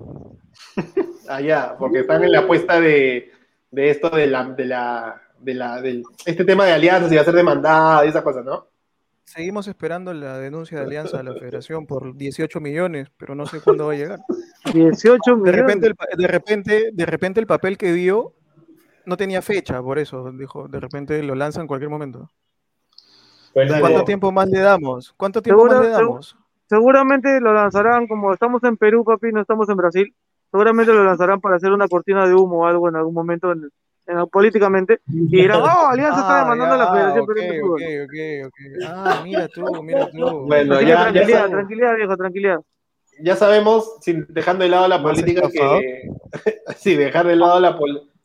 ah, 1.28 1.40
ya, 1.40 1.76
porque 1.78 2.00
están 2.00 2.24
en 2.24 2.32
la 2.32 2.40
apuesta 2.40 2.80
de, 2.80 3.30
esto 3.72 4.10
de 4.10 4.26
la, 4.26 4.44
de 4.44 4.64
la, 4.64 5.22
de 5.38 5.54
la, 5.54 5.80
del, 5.80 6.02
este 6.26 6.44
tema 6.44 6.66
de 6.66 6.72
alianzas 6.72 7.10
y 7.12 7.16
va 7.16 7.22
a 7.22 7.24
ser 7.24 7.34
demandada 7.34 8.04
y 8.04 8.08
esas 8.08 8.22
cosas, 8.22 8.44
¿no? 8.44 8.68
Seguimos 9.24 9.68
esperando 9.68 10.12
la 10.12 10.38
denuncia 10.38 10.78
de 10.78 10.86
alianza 10.86 11.18
de 11.18 11.22
la 11.22 11.34
federación 11.34 11.86
por 11.86 12.16
18 12.16 12.60
millones, 12.60 13.08
pero 13.16 13.36
no 13.36 13.46
sé 13.46 13.60
cuándo 13.60 13.86
va 13.86 13.92
a 13.92 13.96
llegar. 13.96 14.18
18 14.74 15.36
millones. 15.36 15.44
De 15.44 15.52
repente, 15.52 15.92
de 16.16 16.26
repente, 16.26 16.90
de 16.92 17.06
repente 17.06 17.40
el 17.40 17.46
papel 17.46 17.78
que 17.78 17.92
dio 17.92 18.34
no 19.06 19.16
tenía 19.16 19.40
fecha, 19.40 19.80
por 19.80 20.00
eso, 20.00 20.32
dijo, 20.32 20.66
de 20.66 20.80
repente 20.80 21.22
lo 21.22 21.36
lanzan 21.36 21.62
en 21.62 21.68
cualquier 21.68 21.90
momento. 21.90 22.28
Pues 23.52 23.72
¿Cuánto 23.80 24.04
tiempo 24.04 24.32
más 24.32 24.48
le 24.48 24.60
damos? 24.60 25.12
¿Cuánto 25.16 25.42
tiempo 25.42 25.64
más 25.66 25.80
le 25.80 25.88
damos? 25.88 26.36
Seguramente 26.68 27.40
lo 27.40 27.52
lanzarán, 27.52 28.06
como 28.06 28.32
estamos 28.32 28.62
en 28.62 28.76
Perú, 28.76 29.04
papi, 29.04 29.32
no 29.32 29.40
estamos 29.40 29.68
en 29.68 29.76
Brasil, 29.76 30.14
seguramente 30.52 30.92
lo 30.92 31.02
lanzarán 31.04 31.40
para 31.40 31.56
hacer 31.56 31.72
una 31.72 31.88
cortina 31.88 32.26
de 32.28 32.34
humo 32.34 32.60
o 32.60 32.66
algo 32.66 32.88
en 32.88 32.96
algún 32.96 33.14
momento 33.14 33.50
en, 33.50 33.70
políticamente 34.30 35.00
y 35.08 35.42
dirán, 35.42 35.62
oh, 35.62 35.88
Alianza 35.88 36.20
está 36.20 36.40
ah, 36.40 36.42
demandando 36.42 36.74
a 36.74 36.78
la 36.78 36.92
Federación 36.92 37.22
okay, 37.22 37.60
okay, 37.60 38.00
okay, 38.02 38.42
okay. 38.42 38.72
Ah, 38.86 39.20
mira 39.24 39.48
tú, 39.48 39.82
mira 39.82 40.10
tú. 40.10 40.18
Bueno, 40.46 40.80
ya, 40.80 41.10
tranquilidad, 41.10 41.48
tranquilidad, 41.48 41.96
viejo, 41.96 42.16
tranquilidad. 42.16 42.60
Ya 43.22 43.36
sabemos, 43.36 43.96
sin, 44.00 44.26
dejando 44.28 44.64
de 44.64 44.70
lado 44.70 44.88
la 44.88 45.02
política, 45.02 45.42
que. 45.50 46.08
sí, 46.76 46.96
dejar 46.96 47.26
de 47.26 47.36
lado 47.36 47.60
la 47.60 47.78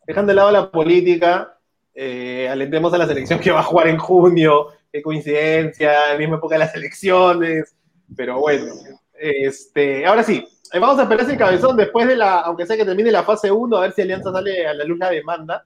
dejando 0.08 0.32
de 0.32 0.36
lado 0.36 0.52
la 0.52 0.72
política, 0.72 1.58
eh, 1.94 2.48
alentemos 2.50 2.94
a 2.94 2.98
la 2.98 3.08
selección 3.08 3.40
que 3.40 3.52
va 3.52 3.60
a 3.60 3.64
jugar 3.64 3.88
en 3.88 3.98
junio, 3.98 4.70
qué 4.96 5.02
coincidencia, 5.02 6.14
en 6.14 6.20
misma 6.20 6.38
época 6.38 6.56
de 6.56 6.60
las 6.60 6.74
elecciones, 6.74 7.76
pero 8.16 8.40
bueno, 8.40 8.74
este, 9.14 10.06
ahora 10.06 10.24
sí, 10.24 10.48
eh, 10.72 10.80
vamos 10.80 10.98
a 10.98 11.04
esperar 11.04 11.26
ese 11.26 11.38
cabezón 11.38 11.76
después 11.76 12.08
de 12.08 12.16
la, 12.16 12.40
aunque 12.40 12.66
sea 12.66 12.78
que 12.78 12.86
termine 12.86 13.12
la 13.12 13.24
fase 13.24 13.52
1, 13.52 13.76
a 13.76 13.82
ver 13.82 13.92
si 13.92 14.04
Alianza 14.04 14.32
sale 14.32 14.66
a 14.66 14.74
la 14.74 14.86
luz 14.86 14.98
la 14.98 15.10
demanda. 15.10 15.66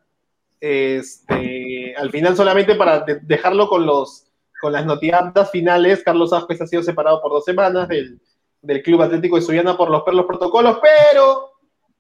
Este, 0.60 1.94
al 1.96 2.10
final 2.10 2.36
solamente 2.36 2.74
para 2.74 3.06
dejarlo 3.22 3.70
con 3.70 3.86
los 3.86 4.26
con 4.60 4.74
las 4.74 4.86
noticias 4.86 5.52
finales, 5.52 6.04
Carlos 6.04 6.34
Ascuez 6.34 6.60
ha 6.62 6.68
sido 6.68 6.82
separado 6.82 7.22
por 7.22 7.32
dos 7.32 7.46
semanas 7.46 7.88
del, 7.88 8.20
del 8.62 8.82
Club 8.82 9.04
Atlético 9.04 9.36
de 9.36 9.44
Suyana 9.44 9.78
por 9.78 9.92
los 9.92 10.02
perlos 10.02 10.26
protocolos, 10.26 10.80
pero 10.82 11.52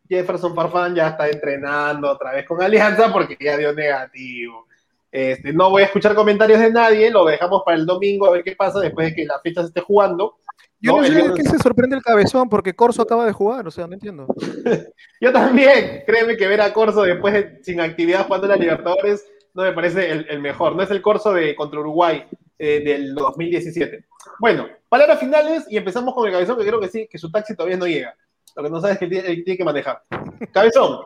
Jefferson 0.09 0.55
Farfán 0.55 0.95
ya 0.95 1.09
está 1.09 1.29
entrenando 1.29 2.11
otra 2.11 2.33
vez 2.33 2.45
con 2.45 2.61
Alianza 2.61 3.13
porque 3.13 3.37
ya 3.39 3.55
dio 3.55 3.71
negativo. 3.71 4.67
Este, 5.11 5.53
no 5.53 5.71
voy 5.71 5.81
a 5.81 5.85
escuchar 5.85 6.13
comentarios 6.13 6.59
de 6.59 6.71
nadie, 6.71 7.09
lo 7.09 7.25
dejamos 7.25 7.63
para 7.65 7.77
el 7.77 7.85
domingo 7.85 8.27
a 8.27 8.31
ver 8.31 8.43
qué 8.43 8.55
pasa 8.55 8.79
después 8.79 9.07
de 9.07 9.15
que 9.15 9.25
la 9.25 9.39
fecha 9.39 9.61
se 9.61 9.67
esté 9.67 9.81
jugando. 9.81 10.37
Yo 10.81 10.97
no, 10.97 11.03
sé 11.03 11.13
de 11.13 11.33
qué 11.33 11.43
se 11.43 11.57
sorprende 11.57 11.95
el 11.95 12.03
cabezón 12.03 12.47
porque 12.47 12.73
Corso 12.73 13.01
acaba 13.01 13.25
de 13.25 13.33
jugar, 13.33 13.67
o 13.67 13.71
sea, 13.71 13.87
no 13.87 13.93
entiendo. 13.93 14.27
Yo 15.21 15.33
también, 15.33 16.03
créeme 16.05 16.37
que 16.37 16.47
ver 16.47 16.61
a 16.61 16.71
Corso 16.71 17.03
después 17.03 17.63
sin 17.63 17.81
actividad 17.81 18.25
jugando 18.27 18.45
en 18.45 18.51
la 18.51 18.57
Libertadores 18.57 19.25
no 19.53 19.63
me 19.63 19.73
parece 19.73 20.11
el, 20.11 20.39
mejor. 20.39 20.75
No 20.75 20.83
es 20.83 20.91
el 20.91 21.01
Corso 21.01 21.33
de 21.33 21.55
contra 21.55 21.79
Uruguay 21.79 22.23
eh, 22.57 22.81
del 22.83 23.15
2017. 23.15 24.05
Bueno, 24.39 24.67
palabras 24.87 25.19
finales 25.19 25.65
y 25.69 25.75
empezamos 25.75 26.13
con 26.13 26.25
el 26.27 26.31
cabezón 26.31 26.57
que 26.57 26.65
creo 26.65 26.79
que 26.79 26.87
sí, 26.87 27.07
que 27.09 27.17
su 27.17 27.31
taxi 27.31 27.55
todavía 27.55 27.77
no 27.77 27.87
llega. 27.87 28.15
Lo 28.55 28.63
que 28.63 28.69
no 28.69 28.79
sabes 28.79 28.95
es 28.95 28.99
que 28.99 29.07
tiene, 29.07 29.35
tiene 29.41 29.57
que 29.57 29.65
manejar. 29.65 30.03
Cabezón, 30.51 30.99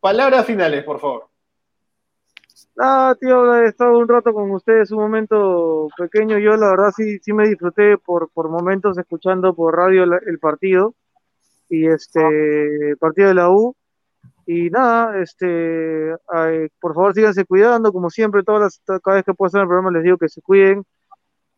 palabras 0.00 0.44
finales, 0.44 0.82
por 0.82 0.98
favor. 0.98 1.29
Ah, 2.78 3.14
tío, 3.20 3.54
he 3.56 3.66
estado 3.66 3.98
un 3.98 4.08
rato 4.08 4.32
con 4.32 4.50
ustedes, 4.52 4.90
un 4.90 5.00
momento 5.00 5.88
pequeño. 5.98 6.38
Yo, 6.38 6.56
la 6.56 6.70
verdad, 6.70 6.92
sí, 6.96 7.18
sí 7.18 7.32
me 7.32 7.48
disfruté 7.48 7.98
por, 7.98 8.30
por 8.30 8.48
momentos 8.48 8.96
escuchando 8.96 9.54
por 9.54 9.76
radio 9.76 10.04
el, 10.04 10.38
partido 10.38 10.94
y 11.68 11.86
este 11.86 12.96
partido 12.98 13.28
de 13.28 13.34
la 13.34 13.50
U. 13.50 13.76
Y 14.46 14.70
nada, 14.70 15.20
este, 15.20 16.14
por 16.80 16.94
favor, 16.94 17.14
síganse 17.14 17.44
cuidando, 17.44 17.92
como 17.92 18.10
siempre, 18.10 18.42
todas 18.42 18.80
las, 18.86 19.00
cada 19.02 19.16
vez 19.16 19.24
que 19.24 19.34
puedo 19.34 19.48
hacer 19.48 19.60
el 19.60 19.66
programa 19.68 19.90
les 19.92 20.02
digo 20.04 20.18
que 20.18 20.28
se 20.28 20.42
cuiden. 20.42 20.84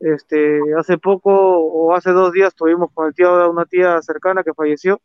Este, 0.01 0.61
hace 0.77 0.99
poco 0.99 1.31
o 1.33 1.95
hace 1.95 2.11
dos 2.11 2.33
días 2.33 2.55
tuvimos 2.57 2.91
con 2.93 3.07
el 3.07 3.15
tío 3.15 3.49
una 3.49 3.65
tía 3.67 4.03
cercana 4.03 4.43
que 4.43 4.53
falleció, 4.53 5.01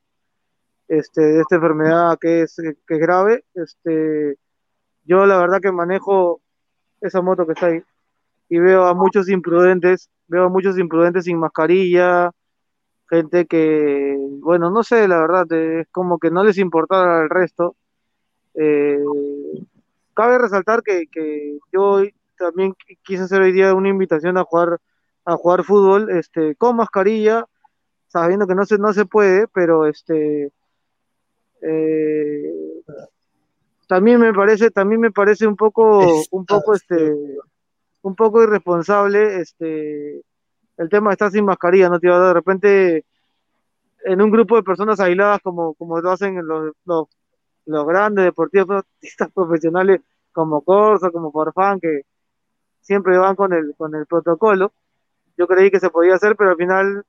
este, 0.88 1.22
de 1.22 1.42
esta 1.42 1.56
enfermedad 1.56 2.18
que 2.20 2.42
es, 2.42 2.56
que 2.56 2.96
es 2.96 3.00
grave. 3.00 3.46
Este, 3.54 4.38
yo 5.08 5.26
la 5.26 5.38
verdad 5.38 5.62
que 5.62 5.72
manejo 5.72 6.42
esa 7.02 7.22
moto 7.22 7.46
que 7.46 7.54
está 7.54 7.68
ahí 7.68 7.82
y 8.50 8.60
veo 8.60 8.86
a 8.86 8.94
muchos 8.94 9.30
imprudentes, 9.30 10.10
veo 10.28 10.46
a 10.46 10.50
muchos 10.50 10.78
imprudentes 10.78 11.26
sin 11.26 11.40
mascarilla, 11.40 12.32
gente 13.10 13.46
que, 13.46 14.18
bueno, 14.42 14.70
no 14.70 14.84
sé, 14.84 15.08
la 15.08 15.20
verdad, 15.20 15.52
es 15.52 15.88
como 15.92 16.20
que 16.20 16.32
no 16.32 16.44
les 16.44 16.58
importaba 16.58 17.22
al 17.22 17.30
resto. 17.30 17.76
Eh, 18.54 19.00
cabe 20.14 20.38
resaltar 20.38 20.84
que, 20.84 21.08
que, 21.12 21.60
yo 21.72 22.04
también 22.38 22.74
quise 23.04 23.24
hacer 23.24 23.42
hoy 23.42 23.52
día 23.52 23.74
una 23.74 23.90
invitación 23.90 24.38
a 24.38 24.44
jugar 24.44 24.80
a 25.26 25.36
jugar 25.36 25.64
fútbol 25.64 26.10
este 26.12 26.56
con 26.56 26.78
mascarilla 26.78 27.46
sabiendo 28.08 28.48
que 28.48 28.56
no 28.56 28.66
se 28.66 28.78
no 28.78 28.94
se 28.94 29.06
puede 29.06 29.48
pero 29.48 29.86
este 29.88 30.52
eh, 31.62 32.54
también 33.88 34.20
me 34.20 34.34
parece, 34.34 34.70
también 34.70 35.02
me 35.02 35.12
parece 35.12 35.48
un 35.48 35.56
poco, 35.56 36.26
un 36.32 36.46
poco 36.46 36.74
este, 36.74 37.16
un 38.02 38.16
poco 38.16 38.44
irresponsable, 38.44 39.40
este, 39.40 40.22
el 40.78 40.90
tema 40.90 41.10
de 41.10 41.14
estar 41.14 41.32
sin 41.32 41.46
mascarilla, 41.46 41.90
¿no, 41.90 42.00
tío? 42.00 42.20
De 42.20 42.34
repente, 42.34 43.06
en 44.04 44.22
un 44.22 44.30
grupo 44.30 44.58
de 44.58 44.64
personas 44.64 45.00
aisladas 45.00 45.40
como, 45.42 45.74
como 45.76 46.00
lo 46.02 46.12
hacen 46.12 46.46
los, 46.46 46.74
los, 46.86 47.08
los 47.66 47.88
grandes 47.88 48.26
deportistas 48.26 48.84
profesionales 49.34 50.02
como 50.34 50.62
Corsa, 50.62 51.10
como 51.10 51.32
Farfán, 51.32 51.80
que 51.80 52.02
siempre 52.82 53.18
van 53.18 53.36
con 53.36 53.54
el, 53.54 53.74
con 53.78 53.96
el 53.96 54.06
protocolo. 54.06 54.74
Yo 55.38 55.48
creí 55.48 55.72
que 55.72 55.80
se 55.80 55.90
podía 55.90 56.16
hacer, 56.16 56.36
pero 56.36 56.52
al 56.52 56.58
final 56.58 57.06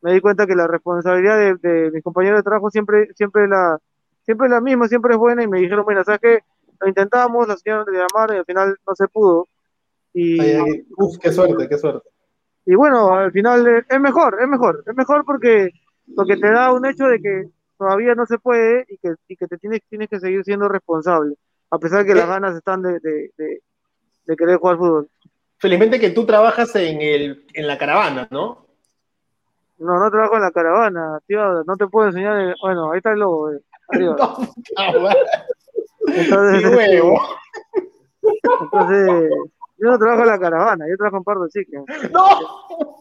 me 0.00 0.14
di 0.14 0.20
cuenta 0.20 0.46
que 0.46 0.54
la 0.54 0.66
responsabilidad 0.66 1.36
de, 1.38 1.54
de 1.56 1.90
mis 1.90 2.02
compañeros 2.02 2.38
de 2.38 2.42
trabajo 2.42 2.70
siempre, 2.70 3.12
siempre 3.14 3.48
la, 3.48 3.78
siempre 4.24 4.46
es 4.46 4.50
la 4.50 4.60
misma, 4.60 4.88
siempre 4.88 5.14
es 5.14 5.18
buena 5.18 5.42
y 5.42 5.48
me 5.48 5.60
dijeron, 5.60 5.84
mira, 5.86 6.04
¿sabes 6.04 6.20
qué? 6.20 6.38
Lo 6.80 6.88
intentamos, 6.88 7.46
la 7.46 7.56
señora 7.56 7.84
de 7.84 7.92
llamar 7.92 8.34
y 8.34 8.38
al 8.38 8.44
final 8.44 8.76
no 8.86 8.94
se 8.94 9.08
pudo. 9.08 9.48
Y, 10.14 10.38
uf, 10.96 11.18
qué 11.20 11.32
suerte, 11.32 11.68
qué 11.68 11.78
suerte. 11.78 12.08
Y 12.64 12.74
bueno, 12.74 13.14
al 13.14 13.32
final 13.32 13.84
es 13.88 14.00
mejor, 14.00 14.38
es 14.40 14.48
mejor, 14.48 14.84
es 14.86 14.94
mejor 14.94 15.24
porque, 15.24 15.70
porque 16.14 16.36
te 16.36 16.50
da 16.50 16.72
un 16.72 16.86
hecho 16.86 17.06
de 17.06 17.20
que 17.20 17.48
todavía 17.76 18.14
no 18.14 18.26
se 18.26 18.38
puede 18.38 18.84
y 18.88 18.98
que, 18.98 19.14
y 19.26 19.36
que 19.36 19.46
te 19.48 19.58
tienes, 19.58 19.80
tienes 19.88 20.08
que 20.08 20.20
seguir 20.20 20.44
siendo 20.44 20.68
responsable, 20.68 21.34
a 21.70 21.78
pesar 21.78 22.06
que 22.06 22.14
las 22.14 22.28
ganas 22.28 22.54
están 22.54 22.82
de, 22.82 23.00
de, 23.00 23.30
de, 24.26 24.36
querer 24.36 24.58
jugar 24.58 24.76
fútbol. 24.76 25.08
Felizmente 25.58 25.98
que 25.98 26.10
tú 26.10 26.24
trabajas 26.24 26.74
en, 26.76 27.00
el, 27.00 27.46
en 27.54 27.66
la 27.66 27.78
caravana, 27.78 28.28
¿no? 28.30 28.66
No, 29.78 29.98
no 29.98 30.10
trabajo 30.10 30.36
en 30.36 30.42
la 30.42 30.52
caravana, 30.52 31.18
tío, 31.26 31.64
no 31.64 31.76
te 31.76 31.88
puedo 31.88 32.08
enseñar, 32.08 32.54
bueno, 32.62 32.92
ahí 32.92 32.98
está 32.98 33.12
el 33.12 33.18
logo. 33.18 33.50
Eh. 33.50 33.60
Entonces, 36.06 36.64
entonces, 38.22 39.30
yo 39.78 39.90
no 39.90 39.98
trabajo 39.98 40.22
en 40.22 40.28
la 40.28 40.38
caravana, 40.38 40.84
yo 40.88 40.96
trabajo 40.96 41.16
en 41.16 41.24
Pardo 41.24 41.48
Chique. 41.48 41.78
¡No! 42.10 42.28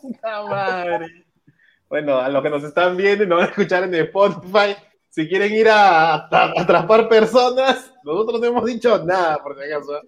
¡Puta 0.01 0.43
madre! 0.43 1.25
Bueno, 1.89 2.17
a 2.17 2.29
los 2.29 2.41
que 2.41 2.49
nos 2.49 2.63
están 2.63 2.95
viendo 2.97 3.23
y 3.23 3.27
nos 3.27 3.39
van 3.39 3.47
a 3.47 3.49
escuchar 3.49 3.83
en 3.83 3.93
Spotify, 3.95 4.75
si 5.09 5.27
quieren 5.27 5.53
ir 5.53 5.67
a, 5.69 6.27
atrapar 6.57 7.09
personas, 7.09 7.93
nosotros 8.03 8.39
no 8.39 8.47
hemos 8.47 8.65
dicho 8.65 9.03
nada, 9.03 9.37
por 9.43 9.57
si 9.57 9.63
acaso. 9.65 9.99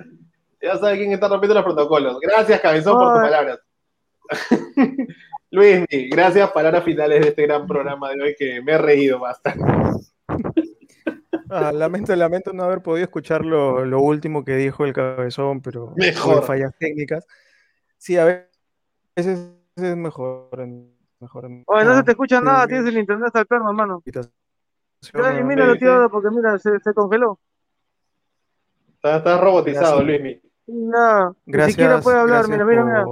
Ya 0.62 0.78
sabe 0.78 0.98
quién 0.98 1.12
está 1.12 1.28
rompiendo 1.28 1.56
los 1.56 1.64
protocolos. 1.66 2.20
Gracias, 2.22 2.62
Cabezón, 2.62 2.98
por 2.98 3.14
tus 3.14 3.22
palabras. 3.22 3.60
Luis, 5.52 5.86
gracias, 6.10 6.50
palabras 6.52 6.84
finales 6.86 7.22
de 7.22 7.28
este 7.28 7.44
gran 7.44 7.68
programa 7.68 8.12
de 8.12 8.24
hoy 8.24 8.36
que 8.38 8.62
me 8.62 8.72
he 8.72 8.78
reído 8.78 9.20
bastante. 9.20 9.64
Ah, 11.56 11.72
lamento, 11.72 12.16
lamento 12.16 12.52
no 12.52 12.64
haber 12.64 12.82
podido 12.82 13.04
escuchar 13.04 13.46
lo, 13.46 13.86
lo, 13.86 14.02
último 14.02 14.44
que 14.44 14.56
dijo 14.56 14.86
el 14.86 14.94
cabezón, 14.94 15.62
pero 15.62 15.94
mejor. 15.96 16.44
fallas 16.44 16.74
técnicas. 16.80 17.28
Sí, 17.98 18.18
a 18.18 18.26
veces 19.16 19.52
es 19.76 19.96
mejor. 19.96 20.50
mejor 21.20 21.46
Oye, 21.66 21.86
no 21.86 21.96
se 21.96 22.04
te 22.04 22.12
escucha 22.12 22.42
nada, 22.42 22.66
tienes 22.66 22.88
el 22.88 22.98
internet 22.98 23.28
hasta 23.28 23.42
el 23.42 23.46
perro, 23.46 23.70
hermano. 23.70 24.02
Míralo, 25.44 25.76
tío, 25.76 26.10
porque 26.10 26.32
mira, 26.32 26.58
se, 26.58 26.80
se 26.80 26.94
congeló. 26.94 27.40
Estás 29.04 29.40
robotizado, 29.40 30.02
Luis. 30.02 30.40
No, 30.66 31.36
ni 31.46 31.64
siquiera 31.64 32.00
puede 32.00 32.20
hablar, 32.20 32.48
mira, 32.48 32.66
mira, 32.66 32.84
mira. 32.84 33.06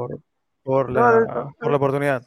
Por, 0.63 0.89
la, 0.89 1.51
por 1.59 1.69
la 1.69 1.77
oportunidad. 1.77 2.23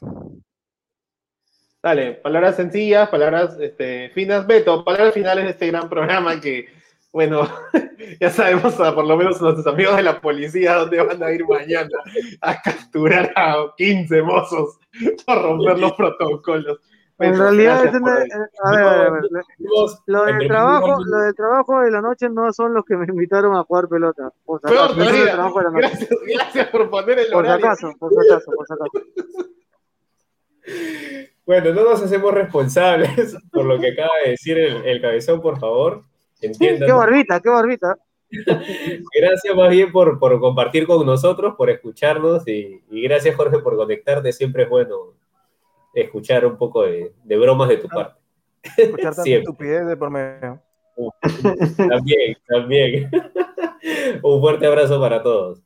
Dale, 1.84 2.14
palabras 2.14 2.56
sencillas, 2.56 3.10
palabras 3.10 3.58
este, 3.60 4.08
finas. 4.14 4.46
Beto, 4.46 4.82
palabras 4.82 5.12
finales 5.12 5.44
de 5.44 5.50
este 5.50 5.66
gran 5.66 5.90
programa 5.90 6.40
que, 6.40 6.66
bueno, 7.12 7.46
ya 8.20 8.30
sabemos 8.30 8.72
por 8.72 9.04
lo 9.06 9.14
menos 9.18 9.38
nuestros 9.38 9.66
amigos 9.66 9.94
de 9.98 10.02
la 10.02 10.18
policía 10.18 10.76
dónde 10.76 11.02
van 11.02 11.22
a 11.22 11.30
ir 11.30 11.46
mañana 11.46 11.90
a 12.40 12.62
capturar 12.62 13.30
a 13.36 13.66
15 13.76 14.22
mozos 14.22 14.78
por 15.26 15.42
romper 15.42 15.78
los 15.78 15.92
protocolos. 15.92 16.80
en 17.18 17.38
realidad, 17.38 17.80
a 17.80 18.70
ver, 18.70 18.86
a 18.86 19.10
ver, 19.10 19.22
lo 20.06 20.24
del 20.24 20.48
trabajo, 20.48 21.04
lo 21.04 21.18
del 21.18 21.34
trabajo 21.34 21.80
de 21.80 21.90
la 21.90 22.00
noche 22.00 22.30
no 22.30 22.50
son 22.54 22.72
los 22.72 22.86
que 22.86 22.96
me 22.96 23.04
invitaron 23.04 23.54
a 23.56 23.64
jugar 23.64 23.88
pelota. 23.88 24.32
Por 24.46 24.62
Peor 24.62 24.96
Gracias, 24.96 26.08
gracias 26.34 26.68
por 26.68 26.88
poner 26.88 27.18
el 27.18 27.34
horario. 27.34 27.66
Por 27.68 27.76
si 27.76 27.84
acaso, 27.84 27.98
por 27.98 28.10
si 28.10 28.32
acaso, 28.32 28.52
por 28.56 28.66
si 28.66 28.72
acaso. 28.72 28.90
Bueno, 31.46 31.72
no 31.72 31.84
nos 31.84 32.02
hacemos 32.02 32.32
responsables 32.32 33.36
por 33.52 33.64
lo 33.64 33.78
que 33.78 33.92
acaba 33.92 34.12
de 34.24 34.30
decir 34.30 34.58
el, 34.58 35.00
cabezón, 35.00 35.40
por 35.40 35.58
favor. 35.58 36.02
Entiendan. 36.40 36.86
Qué 36.86 36.92
barbita, 36.92 37.40
qué 37.40 37.48
barbita. 37.48 37.98
gracias 39.20 39.54
más 39.54 39.70
bien 39.70 39.92
por, 39.92 40.18
compartir 40.18 40.86
con 40.86 41.04
nosotros, 41.06 41.54
por 41.56 41.70
escucharnos 41.70 42.46
y, 42.48 42.82
gracias 42.90 43.36
Jorge 43.36 43.58
por 43.58 43.76
conectarte. 43.76 44.32
Siempre 44.32 44.64
es 44.64 44.68
bueno 44.68 45.14
escuchar 45.94 46.44
un 46.46 46.56
poco 46.56 46.82
de, 46.82 47.12
bromas 47.24 47.68
de 47.68 47.76
tu 47.76 47.88
parte. 47.88 48.18
Escuchar 48.76 49.14
tanta 49.14 49.30
estupidez 49.30 49.86
de 49.86 49.96
por 49.96 50.10
medio. 50.10 50.62
también, 51.76 52.36
también. 52.48 53.10
un 54.22 54.40
fuerte 54.40 54.66
abrazo 54.66 54.98
para 54.98 55.22
todos. 55.22 55.62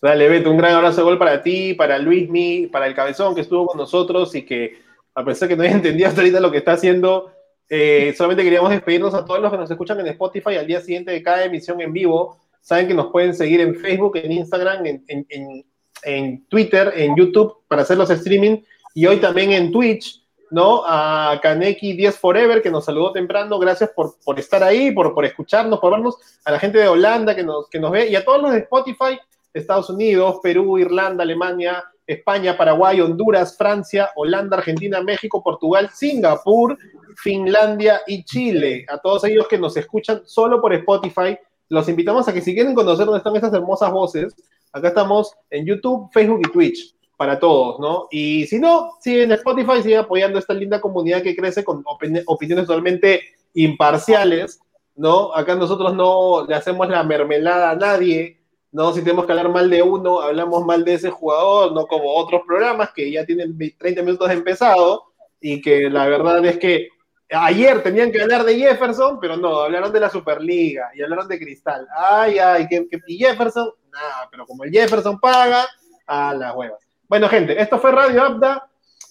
Dale, 0.00 0.28
Beto, 0.28 0.50
un 0.50 0.58
gran 0.58 0.74
abrazo 0.74 0.98
de 0.98 1.04
gol 1.04 1.18
para 1.18 1.42
ti, 1.42 1.74
para 1.74 1.98
Luismi, 1.98 2.68
para 2.68 2.86
el 2.86 2.94
cabezón 2.94 3.34
que 3.34 3.40
estuvo 3.40 3.66
con 3.66 3.78
nosotros 3.78 4.32
y 4.36 4.44
que, 4.44 4.78
a 5.18 5.24
pesar 5.24 5.48
que 5.48 5.56
no 5.56 5.64
entendido 5.64 6.08
hasta 6.08 6.20
ahorita 6.20 6.40
lo 6.40 6.50
que 6.50 6.58
está 6.58 6.72
haciendo, 6.72 7.32
eh, 7.68 8.14
solamente 8.16 8.44
queríamos 8.44 8.70
despedirnos 8.70 9.14
a 9.14 9.24
todos 9.24 9.40
los 9.40 9.50
que 9.50 9.58
nos 9.58 9.70
escuchan 9.70 9.98
en 10.00 10.06
Spotify 10.06 10.56
al 10.56 10.66
día 10.66 10.80
siguiente 10.80 11.10
de 11.10 11.22
cada 11.22 11.44
emisión 11.44 11.80
en 11.80 11.92
vivo. 11.92 12.38
Saben 12.60 12.86
que 12.86 12.94
nos 12.94 13.08
pueden 13.08 13.34
seguir 13.34 13.60
en 13.60 13.74
Facebook, 13.74 14.16
en 14.16 14.30
Instagram, 14.30 14.84
en, 14.86 16.46
Twitter, 16.48 16.92
en 16.96 17.16
YouTube 17.16 17.56
para 17.66 17.82
hacer 17.82 17.98
los 17.98 18.10
streaming 18.10 18.58
y 18.94 19.06
hoy 19.06 19.16
también 19.16 19.52
en 19.52 19.72
Twitch, 19.72 20.22
¿no? 20.50 20.82
A 20.86 21.40
Kaneki 21.42 21.94
10 21.94 22.16
Forever 22.18 22.62
que 22.62 22.70
nos 22.70 22.84
saludó 22.84 23.10
temprano. 23.12 23.58
Gracias 23.58 23.90
por, 23.90 24.14
por 24.24 24.38
estar 24.38 24.62
ahí, 24.62 24.92
por, 24.92 25.12
por 25.14 25.24
escucharnos, 25.24 25.80
por 25.80 25.92
vernos. 25.92 26.16
A 26.44 26.52
la 26.52 26.60
gente 26.60 26.78
de 26.78 26.86
Holanda 26.86 27.34
que 27.34 27.42
nos, 27.42 27.68
que 27.68 27.80
nos 27.80 27.90
ve 27.90 28.08
y 28.08 28.14
a 28.14 28.24
todos 28.24 28.40
los 28.40 28.52
de 28.52 28.58
Spotify 28.58 29.18
Estados 29.52 29.90
Unidos, 29.90 30.36
Perú, 30.42 30.78
Irlanda, 30.78 31.24
Alemania, 31.24 31.84
España, 32.08 32.56
Paraguay, 32.56 33.00
Honduras, 33.02 33.56
Francia, 33.56 34.10
Holanda, 34.16 34.56
Argentina, 34.56 35.02
México, 35.02 35.42
Portugal, 35.42 35.90
Singapur, 35.92 36.76
Finlandia 37.16 38.00
y 38.06 38.24
Chile. 38.24 38.86
A 38.88 38.98
todos 38.98 39.24
ellos 39.24 39.46
que 39.46 39.58
nos 39.58 39.76
escuchan 39.76 40.22
solo 40.24 40.60
por 40.60 40.72
Spotify, 40.72 41.38
los 41.68 41.86
invitamos 41.88 42.26
a 42.26 42.32
que 42.32 42.40
si 42.40 42.54
quieren 42.54 42.74
conocer 42.74 43.04
dónde 43.04 43.18
están 43.18 43.36
estas 43.36 43.52
hermosas 43.52 43.92
voces, 43.92 44.34
acá 44.72 44.88
estamos 44.88 45.34
en 45.50 45.66
YouTube, 45.66 46.08
Facebook 46.10 46.40
y 46.46 46.50
Twitch 46.50 46.94
para 47.18 47.38
todos, 47.38 47.78
¿no? 47.78 48.06
Y 48.10 48.46
si 48.46 48.58
no, 48.58 48.92
sigue 49.00 49.24
en 49.24 49.32
Spotify, 49.32 49.82
sigue 49.82 49.98
apoyando 49.98 50.38
esta 50.38 50.54
linda 50.54 50.80
comunidad 50.80 51.22
que 51.22 51.36
crece 51.36 51.62
con 51.62 51.84
opiniones 51.84 52.66
totalmente 52.66 53.20
imparciales, 53.52 54.60
¿no? 54.96 55.34
Acá 55.34 55.56
nosotros 55.56 55.94
no 55.94 56.46
le 56.46 56.54
hacemos 56.54 56.88
la 56.88 57.02
mermelada 57.02 57.70
a 57.70 57.76
nadie, 57.76 58.37
¿no? 58.72 58.92
Si 58.92 59.00
tenemos 59.02 59.26
que 59.26 59.32
hablar 59.32 59.48
mal 59.50 59.70
de 59.70 59.82
uno, 59.82 60.20
hablamos 60.20 60.64
mal 60.64 60.84
de 60.84 60.94
ese 60.94 61.10
jugador, 61.10 61.72
no 61.72 61.86
como 61.86 62.14
otros 62.14 62.42
programas 62.46 62.90
que 62.92 63.10
ya 63.10 63.24
tienen 63.24 63.56
30 63.78 64.02
minutos 64.02 64.28
de 64.28 64.34
empezado 64.34 65.04
y 65.40 65.60
que 65.60 65.88
la 65.88 66.06
verdad 66.06 66.44
es 66.44 66.58
que 66.58 66.88
ayer 67.30 67.82
tenían 67.82 68.10
que 68.10 68.22
hablar 68.22 68.44
de 68.44 68.58
Jefferson, 68.58 69.18
pero 69.20 69.36
no, 69.36 69.60
hablaron 69.60 69.92
de 69.92 70.00
la 70.00 70.10
Superliga 70.10 70.90
y 70.94 71.02
hablaron 71.02 71.28
de 71.28 71.38
Cristal. 71.38 71.86
Ay, 71.96 72.38
ay, 72.38 72.66
y 73.06 73.18
Jefferson, 73.18 73.70
nada, 73.90 74.28
pero 74.30 74.46
como 74.46 74.64
el 74.64 74.70
Jefferson 74.70 75.18
paga, 75.20 75.66
a 76.08 76.34
las 76.34 76.56
huevas. 76.56 76.80
Bueno, 77.08 77.28
gente, 77.28 77.60
esto 77.60 77.78
fue 77.78 77.92
Radio 77.92 78.22
Abda. 78.22 78.68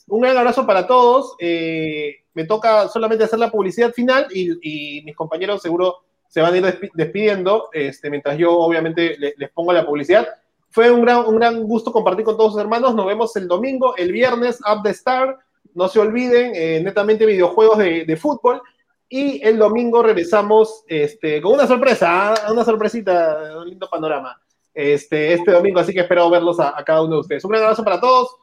Un 0.07 0.21
gran 0.21 0.37
abrazo 0.37 0.65
para 0.65 0.85
todos. 0.87 1.35
Eh, 1.39 2.15
me 2.33 2.45
toca 2.45 2.87
solamente 2.87 3.23
hacer 3.23 3.39
la 3.39 3.51
publicidad 3.51 3.93
final 3.93 4.27
y, 4.33 5.01
mis 5.03 5.15
compañeros 5.15 5.61
seguro 5.61 6.03
se 6.27 6.41
van 6.41 6.53
a 6.53 6.57
ir 6.57 6.91
despidiendo, 6.93 7.69
este, 7.73 8.09
mientras 8.09 8.37
yo 8.37 8.53
obviamente 8.57 9.17
les, 9.17 9.49
pongo 9.51 9.73
la 9.73 9.85
publicidad. 9.85 10.27
Fue 10.69 10.91
un 10.91 11.01
gran, 11.01 11.25
un 11.25 11.37
gran 11.37 11.63
gusto 11.63 11.91
compartir 11.91 12.25
con 12.25 12.37
todos 12.37 12.53
sus 12.53 12.61
hermanos. 12.61 12.93
Nos 12.93 13.05
vemos 13.05 13.35
el 13.35 13.47
domingo, 13.47 13.95
el 13.95 14.11
viernes, 14.11 14.59
Up 14.61 14.83
the 14.83 14.89
Star. 14.91 15.37
No 15.73 15.87
se 15.87 15.99
olviden, 15.99 16.51
eh, 16.55 16.81
netamente 16.83 17.25
videojuegos 17.25 17.77
de, 17.77 18.17
fútbol. 18.17 18.61
Y 19.09 19.41
el 19.45 19.57
domingo 19.57 20.03
regresamos 20.03 20.83
este, 20.87 21.41
con 21.41 21.53
una 21.53 21.65
sorpresa, 21.65 22.33
¿ah? 22.33 22.51
una 22.51 22.65
sorpresita, 22.65 23.57
un 23.57 23.69
lindo 23.69 23.87
panorama. 23.89 24.39
Este, 24.73 25.33
este 25.33 25.51
domingo, 25.51 25.79
así 25.79 25.93
que 25.93 26.01
espero 26.01 26.29
verlos 26.29 26.59
a, 26.59 26.77
a 26.77 26.83
cada 26.83 27.01
uno 27.01 27.15
de 27.15 27.21
ustedes. 27.21 27.45
Un 27.45 27.51
gran 27.51 27.63
abrazo 27.63 27.83
para 27.83 28.01
todos. 28.01 28.35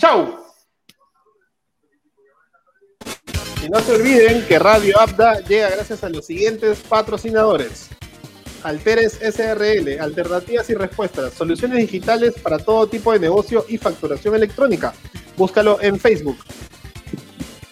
¡Chao! 0.00 0.45
Y 3.66 3.68
no 3.68 3.80
se 3.80 3.96
olviden 3.96 4.46
que 4.46 4.60
Radio 4.60 5.00
Abda 5.00 5.40
llega 5.40 5.68
gracias 5.70 6.04
a 6.04 6.08
los 6.08 6.24
siguientes 6.24 6.78
patrocinadores. 6.88 7.88
Alteres 8.62 9.14
SRL, 9.14 9.98
alternativas 10.00 10.70
y 10.70 10.74
respuestas, 10.74 11.32
soluciones 11.32 11.78
digitales 11.78 12.34
para 12.40 12.58
todo 12.58 12.86
tipo 12.86 13.12
de 13.12 13.18
negocio 13.18 13.64
y 13.68 13.76
facturación 13.76 14.36
electrónica. 14.36 14.94
Búscalo 15.36 15.80
en 15.80 15.98
Facebook. 15.98 16.38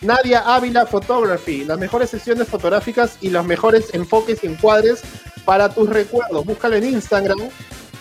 Nadia 0.01 0.41
Ávila 0.41 0.85
Photography, 0.85 1.65
las 1.65 1.79
mejores 1.79 2.11
sesiones 2.11 2.49
fotográficas 2.49 3.16
y 3.21 3.31
los 3.31 3.47
mejores 3.47 3.95
enfoques 3.95 4.43
y 4.43 4.49
encuadres 4.49 5.01
para 5.45 5.69
tus 5.69 5.89
recuerdos. 5.89 6.45
Búscalo 6.45 6.75
en 6.75 6.87
Instagram 6.87 7.39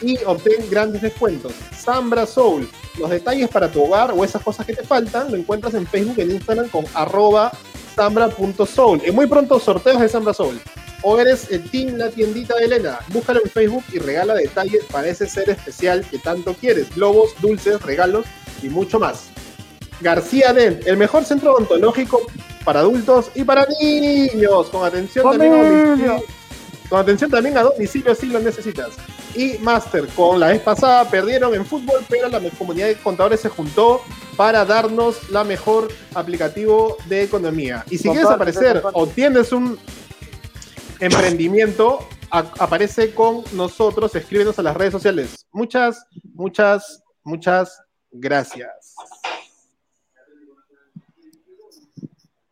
y 0.01 0.17
obtén 0.25 0.67
grandes 0.71 1.03
descuentos. 1.03 1.53
Sambra 1.77 2.25
Soul, 2.25 2.67
los 2.97 3.11
detalles 3.11 3.49
para 3.49 3.71
tu 3.71 3.83
hogar 3.83 4.11
o 4.15 4.23
esas 4.23 4.41
cosas 4.41 4.65
que 4.65 4.73
te 4.73 4.83
faltan, 4.83 5.29
lo 5.29 5.37
encuentras 5.37 5.75
en 5.75 5.85
Facebook, 5.85 6.17
en 6.17 6.31
Instagram 6.31 6.69
con 6.69 6.85
arroba 6.95 7.51
sambra.soul. 7.95 9.01
Y 9.05 9.11
muy 9.11 9.27
pronto 9.27 9.59
sorteos 9.59 9.99
de 9.99 10.09
Sambra 10.09 10.33
Soul. 10.33 10.59
O 11.01 11.19
eres 11.19 11.51
el 11.51 11.69
team 11.69 11.97
La 11.97 12.09
Tiendita 12.09 12.55
de 12.55 12.65
Elena. 12.65 12.99
Búscalo 13.09 13.41
en 13.43 13.49
Facebook 13.49 13.83
y 13.91 13.99
regala 13.99 14.35
detalles 14.35 14.85
para 14.85 15.07
ese 15.07 15.27
ser 15.27 15.49
especial 15.49 16.05
que 16.09 16.17
tanto 16.19 16.53
quieres. 16.53 16.93
Globos, 16.95 17.31
dulces, 17.41 17.81
regalos 17.81 18.25
y 18.61 18.69
mucho 18.69 18.99
más. 18.99 19.29
García 20.01 20.53
Dent, 20.53 20.85
el 20.87 20.97
mejor 20.97 21.23
centro 21.25 21.53
odontológico 21.53 22.21
para 22.63 22.81
adultos 22.81 23.31
y 23.35 23.43
para 23.43 23.67
niños. 23.79 24.69
Con 24.69 24.85
atención 24.85 25.23
con 26.93 27.01
atención 27.01 27.31
también 27.31 27.57
a 27.57 27.63
domicilio 27.63 28.13
si 28.13 28.27
lo 28.27 28.39
necesitas. 28.39 28.91
Y 29.33 29.57
Master, 29.57 30.05
con 30.09 30.39
la 30.39 30.49
vez 30.49 30.61
pasada 30.61 31.09
perdieron 31.09 31.55
en 31.55 31.65
fútbol, 31.65 32.05
pero 32.07 32.27
la 32.27 32.39
comunidad 32.51 32.85
de 32.85 32.97
contadores 32.97 33.39
se 33.39 33.49
juntó 33.49 33.99
para 34.37 34.63
darnos 34.63 35.27
la 35.31 35.43
mejor 35.43 35.91
aplicativo 36.13 36.97
de 37.07 37.23
economía. 37.23 37.83
Y 37.89 37.97
si 37.97 38.09
quieres 38.09 38.27
aparecer 38.27 38.83
o 38.93 39.07
tienes 39.07 39.51
un 39.51 39.79
emprendimiento, 40.99 42.07
aparece 42.29 43.15
con 43.15 43.43
nosotros, 43.53 44.13
escríbenos 44.13 44.59
a 44.59 44.61
las 44.61 44.77
redes 44.77 44.91
sociales. 44.91 45.47
Muchas, 45.51 46.05
muchas, 46.35 47.01
muchas 47.23 47.81
gracias. 48.11 48.82